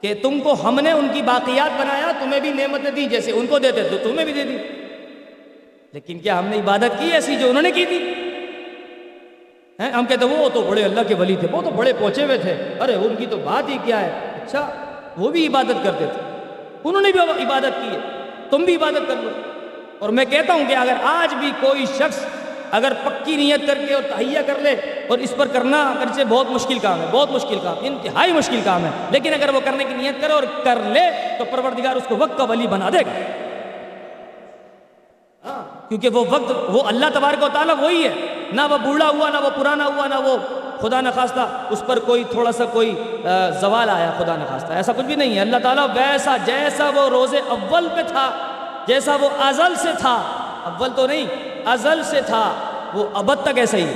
کہ 0.00 0.14
تم 0.22 0.40
کو 0.40 0.68
ہم 0.68 0.80
نے 0.80 0.92
ان 0.92 1.08
کی 1.12 1.22
باقیات 1.22 1.80
بنایا، 1.80 2.12
تمہیں 2.20 2.40
بھی 2.40 2.52
نعمتیں 2.52 2.90
دی، 2.90 3.06
جیسے 3.06 3.30
ان 3.30 3.46
کو 3.46 3.58
دیتے 3.58 3.82
تو 3.82 3.96
تمہیں 4.02 4.24
بھی 4.24 4.32
دے 4.32 4.42
دی۔ 4.42 4.58
لیکن 5.92 6.18
کیا 6.18 6.38
ہم 6.38 6.44
نے 6.44 6.56
عبادت 6.56 6.98
کی 6.98 7.12
ایسی 7.12 7.36
جو 7.36 7.48
انہوں 7.48 7.62
نے 7.62 7.70
کی 7.70 7.86
تھی؟ 7.86 8.21
ہم 9.90 10.06
کہتے 10.06 10.26
ہیں 10.26 10.36
وہ 10.36 10.48
تو 10.48 10.62
بڑے 10.62 10.84
اللہ 10.84 11.00
کے 11.08 11.14
ولی 11.14 11.36
تھے، 11.36 11.48
وہ 11.52 11.62
تو 11.62 11.70
بڑے 11.70 11.92
پہنچے 11.98 12.24
ہوئے 12.24 12.38
تھے۔ 12.38 12.74
ارے، 12.80 12.94
ان 12.94 13.14
کی 13.18 13.26
تو 13.26 13.36
بات 13.36 13.68
ہی 13.68 13.78
کیا 13.84 14.00
ہے؟ 14.00 14.10
اچھا 14.42 14.70
وہ 15.16 15.28
بھی 15.28 15.46
عبادت 15.46 15.84
کرتے 15.84 16.06
تھے۔ 16.12 16.22
انہوں 16.84 17.02
نے 17.02 17.12
بھی 17.12 17.20
عبادت 17.20 17.82
کی 17.82 17.88
ہے۔ 17.88 17.98
تم 18.50 18.64
بھی 18.64 18.76
عبادت 18.76 19.08
کر 19.08 19.14
لو۔ 19.16 19.30
اور 19.98 20.08
میں 20.08 20.24
کہتا 20.24 20.52
ہوں 20.52 20.64
کہ 20.68 20.74
اگر 20.74 20.94
آج 21.04 21.34
بھی 21.34 21.50
کوئی 21.60 21.86
شخص 21.86 22.24
اگر 22.70 22.92
پکی 23.04 23.36
نیت 23.36 23.66
کر 23.66 23.78
کے 23.88 23.94
اور 23.94 24.02
تہیا 24.02 24.42
کر 24.42 24.58
لے 24.58 24.70
اور 25.08 25.18
اس 25.18 25.34
پر 25.36 25.46
کرنا 25.46 25.82
اگرچہ 25.82 26.22
بہت 26.28 26.50
مشکل 26.50 26.78
کام 26.78 27.00
ہے، 27.00 27.06
بہت 27.10 27.30
مشکل 27.30 27.58
کام، 27.62 27.76
انتہائی 27.80 28.32
مشکل 28.32 28.60
کام 28.64 28.84
ہے، 28.84 28.90
لیکن 29.10 29.34
اگر 29.34 29.54
وہ 29.54 29.60
کرنے 29.64 29.84
کی 29.84 29.94
نیت 29.94 30.20
کرے 30.20 30.32
اور 30.32 30.42
کر 30.64 30.76
لے 30.76 31.00
تو 31.38 31.44
پروردگار 31.50 31.96
اس 31.96 32.02
کو 32.08 32.16
وقت 32.18 32.38
کا 32.38 32.44
ولی 32.44 32.66
بنا 32.66 32.90
دے 32.92 32.98
گا۔ 32.98 33.20
ہاں 35.44 35.88
کیونکہ 35.88 36.08
وہ 36.08 36.24
وقت، 36.30 36.52
وہ 36.68 36.82
اللہ 36.86 37.06
تبارک 37.14 37.42
و 37.42 37.48
تعالیٰ 37.52 37.74
وہی 37.80 38.06
ہے۔ 38.06 38.41
نہ 38.52 38.60
وہ 38.70 38.78
بوڑھا 38.78 39.08
ہوا، 39.08 39.30
نہ 39.30 39.38
وہ 39.44 39.50
پرانا 39.56 39.86
ہوا، 39.86 40.06
نہ 40.06 40.14
وہ 40.14 40.36
خدا 40.80 41.00
نخواستہ، 41.00 41.48
اس 41.70 41.82
پر 41.86 41.98
کوئی 41.98 42.24
تھوڑا 42.30 42.52
سا 42.52 42.64
کوئی 42.64 42.94
زوال 43.60 43.90
آیا، 43.90 44.10
خدا 44.18 44.36
نخواستہ۔ 44.36 44.72
ایسا 44.72 44.92
کچھ 44.96 45.06
بھی 45.06 45.14
نہیں 45.14 45.34
ہے۔ 45.34 45.40
اللہ 45.40 45.56
تعالیٰ 45.62 45.86
ویسا 45.94 46.36
جیسا 46.44 46.90
وہ 46.94 47.08
روز 47.08 47.34
اول 47.48 47.88
پہ 47.94 48.00
تھا، 48.06 48.30
جیسا 48.86 49.16
وہ 49.20 49.28
ازل 49.40 49.74
سے 49.74 49.88
تھا۔ 49.98 50.14
اول 50.64 50.88
تو 50.96 51.06
نہیں، 51.06 51.26
ازل 51.66 52.02
سے 52.04 52.20
تھا، 52.26 52.52
وہ 52.94 53.08
ابد 53.14 53.42
تک 53.42 53.58
ایسا 53.58 53.76
ہی 53.76 53.86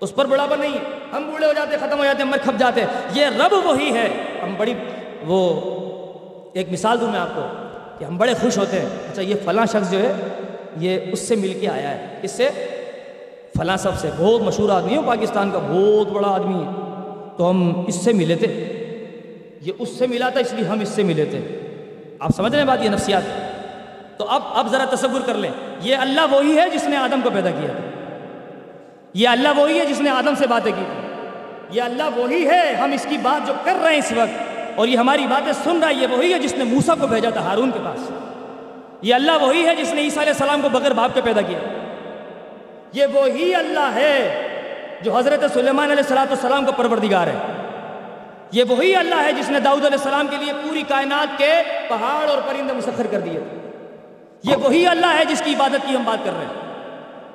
اس 0.00 0.14
پر 0.14 0.24
بڑھاپا 0.24 0.56
نہیں، 0.56 0.78
ہم 1.12 1.30
بوڑھے 1.30 1.46
ہو 1.46 1.52
جاتے، 1.52 1.76
ختم 1.76 1.98
ہو 1.98 2.04
جاتے 2.04 2.24
مر 2.24 2.36
کھپ 2.36 2.58
جاتے۔ 2.58 2.84
یہ 3.12 3.26
رب 3.26 3.66
وہی 3.66 3.94
ہے۔ 3.94 4.08
ہم 4.42 4.54
بڑی، 4.56 4.74
وہ 5.26 5.60
ایک 6.54 6.72
مثال 6.72 7.00
دوں 7.00 7.12
میں 7.12 7.20
آپ 7.20 7.28
کو 7.34 7.46
کہ 7.98 8.04
ہم 8.04 8.16
بڑے 8.18 8.34
خوش 8.40 8.58
ہوتے 8.58 8.80
ہیں۔ 8.80 8.86
اچھا 8.86 9.22
یہ 9.22 9.34
فلاں 9.44 9.66
شخص 9.66 9.90
جو 9.90 9.98
ہے، 9.98 10.12
یہ 10.76 11.00
اس 11.12 11.28
سے 11.28 11.36
مل 11.36 11.58
کے 11.60 11.68
آیا 11.68 11.90
ہے۔ 11.90 12.18
اس 12.22 12.30
سے 12.30 12.50
فلاں 13.56 13.76
سب 13.76 13.98
سے 13.98 14.10
بہت 14.16 14.42
مشہور 14.42 14.70
آدمی 14.70 14.94
ہے 14.94 15.02
پاکستان 15.06 15.50
کا 15.50 15.58
بہت 15.58 16.08
بڑا 16.08 16.28
آدمی 16.28 16.54
ہے۔ 16.54 16.70
تو 17.36 17.50
ہم 17.50 17.84
اس 17.86 17.94
سے 17.94 18.12
ملے 18.12 18.34
تھے۔ 18.34 18.72
یہ 19.60 19.72
اس 19.78 19.88
سے 19.88 20.06
ملا 20.06 20.28
تھا، 20.28 20.40
اس 20.40 20.52
لیے 20.52 20.64
ہم 20.64 20.80
اس 20.80 20.88
سے 20.88 21.02
ملے 21.02 21.24
تھے۔ 21.24 21.60
آپ 22.18 22.30
سمجھ 22.36 22.52
رہے 22.52 22.60
ہیں 22.60 22.66
بات؟ 22.66 22.78
یہ 22.82 22.88
نفسیات۔ 22.88 23.22
تو 24.18 24.24
اب 24.28 24.42
اب 24.54 24.68
ذرا 24.70 24.84
تصور 24.90 25.20
کر 25.26 25.34
لیں۔ 25.34 25.50
یہ 25.80 25.96
اللہ 25.96 26.20
وہی 26.30 26.58
ہے 26.58 26.70
جس 26.70 26.88
نے 26.88 26.96
آدم 26.96 27.20
کو 27.20 27.30
پیدا 27.30 27.50
کیا۔ 27.50 27.72
یہ 29.14 29.28
اللہ 29.28 29.48
وہی 29.56 29.78
ہے 29.78 29.84
جس 29.84 30.00
نے 30.00 30.10
آدم 30.10 30.34
سے 30.38 30.46
باتیں 30.46 30.72
کی۔ 30.72 30.84
یہ 31.70 31.82
اللہ 31.82 32.02
وہی 32.16 32.46
ہے، 32.46 32.74
ہم 32.74 32.92
اس 32.92 33.06
کی 33.10 33.16
بات 33.22 33.46
جو 33.46 33.52
کر 33.64 33.76
رہے 33.82 33.90
ہیں 33.90 33.98
اس 33.98 34.12
وقت۔ 34.12 34.42
اور 34.76 34.88
یہ 34.88 34.96
ہماری 34.96 35.26
باتیں 35.26 35.52
سن 35.52 35.78
رہا 35.78 35.88
ہے، 35.88 35.94
یہ 35.94 36.06
وہی 36.06 36.32
ہے 36.32 36.38
جس 36.38 36.54
نے 36.58 36.64
موسا 36.64 36.94
کو 37.00 37.06
بھیجا 37.06 37.30
تھا، 37.30 37.40
ہارون 37.40 37.70
کے 37.70 37.78
پاس۔ 37.84 38.10
یہ 39.02 39.14
اللہ 39.14 39.32
وہی 39.40 39.66
ہے 39.66 39.74
جس 39.76 39.94
نے 39.94 40.00
عیسیٰ 40.00 40.18
علیہ 40.18 40.32
السلام 40.32 40.60
کو 40.60 40.68
بغیر 40.68 40.92
باپ 40.92 41.14
کے 41.14 41.20
پیدا 41.24 41.40
کیا۔ 41.40 41.58
یہ 42.96 43.06
وہی 43.06 43.54
اللہ 43.54 43.90
ہے 43.94 44.18
جو 45.00 45.16
حضرت 45.16 45.44
سلیمان 45.54 45.90
علیہ 45.90 46.02
السلاۃ 46.02 46.30
السلام 46.30 46.64
کو 46.64 46.72
پروردگار 46.72 47.26
ہے۔ 47.26 47.36
یہ 48.52 48.64
وہی 48.68 48.96
اللہ 48.96 49.14
ہے 49.14 49.32
جس 49.32 49.50
نے 49.50 49.60
داؤد 49.60 49.84
علیہ 49.86 49.98
السلام 49.98 50.26
کے 50.26 50.36
لیے 50.36 50.52
پوری 50.62 50.82
کائنات 50.88 51.38
کے 51.38 51.62
پہاڑ 51.88 52.28
اور 52.30 52.38
پرندے 52.46 52.72
مسخر 52.72 53.06
کر 53.10 53.20
دیے۔ 53.20 53.40
یہ 54.42 54.56
وہی 54.56 54.86
اللہ 54.86 55.06
ہے 55.06 55.24
جس 55.24 55.42
کی 55.44 55.54
عبادت 55.54 55.86
کی 55.86 55.96
ہم 55.96 56.04
بات 56.04 56.24
کر 56.24 56.30
رہے 56.32 56.44
ہیں۔ 56.44 56.54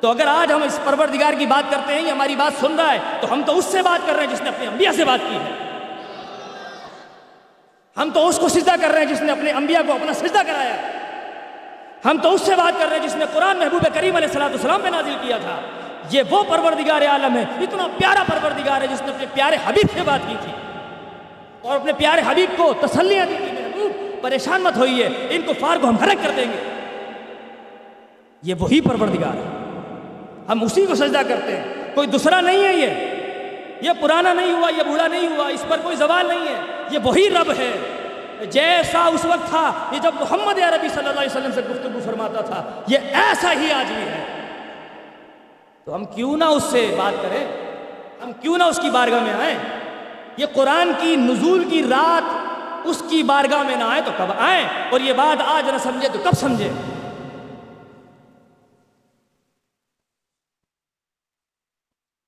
تو 0.01 0.09
اگر 0.09 0.27
آج 0.27 0.51
ہم 0.51 0.63
اس 0.63 0.79
پروردگار 0.83 1.33
کی 1.39 1.45
بات 1.45 1.71
کرتے 1.71 1.93
ہیں، 1.93 2.01
یہ 2.01 2.11
ہماری 2.11 2.35
بات 2.35 2.61
سن 2.61 2.75
رہا 2.75 2.93
ہے، 2.93 2.99
تو 3.19 3.33
ہم 3.33 3.41
تو 3.45 3.57
اس 3.57 3.65
سے 3.65 3.81
بات 3.81 4.07
کر 4.07 4.13
رہے 4.13 4.25
ہیں 4.25 4.31
جس 4.31 4.41
نے 4.41 4.49
اپنے 4.49 4.67
انبیاء 4.67 4.91
سے 4.91 5.05
بات 5.05 5.19
کی 5.29 5.35
ہے۔ 5.35 5.51
ہم 7.97 8.09
تو 8.13 8.27
اس 8.27 8.37
کو 8.37 8.49
سجدہ 8.49 8.71
کر 8.81 8.87
رہے 8.89 8.99
ہیں 8.99 9.05
جس 9.05 9.21
نے 9.21 9.31
اپنے 9.31 9.51
انبیاء 9.51 9.81
کو 9.87 9.93
اپنا 9.93 10.13
سجدہ 10.13 10.39
کرایا۔ 10.47 10.75
ہم 12.05 12.17
تو 12.23 12.33
اس 12.33 12.41
سے 12.41 12.55
بات 12.55 12.79
کر 12.79 12.87
رہے 12.89 12.99
ہیں 12.99 13.07
جس 13.07 13.15
نے 13.15 13.25
قرآن 13.33 13.57
محبوب 13.57 13.81
کریم 13.93 14.15
علیہ 14.15 14.27
السلام 14.27 14.51
السلام 14.51 14.81
پہ 14.83 14.87
نازل 14.87 15.15
کیا 15.21 15.37
تھا۔ 15.37 15.55
یہ 16.11 16.23
وہ 16.29 16.43
پروردگار 16.43 17.01
عالم 17.01 17.35
ہے، 17.35 17.41
اتنا 17.41 17.87
پیارا 17.97 18.23
پروردگار 18.23 18.81
ہے 18.81 18.87
جس 18.87 19.01
نے 19.01 19.11
اپنے 19.11 19.25
پیارے 19.33 19.55
حبیب 19.65 19.87
سے 19.93 19.99
بات 20.05 20.19
کی 20.27 20.35
تھی۔ 20.41 20.51
اور 21.61 21.75
اپنے 21.75 21.93
پیارے 21.93 22.21
حبیب 22.27 22.57
کو 22.57 22.73
تسلیاں 22.81 23.25
دی 23.25 23.35
تھی۔ 23.37 23.45
محبوب، 23.45 24.21
پریشان 24.21 24.61
مت 24.61 24.77
ہوئی 24.77 25.03
ہے 25.03 25.09
ان 25.29 25.41
کو 25.41 25.53
فار 25.59 25.77
کو 25.81 25.89
ہم 25.89 25.95
گھرک 25.99 26.17
کر 26.23 26.31
دیں 26.35 26.45
گے۔ 26.45 26.69
یہ 28.43 28.55
وہی 28.59 28.81
پروردگار 28.81 29.33
ہے۔ 29.33 29.69
ہم 30.49 30.63
اسی 30.63 30.85
کو 30.85 30.95
سجدہ 30.95 31.21
کرتے 31.29 31.57
ہیں۔ 31.57 31.95
کوئی 31.95 32.07
دوسرا 32.07 32.41
نہیں 32.41 32.63
ہے 32.63 32.73
یہ۔ 32.73 32.89
یہ 33.81 33.91
پرانا 33.99 34.33
نہیں 34.33 34.51
ہوا، 34.53 34.69
یہ 34.69 34.83
بوڑھا 34.83 35.07
نہیں 35.07 35.27
ہوا، 35.27 35.47
اس 35.47 35.65
پر 35.67 35.77
کوئی 35.83 35.95
زوال 35.95 36.25
نہیں 36.27 36.39
ہے۔ 36.39 36.61
یہ 36.91 36.99
وہی 37.03 37.29
رب 37.29 37.51
ہے۔ 37.51 37.71
جیسا 38.45 39.03
اس 39.03 39.25
وقت 39.25 39.49
تھا 39.49 39.89
یہ 39.91 39.99
جب 39.99 40.11
محمد 40.19 40.59
عربی 40.59 40.89
صلی 40.89 41.07
اللہ 41.07 41.19
علیہ 41.19 41.31
وسلم 41.31 41.51
سے 41.51 41.61
گفتگو 41.61 41.99
فرماتا 42.05 42.41
تھا، 42.41 42.81
یہ 42.87 42.97
ایسا 43.13 43.53
ہی 43.53 43.71
آج 43.71 43.91
بھی 43.91 44.03
ہے۔ 44.03 44.25
تو 45.85 45.95
ہم 45.95 46.05
کیوں 46.05 46.37
نہ 46.37 46.43
اس 46.43 46.63
سے 46.63 46.95
بات 46.97 47.13
کریں؟ 47.21 47.45
ہم 48.23 48.31
کیوں 48.41 48.57
نہ 48.57 48.63
اس 48.63 48.79
کی 48.79 48.89
بارگاہ 48.89 49.23
میں 49.23 49.33
آئیں؟ 49.33 49.57
یہ 50.37 50.45
قرآن 50.53 50.91
کی 50.99 51.15
نزول 51.15 51.69
کی 51.69 51.83
رات 51.83 52.23
اس 52.87 53.03
کی 53.09 53.23
بارگاہ 53.23 53.63
میں 53.63 53.75
نہ 53.75 53.83
آئے 53.83 54.01
تو 54.05 54.11
کب 54.17 54.31
آئیں؟ 54.37 54.65
اور 54.91 54.99
یہ 54.99 55.13
بات 55.13 55.41
آج 55.45 55.69
نہ 55.69 55.77
سمجھے 55.77 56.07
تو 56.09 56.19
کب 56.23 56.31
سمجھے؟ 56.31 56.71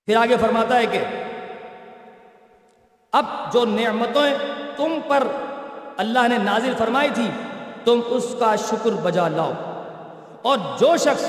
پھر 0.05 0.15
آگے 0.15 0.37
فرماتا 0.41 0.77
ہے 0.77 0.85
کہ 0.85 1.03
اب 3.11 3.25
جو 3.53 3.65
نعمتیں 3.65 4.35
تم 4.77 4.99
پر 5.07 5.27
اللہ 5.97 6.27
نے 6.27 6.37
نازل 6.37 6.73
فرمائی 6.77 7.09
تھی، 7.13 7.29
تم 7.85 7.99
اس 8.05 8.35
کا 8.39 8.55
شکر 8.55 8.89
بجا 9.03 9.27
لاؤ۔ 9.27 9.51
اور 10.41 10.57
جو 10.79 10.97
شخص 10.97 11.25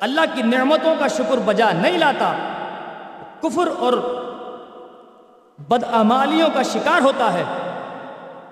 اللہ 0.00 0.20
کی 0.34 0.42
نعمتوں 0.42 0.94
کا 0.98 1.06
شکر 1.06 1.36
بجا 1.44 1.72
نہیں 1.72 1.98
لاتا، 1.98 2.32
کفر 3.42 3.68
اور 3.78 3.92
بدعمالیوں 5.68 6.48
کا 6.54 6.62
شکار 6.62 7.02
ہوتا 7.02 7.32
ہے، 7.32 7.44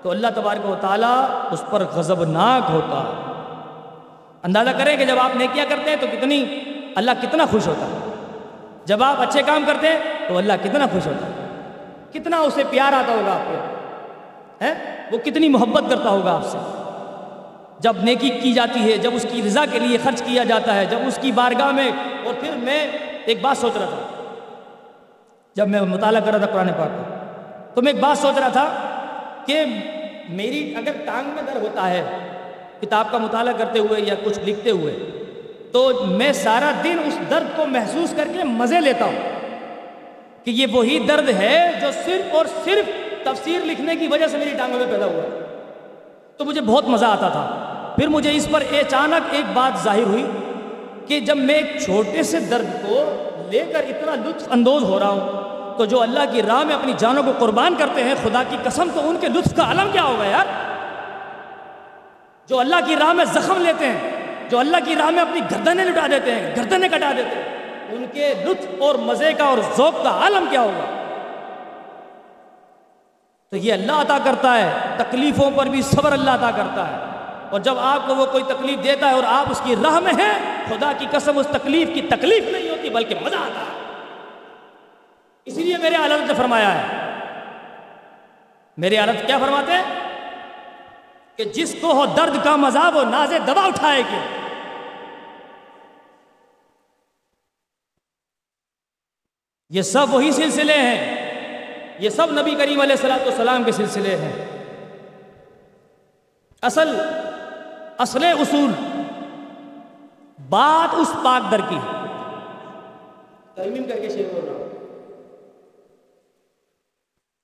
تو 0.01 0.11
اللہ 0.11 0.27
تبارک 0.35 0.69
و 0.69 0.75
تعالیٰ 0.81 1.25
اس 1.51 1.63
پر 1.69 1.83
غضبناک 1.93 2.63
ہوتا۔ 2.69 2.97
ہے 2.97 3.33
اندازہ 4.43 4.69
کریں 4.69 4.97
کہ 4.97 5.05
جب 5.05 5.19
آپ 5.19 5.35
نیکیاں 5.35 5.65
کرتے 5.69 5.89
ہیں 5.89 5.97
تو 5.97 6.07
کتنی 6.11 6.45
اللہ 6.95 7.11
کتنا 7.21 7.45
خوش 7.51 7.67
ہوتا۔ 7.67 7.85
ہے 7.85 8.13
جب 8.85 9.03
آپ 9.03 9.21
اچھے 9.21 9.41
کام 9.41 9.63
کرتے 9.67 9.87
ہیں 9.87 9.99
تو 10.27 10.37
اللہ 10.37 10.53
کتنا 10.63 10.85
خوش 10.91 11.07
ہوتا۔ 11.07 11.27
ہے 11.27 11.47
کتنا 12.13 12.37
اسے 12.37 12.63
پیار 12.69 12.93
آتا 12.93 13.11
ہوگا 13.11 13.31
آپ 13.31 13.47
کو۔ 13.47 13.82
وہ 15.11 15.17
کتنی 15.17 15.49
محبت 15.49 15.89
کرتا 15.89 16.09
ہوگا 16.09 16.33
آپ 16.33 16.45
سے۔ 16.45 16.57
جب 17.79 18.03
نیکی 18.03 18.29
کی 18.29 18.53
جاتی 18.53 18.79
ہے، 18.79 18.97
جب 18.97 19.15
اس 19.15 19.25
کی 19.31 19.41
رضا 19.41 19.65
کے 19.71 19.79
لیے 19.79 19.97
خرچ 20.03 20.21
کیا 20.21 20.43
جاتا 20.43 20.75
ہے، 20.75 20.85
جب 20.85 20.99
اس 21.07 21.17
کی 21.21 21.31
بارگاہ 21.31 21.71
میں، 21.71 21.91
اور 22.25 22.33
پھر 22.39 22.51
میں 22.55 22.87
ایک 23.25 23.41
بات 23.41 23.57
سوچ 23.57 23.77
رہا 23.77 23.85
تھا۔ 23.85 24.23
جب 25.55 25.67
میں 25.67 25.81
مطالعہ 25.81 26.21
کر 26.21 26.31
رہا 26.31 26.37
تھا 26.37 26.53
قرآن 26.53 26.67
پاک 26.67 26.89
کا، 26.89 27.03
تو 27.75 27.81
میں 27.81 27.91
ایک 27.93 28.01
بات 28.01 28.17
سوچ 28.17 28.37
رہا 28.37 28.47
تھا 28.47 28.67
کہ 29.45 29.63
میری 30.29 30.73
اگر 30.75 30.91
ٹانگ 31.05 31.29
میں 31.29 31.43
درد 31.43 31.61
ہوتا 31.61 31.89
ہے، 31.89 32.03
کتاب 32.81 33.11
کا 33.11 33.17
مطالعہ 33.17 33.53
کرتے 33.57 33.79
ہوئے 33.79 34.01
یا 34.01 34.15
کچھ 34.23 34.39
لکھتے 34.45 34.69
ہوئے، 34.69 34.93
تو 35.71 35.89
میں 36.07 36.33
سارا 36.33 36.71
دن 36.83 36.97
اس 37.05 37.17
درد 37.29 37.55
کو 37.55 37.65
محسوس 37.65 38.13
کر 38.17 38.27
کے 38.33 38.43
مزے 38.43 38.79
لیتا 38.81 39.05
ہوں 39.05 40.45
کہ 40.45 40.51
یہ 40.51 40.67
وہی 40.71 40.99
درد 40.99 41.29
ہے 41.29 41.71
جو 41.81 41.87
صرف 42.05 42.35
اور 42.35 42.45
صرف 42.63 42.89
تفسیر 43.23 43.65
لکھنے 43.65 43.95
کی 43.95 44.07
وجہ 44.07 44.27
سے 44.27 44.37
میری 44.37 44.53
ٹانگوں 44.57 44.79
میں 44.79 44.87
پیدا 44.91 45.05
ہوا۔ 45.05 45.23
تو 46.37 46.45
مجھے 46.45 46.61
بہت 46.61 46.87
مزہ 46.87 47.05
آتا 47.05 47.29
تھا۔ 47.29 47.59
پھر 47.95 48.07
مجھے 48.07 48.31
اس 48.35 48.47
پر 48.51 48.63
اچانک 48.71 49.33
ایک 49.33 49.45
بات 49.53 49.83
ظاہر 49.83 50.03
ہوئی 50.03 50.25
کہ 51.07 51.19
جب 51.19 51.37
میں 51.37 51.55
ایک 51.55 51.81
چھوٹے 51.81 52.23
سے 52.23 52.39
درد 52.39 52.87
کو 52.87 53.05
لے 53.51 53.63
کر 53.73 53.79
اتنا 53.79 54.15
لطف 54.15 54.47
اندوز 54.51 54.83
ہو 54.83 54.99
رہا 54.99 55.07
ہوں، 55.07 55.77
تو 55.77 55.85
جو 55.85 56.01
اللہ 56.01 56.19
کی 56.31 56.41
راہ 56.41 56.63
میں 56.63 56.75
اپنی 56.75 56.93
جانوں 56.97 57.23
کو 57.23 57.31
قربان 57.39 57.75
کرتے 57.77 58.03
ہیں، 58.03 58.15
خدا 58.23 58.43
کی 58.49 58.57
قسم 58.63 58.89
تو 58.93 59.09
ان 59.09 59.17
کے 59.21 59.27
لطف 59.27 59.55
کا 59.55 59.71
علم 59.71 59.89
کیا 59.91 60.03
ہوگا 60.03 60.25
یار؟ 60.25 60.45
جو 62.47 62.59
اللہ 62.59 62.75
کی 62.85 62.95
راہ 62.95 63.13
میں 63.13 63.25
زخم 63.25 63.61
لیتے 63.61 63.85
ہیں، 63.85 63.99
جو 64.49 64.59
اللہ 64.59 64.77
کی 64.85 64.95
راہ 64.95 65.09
میں 65.09 65.21
اپنی 65.21 65.41
گردنیں 65.51 65.85
لٹا 65.85 66.07
دیتے 66.11 66.31
ہیں، 66.31 66.55
گردنیں 66.55 66.89
کٹا 66.89 67.11
دیتے 67.17 67.35
ہیں، 67.35 67.43
ان 67.89 68.05
کے 68.13 68.33
لطف 68.45 68.65
اور 68.79 68.95
مزے 68.95 69.33
کا 69.33 69.43
اور 69.43 69.57
ذوق 69.77 70.03
کا 70.03 70.09
عالم 70.09 70.45
کیا 70.49 70.61
ہوگا؟ 70.61 71.02
تو 73.53 73.57
یہ 73.57 73.73
اللہ 73.73 73.91
عطا 73.91 74.17
کرتا 74.23 74.57
ہے، 74.57 74.95
تکلیفوں 74.97 75.51
پر 75.51 75.65
بھی 75.65 75.81
صبر 75.81 76.11
اللہ 76.11 76.31
عطا 76.31 76.51
کرتا 76.51 76.87
ہے۔ 76.87 76.95
اور 77.49 77.59
جب 77.59 77.79
آپ 77.79 78.07
کو 78.07 78.15
وہ 78.15 78.25
کوئی 78.25 78.43
تکلیف 78.43 78.83
دیتا 78.83 79.09
ہے 79.09 79.13
اور 79.13 79.23
آپ 79.23 79.45
اس 79.49 79.61
کی 79.63 79.75
راہ 79.83 79.99
میں 79.99 80.13
ہیں، 80.13 80.63
خدا 80.69 80.91
کی 80.97 81.05
قسم 81.11 81.37
اس 81.37 81.47
تکلیف 81.47 81.89
کی 81.93 82.01
تکلیف 82.01 82.43
نہیں 82.43 82.69
ہوتی، 82.69 82.89
بلکہ 82.89 83.15
مزہ 83.21 83.35
آتا 83.35 83.59
ہے۔ 83.59 83.93
اس 85.45 85.57
لیے 85.57 85.77
میرے 85.77 85.95
عالت 85.95 86.27
نے 86.27 86.33
فرمایا 86.33 86.73
ہے، 86.73 87.09
میرے 88.77 88.97
عالت 88.97 89.27
کیا 89.27 89.37
فرماتے 89.37 89.71
ہیں؟ 89.71 89.83
کہ 91.35 91.43
جس 91.43 91.75
کو 91.81 91.93
ہو 91.93 92.05
درد 92.05 92.43
کا 92.43 92.55
مزہ 92.55 92.91
وہ 92.93 93.03
نازے 93.03 93.39
دبا 93.39 93.65
اٹھائے 93.65 94.01
گی۔ 94.01 94.47
یہ 99.69 99.81
سب 99.81 100.13
وہی 100.13 100.31
سلسلے 100.31 100.77
ہیں۔ 100.77 101.22
یہ 102.03 102.09
سب 102.09 102.27
نبی 102.31 102.51
کریم 102.51 102.81
علیہ 102.81 102.91
السلام 102.91 103.19
والسلام 103.25 103.63
کے 103.63 103.71
سلسلے 103.71 104.15
ہیں۔ 104.15 104.45
اصل 106.61 106.95
اصل 107.97 108.23
اصول 108.23 108.71
بات 110.49 110.95
اس 110.95 111.13
پاک 111.23 111.51
در 111.51 111.59
کی 111.69 111.77
ترمیم 113.53 113.83
کر 113.83 113.99
کے 113.99 114.09
شیر 114.09 114.25
بول 114.33 114.45
رہا 114.45 114.53
ہوں۔ 114.53 114.69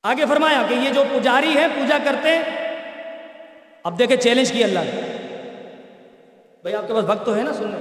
آگے 0.04 0.26
فرمایا 0.26 0.64
کہ 0.70 0.74
یہ 0.74 0.90
جو 0.94 1.04
پجاری 1.14 1.54
ہے، 1.56 1.68
پوجا 1.76 1.98
کرتے 2.06 2.40
اب 3.84 4.00
دیکھیں 4.00 4.18
چیلنج 4.18 4.52
کی 4.52 4.64
اللہ۔ 4.64 4.80
نے 4.80 5.02
بھائی، 6.62 6.76
آپ 6.76 6.88
کے 6.88 6.94
پاس 6.94 7.04
وقت 7.08 7.26
تو 7.26 7.36
ہے 7.36 7.44
نا 7.44 7.54
سننے۔ 7.54 7.78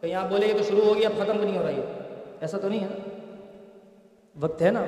کہیں 0.00 0.14
آپ 0.14 0.28
بولے 0.28 0.54
تو 0.58 0.64
شروع 0.64 0.84
ہو 0.84 0.96
گیا 0.96 1.08
اب 1.08 1.24
ختم 1.24 1.40
نہیں 1.40 1.58
ہو 1.58 1.66
رہی۔ 1.66 1.76
ہے 1.76 2.02
ایسا 2.40 2.58
تو 2.58 2.68
نہیں 2.68 2.84
ہے۔ 2.84 2.98
وقت 4.40 4.62
ہے 4.62 4.70
نا۔ 4.70 4.84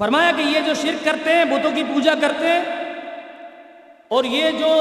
فرمایا 0.00 0.32
کہ 0.36 0.42
یہ 0.42 0.60
جو 0.66 0.72
شرک 0.74 1.04
کرتے 1.04 1.32
ہیں، 1.32 1.44
بتوں 1.44 1.70
کی 1.74 1.82
پوجا 1.84 2.14
کرتے 2.20 2.46
ہیں، 2.46 2.62
اور 4.08 4.24
یہ 4.24 4.50
جو 4.58 4.72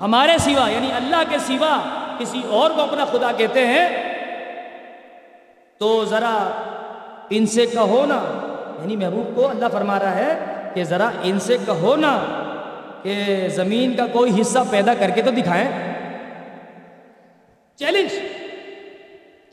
ہمارے 0.00 0.36
سوا 0.38 0.68
یعنی 0.70 0.92
اللہ 0.92 1.22
کے 1.30 1.38
سوا 1.38 1.76
کسی 2.18 2.40
اور 2.48 2.70
کو 2.70 2.80
اپنا 2.82 3.04
خدا 3.04 3.30
کہتے 3.36 3.66
ہیں، 3.66 3.88
تو 5.80 6.04
ذرا 6.04 6.34
ان 7.30 7.46
سے 7.46 7.66
کہو 7.66 8.04
نا 8.06 8.20
یعنی 8.80 8.96
محبوب 8.96 9.34
کو 9.36 9.48
اللہ 9.48 9.68
فرما 9.72 9.98
رہا 9.98 10.14
ہے 10.16 10.70
کہ 10.74 10.84
ذرا 10.84 11.10
ان 11.22 11.38
سے 11.40 11.56
کہو 11.66 11.94
نا 11.96 12.12
کہ 13.02 13.48
زمین 13.54 13.94
کا 13.96 14.06
کوئی 14.12 14.40
حصہ 14.40 14.58
پیدا 14.70 14.94
کر 14.94 15.10
کے 15.10 15.22
تو 15.22 15.30
دکھائیں۔ 15.30 15.68
چیلنج 17.78 18.18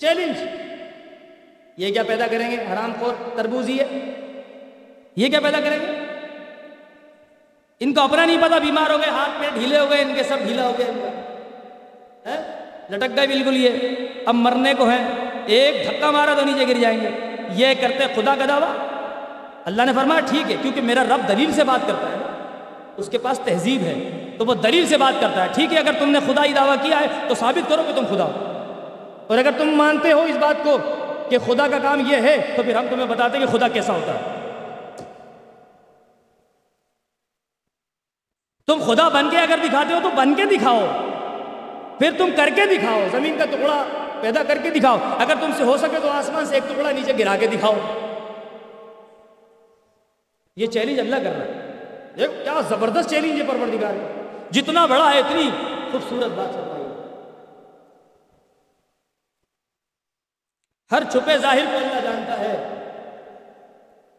چیلنج، 0.01 0.43
یہ 1.77 1.93
کیا 1.93 2.03
پیدا 2.03 2.27
کریں 2.27 2.49
گے؟ 2.51 2.57
حرام 2.71 2.93
خور، 2.99 3.13
تربوزی 3.35 3.79
ہے۔ 3.79 3.87
یہ 5.15 5.27
کیا 5.27 5.39
پیدا 5.39 5.59
کریں 5.59 5.79
گے؟ 5.79 6.05
ان 7.79 7.93
کو 7.93 8.01
اپنا 8.01 8.25
نہیں 8.25 8.37
پتا، 8.41 8.57
بیمار 8.57 8.89
ہو 8.89 8.97
گئے، 8.97 9.09
ہاتھ 9.09 9.29
پہ 9.39 9.45
ڈھیلے 9.53 9.79
ہو 9.79 9.89
گئے، 9.89 10.01
ان 10.01 10.15
کے 10.15 10.23
سب 10.23 10.37
ڈھیلا 10.39 10.63
ہو 10.63 10.73
گئے۔ 10.77 10.91
لٹک 12.89 13.17
گئے 13.17 13.27
بالکل 13.27 13.57
یہ۔ 13.57 13.69
اب 14.25 14.35
مرنے 14.35 14.73
کو 14.77 14.89
ہے 14.89 15.07
ایک 15.45 15.87
دھکا 15.89 16.11
مارا 16.11 16.33
تو 16.33 16.45
نیچے 16.45 16.67
گر 16.67 16.79
جائیں 16.81 17.01
گے۔ 17.01 17.09
یہ 17.49 17.67
کرتے 17.81 18.03
خدا 18.15 18.35
کا 18.39 18.45
دعویٰ۔ 18.47 18.87
اللہ 19.65 19.81
نے 19.81 19.91
فرمایا، 19.95 20.19
ٹھیک 20.19 20.51
ہے، 20.51 20.55
کیونکہ 20.61 20.81
میرا 20.81 21.03
رب 21.03 21.27
دلیل 21.27 21.51
سے 21.51 21.63
بات 21.63 21.87
کرتا 21.87 22.07
ہے 22.07 22.47
اس 22.97 23.09
کے 23.09 23.17
پاس 23.17 23.39
تہذیب 23.39 23.81
ہے، 23.81 24.27
تو 24.37 24.45
وہ 24.45 24.53
دلیل 24.53 24.87
سے 24.87 24.97
بات 24.97 25.21
کرتا 25.21 25.43
ہے۔ 25.43 25.47
ٹھیک 25.55 25.73
ہے، 25.73 25.79
اگر 25.79 25.91
تم 25.99 26.09
نے 26.09 26.19
خدا 26.19 26.45
ہی 26.45 26.53
دعویٰ 26.53 26.75
کیا 26.81 26.99
ہے، 26.99 27.05
تو 27.27 27.35
ثابت 27.35 27.69
کرو 27.69 27.83
کہ 27.87 27.93
تم 27.93 28.15
خدا 28.15 28.23
ہو۔ 28.23 28.31
اور 29.27 29.37
اگر 29.37 29.51
تم 29.57 29.69
مانتے 29.69 30.11
ہو 30.11 30.21
اس 30.21 30.35
بات 30.35 30.55
کو 30.63 30.77
کہ 31.29 31.37
خدا 31.37 31.67
کا 31.67 31.79
کام 31.79 31.99
یہ 31.99 32.15
ہے، 32.15 32.53
تو 32.55 32.63
پھر 32.63 32.75
ہم 32.75 32.85
تمہیں 32.89 33.05
بتاتے 33.05 33.37
ہیں 33.37 33.45
کہ 33.45 33.57
خدا 33.57 33.67
کیسا 33.67 33.93
ہوتا 33.93 34.13
ہے۔ 34.13 34.34
تم 38.67 38.83
خدا 38.85 39.09
بن 39.09 39.29
کے 39.29 39.37
اگر 39.37 39.59
دکھاتے 39.67 39.93
ہو 39.93 39.99
تو 40.03 40.09
بن 40.15 40.35
کے 40.35 40.45
دکھاؤ۔ 40.45 40.85
پھر 41.99 42.11
تم 42.17 42.29
کر 42.37 42.49
کے 42.55 42.65
دکھاؤ۔ 42.65 42.99
زمین 43.11 43.37
کا 43.37 43.45
ٹکڑا 43.45 43.83
پیدا 44.21 44.43
کر 44.43 44.57
کے 44.57 44.69
دکھاؤ۔ 44.69 44.97
اگر 45.19 45.33
تم 45.41 45.51
سے 45.57 45.63
ہو 45.63 45.77
سکے 45.77 45.99
تو 46.01 46.09
آسمان 46.09 46.45
سے 46.45 46.55
ایک 46.55 46.63
ٹکڑا 46.69 46.91
نیچے 46.91 47.13
گرا 47.19 47.35
کے 47.39 47.47
دکھاؤ۔ 47.47 47.73
یہ 50.55 50.67
چیلنج 50.67 50.99
اللہ 50.99 51.15
کر 51.15 51.23
رہا 51.23 51.45
ہے۔ 51.45 51.65
کیا 52.43 52.61
زبردست 52.69 53.09
چیلنج 53.09 53.41
ہے 53.41 53.45
پروردگار 53.47 53.93
جتنا 54.51 54.85
بڑا 54.85 55.13
ہے 55.13 55.19
اتنی 55.19 55.49
خوبصورت 55.91 56.31
بات 56.31 56.53
چل 56.53 56.59
رہی 56.59 56.83
ہے۔ 56.83 56.95
ہر 60.91 61.03
چھپے 61.11 61.37
ظاہر 61.37 61.65
کو 61.71 61.77
اللہ 61.77 61.99
جانتا 61.99 62.39
ہے۔ 62.39 62.69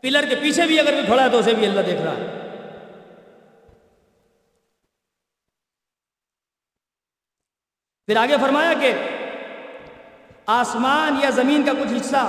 پلر 0.00 0.24
کے 0.28 0.34
پیچھے 0.36 0.66
بھی 0.66 0.80
اگر 0.80 0.92
بھی 0.92 1.02
کھڑا 1.06 1.24
ہے 1.24 1.28
تو 1.28 1.38
اسے 1.38 1.54
بھی 1.54 1.66
اللہ 1.66 1.80
دیکھ 1.80 2.02
رہا 2.02 2.12
ہے۔ 2.12 2.45
پھر 8.06 8.16
آگے 8.16 8.36
فرمایا 8.40 8.72
کہ 8.80 8.92
آسمان 10.46 11.16
یا 11.22 11.30
زمین 11.30 11.62
کا 11.62 11.72
کچھ 11.72 11.92
حصہ 11.96 12.28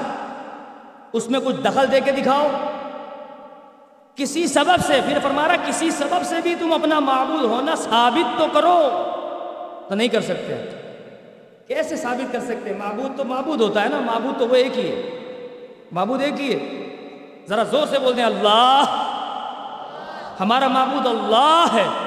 اس 1.13 1.29
میں 1.29 1.39
کچھ 1.39 1.55
دخل 1.55 1.91
دے 1.91 1.99
کے 1.99 2.11
دکھاؤ۔ 2.11 2.47
کسی 4.15 4.47
سبب 4.47 4.85
سے، 4.87 5.01
پھر 5.05 5.17
فرما 5.23 5.47
رہا 5.47 5.55
کسی 5.67 5.91
سبب 5.91 6.23
سے 6.23 6.35
بھی 6.43 6.55
تم 6.59 6.73
اپنا 6.73 6.99
معبود 6.99 7.43
ہونا 7.43 7.75
ثابت 7.75 8.39
تو 8.39 8.47
کرو۔ 8.53 8.89
تو 9.89 9.95
نہیں 9.95 10.07
کر 10.07 10.21
سکتے۔ 10.21 10.67
کیسے 11.67 11.95
ثابت 11.95 12.33
کر 12.33 12.39
سکتے؟ 12.39 12.73
معبود 12.73 13.17
تو 13.17 13.23
معبود 13.23 13.61
ہوتا 13.61 13.83
ہے 13.83 13.89
نا۔ 13.89 13.99
معبود 13.99 14.39
تو 14.39 14.47
وہ 14.47 14.55
ایک 14.55 14.79
ہی 14.79 14.89
ہے۔ 14.89 15.01
معبود 15.91 16.21
ایک 16.21 16.41
ہی 16.41 16.53
ہے۔ 16.53 16.85
ذرا 17.49 17.63
زور 17.63 17.87
سے 17.87 17.99
بول 17.99 18.17
دیں، 18.17 18.23
اللہ، 18.23 18.83
ہمارا 20.39 20.67
معبود 20.67 21.05
اللہ 21.05 21.65
ہے۔ 21.73 22.06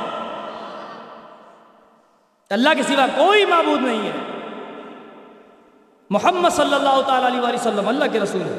اللہ 2.50 2.68
کے 2.76 2.82
سوا 2.82 3.06
کوئی 3.16 3.44
معبود 3.44 3.82
نہیں 3.82 4.06
ہے۔ 4.06 4.10
محمد 6.10 6.48
صلی 6.50 6.74
اللہ 6.74 7.00
تعالی 7.06 7.26
علیہ 7.26 7.40
وسلم 7.40 7.88
اللہ 7.88 8.04
کے 8.12 8.20
رسول 8.20 8.40
ہے 8.40 8.58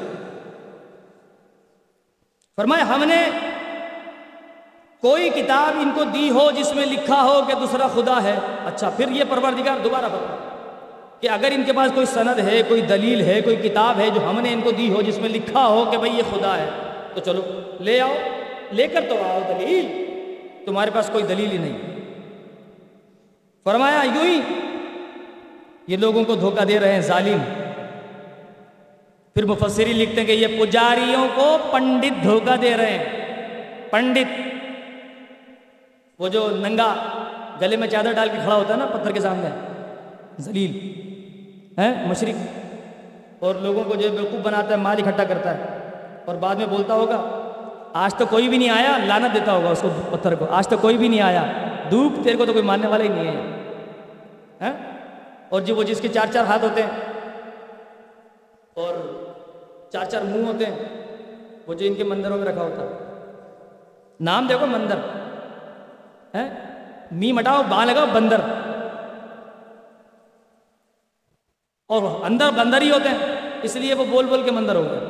فرمایا، 2.56 2.88
ہم 2.88 3.04
نے 3.04 3.30
کوئی 5.00 5.30
کتاب 5.30 5.78
ان 5.80 5.90
کو 5.94 6.04
دی 6.04 6.30
ہو 6.30 6.50
جس 6.50 6.74
میں 6.74 6.86
لکھا 6.86 7.22
ہو 7.22 7.42
کہ 7.48 7.54
دوسرا 7.54 7.86
خدا 7.86 8.22
ہے۔ 8.22 8.36
اچھا 8.64 8.90
پھر 8.90 9.08
یہ 9.08 9.24
پروردگار 9.28 9.76
دوبارہ 9.84 10.04
فرما 10.04 10.36
کہ 11.20 11.28
اگر 11.28 11.48
ان 11.52 11.62
کے 11.66 11.72
پاس 11.72 11.90
کوئی 11.94 12.06
سند 12.06 12.38
ہے، 12.38 12.62
کوئی 12.68 12.80
دلیل 12.80 13.20
ہے، 13.20 13.40
کوئی 13.40 13.56
کتاب 13.56 14.00
ہے 14.00 14.10
جو 14.10 14.30
ہم 14.30 14.40
نے 14.40 14.52
ان 14.52 14.60
کو 14.60 14.70
دی 14.70 14.92
ہو 14.92 15.02
جس 15.02 15.18
میں 15.18 15.28
لکھا 15.28 15.66
ہو 15.66 15.84
کہ 15.90 15.98
بھئی 15.98 16.16
یہ 16.16 16.22
خدا 16.30 16.56
ہے، 16.56 16.70
تو 17.14 17.20
چلو، 17.20 17.60
لے 17.80 18.00
آؤ، 18.00 18.14
لے 18.72 18.88
کر 18.88 19.04
تو 19.08 19.14
آؤ 19.22 19.38
دلیل۔ 19.48 20.04
تمہارے 20.66 20.90
پاس 20.94 21.10
کوئی 21.12 21.24
دلیل 21.24 21.52
ہی 21.52 21.58
نہیں۔ 21.58 21.91
فرمایا، 23.64 24.02
یوں 24.04 24.24
ہی۔ 24.24 24.40
یہ 25.86 25.96
لوگوں 25.96 26.24
کو 26.24 26.34
دھوکہ 26.34 26.64
دے 26.64 26.80
رہے 26.80 26.92
ہیں، 26.92 27.00
ظالم۔ 27.00 27.38
پھر 29.34 29.46
مفسری 29.46 29.92
لکھتے 29.92 30.20
ہیں 30.20 30.26
کہ 30.26 30.32
یہ 30.32 30.46
پجاریوں 30.60 31.28
کو 31.34 31.58
پنڈت 31.70 32.24
دھوکہ 32.24 32.56
دے 32.56 32.76
رہے 32.76 32.98
ہیں۔ 32.98 33.04
پنڈت۔ 33.90 34.40
وہ 36.18 36.28
جو 36.28 36.48
ننگا 36.50 36.94
گلے 37.60 37.76
میں 37.76 37.88
چادر 37.88 38.12
ڈال 38.12 38.28
کے 38.28 38.38
کھڑا 38.42 38.54
ہوتا 38.54 38.74
ہے 38.74 38.78
نا، 38.78 38.86
پتھر 38.86 39.12
کے 39.12 39.20
سامنے۔ 39.20 39.48
زلیل 40.38 40.92
ہے 41.78 42.06
مشرق 42.06 42.46
اور 43.38 43.54
لوگوں 43.54 43.84
کو 43.84 43.94
جو 43.94 44.08
بیوقوف 44.08 44.40
بناتا 44.40 44.70
ہے، 44.70 44.76
مال 44.76 45.02
اکٹھا 45.06 45.24
کرتا 45.24 45.58
ہے۔ 45.58 45.62
اور 46.24 46.36
بعد 46.36 46.54
میں 46.54 46.66
بولتا 46.66 46.94
ہوگا، 46.94 47.50
آج 47.92 48.14
تو 48.14 48.26
کوئی 48.26 48.48
بھی 48.48 48.58
نہیں 48.58 48.70
آیا 48.70 48.98
لانت 49.06 49.34
دیتا 49.34 49.52
ہوگا 49.52 49.68
اس 49.68 49.82
کو 49.82 50.16
پتھر 50.16 50.34
کو۔ 50.34 50.46
آج 50.50 50.68
تو 50.68 50.76
کوئی 50.78 50.98
بھی 50.98 51.08
نہیں 51.08 51.20
آیا۔ 51.20 51.52
دھوپ 51.92 52.12
تیرے 52.24 52.36
کو 52.36 52.46
تو 52.46 52.52
کوئی 52.52 52.64
ماننے 52.64 52.86
والا 52.86 53.04
ہی 53.04 53.08
نہیں 53.08 53.26
ہے۔ 53.26 53.62
ہاں؟ 54.60 54.72
اور 55.48 55.60
جو 55.60 55.76
وہ 55.76 55.82
جس 55.82 56.00
کے 56.00 56.08
چار 56.08 56.26
چار 56.32 56.44
ہاتھ 56.44 56.64
ہوتے 56.64 56.82
ہیں، 56.82 56.90
اور 58.74 58.94
چار 59.92 60.04
چار 60.04 60.22
منہ 60.22 60.46
ہوتے 60.46 60.66
ہیں، 60.66 60.78
وہ 61.66 61.74
جو 61.74 61.86
ان 61.86 61.94
کے 61.94 62.04
مندروں 62.04 62.38
میں 62.38 62.46
رکھا 62.46 62.62
ہوتا۔ 62.62 63.14
نام 64.20 64.46
دیکھو 64.46 64.66
مندر۔ 64.66 64.96
ہاں؟ 66.34 66.42
ہے 66.42 66.50
می 67.12 67.32
مٹاؤ 67.32 67.62
باں 67.68 67.86
لگاؤ، 67.86 68.06
بندر۔ 68.12 68.40
اور 71.88 72.24
اندر 72.24 72.50
بندر 72.56 72.82
ہی 72.82 72.90
ہوتے 72.90 73.08
ہیں، 73.08 73.18
اس 73.62 73.76
لیے 73.76 73.94
وہ 73.94 74.04
بول 74.10 74.26
بول 74.26 74.42
کے 74.42 74.50
مندر 74.50 74.74
ہو 74.74 74.82
گئے۔ 74.82 75.00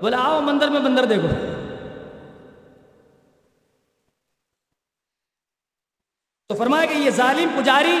بولے، 0.00 0.16
آؤ 0.16 0.40
مندر 0.40 0.68
میں 0.68 0.80
بندر 0.80 1.04
دیکھو۔ 1.04 1.28
تو 6.54 6.58
فرمایا 6.58 6.84
کہ 6.84 6.98
یہ 6.98 7.10
ظالم 7.10 7.48
پجاری 7.58 7.98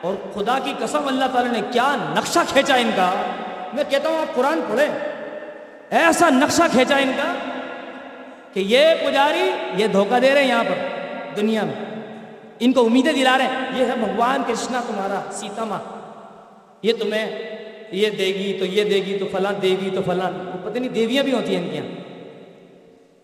اور 0.00 0.14
خدا 0.34 0.58
کی 0.64 0.72
قسم 0.78 1.08
اللہ 1.08 1.24
تعالی 1.32 1.48
نے 1.52 1.60
کیا 1.72 1.96
نقشہ 2.16 2.38
کھینچا 2.48 2.74
ان 2.74 2.90
کا؟ 2.96 3.14
میں 3.72 3.84
کہتا 3.88 4.08
ہوں 4.08 4.18
آپ 4.18 4.34
قرآن 4.34 4.60
پڑھیں۔ 4.68 4.86
ایسا 5.90 6.28
نقشہ 6.28 6.62
کھینچا 6.70 6.96
ان 6.96 7.12
کا 7.16 7.34
کہ 8.52 8.60
یہ 8.60 8.86
پجاری 9.06 9.50
یہ 9.76 9.86
دھوکہ 9.86 10.18
دے 10.18 10.34
رہے 10.34 10.40
ہیں 10.40 10.48
یہاں 10.48 10.64
پر 10.64 10.74
دنیا 11.36 11.62
میں۔ 11.62 12.02
ان 12.60 12.72
کو 12.72 12.86
امیدیں 12.86 13.12
دلا 13.12 13.38
رہے 13.38 13.44
ہیں۔ 13.44 13.80
یہ 13.80 13.84
ہے 13.84 13.96
بھگوان 13.96 14.42
کرشنا 14.46 14.80
تمہارا، 14.86 15.32
سیتا 15.32 15.64
ماں۔ 15.64 15.78
یہ 16.82 16.92
تمہیں 16.92 17.42
یہ 17.92 18.10
دے 18.10 18.26
گی 18.26 18.56
تو 18.58 18.64
یہ 18.64 18.84
دے 18.84 18.96
گی 19.06 19.18
تو 19.18 19.26
فلاں، 19.32 19.52
دے 19.52 19.76
گی 19.80 19.90
تو 19.94 20.00
فلاں۔ 20.06 20.30
پتہ 20.64 20.78
نہیں 20.78 20.90
دیویاں 20.90 21.24
بھی 21.24 21.32
ہوتی 21.32 21.56
ہیں 21.56 21.62
ان 21.62 21.70
کی 21.70 21.76
یہاں۔ 21.76 21.99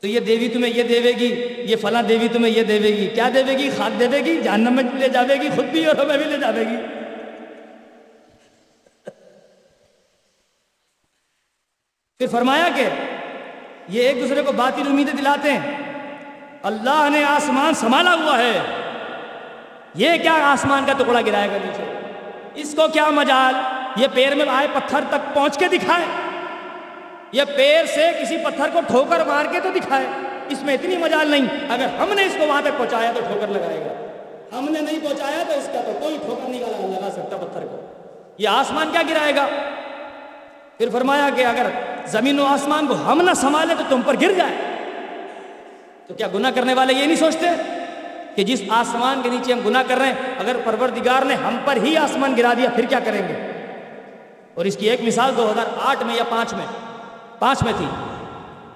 تو 0.01 0.07
یہ 0.07 0.21
دیوی 0.21 0.49
تمہیں 0.49 0.73
یہ 0.73 0.83
دے 0.83 1.13
گی، 1.21 1.55
یہ 1.59 1.77
فلاں 1.77 2.03
دیوی 2.03 2.29
تمہیں 2.33 2.53
یہ 2.53 2.63
دے 2.63 2.79
گی۔ 2.79 3.07
کیا 3.07 3.29
دے 3.35 3.43
گی؟ 3.47 3.71
خاک 3.77 4.01
دے 4.01 4.25
گی، 4.25 4.41
جہنم 4.41 4.75
میں 4.75 4.85
لے 4.95 5.09
جاوے 5.09 5.35
گی، 5.35 5.49
خود 5.55 5.65
بھی 5.65 5.87
اور 5.87 5.97
ہمیں 5.97 6.17
بھی 6.17 6.25
لے 6.25 6.39
جاوے 6.39 6.61
گی۔ 6.61 6.77
پھر 12.19 12.27
فرمایا 12.27 12.69
کہ 12.75 12.89
یہ 13.89 14.03
ایک 14.03 14.21
دوسرے 14.21 14.43
کو 14.43 14.53
باطل 14.53 14.83
امیدیں 14.87 15.13
دلاتے 15.13 15.53
ہیں۔ 15.53 15.77
اللہ 16.63 17.09
نے 17.13 17.25
آسمان 17.25 17.75
سنبھالا 17.75 18.15
ہوا 18.15 18.39
ہے۔ 18.39 18.61
یہ 19.95 20.11
کیا 20.23 20.33
آسمان 20.33 20.85
کا 20.87 20.93
ٹکڑا 20.93 21.21
گرائے 21.21 21.49
گا 21.49 21.57
نیچے 21.65 21.85
اس 22.55 22.75
کو 22.75 22.89
کیا 22.89 23.11
مجال؟ 23.11 23.55
یہ 23.97 24.07
پیر 24.15 24.35
میں 24.35 24.47
آئے 24.49 24.67
پتھر 24.75 25.01
تک 25.11 25.35
پہنچ 25.35 25.59
کے 25.59 25.69
دکھائے۔ 25.69 26.05
یہ 27.37 27.43
پیر 27.57 27.85
سے 27.87 28.11
کسی 28.23 28.37
پتھر 28.37 28.69
کو 28.73 28.81
ٹھوکر 28.87 29.25
مار 29.25 29.45
کے 29.53 29.61
تو 29.61 29.69
دکھائے۔ 29.77 30.07
اس 30.49 30.63
میں 30.63 30.75
اتنی 30.75 30.97
مجال 30.97 31.31
نہیں۔ 31.31 31.73
اگر 31.73 31.87
ہم 31.99 32.13
نے 32.13 32.25
اس 32.25 32.37
کو 32.39 32.47
وہاں 32.47 32.63
تک 32.63 32.79
پہنچایا 32.79 33.13
تو 33.15 33.21
ٹھوکر 33.21 33.47
لگائے 33.49 33.81
گا۔ 33.81 34.07
ہم 34.59 34.69
نے 34.71 34.81
نہیں 34.81 34.99
پہنچایا 35.03 35.43
تو 35.49 35.59
اس 35.59 35.69
کا 35.73 35.81
تو 35.81 35.97
کوئی 36.01 36.19
ٹھوکر 36.25 36.49
نہیں 36.49 36.61
لگا 36.61 37.11
سکتا 37.13 37.37
پتھر 37.37 37.61
کو۔ 37.61 37.87
یہ 38.39 38.49
آسمان 38.49 38.89
کیا 38.93 39.03
گرائے 39.11 39.35
گا؟ 39.35 39.47
پھر 40.79 40.89
فرمایا 40.93 41.29
کہ 41.37 41.45
اگر 41.45 41.67
زمین 42.07 42.39
و 42.39 42.45
آسمان 42.45 42.87
کو 42.87 42.95
ہم 42.95 43.23
نہ 43.23 43.31
سنبھالے 43.35 43.75
تو 43.79 43.85
تم 43.89 44.03
پر 44.03 44.15
گر 44.21 44.33
جائے۔ 44.33 44.55
تو 46.07 46.15
کیا 46.15 46.27
گناہ 46.35 46.51
کرنے 46.51 46.75
والے 46.75 46.95
یہ 46.95 47.07
نہیں 47.07 47.17
سوچتے 47.17 47.47
کہ 48.35 48.45
جس 48.45 48.63
آسمان 48.69 49.23
کے 49.23 49.29
نیچے 49.29 49.53
ہم 49.53 49.61
گناہ 49.67 49.83
کر 49.89 49.97
رہے 49.97 50.07
ہیں، 50.07 50.15
اگر 50.39 50.57
پروردگار 50.65 51.25
نے 51.25 51.35
ہم 51.35 51.57
پر 51.65 51.77
ہی 51.77 51.97
آسمان 51.97 52.35
گرا 52.37 52.53
دیا، 52.57 52.71
پھر 52.77 52.85
کیا 52.85 53.01
کریں 53.01 53.29
گے؟ 53.29 53.35
اور 54.55 54.65
اس 54.65 54.77
کی 54.77 54.91
ایک 54.91 55.01
مثال 55.03 55.33
دو 55.37 55.51
ہزار 55.51 55.67
آٹھ 55.85 56.03
میں 56.03 56.15
یا 56.15 56.25
پانچ 56.29 56.55
میں۔ 56.55 56.96
پانچ 57.39 57.63
میں 57.63 57.73
تھی۔ 57.77 57.87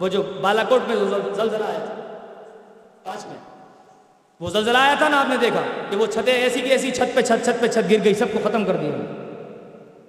وہ 0.00 0.08
جو 0.08 0.22
بالا 0.22 0.64
کوٹ 0.64 0.80
میں 0.88 0.96
زلزلہ 0.96 1.64
آیا 1.64 1.78
تھا۔ 1.78 2.18
پانچ 3.04 3.26
میں۔ 3.26 3.36
وہ 4.40 4.50
زلزلہ 4.50 4.78
آیا 4.78 4.94
تھا 4.98 5.08
نا 5.08 5.20
آپ 5.20 5.28
نے 5.28 5.36
دیکھا 5.36 5.60
کہ 5.90 5.96
وہ 5.96 6.06
چھتیں 6.06 6.34
ایسی 6.34 6.60
کی 6.60 6.68
ایسی 6.68 6.90
چھت 6.90 7.16
پہ 7.16 7.20
چھت 7.20 7.44
چھت 7.44 7.60
پہ 7.60 7.66
چھت 7.66 7.90
گر 7.90 8.04
گئی، 8.04 8.14
سب 8.14 8.32
کو 8.32 8.38
ختم 8.44 8.64
کر 8.64 8.76
دیا۔ 8.76 8.90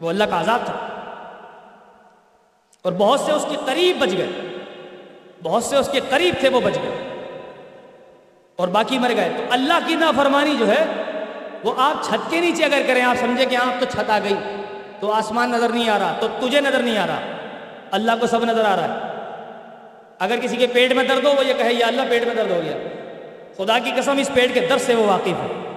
وہ 0.02 0.10
اللہ 0.10 0.24
کا 0.24 0.42
عذاب 0.42 0.60
تھا۔ 0.66 0.74
اور 2.82 2.94
بہت 2.94 3.20
سے 3.20 3.32
اس 3.32 3.46
کے 3.50 3.58
قریب 3.66 3.98
بچ 4.00 4.10
گئے۔ 4.18 4.28
بہت 5.44 5.64
سے 5.64 5.76
اس 5.76 5.90
کے 5.92 6.00
قریب 6.10 6.36
تھے 6.40 6.50
وہ 6.50 6.62
بچ 6.62 6.74
گئے۔ 6.74 7.26
اور 8.56 8.68
باقی 8.68 9.00
مر 9.00 9.12
گئے۔ 9.16 9.34
تو 9.38 9.44
اللہ 9.50 9.74
کی 9.88 9.96
نافرمانی 9.96 10.56
جو 10.60 10.68
ہے، 10.68 10.86
وہ 11.64 11.74
آپ 11.78 12.04
چھت 12.04 12.30
کے 12.30 12.40
نیچے 12.40 12.66
اگر 12.66 12.82
کریں، 12.88 13.02
آپ 13.02 13.16
سمجھے 13.20 13.46
کہ 13.46 13.56
آپ 13.56 13.80
تو 13.80 13.86
چھت 13.92 14.10
آ 14.10 14.20
گئی۔ 14.20 14.36
تو 15.00 15.12
آسمان 15.12 15.52
نظر 15.52 15.70
نہیں 15.70 15.90
آ 15.90 16.00
رہا، 16.00 16.14
تو 16.20 16.28
تجھے 16.42 16.62
نظر 16.62 16.82
نہیں 16.82 16.98
آ 16.98 17.08
رہا۔ 17.08 17.41
اللہ 17.92 18.12
کو 18.20 18.28
سب 18.28 18.46
نظر 18.46 18.66
آ 18.66 18.76
رہا 18.76 18.84
ہے۔ 18.84 19.22
اگر 20.20 20.40
کسی 20.42 20.56
کے 20.56 20.68
پیٹ 20.68 20.94
میں 20.94 21.04
درد 21.04 21.26
ہو، 21.26 21.34
وہ 21.38 21.46
یہ 21.46 21.54
کہے، 21.54 21.74
یا 21.74 21.88
اللہ 21.88 22.02
پیٹ 22.10 22.28
میں 22.28 22.36
درد 22.36 22.52
ہو 22.52 22.62
گیا۔ 22.66 22.78
خدا 23.58 23.80
کی 23.80 23.92
قسم، 23.96 24.18
اس 24.18 24.30
پیٹ 24.34 24.54
کے 24.54 24.60
درد 24.60 24.82
سے 24.82 24.96
وہ 24.96 25.06
واقف 25.06 25.28
ہے۔ 25.28 25.72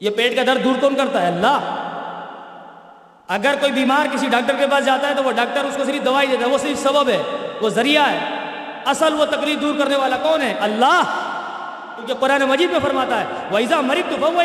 یہ 0.00 0.10
پیٹ 0.10 0.36
کا 0.36 0.42
درد 0.46 0.64
دور 0.64 0.74
کون 0.80 0.94
کرتا 0.94 1.22
ہے؟ 1.22 1.26
اللہ۔ 1.26 1.58
اگر 3.28 3.54
کوئی 3.60 3.72
بیمار 3.72 4.06
کسی 4.14 4.26
ڈاکٹر 4.30 4.54
کے 4.58 4.66
پاس 4.70 4.86
جاتا 4.86 5.08
ہے، 5.08 5.14
تو 5.14 5.22
وہ 5.22 5.32
ڈاکٹر 5.32 5.64
اس 5.64 5.76
کو 5.76 5.84
صرف 5.84 6.04
دوائی 6.04 6.26
دیتا 6.26 6.46
ہے، 6.46 6.50
وہ 6.50 6.58
صرف 6.58 6.82
سبب 6.82 7.08
ہے، 7.08 7.22
وہ 7.60 7.68
ذریعہ 7.68 8.10
ہے۔ 8.10 8.18
اصل 8.84 9.14
وہ 9.14 9.24
تکلیف 9.24 9.60
دور 9.60 9.74
کرنے 9.78 9.96
والا 9.96 10.16
کون 10.16 10.42
ہے؟ 10.42 10.54
اللہ۔ 10.60 11.02
کیونکہ 11.96 12.14
قرآن 12.14 12.42
مجید 12.42 12.70
میں 12.70 12.80
فرماتا 12.82 13.20
ہے 13.20 13.24
ویزا 13.50 13.80
مریض 13.80 14.10
تو 14.10 14.32
وہ 14.32 14.42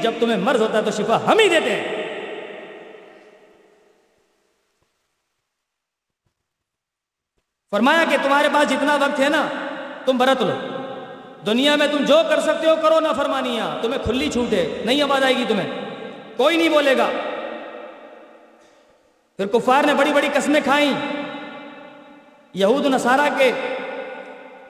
جب 0.00 0.12
تمہیں 0.20 0.36
مرض 0.36 0.62
ہوتا 0.62 0.78
ہے 0.78 0.82
تو 0.82 0.90
شفا 0.90 1.18
ہم 1.26 1.38
ہی 1.38 1.48
دیتے 1.48 1.70
ہیں۔ 1.70 1.97
فرمایا 7.70 8.04
کہ 8.10 8.16
تمہارے 8.22 8.48
پاس 8.52 8.70
جتنا 8.70 8.94
وقت 8.94 9.20
ہے 9.20 9.28
نا، 9.28 9.48
تم 10.04 10.18
برت 10.18 10.42
لو۔ 10.42 10.54
دنیا 11.46 11.76
میں 11.76 11.86
تم 11.86 12.04
جو 12.04 12.20
کر 12.28 12.40
سکتے 12.40 12.70
ہو 12.70 12.74
کرو 12.82 13.00
نہ 13.00 13.08
فرمانیاں 13.16 13.82
تمہیں 13.82 14.04
کھلی 14.04 14.30
چھوٹ 14.30 14.52
ہے، 14.52 14.82
نہیں 14.84 15.02
آواز 15.02 15.24
آئے 15.24 15.36
گی 15.36 15.44
تمہیں۔ 15.48 15.70
کوئی 16.36 16.56
نہیں 16.56 16.68
بولے 16.68 16.98
گا۔ 16.98 17.08
پھر 19.36 19.46
کفار 19.46 19.84
نے 19.84 19.94
بڑی 19.94 20.12
بڑی 20.12 20.28
قسمیں 20.34 20.60
کھائیں۔ 20.64 20.92
یہود 22.54 22.86
نصارہ 22.86 23.28
کے 23.38 23.52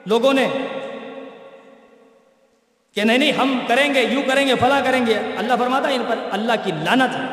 لوگوں 0.07 0.33
نے 0.33 0.49
کہ 2.95 3.05
نہیں 3.05 3.19
نہیں، 3.19 3.33
ہم 3.33 3.59
کریں 3.69 3.95
گے، 3.95 4.03
یوں 4.03 4.23
کریں 4.23 4.49
گے 4.49 4.55
فلا 4.55 4.81
کریں 4.85 5.07
گے۔ 5.07 5.15
اللہ 5.39 5.53
فرماتا 5.59 5.89
ہے 5.89 5.95
ان 5.95 6.05
پر 6.09 6.19
اللہ 6.31 6.53
کی 6.65 6.73
لانت 6.73 7.17
ہے۔ 7.17 7.25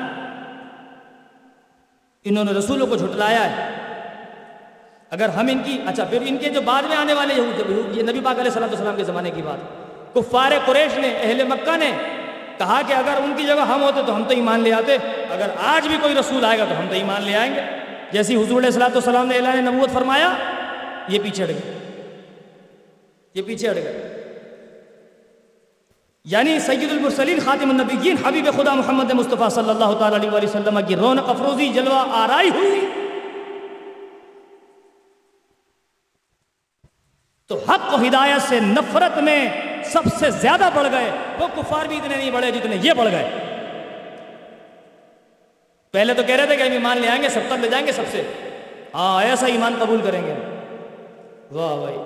انہوں 2.24 2.44
نے 2.44 2.52
رسولوں 2.52 2.88
کو 2.88 2.96
جھٹلایا 2.96 3.58
ہے۔ 3.58 3.75
اگر 5.10 5.30
ہم 5.30 5.48
ان 5.48 5.60
کی 5.66 5.82
اچھا 5.86 6.04
پھر 6.04 6.18
ان 6.26 6.38
کے 6.38 6.50
جو 6.50 6.62
بعد 6.62 6.84
میں 6.84 6.98
آنے 6.98 7.14
والے 7.14 7.34
یہود 7.38 7.98
یہ 7.98 8.04
نبی 8.04 8.20
پاک 8.24 8.40
علیہ 8.40 8.52
السلام 8.52 8.70
السلام 8.72 8.96
کے 8.96 9.04
زمانے 9.04 9.32
کی 9.32 9.42
بات۔ 9.42 9.86
کفار 10.14 10.52
قریش 10.66 10.98
نے، 10.98 11.18
اہل 11.22 11.44
مکہ 11.44 11.78
نے 11.78 11.92
کہا 12.58 12.82
کہ 12.88 12.94
اگر 12.94 13.22
ان 13.24 13.34
کی 13.38 13.44
جگہ 13.44 13.68
ہم 13.68 13.84
ہوتے 13.84 14.02
تو 14.08 14.16
ہم 14.16 14.24
تو 14.24 14.34
ایمان 14.34 14.60
لے 14.60 14.74
آتے۔ 14.74 14.98
اگر 15.30 15.50
آج 15.66 15.88
بھی 15.88 15.98
کوئی 16.02 16.16
رسول 16.16 16.46
آئے 16.46 16.60
گا 16.60 16.66
تو 16.70 16.80
ہم 16.80 16.86
تو 16.88 16.96
ایمان 16.96 17.24
لے 17.24 17.36
آئیں 17.36 17.56
گے۔ 17.56 17.62
جیسی 18.12 18.36
حضور 18.36 18.58
علیہ 18.58 18.66
السلام 18.66 18.92
السلام 18.96 19.28
نے 19.28 19.36
اعلان 19.36 19.66
نبوت 19.66 19.90
فرمایا، 19.94 20.34
یہ 21.08 21.20
پیچھے 21.24 21.44
ہٹ 21.44 21.50
گئے۔ 21.50 21.78
یہ 23.34 23.42
پیچھے 23.42 23.70
ہٹ 23.70 23.76
گئے۔ 23.76 24.12
یعنی 26.26 26.60
سید 26.60 26.92
المرسلین، 26.92 27.40
خاتم 27.46 27.70
النبیین، 27.70 28.16
حبیب 28.26 28.50
خدا 28.56 28.74
محمد 28.74 29.14
مصطفیٰ 29.14 29.50
صلی 29.50 29.70
اللہ 29.70 30.00
تعالی 30.00 30.16
علیہ 30.16 30.30
وسلم 30.32 30.80
کی 30.88 30.96
رونق 30.96 31.30
افروزی، 31.30 31.68
جلوہ 31.68 32.06
آرائی 32.12 32.50
ہوئی۔ 32.50 33.05
تو 37.48 37.60
حق 37.70 37.94
و 37.94 37.96
ہدایت 37.96 38.42
سے 38.42 38.60
نفرت 38.60 39.18
میں 39.18 39.50
سب 39.84 40.02
سے 40.20 40.32
زیادہ 40.32 40.70
بڑھ 40.74 40.88
گئے۔ 40.92 41.12
وہ 41.40 41.48
کفار 41.56 41.86
بھی 41.86 41.98
اتنے 41.98 42.16
نہیں 42.16 42.32
بڑھے 42.32 42.52
جتنے 42.52 42.78
یہ 42.82 42.94
بڑھ 42.94 43.12
گئے۔ 43.12 43.30
پہلے 45.92 46.14
تو 46.14 46.24
کہہ 46.24 46.36
رہے 46.36 46.46
تھے 46.46 46.56
کہ 46.56 46.64
ہم 46.64 46.72
ایمان 46.72 46.98
لے 46.98 47.08
آئیں 47.08 47.24
گے، 47.24 47.30
سب 47.30 47.40
تک 47.48 47.54
لے 47.54 47.68
جائیں 47.68 47.88
گے 47.88 47.92
سب 47.92 48.02
سے۔ 48.12 48.24
ہاں 48.94 49.24
ایسا 49.24 49.46
ایمان 49.46 49.76
قبول 49.80 50.02
کریں 50.04 50.22
گے۔ 50.22 50.34
واہ 51.52 51.76
بھائی، 51.76 51.98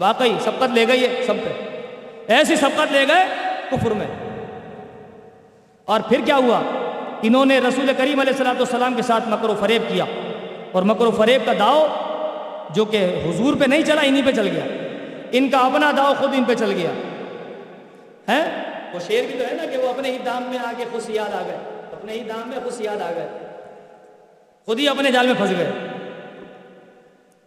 واقعی 0.00 0.34
سبقت 0.40 0.70
لے 0.74 0.88
گئی 0.88 1.04
ہے، 1.04 1.22
سب 1.26 1.34
پہ۔ 1.44 1.68
ایسی 2.32 2.56
سبقت 2.56 2.92
لے 2.92 3.08
گئے 3.08 3.26
کفر 3.70 3.90
میں۔ 3.90 4.06
اور 5.84 6.00
پھر 6.00 6.20
کیا 6.24 6.36
ہوا؟ 6.36 6.60
انہوں 7.22 7.44
نے 7.44 7.58
رسول 7.58 7.86
کریم 7.98 8.20
علیہ 8.20 8.32
السلاۃ 8.32 8.54
والسلام 8.54 8.94
کے 8.94 9.02
ساتھ 9.02 9.28
مکر 9.28 9.48
و 9.48 9.54
فریب 9.60 9.82
کیا۔ 9.88 10.04
اور 10.72 10.82
مکر 10.82 11.06
و 11.06 11.10
فریب 11.10 11.46
کا 11.46 11.52
داؤ 11.52 11.86
جو 12.70 12.84
کہ 12.84 13.24
حضور 13.28 13.54
پہ 13.60 13.64
نہیں 13.64 13.82
چلا، 13.82 14.00
انہی 14.00 14.22
پہ 14.22 14.32
چل 14.32 14.48
گیا۔ 14.48 14.64
ان 15.32 15.48
کا 15.48 15.58
اپنا 15.58 15.92
داؤ 15.96 16.12
خود 16.18 16.34
ان 16.36 16.44
پہ 16.44 16.54
چل 16.54 16.70
گیا۔ 16.70 16.90
ہے 18.28 18.62
وہ 18.94 18.98
شیر 19.06 19.24
بھی 19.26 19.38
تو 19.38 19.44
ہے 19.44 19.54
نا 19.54 19.66
کہ 19.66 19.78
وہ 19.78 19.88
اپنے 19.88 20.10
ہی 20.10 20.18
دام 20.26 20.42
میں 20.42 20.58
آ 20.58 20.72
کے 20.76 20.84
خوش 20.90 21.02
یاد 21.08 21.34
آ 21.34 21.42
گئے۔ 21.46 21.58
اپنے 21.92 22.12
ہی 22.12 22.22
دام 22.22 22.48
میں 22.48 22.58
خوش 22.64 22.80
یاد 22.80 23.02
آ 23.02 23.10
گئے۔ 23.16 23.28
خود 24.66 24.78
ہی 24.78 24.88
اپنے 24.88 25.10
جال 25.10 25.26
میں 25.26 25.34
پھنس 25.38 25.50
گئے۔ 25.58 25.72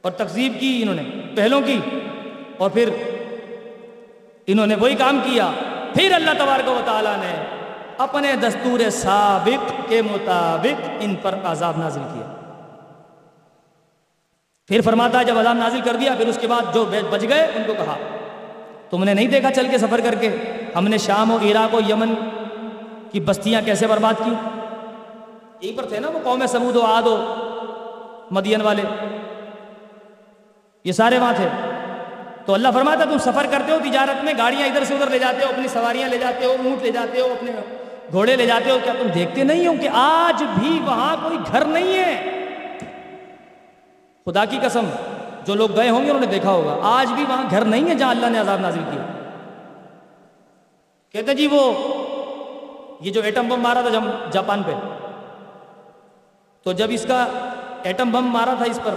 اور 0.02 0.12
تقزیب 0.12 0.54
کی 0.60 0.80
انہوں 0.82 0.96
نے، 0.96 1.36
پہلوں 1.36 1.62
کی۔ 1.62 1.80
اور 2.58 2.70
پھر 2.70 2.90
انہوں 4.48 4.68
نے 4.68 4.76
وہی 4.76 4.96
کام 4.96 5.20
کیا۔ 5.24 5.52
پھر 5.96 6.12
اللہ 6.12 6.32
تبارک 6.38 6.68
و 6.68 6.82
تعالیٰ 6.86 7.18
نے 7.18 7.44
اپنے 7.98 8.36
دستور 8.36 8.90
سابق 8.90 9.90
کے 9.90 10.02
مطابق 10.02 10.90
ان 11.00 11.16
پر 11.16 11.36
عذاب 11.44 11.78
نازل 11.78 12.02
کیا۔ 12.14 12.28
پھر 14.70 14.82
فرماتا 14.82 15.20
ہے، 15.20 15.24
جب 15.24 15.40
عذاب 15.40 15.58
نازل 15.58 15.82
کر 15.86 15.96
دیا، 15.96 16.16
پھر 16.18 16.28
اس 16.28 16.38
کے 16.41 16.48
بعد 16.48 16.74
جو 16.74 16.86
بچ 17.10 17.22
گئے، 17.30 17.52
ان 17.56 17.64
کو 17.68 17.74
کہا، 17.74 17.98
تم 18.90 19.04
نے 19.04 19.14
نہیں 19.14 19.28
دیکھا 19.28 19.52
چل 19.52 19.68
کے 19.72 19.78
سفر 19.78 20.00
کر 20.04 20.16
کے؟ 20.16 20.30
ہم 20.76 20.88
نے 20.88 20.98
شام 20.98 21.32
و 21.32 21.38
عراق 21.38 21.76
و 21.76 21.80
یمن 21.90 22.14
کی 23.12 23.20
بستیاں 23.20 23.62
کیسے 23.66 23.88
برباد 23.88 24.14
کی 24.26 24.32
یہیں 25.62 25.78
پر 25.78 25.86
تھے 25.86 26.00
نا 26.00 26.10
وہ 26.10 26.20
قوم 26.24 26.46
سمود 26.46 26.76
و 26.76 26.82
آد 26.82 27.08
و 27.08 27.36
مدین 28.32 28.62
والے۔ 28.62 28.82
یہ 30.84 30.91
سارے 30.91 31.18
وہاں 31.18 31.34
تھے۔ 31.36 31.48
تو 32.46 32.54
اللہ 32.54 32.68
فرماتا 32.74 33.04
تم 33.04 33.18
سفر 33.18 33.46
کرتے 33.52 33.72
ہو 33.72 33.78
تجارت 33.84 34.24
میں، 34.24 34.34
گاڑیاں 34.38 34.68
ادھر 34.68 34.84
سے 34.84 34.94
ادھر 34.94 35.10
لے 35.10 35.20
جاتے 35.20 35.46
ہو، 35.46 35.50
اپنی 35.50 35.68
سواریاں 35.68 36.10
لے 36.10 36.18
جاتے 36.18 36.46
ہو، 36.46 36.52
اونٹ 36.52 36.84
لے 36.84 36.91
جاتے 36.91 37.22
ہو، 37.22 37.26
اپنے 37.26 37.52
گھوڑے 38.12 38.36
لے 38.36 38.46
جاتے 38.46 38.72
ہو۔ 38.72 38.78
کیا 38.84 38.94
تم 39.00 39.08
دیکھتے 39.08 39.44
نہیں 39.44 39.68
ہو 39.68 39.74
کہ 39.82 39.90
آج 39.94 40.44
بھی 40.60 40.80
وہاں 40.86 41.16
کوئی 41.24 41.38
گھر 41.52 41.66
نہیں 41.66 41.94
ہے؟ 41.94 42.39
خدا 44.26 44.46
کی 44.46 44.60
قسم، 44.62 44.86
جو 45.46 45.56
لوگ 45.56 45.76
گئے 45.76 45.90
ہوں 45.90 46.06
گے 46.06 46.10
انہوں 46.10 46.20
نے 46.20 46.26
دیکھا 46.26 46.52
ہوگا۔ 46.52 46.80
آج 46.84 47.12
بھی 47.14 47.24
وہاں 47.30 47.44
گھر 47.52 47.66
نہیں 47.66 47.90
ہے 47.90 47.96
جہاں 47.96 48.10
اللہ 48.10 48.26
نے 48.26 48.40
عذاب 48.40 48.60
نازل 48.60 48.80
کیا۔ 48.91 49.02
کہتے 51.12 51.34
جی 51.34 51.48
وہ، 51.52 51.74
یہ 53.02 53.12
جو 53.12 53.22
ایٹم 53.22 53.48
بم 53.48 53.60
مارا 53.60 53.82
تھا 53.82 54.28
جاپان 54.32 54.64
پہ۔ 54.64 54.72
تو 56.64 56.72
جب 56.72 56.88
اس 56.90 57.06
کا 57.08 57.28
ایٹم 57.84 58.12
بم 58.12 58.26
مارا 58.26 58.54
تھا 58.54 58.66
اس 58.66 58.80
پر، 58.84 58.94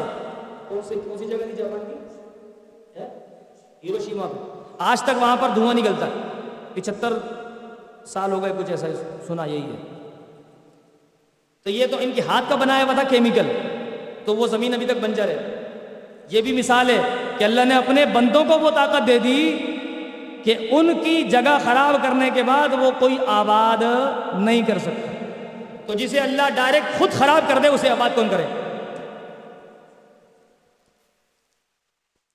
کون 0.68 0.80
سی 0.88 0.94
کون 0.94 1.18
سی 1.18 1.26
جگہ 1.26 1.36
تھی 1.36 1.52
جاپان 1.52 1.80
کی؟ 1.88 1.94
ہیروشیما 3.84 4.26
پہ۔ 4.26 4.62
آج 4.78 5.02
تک 5.02 5.22
وہاں 5.22 5.36
پر 5.40 5.48
دھواں 5.54 5.74
نکلتا۔ 5.74 6.06
ہے 6.06 6.10
پچہتر 6.74 7.12
سال 8.06 8.32
ہو 8.32 8.42
گئے 8.42 8.52
کچھ 8.58 8.70
ایسا 8.70 8.86
سنا 9.26 9.44
یہی 9.44 9.72
ہے۔ 9.72 10.08
تو 11.64 11.70
یہ 11.70 11.86
تو 11.86 11.96
ان 12.00 12.12
کے 12.14 12.20
ہاتھ 12.20 12.44
کا 12.48 12.54
بنایا 12.54 12.84
ہوا 12.84 12.92
تھا 12.92 13.02
کیمیکل۔ 13.02 13.71
تو 14.24 14.36
وہ 14.36 14.46
زمین 14.46 14.74
ابھی 14.74 14.86
تک 14.86 14.96
بنجر 15.00 15.28
ہے 15.28 15.62
یہ 16.28 16.42
بھی 16.42 16.52
مثال 16.52 16.90
ہے 16.90 17.00
کہ 17.38 17.44
اللہ 17.44 17.64
نے 17.64 17.74
اپنے 17.74 18.06
بندوں 18.06 18.44
کو 18.44 18.58
وہ 18.58 18.70
طاقت 18.70 19.06
دے 19.06 19.18
دی 19.18 19.58
کہ 20.44 20.68
ان 20.70 20.98
کی 21.04 21.22
جگہ 21.22 21.58
خراب 21.64 22.02
کرنے 22.02 22.30
کے 22.34 22.42
بعد 22.42 22.68
وہ 22.78 22.90
کوئی 22.98 23.18
آباد 23.26 23.82
نہیں 24.34 24.62
کر 24.62 24.78
سکتا۔ 24.78 25.12
تو 25.86 25.92
جسے 25.92 26.18
اللہ 26.18 26.42
ڈائریکٹ 26.54 26.98
خود 26.98 27.12
خراب 27.12 27.48
کر 27.48 27.58
دے، 27.58 27.68
اسے 27.68 27.88
آباد 27.88 28.10
کون 28.14 28.28
کرے؟ 28.28 28.46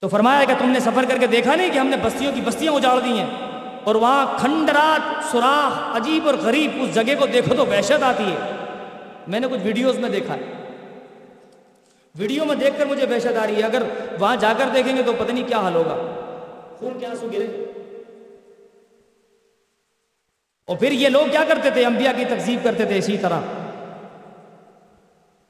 تو 0.02 0.08
فرمایا 0.08 0.44
کہ 0.44 0.54
تم 0.58 0.70
نے 0.70 0.80
سفر 0.80 1.06
کر 1.08 1.18
کے 1.18 1.28
دیکھا 1.28 1.56
نہیں 1.56 1.70
کہ 1.70 1.80
ہم 1.80 1.88
نے 1.88 1.98
بستیوں 2.04 2.32
کی 2.36 2.42
بستیاں 2.42 2.74
اجاڑ 2.74 3.00
دی 3.00 3.20
ہیں 3.20 3.26
اور 3.84 3.96
وہاں 3.96 4.26
کھنڈرات، 4.38 5.32
سوراخ، 5.32 5.96
عجیب 5.96 6.26
اور 6.26 6.36
غریب، 6.42 6.72
اس 6.82 6.96
جگہ 6.96 7.16
کو 7.20 7.26
دیکھو 7.26 7.56
تو 7.56 7.66
وحشت 7.66 8.04
آتی 8.04 8.24
ہے۔ 8.24 8.52
میں 9.28 9.40
نے 9.40 9.48
کچھ 9.52 9.62
ویڈیوز 9.64 10.00
میں 10.00 10.10
دیکھا 10.10 10.34
ہے۔ 10.34 10.57
ویڈیو 12.18 12.45
میں 12.45 12.56
دیکھ 12.56 12.80
کر 12.80 12.85
مجھے 12.85 13.06
وحشت 13.10 13.38
آ 13.38 13.48
رہی 13.48 13.57
ہے۔ 13.57 13.64
اگر 13.64 13.84
وہاں 14.19 14.35
جا 14.35 14.53
کر 14.57 14.65
دیکھیں 14.73 14.98
گے 14.98 15.03
تو 15.03 15.14
پتہ 15.14 15.31
نہیں 15.31 15.48
کیا 15.48 15.60
حال 15.60 15.76
ہوگا۔ 15.76 15.95
خون 16.80 16.99
کیا 16.99 17.10
سو 17.19 17.27
گرے۔ 17.27 17.72
اور 20.68 20.77
پھر 20.77 20.91
یہ 20.91 21.10
لوگ 21.10 21.31
کیا 21.31 21.44
کرتے 21.48 21.69
تھے؟ 21.69 21.85
انبیاء 21.85 22.11
کی 22.18 22.26
تقزیب 22.26 22.60
کرتے 22.64 22.85
تھے 22.85 22.98
اسی 22.98 23.18
طرح۔ 23.18 23.39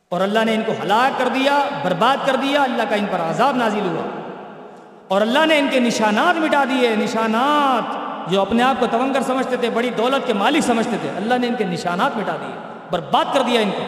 اور 0.09 0.21
اللہ 0.21 0.39
نے 0.45 0.53
ان 0.55 0.61
کو 0.65 0.73
ہلاک 0.83 1.19
کر 1.19 1.27
دیا، 1.27 1.59
برباد 1.83 2.17
کر 2.25 2.35
دیا، 2.35 2.63
اللہ 2.63 2.83
کا 2.89 2.95
ان 2.95 3.05
پر 3.11 3.19
عذاب 3.19 3.55
نازل 3.55 3.79
ہوا۔ 3.79 4.21
اور 5.07 5.21
اللہ 5.21 5.45
نے 5.45 5.59
ان 5.59 5.67
کے 5.71 5.79
نشانات 5.79 6.39
مٹا 6.39 6.63
دیے۔ 6.63 6.95
نشانات 6.95 7.83
جو 8.31 8.41
اپنے 8.41 8.63
آپ 8.63 8.75
کو 8.79 8.85
تونگر 8.91 9.21
سمجھتے 9.21 9.57
تھے، 9.57 9.69
بڑی 9.69 9.89
دولت 9.89 10.27
کے 10.27 10.33
مالک 10.33 10.63
سمجھتے 10.63 10.97
تھے۔ 11.01 11.09
اللہ 11.15 11.33
نے 11.37 11.47
ان 11.47 11.55
کے 11.55 11.63
نشانات 11.63 12.17
مٹا 12.17 12.35
دیے، 12.35 12.55
برباد 12.91 13.25
کر 13.33 13.41
دیا 13.41 13.61
ان 13.61 13.71
کو۔ 13.71 13.83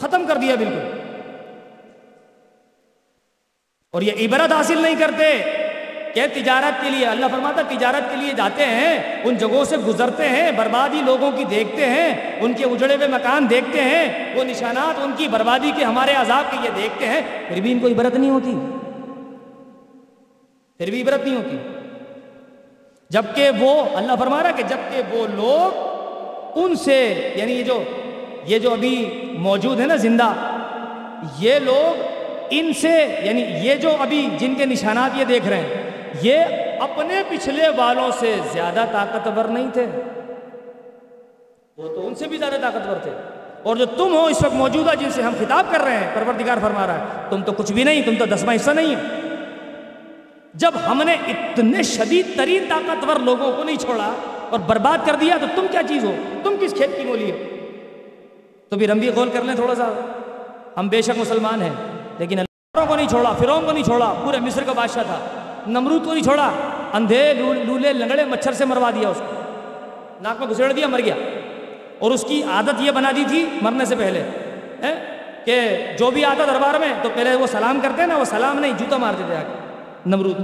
ختم 0.00 0.26
کر 0.28 0.36
دیا 0.36 0.54
بالکل۔ 0.54 1.01
اور 3.92 4.02
یہ 4.02 4.12
عبرت 4.20 4.52
حاصل 4.52 4.82
نہیں 4.82 4.94
کرتے 4.98 5.42
کہ 6.14 6.26
تجارت 6.34 6.84
کے 6.84 6.90
لیے، 6.90 7.06
اللہ 7.06 7.26
فرماتا 7.30 7.62
تجارت 7.62 8.10
کے 8.10 8.16
لیے 8.16 8.32
جاتے 8.36 8.66
ہیں، 8.66 9.22
ان 9.24 9.36
جگہوں 9.36 9.64
سے 9.64 9.76
گزرتے 9.76 10.28
ہیں، 10.28 10.52
بربادی 10.52 11.02
لوگوں 11.04 11.30
کی 11.32 11.44
دیکھتے 11.44 11.86
ہیں، 11.86 12.38
ان 12.40 12.52
کے 12.52 12.64
اجڑے 12.64 12.96
ہوئے 12.96 13.08
مکان 13.08 13.50
دیکھتے 13.50 13.80
ہیں، 13.80 14.34
وہ 14.36 14.44
نشانات 14.44 15.00
ان 15.02 15.12
کی 15.16 15.28
بربادی 15.28 15.72
کے 15.76 15.84
ہمارے 15.84 16.12
عذاب 16.12 16.50
کے 16.50 16.56
یہ 16.64 16.70
دیکھتے 16.76 17.06
ہیں، 17.06 17.20
پھر 17.48 17.60
بھی 17.60 17.72
ان 17.72 17.78
کو 17.78 17.86
عبرت 17.86 18.14
نہیں 18.14 18.30
ہوتی۔ 18.30 18.54
پھر 20.78 20.90
بھی 20.90 21.02
عبرت 21.02 21.26
نہیں 21.26 21.36
ہوتی۔ 21.36 21.56
جبکہ 23.10 23.50
وہ، 23.58 23.84
اللہ 23.96 24.12
فرما 24.18 24.42
رہا 24.42 24.50
کہ 24.50 24.62
جبکہ 24.62 25.16
وہ 25.16 25.26
لوگ 25.34 25.92
ان 26.58 26.74
سے 26.74 27.32
یعنی 27.34 27.52
یہ 27.52 27.62
جو 27.62 27.82
یہ 28.44 28.58
جو 28.58 28.72
ابھی 28.72 29.22
موجود 29.38 29.80
ہے 29.80 29.86
نا 29.86 29.96
زندہ، 29.96 30.32
یہ 31.38 31.58
لوگ 31.58 32.11
ان 32.58 32.72
سے 32.72 33.20
یعنی 33.22 33.42
یہ 33.42 33.74
جو 33.74 33.90
ابھی 33.98 34.28
جن 34.38 34.54
کے 34.54 34.66
نشانات 34.66 35.18
یہ 35.18 35.24
دیکھ 35.24 35.48
رہے 35.48 35.60
ہیں، 35.60 35.90
یہ 36.22 36.36
اپنے 36.80 37.22
پچھلے 37.28 37.68
والوں 37.76 38.10
سے 38.18 38.36
زیادہ 38.52 38.84
طاقتور 38.92 39.44
نہیں 39.44 39.70
تھے۔ 39.72 39.86
وہ 41.76 41.88
تو 41.88 42.06
ان 42.06 42.14
سے 42.14 42.28
بھی 42.28 42.36
زیادہ 42.36 42.56
طاقتور 42.62 42.96
تھے۔ 42.96 43.10
اور 43.62 43.76
جو 43.76 43.86
تم 43.86 44.14
ہو 44.14 44.26
اس 44.26 44.44
وقت 44.44 44.54
موجودہ 44.54 44.90
جن 45.00 45.10
سے 45.10 45.22
ہم 45.22 45.32
خطاب 45.40 45.66
کر 45.70 45.80
رہے 45.80 45.96
ہیں، 45.96 46.10
پروردگار 46.14 46.56
فرما 46.62 46.86
رہا 46.86 46.98
ہے، 46.98 47.04
تم 47.30 47.42
تو 47.42 47.52
کچھ 47.52 47.72
بھی 47.72 47.84
نہیں، 47.84 48.02
تم 48.02 48.14
تو 48.18 48.24
دسواں 48.24 48.54
حصہ 48.54 48.70
نہیں 48.70 48.96
ہے 48.96 49.00
جب 50.54 50.70
ہم 50.86 51.02
نے 51.06 51.12
اتنے 51.12 51.82
شدید 51.82 52.36
ترین 52.36 52.64
طاقتور 52.68 53.16
لوگوں 53.16 53.52
کو 53.52 53.64
نہیں 53.64 53.76
چھوڑا 53.76 54.12
اور 54.50 54.60
برباد 54.60 55.06
کر 55.06 55.14
دیا، 55.14 55.36
تو 55.40 55.46
تم 55.54 55.66
کیا 55.70 55.80
چیز 55.88 56.04
ہو؟ 56.04 56.12
تم 56.42 56.54
کس 56.60 56.74
کھیت 56.74 56.96
کی 56.96 57.04
مولی 57.04 57.30
ہو؟ 57.30 57.36
تو 58.68 58.76
بھی 58.76 58.86
رمبی 58.86 59.08
غول 59.08 59.30
کر 59.32 59.42
لیں 59.42 59.54
تھوڑا 59.54 59.74
سا۔ 59.74 59.88
ہم 60.76 60.88
بے 60.88 61.02
شک 61.02 61.18
مسلمان 61.18 61.62
ہیں۔ 61.62 61.91
لیکن 62.22 62.38
اللہ 62.38 62.84
کو 62.88 62.96
نہیں 62.96 63.08
چھوڑا، 63.08 63.32
فرعون 63.32 63.66
کو 63.66 63.72
نہیں 63.72 63.84
چھوڑا، 63.84 64.14
پورے 64.24 64.40
مصر 64.40 64.62
کا 64.62 64.72
بادشاہ 64.72 65.02
تھا۔ 65.02 65.18
نمرود 65.66 66.04
کو 66.04 66.14
نہیں 66.14 66.24
چھوڑا، 66.24 66.50
اندھے 66.92 67.34
لولے 67.34 67.92
لنگڑے 67.92 68.24
مچھر 68.24 68.52
سے 68.52 68.64
مروا 68.64 68.90
دیا 68.90 69.08
اس 69.08 69.22
کو۔ 69.26 69.40
ناک 70.20 70.40
میں 70.40 70.48
گھسڑ 70.48 70.72
دیا، 70.72 70.86
مر 70.86 71.00
گیا۔ 71.04 71.14
اور 71.98 72.10
اس 72.10 72.24
کی 72.28 72.42
عادت 72.42 72.80
یہ 72.80 72.90
بنا 72.90 73.10
دی 73.16 73.24
تھی 73.28 73.46
مرنے 73.62 73.84
سے 73.84 73.96
پہلے 73.96 74.24
کہ 75.44 75.60
جو 75.98 76.10
بھی 76.10 76.24
آتا 76.24 76.44
دربار 76.46 76.78
میں، 76.78 76.88
تو 77.02 77.08
پہلے 77.14 77.34
وہ 77.34 77.46
سلام 77.46 77.80
کرتے 77.82 78.06
نا، 78.06 78.16
وہ 78.16 78.24
سلام 78.24 78.58
نہیں، 78.58 78.72
جوتا 78.78 78.96
مارتے 78.96 79.22
تھے 79.26 79.36
آگے۔ 79.36 79.76
نمرود۔ 80.06 80.36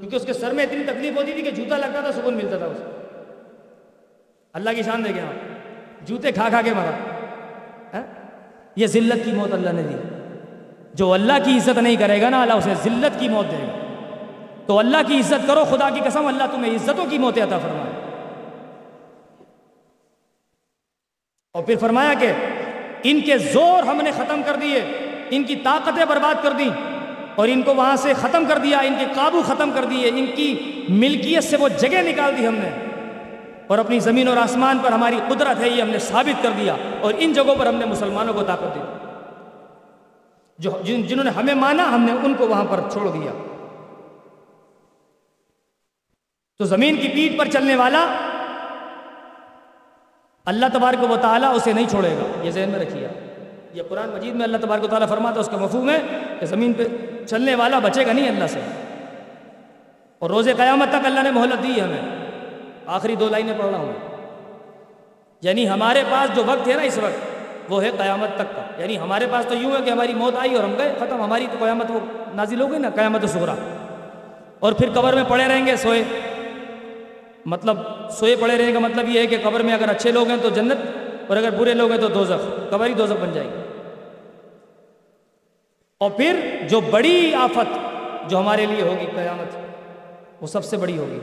کیونکہ 0.00 0.16
اس 0.16 0.26
کے 0.26 0.32
سر 0.32 0.52
میں 0.52 0.64
اتنی 0.64 0.84
تکلیف 0.84 1.16
ہوتی 1.16 1.32
تھی 1.32 1.42
کہ 1.42 1.50
جوتا 1.50 1.76
لگتا 1.76 2.00
تھا، 2.00 2.12
سکون 2.12 2.34
ملتا 2.34 2.58
تھا 2.58 2.66
اس 2.66 2.78
اللہ 4.52 4.70
کی 4.76 4.82
شان 4.82 5.04
دے 5.04 5.14
گیا 5.14 5.24
جوتے 6.02 6.32
کھا 6.32 6.48
کھا 6.48 6.62
کے 6.62 6.70
مرا۔ 6.74 6.90
یہ 8.76 8.86
ذلت 8.86 9.24
کی 9.24 9.32
موت 9.32 9.52
اللہ 9.52 9.70
نے 9.70 9.82
دی۔ 9.82 10.13
جو 10.94 11.12
اللہ 11.12 11.32
کی 11.44 11.56
عزت 11.56 11.78
نہیں 11.78 11.96
کرے 11.96 12.22
گا 12.22 12.28
نا 12.28 12.42
اللہ 12.42 12.52
اسے 12.52 12.74
ذلت 12.84 13.20
کی 13.20 13.28
موت 13.28 13.50
دے 13.50 13.56
گا۔ 13.56 13.78
تو 14.66 14.78
اللہ 14.78 14.96
کی 15.06 15.20
عزت 15.20 15.46
کرو، 15.46 15.64
خدا 15.64 15.90
کی 15.90 16.00
قسم 16.04 16.26
اللہ 16.26 16.42
تمہیں 16.52 16.74
عزتوں 16.74 17.06
کی 17.10 17.18
موت 17.18 17.38
عطا 17.38 17.58
فرمائے۔ 17.58 17.94
اور 21.52 21.62
پھر 21.62 21.74
فرمایا 21.80 22.14
کہ 22.14 22.32
ان 23.02 23.20
کے 23.20 23.38
زور 23.38 23.82
ہم 23.82 23.96
نے 23.96 24.10
ختم 24.10 24.40
کر 24.46 24.56
دیے، 24.56 24.80
ان 25.30 25.42
کی 25.42 25.56
طاقتیں 25.56 26.04
برباد 26.04 26.42
کر 26.42 26.52
دیں 26.52 26.68
اور 27.34 27.48
ان 27.48 27.62
کو 27.62 27.74
وہاں 27.74 27.96
سے 27.96 28.12
ختم 28.14 28.44
کر 28.48 28.58
دیا، 28.58 28.78
ان 28.78 28.94
کے 28.98 29.04
قابو 29.14 29.42
ختم 29.46 29.70
کر 29.74 29.84
دیے، 29.84 30.08
ان 30.08 30.26
کی 30.36 30.82
ملکیت 30.88 31.44
سے 31.44 31.56
وہ 31.56 31.68
جگہ 31.68 32.02
نکال 32.02 32.38
دی 32.38 32.48
ہم 32.48 32.54
نے۔ 32.54 32.70
اور 33.66 33.78
اپنی 33.78 33.98
زمین 33.98 34.28
اور 34.28 34.36
آسمان 34.36 34.78
پر 34.78 34.92
ہماری 34.92 35.18
قدرت 35.28 35.60
ہے، 35.60 35.68
یہ 35.68 35.82
ہم 35.82 35.90
نے 35.90 35.98
ثابت 35.98 36.42
کر 36.42 36.50
دیا 36.58 36.76
اور 37.00 37.14
ان 37.18 37.32
جگہوں 37.32 37.54
پر 37.54 37.66
ہم 37.66 37.74
نے 37.74 37.84
مسلمانوں 37.84 38.34
کو 38.34 38.42
طاقت 38.42 38.74
دی۔ 38.74 39.03
جو 40.58 40.70
جن 40.84 41.02
جنہوں 41.02 41.24
نے 41.24 41.30
ہمیں 41.30 41.54
مانا، 41.54 41.94
ہم 41.94 42.02
نے 42.02 42.12
ان 42.12 42.34
کو 42.34 42.48
وہاں 42.48 42.64
پر 42.64 42.80
چھوڑ 42.92 43.08
دیا۔ 43.10 43.32
تو 46.58 46.64
زمین 46.64 46.96
کی 46.96 47.08
پیٹ 47.08 47.38
پر 47.38 47.48
چلنے 47.48 47.76
والا 47.76 48.06
اللہ 50.44 50.66
تبارک 50.72 51.10
و 51.10 51.16
تعالیٰ 51.22 51.54
اسے 51.54 51.72
نہیں 51.72 51.88
چھوڑے 51.88 52.10
گا۔ 52.10 52.44
یہ 52.44 52.50
ذہن 52.50 52.68
میں 52.68 52.78
رکھیے۔ 52.78 53.08
یہ 53.72 53.82
قرآن 53.88 54.08
مجید 54.08 54.34
میں 54.34 54.44
اللہ 54.44 54.56
تبارک 54.56 54.84
و 54.84 54.86
تعالیٰ 54.86 55.08
فرماتا 55.08 55.40
اس 55.40 55.48
کا 55.48 55.56
مفہوم 55.56 55.90
ہے 55.90 56.02
کہ 56.40 56.46
زمین 56.46 56.72
پہ 56.72 56.82
چلنے 57.26 57.54
والا 57.54 57.78
بچے 57.78 58.06
گا 58.06 58.12
نہیں 58.12 58.28
اللہ 58.28 58.46
سے۔ 58.46 58.60
اور 60.18 60.30
روز 60.30 60.48
قیامت 60.56 60.88
تک 60.88 61.06
اللہ 61.06 61.20
نے 61.20 61.30
مہلت 61.30 61.62
دی 61.62 61.80
ہمیں۔ 61.80 62.24
آخری 62.86 63.16
دو 63.16 63.28
لائنیں 63.28 63.58
پڑھ 63.58 63.66
رہا 63.66 63.78
ہوں 63.78 63.92
یعنی 65.42 65.68
ہمارے 65.68 66.02
پاس 66.10 66.36
جو 66.36 66.42
وقت 66.46 66.68
ہے 66.68 66.74
نا 66.74 66.82
اس 66.82 66.98
وقت 66.98 67.33
وہ 67.68 67.82
ہے 67.82 67.90
قیامت 67.90 68.28
تک 68.34 68.56
کا۔ 68.56 68.80
یعنی 68.80 68.98
ہمارے 68.98 69.26
پاس 69.30 69.46
تو 69.46 69.54
یوں 69.54 69.72
ہے 69.72 69.84
کہ 69.84 69.90
ہماری 69.90 70.14
موت 70.14 70.34
آئی 70.36 70.54
اور 70.54 70.64
ہم 70.64 70.74
گئے، 70.78 70.94
ختم۔ 70.98 71.22
ہماری 71.22 71.46
تو 71.52 71.64
قیامت 71.64 71.90
وہ 71.90 72.00
نازل 72.34 72.60
ہو 72.60 72.70
گئی 72.70 72.78
نا، 72.78 72.90
قیامت 72.90 73.28
سغرا 73.28 73.54
اور 74.58 74.72
پھر 74.72 74.88
قبر 74.94 75.12
میں 75.14 75.24
پڑے 75.28 75.44
رہیں 75.44 75.66
گے 75.66 75.76
سوئے۔ 75.76 76.02
مطلب 77.46 77.78
سوئے 78.10 78.36
پڑے 78.40 78.58
رہنے 78.58 78.72
کا 78.72 78.78
مطلب 78.78 79.08
یہ 79.08 79.20
ہے 79.20 79.26
کہ 79.26 79.36
قبر 79.42 79.60
میں 79.60 79.74
اگر 79.74 79.88
اچھے 79.88 80.12
لوگ 80.12 80.28
ہیں 80.28 80.36
تو 80.42 80.48
جنت، 80.48 80.76
اور 81.28 81.36
اگر 81.36 81.50
برے 81.50 81.74
لوگ 81.74 81.90
ہیں 81.90 82.00
تو 82.00 82.08
دوزخ۔ 82.08 82.70
قبر 82.70 82.86
ہی 82.86 82.94
دوزخ 82.94 83.22
بن 83.22 83.32
جائے 83.32 83.46
گی۔ 83.46 83.62
اور 85.98 86.10
پھر 86.10 86.56
جو 86.68 86.80
بڑی 86.80 87.34
آفت 87.34 87.78
جو 88.30 88.38
ہمارے 88.38 88.66
لیے 88.66 88.82
ہوگی 88.82 89.06
قیامت، 89.06 89.56
وہ 90.42 90.46
سب 90.46 90.64
سے 90.64 90.76
بڑی 90.76 90.98
ہوگی۔ 90.98 91.20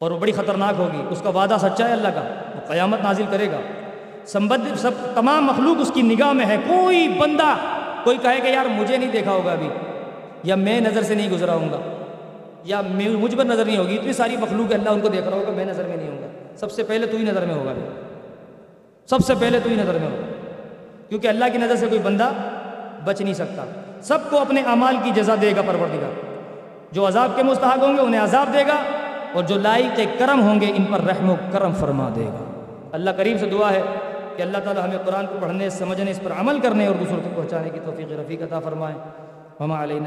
اور 0.00 0.10
وہ 0.10 0.18
بڑی 0.18 0.32
خطرناک 0.32 0.74
ہوگی۔ 0.78 1.02
اس 1.10 1.20
کا 1.22 1.30
وعدہ 1.30 1.56
سچا 1.60 1.88
ہے 1.88 1.92
اللہ 1.92 2.08
کا، 2.08 2.20
وہ 2.54 2.60
قیامت 2.66 2.98
نازل 3.02 3.24
کرے 3.30 3.50
گا۔ 3.50 3.60
سمبد 4.32 4.76
سب 4.76 4.90
تمام 5.14 5.44
مخلوق 5.44 5.76
اس 5.80 5.90
کی 5.94 6.02
نگاہ 6.02 6.32
میں 6.32 6.46
ہے۔ 6.46 6.56
کوئی 6.68 7.08
بندہ 7.08 7.56
کوئی 8.04 8.18
کہے 8.22 8.40
کہ 8.40 8.48
یار 8.48 8.66
مجھے 8.66 8.96
نہیں 8.96 9.10
دیکھا 9.10 9.32
ہوگا 9.32 9.52
ابھی، 9.52 9.68
یا 10.42 10.54
میں 10.54 10.80
نظر 10.80 11.02
سے 11.02 11.14
نہیں 11.14 11.30
گزرا 11.30 11.54
ہوں 11.54 11.68
گا، 11.72 11.78
یا 12.64 12.80
مجھ 12.96 13.36
پر 13.36 13.44
نظر 13.44 13.64
نہیں 13.64 13.76
ہوگی۔ 13.76 13.94
اتنی 13.94 14.12
ساری 14.12 14.36
مخلوق 14.36 14.72
ہے، 14.72 14.76
اللہ 14.76 14.90
ان 14.90 15.00
کو 15.00 15.08
دیکھ 15.08 15.28
رہا 15.28 15.36
ہوگا، 15.36 15.52
میں 15.52 15.64
نظر 15.64 15.86
میں 15.86 15.96
نہیں 15.96 16.08
ہوں 16.08 16.22
گا۔ 16.22 16.26
سب 16.56 16.72
سے 16.72 16.82
پہلے 16.82 17.06
تو 17.06 17.16
ہی 17.16 17.24
نظر 17.24 17.46
میں 17.46 17.54
ہوگا۔ 17.54 17.72
سب 19.06 19.18
سے 19.26 19.34
پہلے 19.40 19.60
تو 19.60 19.70
ہی 19.70 19.76
نظر 19.76 19.92
میں 19.92 20.10
ہوگا۔ 20.10 20.26
کیونکہ 21.08 21.28
اللہ 21.28 21.44
کی 21.52 21.58
نظر 21.58 21.76
سے 21.76 21.86
کوئی 21.86 22.00
بندہ 22.00 22.30
بچ 23.04 23.20
نہیں 23.20 23.34
سکتا۔ 23.34 23.64
سب 24.02 24.18
کو 24.30 24.38
اپنے 24.38 24.62
اعمال 24.66 24.96
کی 25.02 25.10
جزا 25.14 25.34
دے 25.42 25.52
گا 25.56 25.62
پروردگار۔ 25.62 26.36
جو 26.92 27.08
عذاب 27.08 27.30
کے 27.36 27.42
مستحق 27.42 27.78
ہوں 27.78 27.96
گے، 27.96 28.02
انہیں 28.02 28.20
عذاب 28.20 28.46
دے 28.54 28.62
گا، 28.66 28.76
اور 29.32 29.42
جو 29.42 29.54
لائق 29.54 30.00
کرم 30.18 30.42
ہوں 30.42 30.60
گے، 30.60 30.72
ان 30.76 30.84
پر 30.84 31.00
رحم 31.00 31.30
و 31.30 31.36
کرم 31.52 31.72
فرما 31.72 32.08
دے 32.16 32.24
گا۔ 32.24 32.64
اللہ 32.92 33.10
کریم 33.10 33.38
سے 33.38 33.46
دعا 33.46 33.70
ہے۔ 33.70 33.82
کہ 34.36 34.42
اللہ 34.42 34.58
تعالی 34.58 34.80
ہمیں 34.80 34.98
قرآن 35.04 35.26
کو 35.26 35.34
پڑھنے، 35.40 35.70
سمجھنے، 35.70 36.10
اس 36.10 36.20
پر 36.24 36.32
عمل 36.32 36.60
کرنے 36.60 36.86
اور 36.86 36.94
دوسروں 36.94 37.20
کو 37.24 37.30
پہنچانے 37.36 37.70
کی 37.70 37.80
توفیق 37.84 38.12
رفیق 38.12 38.42
عطا 38.42 38.60
فرمائے۔ 38.60 38.94
ہما 39.60 39.82
علیہ 39.82 40.00